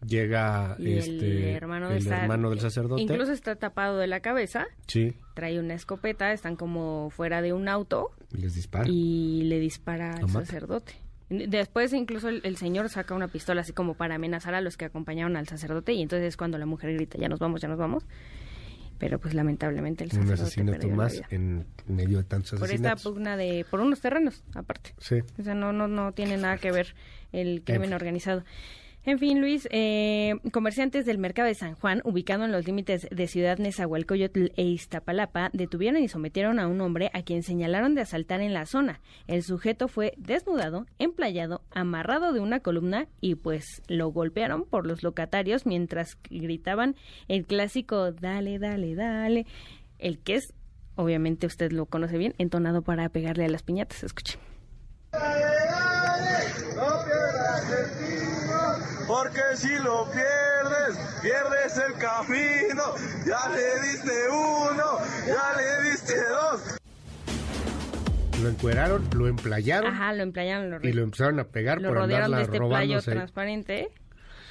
[0.05, 3.01] Llega este, el, hermano, del sacerdote.
[3.01, 4.65] Incluso está tapado de la cabeza.
[4.87, 5.13] Sí.
[5.35, 8.11] Trae una escopeta, están como fuera de un auto.
[8.31, 8.89] Y les dispara.
[8.89, 11.02] Y le dispara al sacerdote.
[11.29, 15.35] Después incluso el, señor saca una pistola así como para amenazar a los que acompañaron
[15.35, 18.05] al sacerdote y entonces es cuando la mujer grita, ya nos vamos, ya nos vamos.
[18.99, 22.59] Pero pues lamentablemente el sacerdote Un asesinato más en medio de tantos asesinatos.
[22.59, 24.93] Por esta pugna de, por unos terrenos aparte.
[24.99, 25.19] Sí.
[25.39, 26.95] O sea, no, no, no tiene nada que ver
[27.31, 28.43] el crimen organizado.
[29.05, 33.27] En fin, Luis, eh, comerciantes del mercado de San Juan, ubicado en los límites de
[33.27, 38.39] Ciudad Nezahualcóyotl e Iztapalapa, detuvieron y sometieron a un hombre a quien señalaron de asaltar
[38.39, 39.01] en la zona.
[39.27, 45.03] El sujeto fue desnudado, emplayado, amarrado de una columna y pues lo golpearon por los
[45.03, 46.95] locatarios mientras gritaban
[47.27, 49.45] el clásico dale, dale, dale,
[49.99, 50.53] el que es,
[50.95, 54.01] obviamente usted lo conoce bien, entonado para pegarle a las piñatas.
[54.03, 54.39] Escuche.
[59.07, 62.83] Porque si lo pierdes, pierdes el camino.
[63.25, 66.77] Ya le diste uno, ya le diste dos.
[68.41, 69.93] Lo encueraron, lo emplayaron.
[69.93, 70.83] Ajá, lo emplayaron.
[70.83, 73.89] y lo empezaron a pegar por andarla de este playo transparente.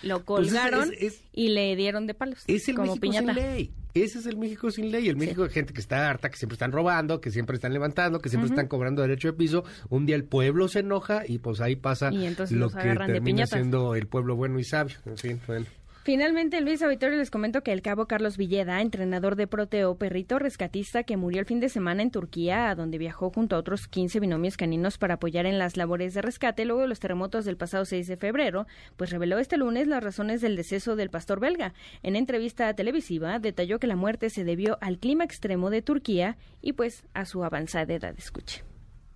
[0.03, 0.91] Lo pues colgaron
[1.33, 2.45] y le dieron de palos.
[2.47, 3.33] Es el como piñata.
[3.33, 3.73] ley.
[3.95, 6.55] Ese es el México sin ley, el México de gente que está harta, que siempre
[6.55, 9.65] están robando, que siempre están levantando, que siempre están cobrando derecho de piso.
[9.91, 14.07] Un día el pueblo se enoja y pues ahí pasa lo que termina siendo el
[14.07, 14.97] pueblo bueno y sabio.
[15.05, 15.67] En fin, bueno.
[16.05, 21.05] Finalmente, Luis Auditorio les comento que el cabo Carlos Villeda, entrenador de Proteo, perrito rescatista
[21.05, 24.19] que murió el fin de semana en Turquía, a donde viajó junto a otros 15
[24.19, 27.85] binomios caninos para apoyar en las labores de rescate luego de los terremotos del pasado
[27.85, 28.67] 6 de febrero,
[28.97, 31.73] pues reveló este lunes las razones del deceso del pastor belga.
[32.03, 36.73] En entrevista televisiva detalló que la muerte se debió al clima extremo de Turquía y
[36.73, 38.15] pues a su avanzada edad.
[38.19, 38.72] Escuche.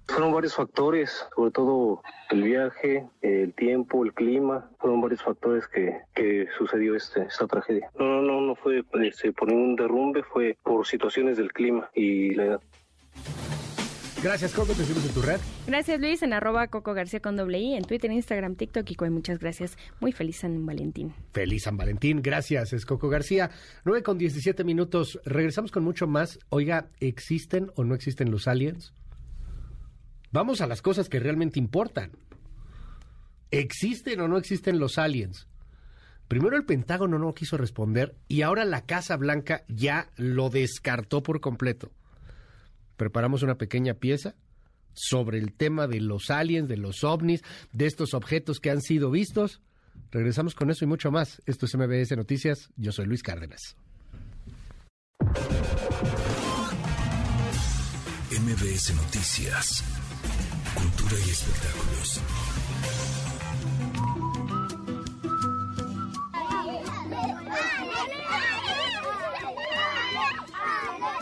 [0.08, 6.00] Fueron varios factores, sobre todo el viaje, el tiempo, el clima, fueron varios factores que,
[6.14, 7.90] que sucedió este, esta tragedia.
[7.98, 12.34] No, no, no, no fue este, por ningún derrumbe, fue por situaciones del clima y
[12.34, 12.60] la edad.
[14.22, 14.72] Gracias, Coco.
[14.72, 15.38] Te seguimos en tu red.
[15.66, 16.22] Gracias, Luis.
[16.22, 17.74] En arroba Coco García con doble I.
[17.74, 19.76] En Twitter, Instagram, TikTok y Muchas gracias.
[20.00, 21.12] Muy feliz San Valentín.
[21.32, 22.22] Feliz San Valentín.
[22.22, 23.50] Gracias, es Coco García.
[23.84, 25.20] 9 con 17 minutos.
[25.24, 26.38] Regresamos con mucho más.
[26.48, 28.94] Oiga, ¿existen o no existen los aliens?
[30.36, 32.10] Vamos a las cosas que realmente importan.
[33.50, 35.48] ¿Existen o no existen los aliens?
[36.28, 41.40] Primero el Pentágono no quiso responder y ahora la Casa Blanca ya lo descartó por
[41.40, 41.90] completo.
[42.98, 44.34] Preparamos una pequeña pieza
[44.92, 47.42] sobre el tema de los aliens, de los ovnis,
[47.72, 49.62] de estos objetos que han sido vistos.
[50.10, 51.40] Regresamos con eso y mucho más.
[51.46, 52.68] Esto es MBS Noticias.
[52.76, 53.74] Yo soy Luis Cárdenas.
[58.30, 60.05] MBS Noticias
[60.76, 62.20] cultura y espectáculos.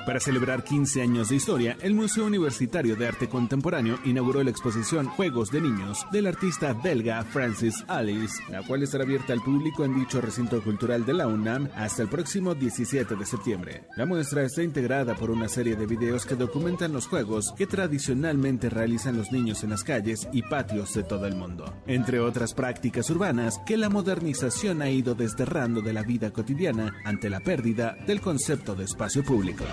[0.07, 5.07] Para celebrar 15 años de historia, el Museo Universitario de Arte Contemporáneo inauguró la exposición
[5.07, 9.99] Juegos de Niños del artista belga Francis Alice, la cual estará abierta al público en
[9.99, 13.85] dicho recinto cultural de la UNAM hasta el próximo 17 de septiembre.
[13.97, 18.69] La muestra está integrada por una serie de videos que documentan los juegos que tradicionalmente
[18.69, 23.09] realizan los niños en las calles y patios de todo el mundo, entre otras prácticas
[23.09, 28.21] urbanas que la modernización ha ido desterrando de la vida cotidiana ante la pérdida del
[28.21, 29.65] concepto de espacio público.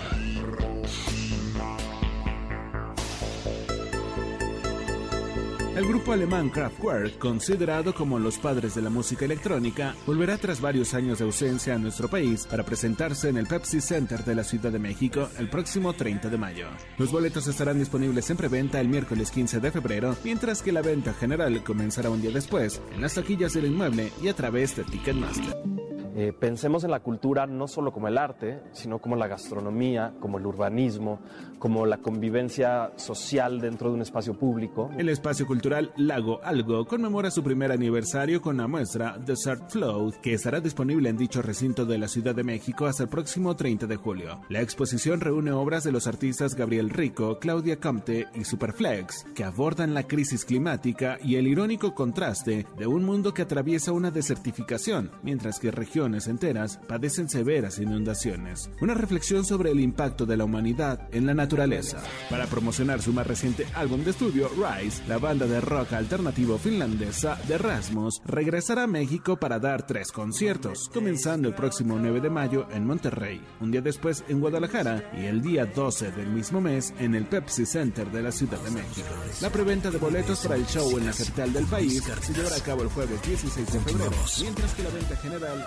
[5.74, 10.92] El grupo alemán Kraftwerk, considerado como los padres de la música electrónica, volverá tras varios
[10.92, 14.70] años de ausencia a nuestro país para presentarse en el Pepsi Center de la Ciudad
[14.70, 16.66] de México el próximo 30 de mayo.
[16.98, 21.14] Los boletos estarán disponibles en preventa el miércoles 15 de febrero, mientras que la venta
[21.14, 25.91] general comenzará un día después en las taquillas del inmueble y a través de Ticketmaster.
[26.14, 30.36] Eh, pensemos en la cultura no solo como el arte, sino como la gastronomía, como
[30.38, 31.20] el urbanismo,
[31.58, 34.90] como la convivencia social dentro de un espacio público.
[34.98, 40.34] El espacio cultural Lago Algo conmemora su primer aniversario con la muestra Desert Flow, que
[40.34, 43.96] estará disponible en dicho recinto de la Ciudad de México hasta el próximo 30 de
[43.96, 44.40] julio.
[44.50, 49.94] La exposición reúne obras de los artistas Gabriel Rico, Claudia Comte y Superflex, que abordan
[49.94, 55.58] la crisis climática y el irónico contraste de un mundo que atraviesa una desertificación, mientras
[55.58, 58.70] que regiones enteras padecen severas inundaciones.
[58.80, 62.02] Una reflexión sobre el impacto de la humanidad en la naturaleza.
[62.28, 67.38] Para promocionar su más reciente álbum de estudio, Rise, la banda de rock alternativo finlandesa
[67.46, 72.66] de Rasmus regresará a México para dar tres conciertos, comenzando el próximo 9 de mayo
[72.70, 77.14] en Monterrey, un día después en Guadalajara y el día 12 del mismo mes en
[77.14, 79.08] el Pepsi Center de la Ciudad de México.
[79.40, 82.60] La preventa de boletos para el show en la capital del país se llevará a
[82.60, 85.66] cabo el jueves 16 de febrero, mientras que la venta general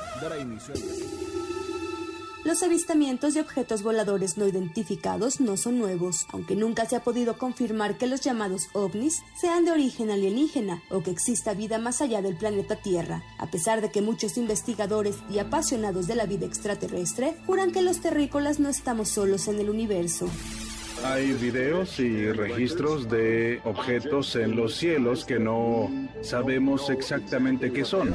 [2.46, 7.38] los avistamientos de objetos voladores no identificados no son nuevos, aunque nunca se ha podido
[7.38, 12.22] confirmar que los llamados ovnis sean de origen alienígena o que exista vida más allá
[12.22, 17.36] del planeta Tierra, a pesar de que muchos investigadores y apasionados de la vida extraterrestre
[17.48, 20.30] juran que los terrícolas no estamos solos en el universo.
[21.04, 25.90] Hay videos y registros de objetos en los cielos que no
[26.22, 28.14] sabemos exactamente qué son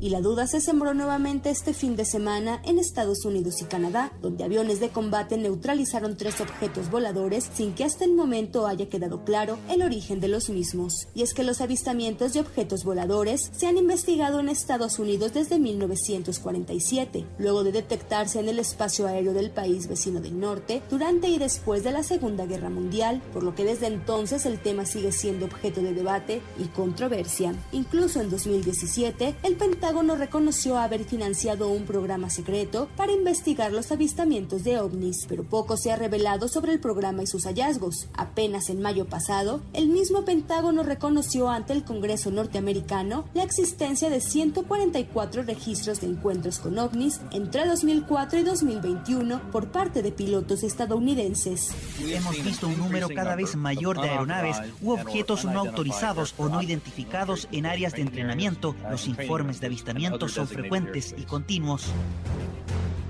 [0.00, 4.12] y la duda se sembró nuevamente este fin de semana en Estados Unidos y Canadá,
[4.22, 9.24] donde aviones de combate neutralizaron tres objetos voladores sin que hasta el momento haya quedado
[9.24, 11.08] claro el origen de los mismos.
[11.14, 15.58] Y es que los avistamientos de objetos voladores se han investigado en Estados Unidos desde
[15.58, 21.38] 1947, luego de detectarse en el espacio aéreo del país vecino del norte durante y
[21.38, 25.46] después de la Segunda Guerra Mundial, por lo que desde entonces el tema sigue siendo
[25.46, 27.54] objeto de debate y controversia.
[27.72, 33.90] Incluso en 2017, el Pentágono Pentágono reconoció haber financiado un programa secreto para investigar los
[33.90, 38.06] avistamientos de ovnis, pero poco se ha revelado sobre el programa y sus hallazgos.
[38.12, 44.20] Apenas en mayo pasado, el mismo Pentágono reconoció ante el Congreso norteamericano la existencia de
[44.20, 51.70] 144 registros de encuentros con ovnis entre 2004 y 2021 por parte de pilotos estadounidenses.
[52.06, 56.60] Hemos visto un número cada vez mayor de aeronaves u objetos no autorizados o no
[56.60, 58.76] identificados en áreas de entrenamiento.
[58.90, 61.84] Los informes de avistamientos son frecuentes y continuos.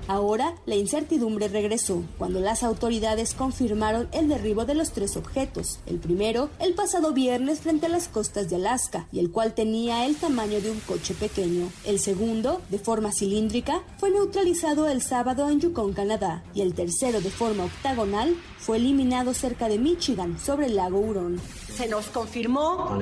[0.07, 5.79] Ahora, la incertidumbre regresó cuando las autoridades confirmaron el derribo de los tres objetos.
[5.85, 10.07] El primero, el pasado viernes frente a las costas de Alaska, y el cual tenía
[10.07, 11.71] el tamaño de un coche pequeño.
[11.85, 16.43] El segundo, de forma cilíndrica, fue neutralizado el sábado en Yukon, Canadá.
[16.55, 21.39] Y el tercero, de forma octagonal, fue eliminado cerca de Michigan, sobre el lago Hurón.
[21.75, 22.99] Se nos confirmó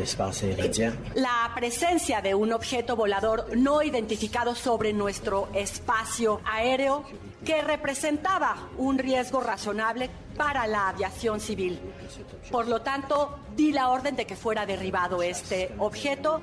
[1.15, 7.03] la presencia de un objeto volador no identificado sobre nuestro espacio aéreo
[7.43, 11.79] que representaba un riesgo razonable para la aviación civil.
[12.51, 16.41] Por lo tanto, di la orden de que fuera derribado este objeto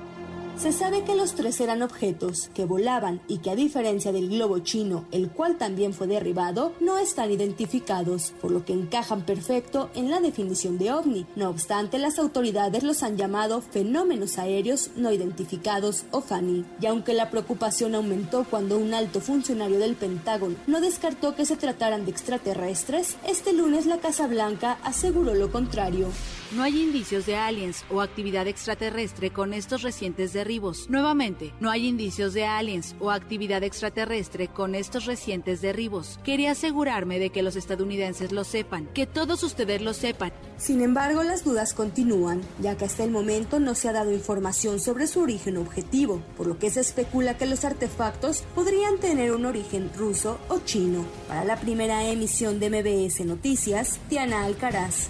[0.57, 4.59] se sabe que los tres eran objetos que volaban y que a diferencia del globo
[4.59, 10.09] chino, el cual también fue derribado, no están identificados, por lo que encajan perfecto en
[10.09, 11.25] la definición de ovni.
[11.35, 16.65] No obstante, las autoridades los han llamado fenómenos aéreos no identificados o FANI.
[16.81, 21.57] Y aunque la preocupación aumentó cuando un alto funcionario del Pentágono no descartó que se
[21.57, 26.07] trataran de extraterrestres, este lunes la Casa Blanca aseguró lo contrario.
[26.51, 30.87] No hay indicios de aliens o actividad extraterrestre con estos recientes derribos.
[30.91, 36.19] Nuevamente, no hay indicios de aliens o actividad extraterrestre con estos recientes derribos.
[36.23, 40.31] Quería asegurarme de que los estadounidenses lo sepan, que todos ustedes lo sepan.
[40.57, 44.79] Sin embargo, las dudas continúan, ya que hasta el momento no se ha dado información
[44.79, 49.47] sobre su origen objetivo, por lo que se especula que los artefactos podrían tener un
[49.47, 51.05] origen ruso o chino.
[51.27, 55.09] Para la primera emisión de MBS Noticias, Diana Alcaraz.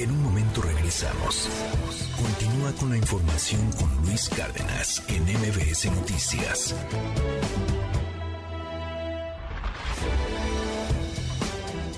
[0.00, 1.46] En un momento regresamos.
[2.16, 6.74] Continúa con la información con Luis Cárdenas en MBS Noticias.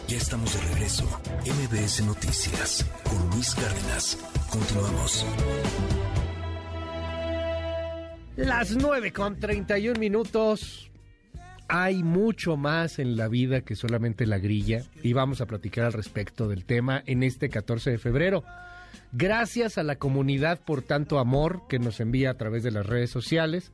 [0.09, 1.05] Ya estamos de regreso.
[1.47, 4.19] MBS Noticias con Luis Cárdenas.
[4.51, 5.25] Continuamos.
[8.35, 10.92] Las 9 con 31 minutos.
[11.75, 15.95] Hay mucho más en la vida que solamente la grilla y vamos a platicar al
[15.95, 18.45] respecto del tema en este 14 de febrero.
[19.13, 23.09] Gracias a la comunidad por tanto amor que nos envía a través de las redes
[23.09, 23.73] sociales,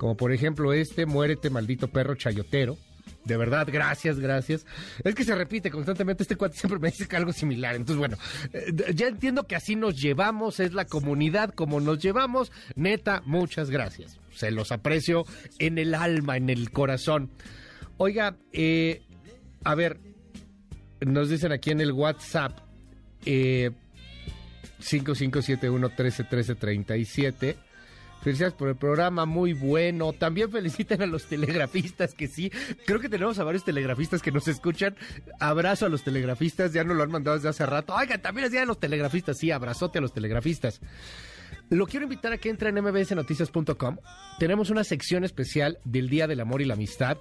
[0.00, 2.76] como por ejemplo este, muérete maldito perro chayotero.
[3.24, 4.66] De verdad, gracias, gracias.
[5.04, 7.76] Es que se repite constantemente, este cuate siempre me dice que algo similar.
[7.76, 8.16] Entonces, bueno,
[8.52, 12.50] eh, ya entiendo que así nos llevamos, es la comunidad como nos llevamos.
[12.74, 14.18] Neta, muchas gracias.
[14.34, 15.24] Se los aprecio
[15.58, 17.30] en el alma, en el corazón.
[17.96, 19.02] Oiga, eh,
[19.64, 19.98] a ver,
[21.00, 22.58] nos dicen aquí en el WhatsApp,
[23.24, 23.70] eh,
[24.80, 27.56] 5571 131337
[28.22, 30.12] Felicidades por el programa, muy bueno.
[30.12, 32.52] También feliciten a los telegrafistas, que sí.
[32.86, 34.94] Creo que tenemos a varios telegrafistas que nos escuchan.
[35.40, 37.92] Abrazo a los telegrafistas, ya nos lo han mandado desde hace rato.
[37.94, 40.80] Oigan, también es día de los telegrafistas, sí, abrazote a los telegrafistas.
[41.70, 43.96] Lo quiero invitar a que entre en mbsnoticias.com.
[44.38, 47.16] Tenemos una sección especial del Día del Amor y la Amistad.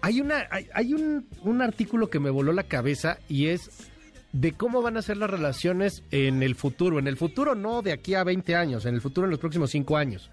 [0.00, 3.90] Hay, una, hay, un, un artículo que me voló la cabeza y es
[4.32, 6.98] de cómo van a ser las relaciones en el futuro.
[6.98, 9.70] En el futuro no de aquí a 20 años, en el futuro en los próximos
[9.70, 10.30] 5 años.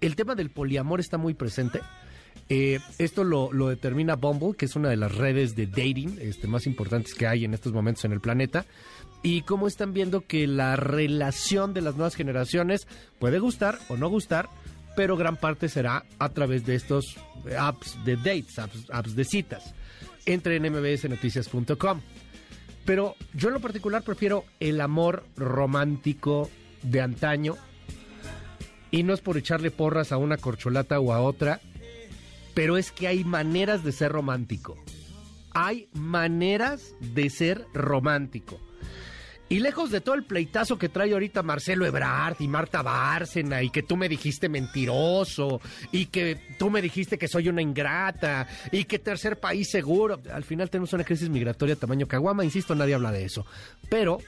[0.00, 1.80] El tema del poliamor está muy presente.
[2.50, 6.46] Eh, esto lo, lo, determina Bumble, que es una de las redes de dating este,
[6.46, 8.64] más importantes que hay en estos momentos en el planeta.
[9.22, 12.86] Y cómo están viendo que la relación de las nuevas generaciones
[13.18, 14.48] puede gustar o no gustar,
[14.96, 17.16] pero gran parte será a través de estos
[17.58, 19.74] apps de dates, apps, apps de citas.
[20.26, 22.00] Entre en mbsnoticias.com.
[22.84, 26.48] Pero yo en lo particular prefiero el amor romántico
[26.82, 27.56] de antaño.
[28.90, 31.60] Y no es por echarle porras a una corcholata o a otra,
[32.54, 34.76] pero es que hay maneras de ser romántico.
[35.50, 38.58] Hay maneras de ser romántico.
[39.50, 43.70] Y lejos de todo el pleitazo que trae ahorita Marcelo Ebrard y Marta Bárcena y
[43.70, 48.84] que tú me dijiste mentiroso y que tú me dijiste que soy una ingrata y
[48.84, 53.10] que tercer país seguro, al final tenemos una crisis migratoria tamaño caguama, insisto, nadie habla
[53.10, 53.46] de eso.
[53.88, 54.18] Pero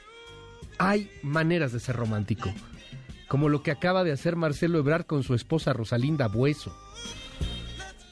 [0.79, 2.51] hay maneras de ser romántico,
[3.27, 6.75] como lo que acaba de hacer Marcelo Ebrard con su esposa Rosalinda Bueso.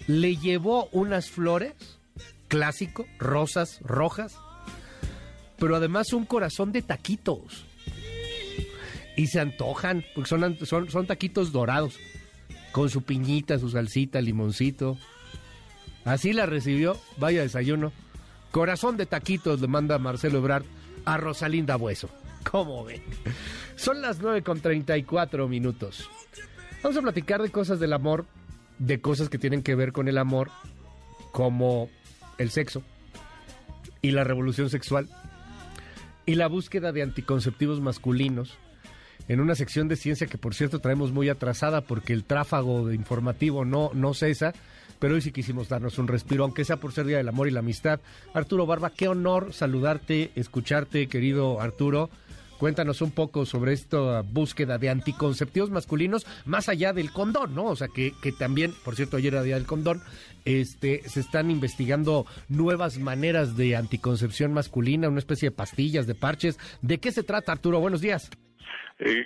[0.05, 1.73] Le llevó unas flores,
[2.47, 4.37] clásico, rosas, rojas,
[5.59, 7.65] pero además un corazón de taquitos.
[9.15, 11.99] Y se antojan, porque son, son, taquitos dorados,
[12.71, 14.97] con su piñita, su salsita, limoncito.
[16.05, 17.91] Así la recibió, vaya desayuno.
[18.51, 20.63] Corazón de taquitos le manda Marcelo Ebrard
[21.05, 22.09] a Rosalinda Bueso.
[22.49, 23.03] ¿Cómo ven?
[23.75, 26.09] Son las 9 con 34 minutos.
[26.81, 28.25] Vamos a platicar de cosas del amor,
[28.77, 30.49] de cosas que tienen que ver con el amor,
[31.33, 31.89] como
[32.37, 32.81] el sexo
[34.01, 35.09] y la revolución sexual
[36.29, 38.59] y la búsqueda de anticonceptivos masculinos
[39.27, 43.65] en una sección de ciencia que por cierto traemos muy atrasada porque el tráfago informativo
[43.65, 44.53] no, no cesa,
[44.99, 47.51] pero hoy sí quisimos darnos un respiro, aunque sea por ser Día del Amor y
[47.51, 47.99] la Amistad.
[48.35, 52.11] Arturo Barba, qué honor saludarte, escucharte, querido Arturo.
[52.59, 57.65] Cuéntanos un poco sobre esta búsqueda de anticonceptivos masculinos, más allá del condón, ¿no?
[57.65, 60.01] O sea, que, que también, por cierto, ayer era día del condón,
[60.45, 66.59] este, se están investigando nuevas maneras de anticoncepción masculina, una especie de pastillas, de parches.
[66.81, 67.79] ¿De qué se trata, Arturo?
[67.79, 68.29] Buenos días.
[68.99, 69.25] Eh,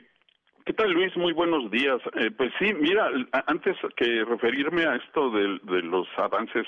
[0.65, 1.15] ¿Qué tal, Luis?
[1.17, 1.99] Muy buenos días.
[2.15, 3.09] Eh, pues sí, mira,
[3.47, 6.65] antes que referirme a esto de, los avances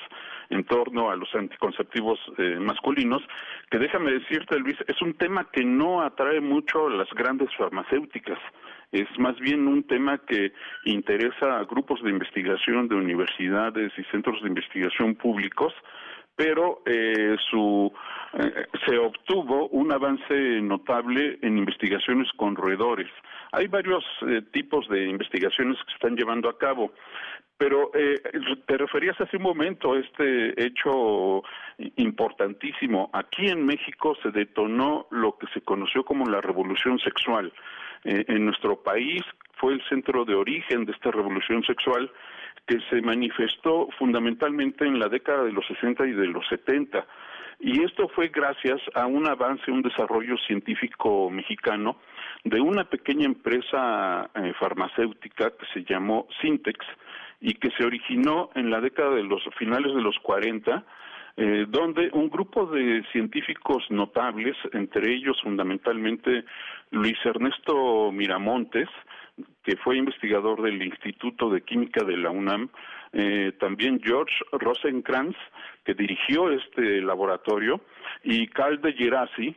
[0.49, 3.22] en torno a los anticonceptivos eh, masculinos,
[3.69, 8.40] que déjame decirte, Luis, es un tema que no atrae mucho a las grandes farmacéuticas.
[8.91, 10.53] Es más bien un tema que
[10.85, 15.74] interesa a grupos de investigación de universidades y centros de investigación públicos,
[16.35, 17.91] pero eh, su,
[18.33, 23.09] eh, se obtuvo un avance notable en investigaciones con roedores.
[23.53, 26.91] Hay varios eh, tipos de investigaciones que se están llevando a cabo,
[27.57, 27.89] pero
[28.65, 31.41] te referías hace un momento a este hecho
[31.95, 33.09] importantísimo.
[33.14, 37.53] Aquí en México se detonó lo que se conoció como la revolución sexual.
[38.03, 39.22] en nuestro país
[39.53, 42.11] fue el centro de origen de esta revolución sexual
[42.65, 47.05] que se manifestó fundamentalmente en la década de los 60 y de los 70.
[47.59, 51.97] Y esto fue gracias a un avance, un desarrollo científico mexicano
[52.43, 56.85] de una pequeña empresa eh, farmacéutica que se llamó Syntex
[57.39, 60.83] y que se originó en la década de los finales de los 40
[61.37, 66.45] eh, donde un grupo de científicos notables, entre ellos fundamentalmente
[66.91, 68.87] Luis Ernesto Miramontes,
[69.64, 72.69] que fue investigador del Instituto de Química de la UNAM,
[73.14, 75.38] eh, también George Rosenkrantz,
[75.83, 77.81] que dirigió este laboratorio,
[78.23, 79.55] y Carl de Gerasi,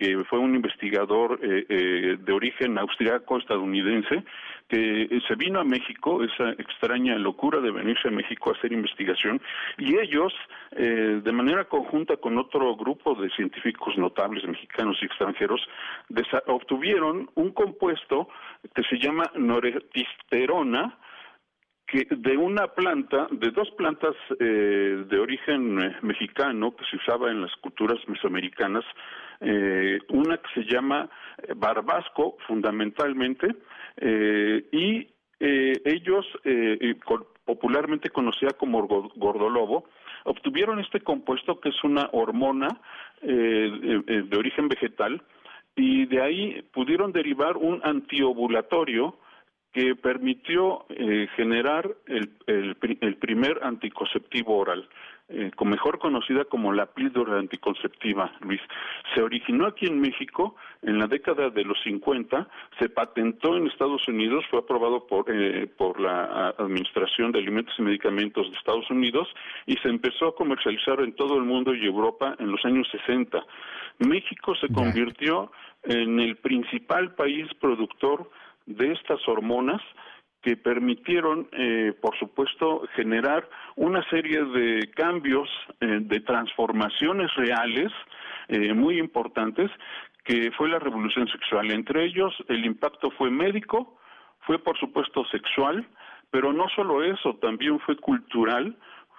[0.00, 4.24] que fue un investigador eh, eh, de origen austriaco-estadounidense,
[4.66, 9.42] que se vino a México, esa extraña locura de venirse a México a hacer investigación,
[9.76, 10.32] y ellos,
[10.70, 15.60] de manera conjunta con otro grupo de científicos notables mexicanos y extranjeros,
[16.46, 18.28] obtuvieron un compuesto
[18.72, 20.96] que se llama noretisterona,
[21.90, 27.30] que de una planta, de dos plantas eh, de origen eh, mexicano que se usaba
[27.30, 28.84] en las culturas mesoamericanas,
[29.40, 31.10] eh, una que se llama
[31.56, 33.48] barbasco fundamentalmente,
[34.72, 36.26] y ellos,
[37.44, 39.88] popularmente conocida como gordolobo,
[40.24, 42.68] obtuvieron este compuesto que es una hormona
[43.22, 45.22] de origen vegetal,
[45.74, 49.16] y de ahí pudieron derivar un antiovulatorio
[49.72, 54.88] que permitió eh, generar el, el, primer anticonceptivo oral,
[55.28, 58.60] eh, mejor conocida como la píldora anticonceptiva, Luis.
[59.14, 62.48] Se originó aquí en México en la década de los 50,
[62.80, 67.82] se patentó en Estados Unidos, fue aprobado por, eh, por la Administración de Alimentos y
[67.82, 69.28] Medicamentos de Estados Unidos
[69.66, 73.40] y se empezó a comercializar en todo el mundo y Europa en los años 60.
[74.00, 75.52] México se convirtió
[75.84, 78.28] en el principal país productor
[78.76, 79.82] de estas hormonas
[80.42, 85.48] que permitieron, eh, por supuesto, generar una serie de cambios,
[85.80, 87.92] eh, de transformaciones reales
[88.48, 89.70] eh, muy importantes,
[90.24, 91.70] que fue la revolución sexual.
[91.70, 93.98] Entre ellos, el impacto fue médico,
[94.40, 95.86] fue, por supuesto, sexual,
[96.30, 98.76] pero no solo eso, también fue cultural,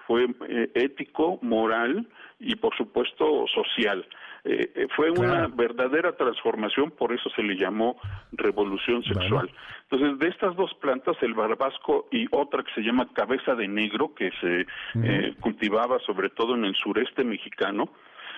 [0.07, 0.27] fue
[0.73, 2.07] ético, moral
[2.39, 4.05] y, por supuesto, social.
[4.43, 7.97] Eh, eh, fue una verdadera transformación, por eso se le llamó
[8.31, 9.51] revolución sexual.
[9.89, 14.15] Entonces, de estas dos plantas, el barbasco y otra que se llama cabeza de negro,
[14.15, 14.65] que se
[15.03, 17.89] eh, cultivaba sobre todo en el sureste mexicano,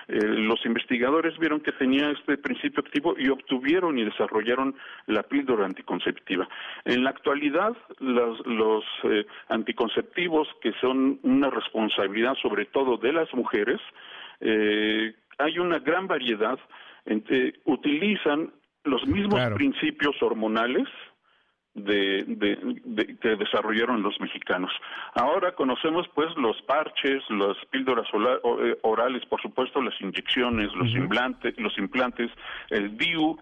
[0.06, 4.74] los investigadores vieron que tenía este principio activo y obtuvieron y desarrollaron
[5.06, 6.46] la píldora anticonceptiva.
[6.84, 8.84] En la actualidad, los, los
[9.48, 13.80] anticonceptivos, que son una responsabilidad sobre todo de las mujeres,
[14.40, 16.58] eh, hay una gran variedad,
[17.04, 18.52] entre, utilizan
[18.84, 20.88] los mismos principios hormonales
[21.74, 24.70] de, que desarrollaron los mexicanos.
[25.14, 31.58] Ahora conocemos pues los parches, las píldoras eh, orales, por supuesto, las inyecciones, los implantes,
[31.58, 32.30] los implantes,
[32.70, 33.36] el DIU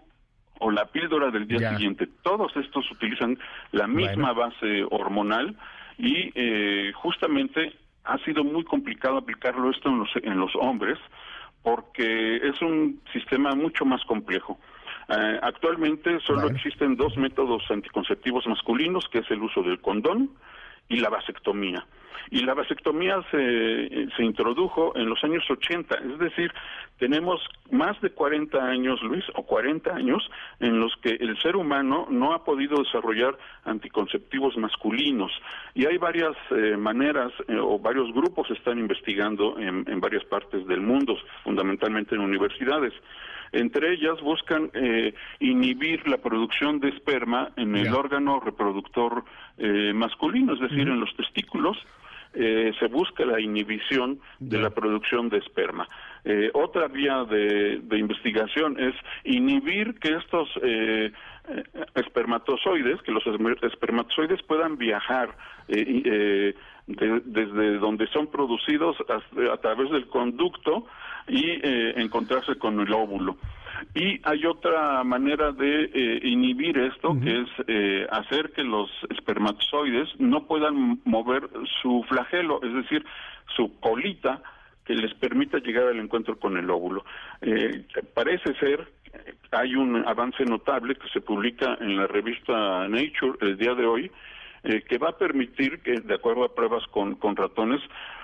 [0.59, 2.07] o la píldora del día siguiente.
[2.23, 3.37] Todos estos utilizan
[3.71, 5.55] la misma base hormonal
[5.97, 7.73] y eh, justamente
[8.05, 10.97] ha sido muy complicado aplicarlo esto en los, en los hombres
[11.63, 14.59] porque es un sistema mucho más complejo.
[15.09, 20.29] Eh, actualmente solo existen dos métodos anticonceptivos masculinos, que es el uso del condón
[20.89, 21.85] y la vasectomía.
[22.31, 26.51] Y la vasectomía se, se introdujo en los años 80, es decir,
[26.97, 30.29] tenemos más de 40 años, Luis, o 40 años,
[30.59, 35.31] en los que el ser humano no ha podido desarrollar anticonceptivos masculinos.
[35.73, 40.65] Y hay varias eh, maneras, eh, o varios grupos están investigando en, en varias partes
[40.65, 42.93] del mundo, fundamentalmente en universidades.
[43.53, 49.23] Entre ellas buscan eh, inhibir la producción de esperma en el órgano reproductor
[49.59, 51.77] eh, masculino, es decir, en los testículos.
[52.33, 55.87] Eh, se busca la inhibición de la producción de esperma.
[56.53, 60.49] otra vía de, investigación es inhibir que estos
[61.93, 63.23] espermatozoides, que los
[63.61, 65.37] espermatozoides puedan viajar
[66.85, 70.85] desde donde son producidos a través del conducto
[71.27, 73.37] y eh, encontrarse con el óvulo.
[73.95, 80.09] Y hay otra manera de eh, inhibir esto, que es eh, hacer que los espermatozoides
[80.19, 81.49] no puedan mover
[81.81, 83.05] su flagelo, es decir,
[83.55, 84.41] su colita
[84.85, 87.05] que les permita llegar al encuentro con el óvulo.
[88.13, 88.87] parece ser
[89.51, 94.11] hay un avance notable que se publica en la revista Nature el día de hoy,
[94.63, 97.81] que va a permitir que, de acuerdo a pruebas con, con ratones,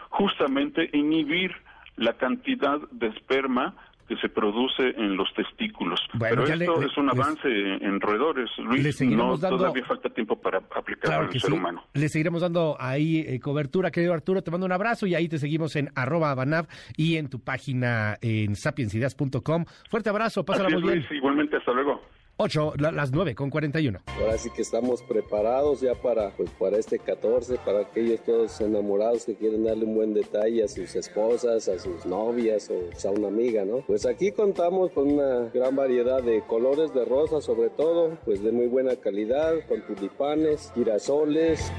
[0.09, 1.51] justamente inhibir
[1.97, 3.75] la cantidad de esperma
[4.09, 5.99] que se produce en los testículos.
[6.17, 9.01] Pero esto es un avance en roedores, Luis.
[9.01, 11.83] No, todavía falta tiempo para aplicarlo en el ser humano.
[11.93, 14.41] Le seguiremos dando ahí eh, cobertura, querido Arturo.
[14.41, 18.17] Te mando un abrazo y ahí te seguimos en arroba Banav y en tu página
[18.21, 19.65] en sapiensideas.com.
[19.91, 21.05] Fuerte abrazo, pásala muy bien.
[21.11, 22.01] igualmente, hasta luego.
[22.41, 23.99] 8, las 9 con 41.
[24.17, 29.25] Ahora sí que estamos preparados ya para, pues, para este 14, para aquellos todos enamorados
[29.25, 33.11] que quieren darle un buen detalle a sus esposas, a sus novias o pues, a
[33.11, 33.79] una amiga, ¿no?
[33.85, 38.53] Pues aquí contamos con una gran variedad de colores de rosa, sobre todo, pues de
[38.53, 41.69] muy buena calidad, con tulipanes, girasoles.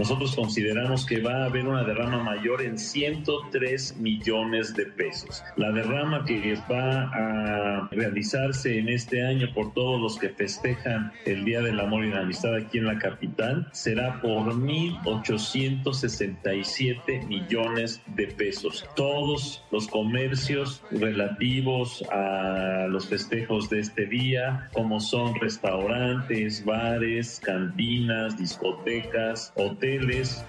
[0.00, 5.44] Nosotros consideramos que va a haber una derrama mayor en 103 millones de pesos.
[5.56, 11.44] La derrama que va a realizarse en este año por todos los que festejan el
[11.44, 18.28] Día del Amor y la Amistad aquí en la capital será por 1.867 millones de
[18.28, 18.88] pesos.
[18.96, 28.38] Todos los comercios relativos a los festejos de este día, como son restaurantes, bares, cantinas,
[28.38, 30.44] discotecas, hoteles, playlist.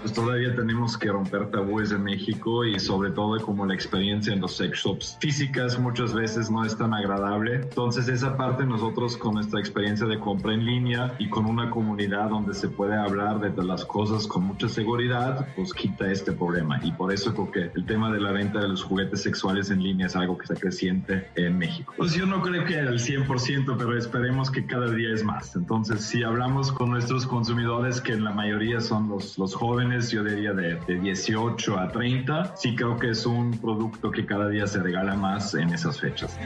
[0.00, 4.40] Pues todavía tenemos que romper tabúes en México y sobre todo como la experiencia en
[4.40, 7.56] los sex shops físicas muchas veces no es tan agradable.
[7.56, 12.30] Entonces esa parte nosotros con nuestra experiencia de compra en línea y con una comunidad
[12.30, 16.80] donde se puede hablar de las cosas con mucha seguridad, pues quita este problema.
[16.82, 19.82] Y por eso creo que el tema de la venta de los juguetes sexuales en
[19.82, 21.94] línea es algo que está creciente en México.
[21.96, 25.56] Pues yo no creo que al 100%, pero esperemos que cada día es más.
[25.56, 30.52] Entonces si hablamos con nuestros consumidores que la mayoría son los, los jóvenes, yo diría
[30.52, 32.56] de, de 18 a 30.
[32.56, 36.38] Sí creo que es un producto que cada día se regala más en esas fechas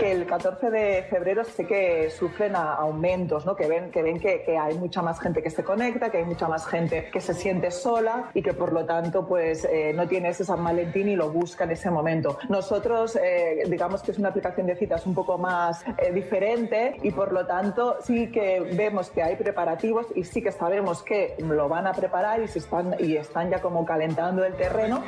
[0.00, 3.54] que el 14 de febrero sé que sufren aumentos, ¿no?
[3.54, 6.48] que ven, que, ven que, hay mucha más gente que se conecta, que hay mucha
[6.48, 10.30] más gente que se siente sola y que por lo tanto pues eh, no tiene
[10.30, 12.38] ese San Valentín y lo busca en ese momento.
[12.48, 17.10] Nosotros eh, digamos que es una aplicación de citas un poco más eh, diferente y
[17.10, 21.68] por lo tanto sí que vemos que hay preparativos y sí que sabemos que lo
[21.68, 25.02] van a preparar y, se están, y están ya como calentando el terreno.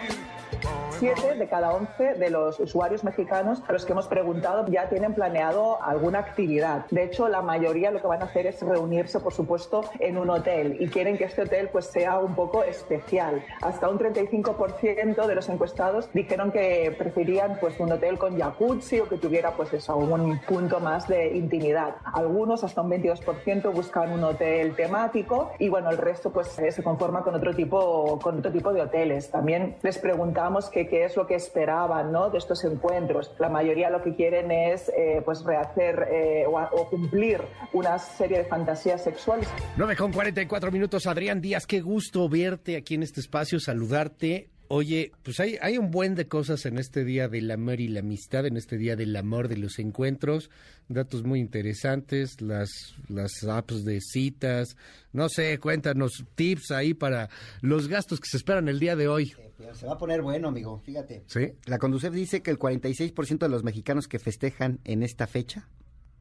[0.99, 5.15] Siete de cada once de los usuarios mexicanos a los que hemos preguntado ya tienen
[5.15, 6.87] planeado alguna actividad.
[6.91, 10.31] De hecho, la mayoría lo que van a hacer es reunirse, por supuesto, en un
[10.31, 13.45] hotel y quieren que este hotel pues sea un poco especial.
[13.61, 19.09] Hasta un 35% de los encuestados dijeron que preferían pues un hotel con jacuzzi o
[19.09, 21.97] que tuviera pues eso, un punto más de intimidad.
[22.13, 27.23] Algunos, hasta un 22%, buscan un hotel temático y bueno, el resto pues se conforma
[27.23, 29.31] con otro tipo, con otro tipo de hoteles.
[29.31, 32.31] También les preguntamos qué es lo que esperaban ¿no?
[32.31, 33.35] de estos encuentros.
[33.39, 37.41] La mayoría lo que quieren es eh, pues rehacer eh, o, cumplir
[37.73, 39.49] una serie de fantasías sexuales.
[39.77, 44.49] 9 con 44 minutos, Adrián Díaz, qué gusto verte aquí en este espacio, saludarte.
[44.69, 48.01] Oye, pues hay, hay un buen de cosas en este día del amor y la
[48.01, 50.49] amistad, en este día del amor, de los encuentros,
[50.89, 52.71] datos muy interesantes, las,
[53.09, 54.77] las apps de citas,
[55.13, 57.29] no sé, cuéntanos tips ahí para
[57.61, 59.35] los gastos que se esperan el día de hoy.
[59.75, 61.25] Se va a poner bueno, amigo, fíjate.
[61.27, 61.55] ¿Sí?
[61.67, 65.69] La Conducef dice que el 46% de los mexicanos que festejan en esta fecha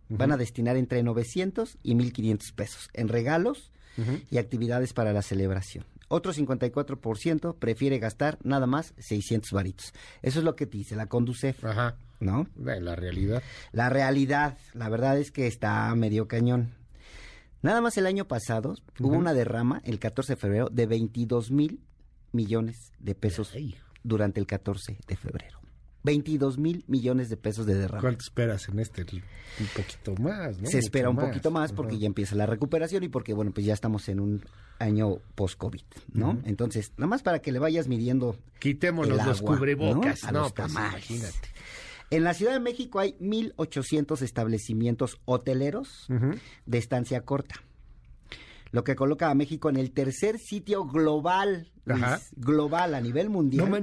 [0.09, 3.71] van a destinar entre 900 y 1500 pesos en regalos
[4.29, 5.85] y actividades para la celebración.
[6.07, 9.93] Otro 54% prefiere gastar nada más 600 varitos.
[10.21, 11.63] Eso es lo que dice la Conducef.
[11.63, 11.95] Ajá.
[12.19, 12.47] ¿No?
[12.55, 13.41] La realidad.
[13.71, 16.73] La realidad, la verdad es que está medio cañón.
[17.61, 21.79] Nada más el año pasado hubo una derrama, el 14 de febrero, de 22 mil
[22.31, 23.53] millones de pesos
[24.03, 25.61] durante el 14 de febrero.
[26.03, 28.01] 22 mil millones de pesos de derrama.
[28.01, 29.03] ¿Cuánto esperas en este?
[29.03, 30.67] Un poquito más, ¿no?
[30.67, 33.73] Se espera un poquito más porque ya empieza la recuperación y porque, bueno, pues ya
[33.73, 34.43] estamos en un
[34.79, 35.81] año post-COVID,
[36.13, 36.39] ¿no?
[36.45, 38.35] Entonces, nada más para que le vayas midiendo.
[38.59, 40.29] Quitémonos el los agua, cubrebocas, ¿no?
[40.29, 41.49] A no, los pues, imagínate.
[42.09, 46.07] En la Ciudad de México hay 1.800 establecimientos hoteleros
[46.65, 47.63] de estancia corta.
[48.71, 52.21] Lo que coloca a México en el tercer sitio global, Luis, Ajá.
[52.35, 53.69] global a nivel mundial.
[53.69, 53.77] No.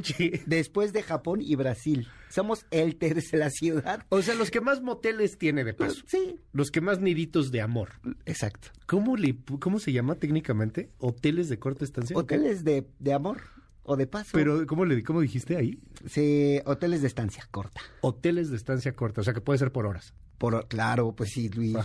[0.47, 2.09] Después de Japón y Brasil.
[2.31, 4.05] Somos el tercer, la ciudad.
[4.09, 6.03] O sea, los que más moteles tiene de paso.
[6.07, 6.41] Sí.
[6.53, 7.91] Los que más niditos de amor.
[8.27, 8.69] Exacto.
[8.87, 10.91] ¿Cómo, le, ¿Cómo se llama técnicamente?
[10.99, 12.17] ¿Hoteles de corta estancia?
[12.17, 13.43] Hoteles de, de amor
[13.83, 14.31] o de paso.
[14.33, 15.79] Pero, ¿cómo, le, ¿cómo dijiste ahí?
[16.07, 17.81] Sí, hoteles de estancia corta.
[18.03, 20.15] Hoteles de estancia corta, o sea que puede ser por horas.
[20.37, 21.77] Por, claro, pues sí, Luis.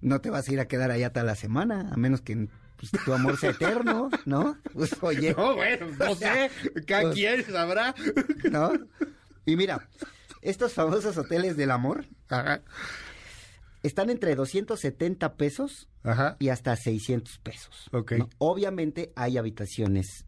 [0.00, 2.90] No te vas a ir a quedar allá toda la semana, a menos que pues,
[3.04, 4.56] tu amor sea eterno, ¿no?
[4.72, 5.34] Pues oye.
[5.36, 6.84] No, bueno, no o sea, sé.
[6.86, 7.94] Cada pues, quien sabrá.
[8.50, 8.72] ¿No?
[9.44, 9.88] Y mira,
[10.42, 12.06] estos famosos hoteles del amor
[13.82, 15.88] están entre 270 pesos
[16.38, 17.88] y hasta 600 pesos.
[17.92, 18.12] Ok.
[18.12, 18.30] ¿no?
[18.38, 20.24] Obviamente hay habitaciones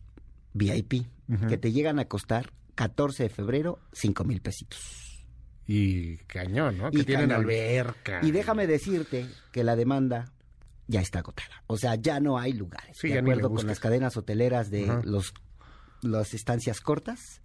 [0.53, 1.07] VIP
[1.49, 5.12] que te llegan a costar 14 de febrero 5 mil pesitos.
[5.75, 6.91] Y cañón, ¿no?
[6.91, 7.45] Que Y tienen cañón.
[7.45, 8.21] alberca.
[8.23, 10.33] Y déjame decirte que la demanda
[10.87, 11.63] ya está agotada.
[11.67, 12.97] O sea, ya no hay lugares.
[12.99, 15.01] Sí, de acuerdo con las cadenas hoteleras de Ajá.
[15.05, 15.33] los
[16.03, 17.41] las estancias cortas,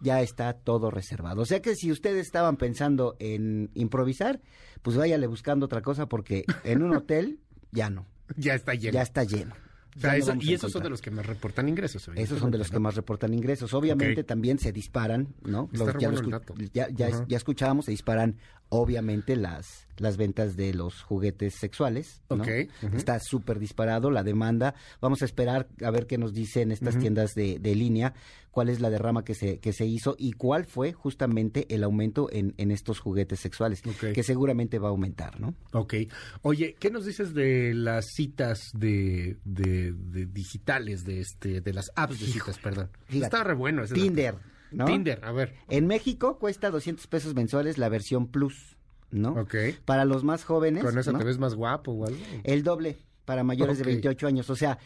[0.00, 1.42] ya está todo reservado.
[1.42, 4.40] O sea que si ustedes estaban pensando en improvisar,
[4.82, 7.38] pues váyale buscando otra cosa porque en un hotel
[7.70, 8.06] ya no.
[8.36, 8.92] Ya está lleno.
[8.94, 9.54] Ya está lleno.
[9.98, 12.08] O sea, eso- y esos son de los que me reportan ingresos.
[12.14, 13.74] Esos son de los que más reportan ingresos.
[13.74, 15.68] Obviamente también se disparan, ¿no?
[15.72, 16.54] Ya, bueno lo el escu- dato.
[16.72, 16.88] ya,
[17.26, 18.36] ya escuchábamos, se disparan
[18.70, 22.22] obviamente las, las ventas de los juguetes sexuales.
[22.30, 22.42] ¿no?
[22.42, 22.48] Ok,
[22.82, 22.96] ujú.
[22.96, 24.74] Está súper disparado la demanda.
[25.00, 28.14] Vamos a esperar a ver qué nos dicen estas tiendas de, de línea,
[28.50, 32.28] cuál es la derrama que se, que se hizo y cuál fue justamente el aumento
[32.32, 33.82] en, en estos juguetes sexuales,
[34.14, 35.54] que seguramente va a aumentar, ¿no?
[35.72, 35.94] Ok.
[36.42, 41.90] Oye, ¿qué nos dices de las citas de, de, de digitales, de este, de las
[41.94, 42.90] apps de citas, perdón?
[43.06, 44.46] Fíjate, Está re bueno ese Tinder, dato.
[44.70, 44.84] ¿No?
[44.84, 45.54] Tinder, a ver.
[45.68, 48.76] En México cuesta 200 pesos mensuales la versión Plus,
[49.10, 49.30] ¿no?
[49.32, 49.54] Ok.
[49.84, 50.84] Para los más jóvenes.
[50.84, 51.18] ¿Con eso ¿no?
[51.18, 52.18] te ves más guapo o algo?
[52.44, 54.50] El doble para mayores de 28 años.
[54.50, 54.78] O sea,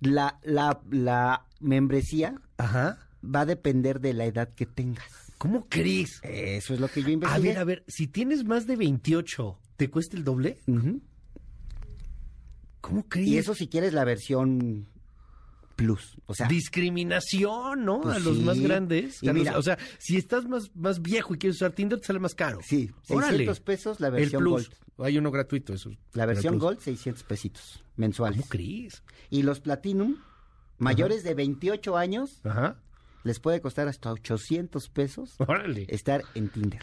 [0.00, 5.32] la, la, la membresía va a depender de la edad que tengas.
[5.38, 6.20] ¿Cómo crees?
[6.22, 7.48] Eso es lo que yo A investigué.
[7.48, 10.58] ver, a ver, si tienes más de 28, ¿te cuesta el doble?
[12.80, 13.28] ¿Cómo crees?
[13.28, 14.86] Y eso si quieres la versión
[15.84, 16.16] Plus.
[16.26, 18.02] O sea, Discriminación, ¿no?
[18.02, 18.42] Pues a los sí.
[18.42, 19.22] más grandes.
[19.22, 22.18] Y mira- o sea, si estás más, más viejo y quieres usar Tinder, te sale
[22.18, 22.60] más caro.
[22.62, 23.38] Sí, Órale.
[23.38, 24.68] 600 pesos la versión El Plus.
[24.68, 25.06] Gold.
[25.06, 25.90] Hay uno gratuito, eso.
[26.12, 26.58] La versión.
[26.58, 28.40] Gold, 600 pesitos mensuales.
[28.40, 29.02] ¿Cómo crees?
[29.30, 30.16] Y los Platinum,
[30.78, 32.76] mayores de 28 años, Ajá.
[33.24, 35.86] les puede costar hasta 800 pesos Órale.
[35.88, 36.82] estar en Tinder.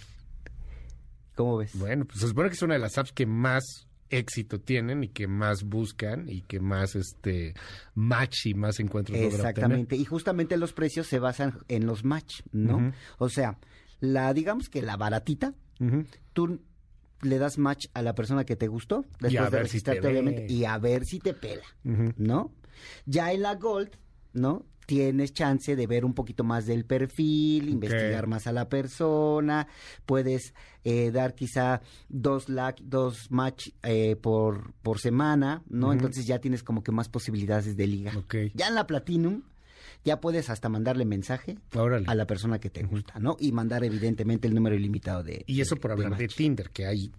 [1.35, 1.77] ¿Cómo ves?
[1.77, 5.09] Bueno, pues se supone que es una de las apps que más éxito tienen y
[5.09, 7.53] que más buscan y que más este
[7.95, 9.17] match y más encuentros.
[9.17, 9.95] Exactamente.
[9.95, 12.93] Y justamente los precios se basan en los match, ¿no?
[13.17, 13.57] O sea,
[13.99, 15.53] la, digamos que la baratita,
[16.33, 16.61] tú
[17.21, 20.65] le das match a la persona que te gustó, después de si registrarte, obviamente, y
[20.65, 21.63] a ver si te pela.
[21.83, 22.51] ¿no?
[23.05, 23.97] Ya en la Gold,
[24.33, 24.65] ¿no?
[24.87, 29.67] Tienes chance de ver un poquito más del perfil, investigar más a la persona,
[30.05, 30.53] puedes
[30.85, 35.91] eh, dar quizá dos, like, dos match eh, por, por semana, ¿no?
[35.91, 38.13] Entonces ya tienes como que más posibilidades de liga.
[38.55, 39.43] Ya en la Platinum,
[40.05, 41.57] ya puedes hasta mandarle mensaje
[42.05, 43.35] a la persona que te gusta, ¿no?
[43.41, 45.43] Y mandar evidentemente el número ilimitado de...
[45.47, 47.11] Y eso por hablar de Tinder, que hay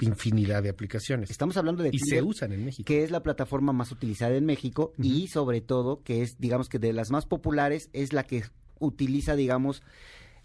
[0.00, 1.30] infinidad de aplicaciones.
[1.30, 2.86] Estamos hablando de Y se usan en México.
[2.86, 6.78] que es la plataforma más utilizada en México y sobre todo que es, digamos que
[6.78, 8.44] de las más populares, es la que
[8.78, 9.82] utiliza, digamos,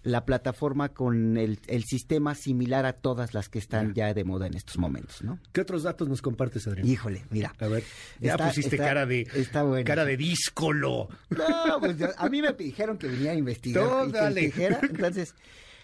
[0.02, 4.48] la plataforma con el, el sistema similar a todas las que están ya de moda
[4.48, 5.40] en estos momentos, ¿no?
[5.54, 6.86] ¿Qué otros datos nos compartes, Adrián?
[6.88, 7.54] Híjole, mira.
[7.60, 7.84] A ver,
[8.20, 9.86] ya Está- pusiste está- cara de está bueno.
[9.86, 11.08] cara de díscolo.
[11.30, 14.42] No, pues a mí me dijeron que venía a investigar No, y que dale.
[14.42, 14.80] dijera.
[14.84, 15.36] Entonces,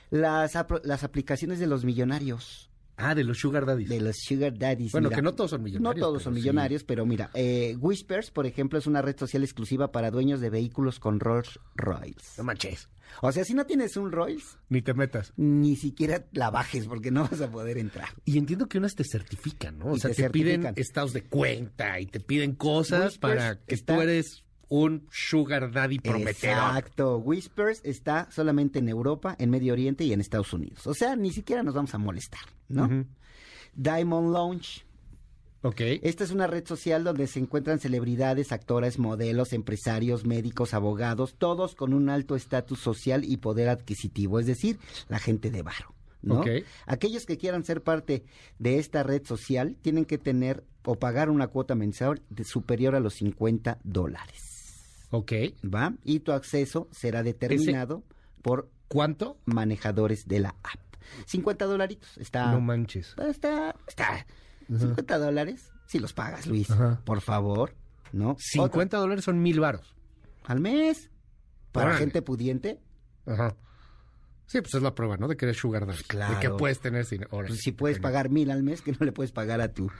[0.10, 0.52] las,
[0.84, 2.69] las aplicaciones de los millonarios.
[3.02, 3.88] Ah, de los sugar daddies.
[3.90, 4.92] De los sugar daddies.
[4.92, 5.16] Bueno, mira.
[5.16, 6.40] que no todos son millonarios, No todos son sí.
[6.42, 10.50] millonarios, pero mira, eh, Whispers, por ejemplo, es una red social exclusiva para dueños de
[10.50, 12.34] vehículos con Rolls Royce.
[12.38, 12.90] No manches.
[13.22, 15.34] O sea, si no tienes un Rolls, Ni te metas.
[15.38, 18.10] ni siquiera la bajes porque no vas a poder entrar.
[18.26, 19.86] Y entiendo que unas te certifican, ¿no?
[19.86, 23.56] O Y sea, te te, piden estados de cuenta y te piden cosas Whispers para
[23.66, 26.58] que está- tú eres un sugar daddy prometedor.
[26.58, 27.18] Exacto.
[27.18, 30.88] Whispers está solamente en Europa, en Medio Oriente y en Estados Unidos.
[30.88, 33.06] O sea, ni siquiera nos vamos a molestar, ¿no?
[33.76, 34.86] Diamond Launch.
[35.62, 35.82] Ok.
[36.04, 41.76] Esta es una red social donde se encuentran celebridades, actores, modelos, empresarios, médicos, abogados, todos
[41.76, 45.94] con un alto estatus social y poder adquisitivo, es decir, la gente de varo.
[46.22, 46.44] ¿no?
[46.86, 48.24] Aquellos que quieran ser parte
[48.58, 53.00] de esta red social tienen que tener o pagar una cuota mensual de superior a
[53.00, 54.49] los 50 dólares.
[55.12, 55.32] Ok.
[55.64, 55.94] ¿Va?
[56.04, 58.04] Y tu acceso será determinado
[58.42, 59.38] por ¿Cuánto?
[59.46, 60.80] manejadores de la app.
[61.26, 62.18] 50 dolaritos.
[62.18, 63.16] Está, No manches.
[63.28, 64.26] está, está.
[64.68, 66.70] 50 dólares, si los pagas, Luis.
[66.70, 67.02] Ajá.
[67.04, 67.74] Por favor,
[68.12, 68.36] ¿no?
[68.40, 69.96] 50 dólares son mil varos.
[70.46, 71.10] Al mes.
[71.72, 72.00] Para Órale.
[72.00, 72.80] gente pudiente.
[73.26, 73.56] Ajá.
[74.46, 75.28] Sí, pues es la prueba, ¿no?
[75.28, 76.04] De que eres sugar daddy.
[76.08, 76.36] claro.
[76.36, 77.06] De que puedes tener.
[77.32, 77.50] Órale.
[77.50, 79.92] Pues si puedes pagar mil al mes, que no le puedes pagar a tu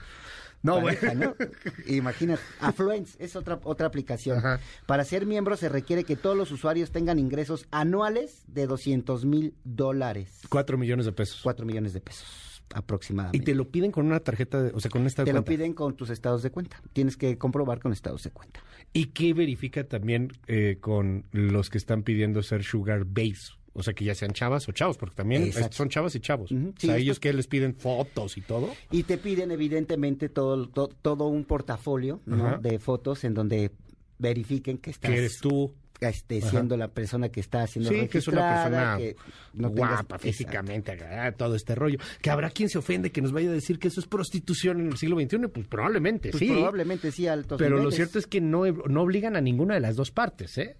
[0.62, 1.34] No, pareja, bueno.
[1.38, 1.46] ¿no?
[1.94, 2.42] Imagínate.
[2.60, 4.38] Affluence es otra, otra aplicación.
[4.38, 4.60] Ajá.
[4.86, 9.54] Para ser miembro se requiere que todos los usuarios tengan ingresos anuales de 200 mil
[9.64, 10.40] dólares.
[10.48, 11.40] Cuatro millones de pesos.
[11.42, 13.36] 4 millones de pesos aproximadamente.
[13.38, 15.48] Y te lo piden con una tarjeta, de, o sea, con esta Te lo cuenta.
[15.48, 16.80] piden con tus estados de cuenta.
[16.92, 18.60] Tienes que comprobar con estados de cuenta.
[18.92, 23.54] ¿Y qué verifica también eh, con los que están pidiendo ser sugar base?
[23.72, 25.76] O sea, que ya sean chavas o chavos, porque también Exacto.
[25.76, 26.50] son chavas y chavos.
[26.50, 26.70] Ujú.
[26.70, 28.68] o Sí, sea, esto- ellos que les piden fotos y todo.
[28.90, 32.46] Y te piden evidentemente todo, to- todo un portafolio ¿no?
[32.46, 32.58] Ajá.
[32.58, 33.70] de fotos en donde
[34.18, 35.72] verifiquen que estás Que eres tú.
[36.00, 36.50] este, Ajá.
[36.50, 39.16] siendo la persona que está haciendo Sí, que es una persona que
[39.52, 41.98] no tengas- guapa físicamente, agradable, todo este rollo.
[42.22, 44.86] Que habrá quien se ofende que nos vaya a decir que eso es prostitución en
[44.88, 45.48] el siglo XXI.
[45.48, 46.48] Pues probablemente, Pues sí.
[46.50, 47.96] probablemente sí altos Pero lo niveles.
[47.96, 50.76] cierto es que no, no obligan a ninguna de las dos partes, ¿eh?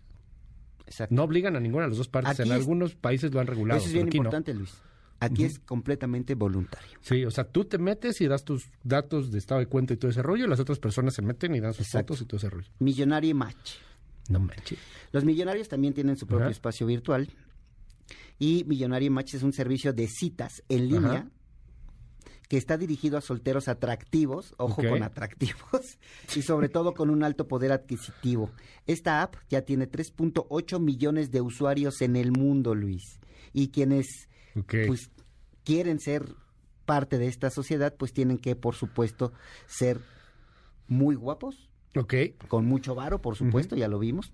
[0.91, 1.15] Exacto.
[1.15, 2.33] No obligan a ninguna de las dos partes.
[2.41, 3.79] Aquí en es- algunos países lo han regulado.
[3.79, 4.25] Eso es bien aquí no.
[4.25, 4.75] importante, Luis.
[5.23, 6.99] Aquí es completamente voluntario.
[7.03, 9.97] Sí, o sea, tú te metes y das tus datos de estado de cuenta y
[9.99, 12.15] todo ese rollo, y las otras personas se meten y dan sus Exacto.
[12.15, 12.69] fotos y todo ese rollo.
[12.79, 13.73] Millonario Match.
[14.31, 14.79] No manches.
[15.13, 17.29] Los millonarios también tienen su propio espacio virtual.
[18.39, 21.29] Y Millonario Match es un servicio de citas en línea.
[22.51, 26.01] Que está dirigido a solteros atractivos, ojo con atractivos,
[26.35, 28.51] y sobre todo con un alto poder adquisitivo.
[28.89, 33.21] Esta app ya tiene 3.8 millones de usuarios en el mundo, Luis.
[33.53, 34.29] Y quienes
[34.67, 35.13] pues
[35.63, 36.35] quieren ser
[36.87, 39.33] parte de esta sociedad, pues tienen que, por supuesto,
[39.69, 40.01] ser
[40.89, 42.15] muy guapos, ok.
[42.49, 44.33] con mucho varo, por supuesto, ya lo vimos,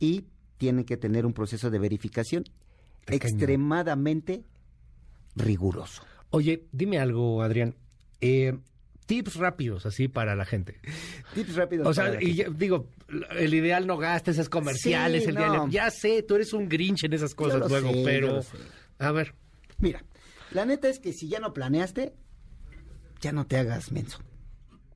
[0.00, 0.24] y
[0.58, 2.42] tienen que tener un proceso de verificación
[3.06, 4.44] extremadamente
[5.36, 6.02] riguroso.
[6.32, 7.74] Oye, dime algo, Adrián.
[8.20, 8.58] Eh,
[9.06, 10.80] tips rápidos, así, para la gente.
[11.34, 11.86] Tips rápidos.
[11.86, 12.52] O sea, para la y gente.
[12.56, 12.88] digo,
[13.36, 15.68] el ideal no gastes esos comerciales, Sí, el día no.
[15.68, 18.40] Ya sé, tú eres un grinch en esas cosas luego, sé, pero...
[18.98, 19.34] A ver,
[19.78, 20.04] Mira,
[20.52, 22.14] la neta es que si ya no planeaste,
[23.20, 24.18] ya no te hagas menso.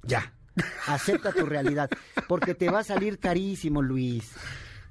[0.04, 0.32] Ya.
[0.86, 1.90] Acepta tu realidad,
[2.28, 4.32] porque te va a salir carísimo, Luis.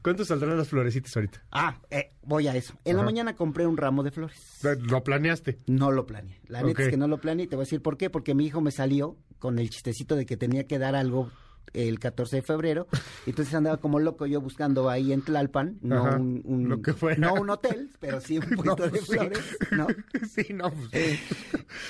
[0.05, 1.43] ¿Cuánto saldrán las florecitas ahorita?
[1.51, 2.75] Ah, eh, voy a eso.
[2.85, 4.59] En la mañana compré un ramo de flores.
[4.81, 5.59] ¿Lo planeaste?
[5.67, 6.39] No lo planeé.
[6.47, 8.09] La neta es que no lo planeé y te voy a decir por qué.
[8.09, 11.31] Porque mi hijo me salió con el chistecito de que tenía que dar algo
[11.73, 12.87] el 14 de febrero.
[13.25, 16.93] Entonces andaba como loco yo buscando ahí en Tlalpan, no, Ajá, un, un- lo que
[16.93, 17.17] fuera.
[17.19, 19.11] no un hotel, pero sí un puesto de pues sí.
[19.13, 19.87] flores, ¿no?
[20.29, 21.19] Sí, no, pues,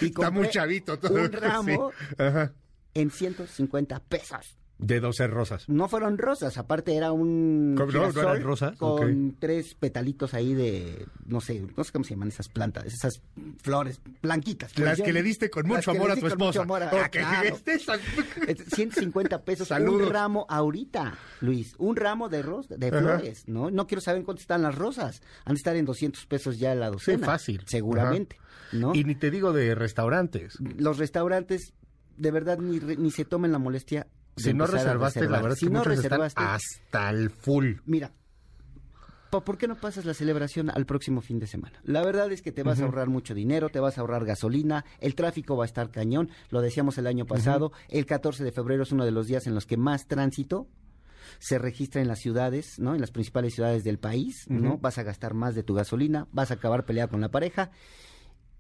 [0.01, 1.13] Y está muy chavito todo.
[1.13, 2.25] Un ramo Sí.
[2.95, 4.57] En 150 pesos.
[4.77, 5.69] De 12 rosas.
[5.69, 7.91] No fueron rosas, aparte era un ¿Cómo?
[7.93, 8.77] ¿No- no girasol eran rosas?
[8.77, 13.21] con tres petalitos ahí de, no sé, no sé cómo se llaman esas plantas, esas
[13.63, 14.77] flores blanquitas.
[14.77, 16.61] Las que le diste con mucho amor a tu con mucho esposa.
[16.63, 17.47] amor a- Ok, ah, claro.
[17.55, 17.87] este es-
[18.47, 20.07] Es 150 pesos Saludos.
[20.07, 22.99] un ramo ahorita, Luis, un ramo de ros de Ajá.
[22.99, 23.71] flores, ¿no?
[23.71, 25.21] No quiero saber en cuánto están las rosas.
[25.45, 27.25] Han de estar en 200 pesos ya la Sí, docena.
[27.25, 27.61] fácil.
[27.65, 28.37] Seguramente,
[28.73, 28.93] ¿no?
[28.93, 30.57] Y ni te digo de restaurantes.
[30.77, 31.73] los restaurantes
[32.17, 34.07] de verdad ni, ni se tomen la molestia
[34.37, 37.73] Si no reservaste, la verdad es si que no muchos están hasta el full.
[37.85, 38.11] Mira,
[39.29, 41.79] ¿po- ¿por qué no pasas la celebración al próximo fin de semana?
[41.83, 44.85] La verdad es que te vas a ahorrar mucho dinero, te vas a ahorrar gasolina,
[44.99, 48.83] el tráfico va a estar cañón, lo decíamos el año pasado, el 14 de febrero
[48.83, 50.67] es uno de los días en los que más tránsito,
[51.39, 52.93] se registra en las ciudades, ¿no?
[52.93, 54.77] En las principales ciudades del país, ¿no?
[54.77, 57.71] Vas a gastar más de tu gasolina, vas a acabar peleado con la pareja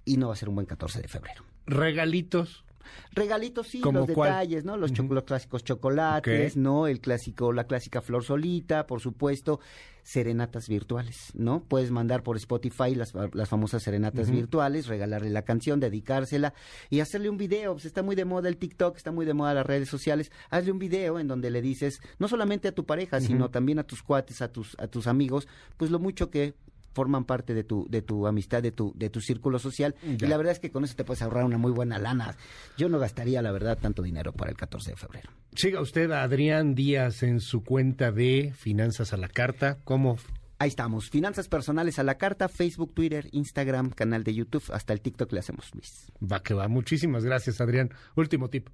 [0.03, 1.43] y no va a ser un buen 14 de febrero.
[1.67, 2.65] Regalitos.
[3.11, 4.31] Regalitos sí, ¿Cómo los cuál?
[4.31, 4.77] detalles, ¿no?
[4.77, 6.55] Los, los clásicos chocolates.
[6.55, 6.87] ¿no?
[6.87, 9.59] El clásico, la clásica flor solita, por supuesto,
[10.03, 11.63] serenatas virtuales, ¿no?
[11.63, 16.53] Puedes mandar por Spotify las, las famosas serenatas virtuales, regalarle la canción, dedicársela
[16.89, 17.73] y hacerle un video.
[17.73, 20.31] Pues está muy de moda el TikTok, está muy de moda las redes sociales.
[20.51, 23.83] Hazle un video en donde le dices, no solamente a tu pareja, sino también a
[23.83, 25.47] tus cuates, a tus, a tus amigos,
[25.77, 26.53] pues lo mucho que
[26.95, 30.25] forman parte de tu de tu amistad, de tu de tu círculo social Ya.
[30.25, 32.35] y la verdad es que con eso te puedes ahorrar una muy buena lana.
[32.77, 35.29] Yo no gastaría la verdad tanto dinero para el 14 de febrero.
[35.53, 39.77] Siga usted a Adrián Díaz en su cuenta de Finanzas a la Carta.
[39.83, 40.17] ¿Cómo?
[40.57, 45.01] Ahí estamos, finanzas personales a la carta, Facebook, Twitter, Instagram, canal de YouTube, hasta el
[45.01, 46.09] TikTok le hacemos, Luis.
[46.23, 46.69] Va que va.
[46.69, 47.91] Muchísimas gracias, Adrián.
[48.15, 48.69] Último tip.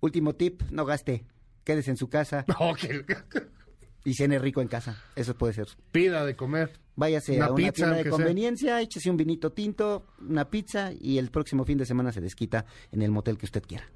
[0.00, 1.24] Último tip, no gaste,
[1.64, 2.44] quédese en su casa
[4.04, 5.66] y cene rico en casa, eso puede ser.
[5.92, 6.78] Pida de comer.
[6.96, 8.18] Váyase Una a una pizza, tienda de aunque sea.
[8.18, 12.66] conveniencia, échese un vinito tinto, una pizza y el próximo fin de semana se desquita
[12.92, 13.88] en el motel que usted quiera.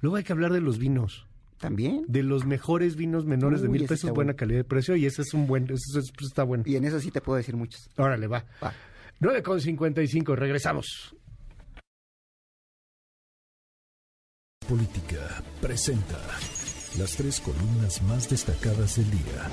[0.00, 1.26] Luego hay que hablar de los vinos.
[1.58, 2.04] ¿También?
[2.06, 4.36] De los mejores vinos menores de mil pesos, buena bueno.
[4.36, 6.62] calidad de precio, y ese es un buen, ese es- está bueno.
[6.66, 7.80] Y en eso sí te puedo decir muchos.
[7.96, 8.44] Órale, va.
[9.18, 11.16] 9 con 55, regresamos.
[14.68, 16.18] Política presenta
[16.96, 19.48] las tres columnas más destacadas del día.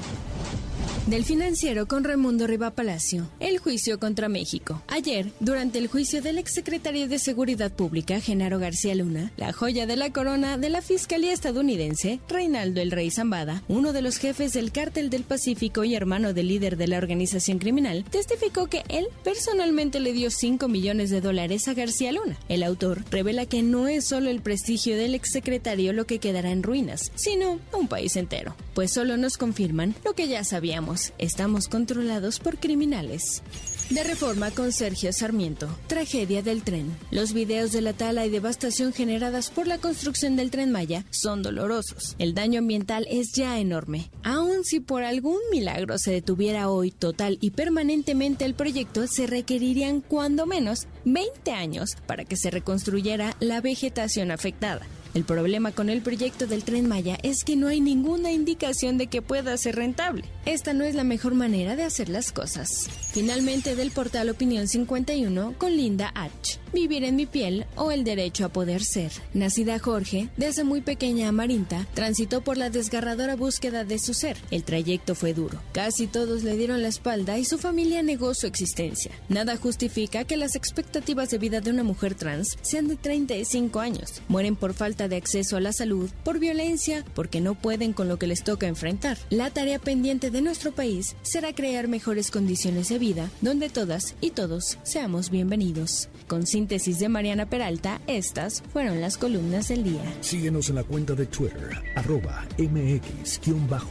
[1.08, 3.30] Del financiero con Raimundo Riva Palacio.
[3.40, 4.82] El juicio contra México.
[4.88, 9.98] Ayer, durante el juicio del exsecretario de Seguridad Pública, Genaro García Luna, la joya de
[9.98, 14.72] la corona de la Fiscalía estadounidense, Reinaldo el Rey Zambada, uno de los jefes del
[14.72, 20.00] Cártel del Pacífico y hermano del líder de la organización criminal, testificó que él personalmente
[20.00, 22.38] le dio 5 millones de dólares a García Luna.
[22.50, 26.64] El autor revela que no es solo el prestigio del exsecretario lo que quedará en
[26.64, 28.56] ruinas, sino un país entero.
[28.76, 31.12] Pues solo nos confirman lo que ya sabíamos.
[31.18, 33.42] Estamos controlados por criminales.
[33.90, 35.68] De reforma con Sergio Sarmiento.
[35.88, 36.96] Tragedia del tren.
[37.10, 41.42] Los videos de la tala y devastación generadas por la construcción del tren Maya son
[41.42, 42.16] dolorosos.
[42.20, 44.12] El daño ambiental es ya enorme.
[44.22, 50.02] Aun si por algún milagro se detuviera hoy total y permanentemente el proyecto, se requerirían
[50.02, 54.86] cuando menos 20 años para que se reconstruyera la vegetación afectada.
[55.16, 59.08] El problema con el proyecto del tren Maya es que no hay ninguna indicación de
[59.08, 60.26] que pueda ser rentable.
[60.46, 62.90] Esta no es la mejor manera de hacer las cosas.
[63.14, 66.60] Finalmente del portal Opinión 51 con Linda H.
[66.74, 69.14] Vivir en mi piel o el derecho a poder ser.
[69.34, 74.36] Nacida Jorge, desde muy pequeña Amarinta, transitó por la desgarradora búsqueda de su ser.
[74.52, 75.62] El trayecto fue duro.
[75.72, 79.14] Casi todos le dieron la espalda y su familia negó su existencia.
[79.30, 84.22] Nada justifica que las expectativas de vida de una mujer trans sean de 35 años.
[84.28, 88.18] Mueren por falta de acceso a la salud, por violencia, porque no pueden con lo
[88.18, 89.18] que les toca enfrentar.
[89.30, 94.32] La tarea pendiente de nuestro país será crear mejores condiciones de vida donde todas y
[94.32, 96.10] todos seamos bienvenidos.
[96.28, 100.02] Con síntesis de Mariana Peralta, estas fueron las columnas del día.
[100.22, 103.86] Síguenos en la cuenta de Twitter, arroba mx-arma.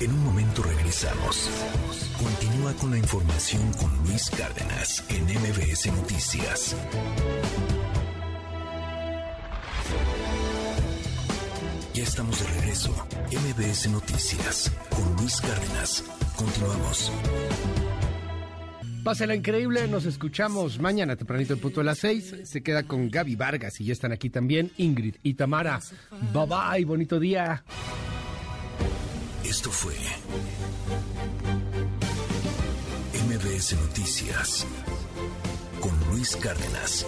[0.00, 1.48] En un momento regresamos.
[2.18, 6.76] Continúa con la información con Luis Cárdenas en MBS Noticias.
[11.94, 12.90] Ya estamos de regreso.
[13.30, 16.04] MBS Noticias con Luis Cárdenas.
[16.36, 17.12] Continuamos.
[19.04, 22.34] Pásela increíble, nos escuchamos mañana tempranito en punto de las seis.
[22.44, 25.80] Se queda con Gaby Vargas y ya están aquí también Ingrid y Tamara.
[26.32, 27.62] Bye bye, bonito día.
[29.44, 29.94] Esto fue
[33.28, 34.66] MBS Noticias
[35.80, 37.06] con Luis Cárdenas.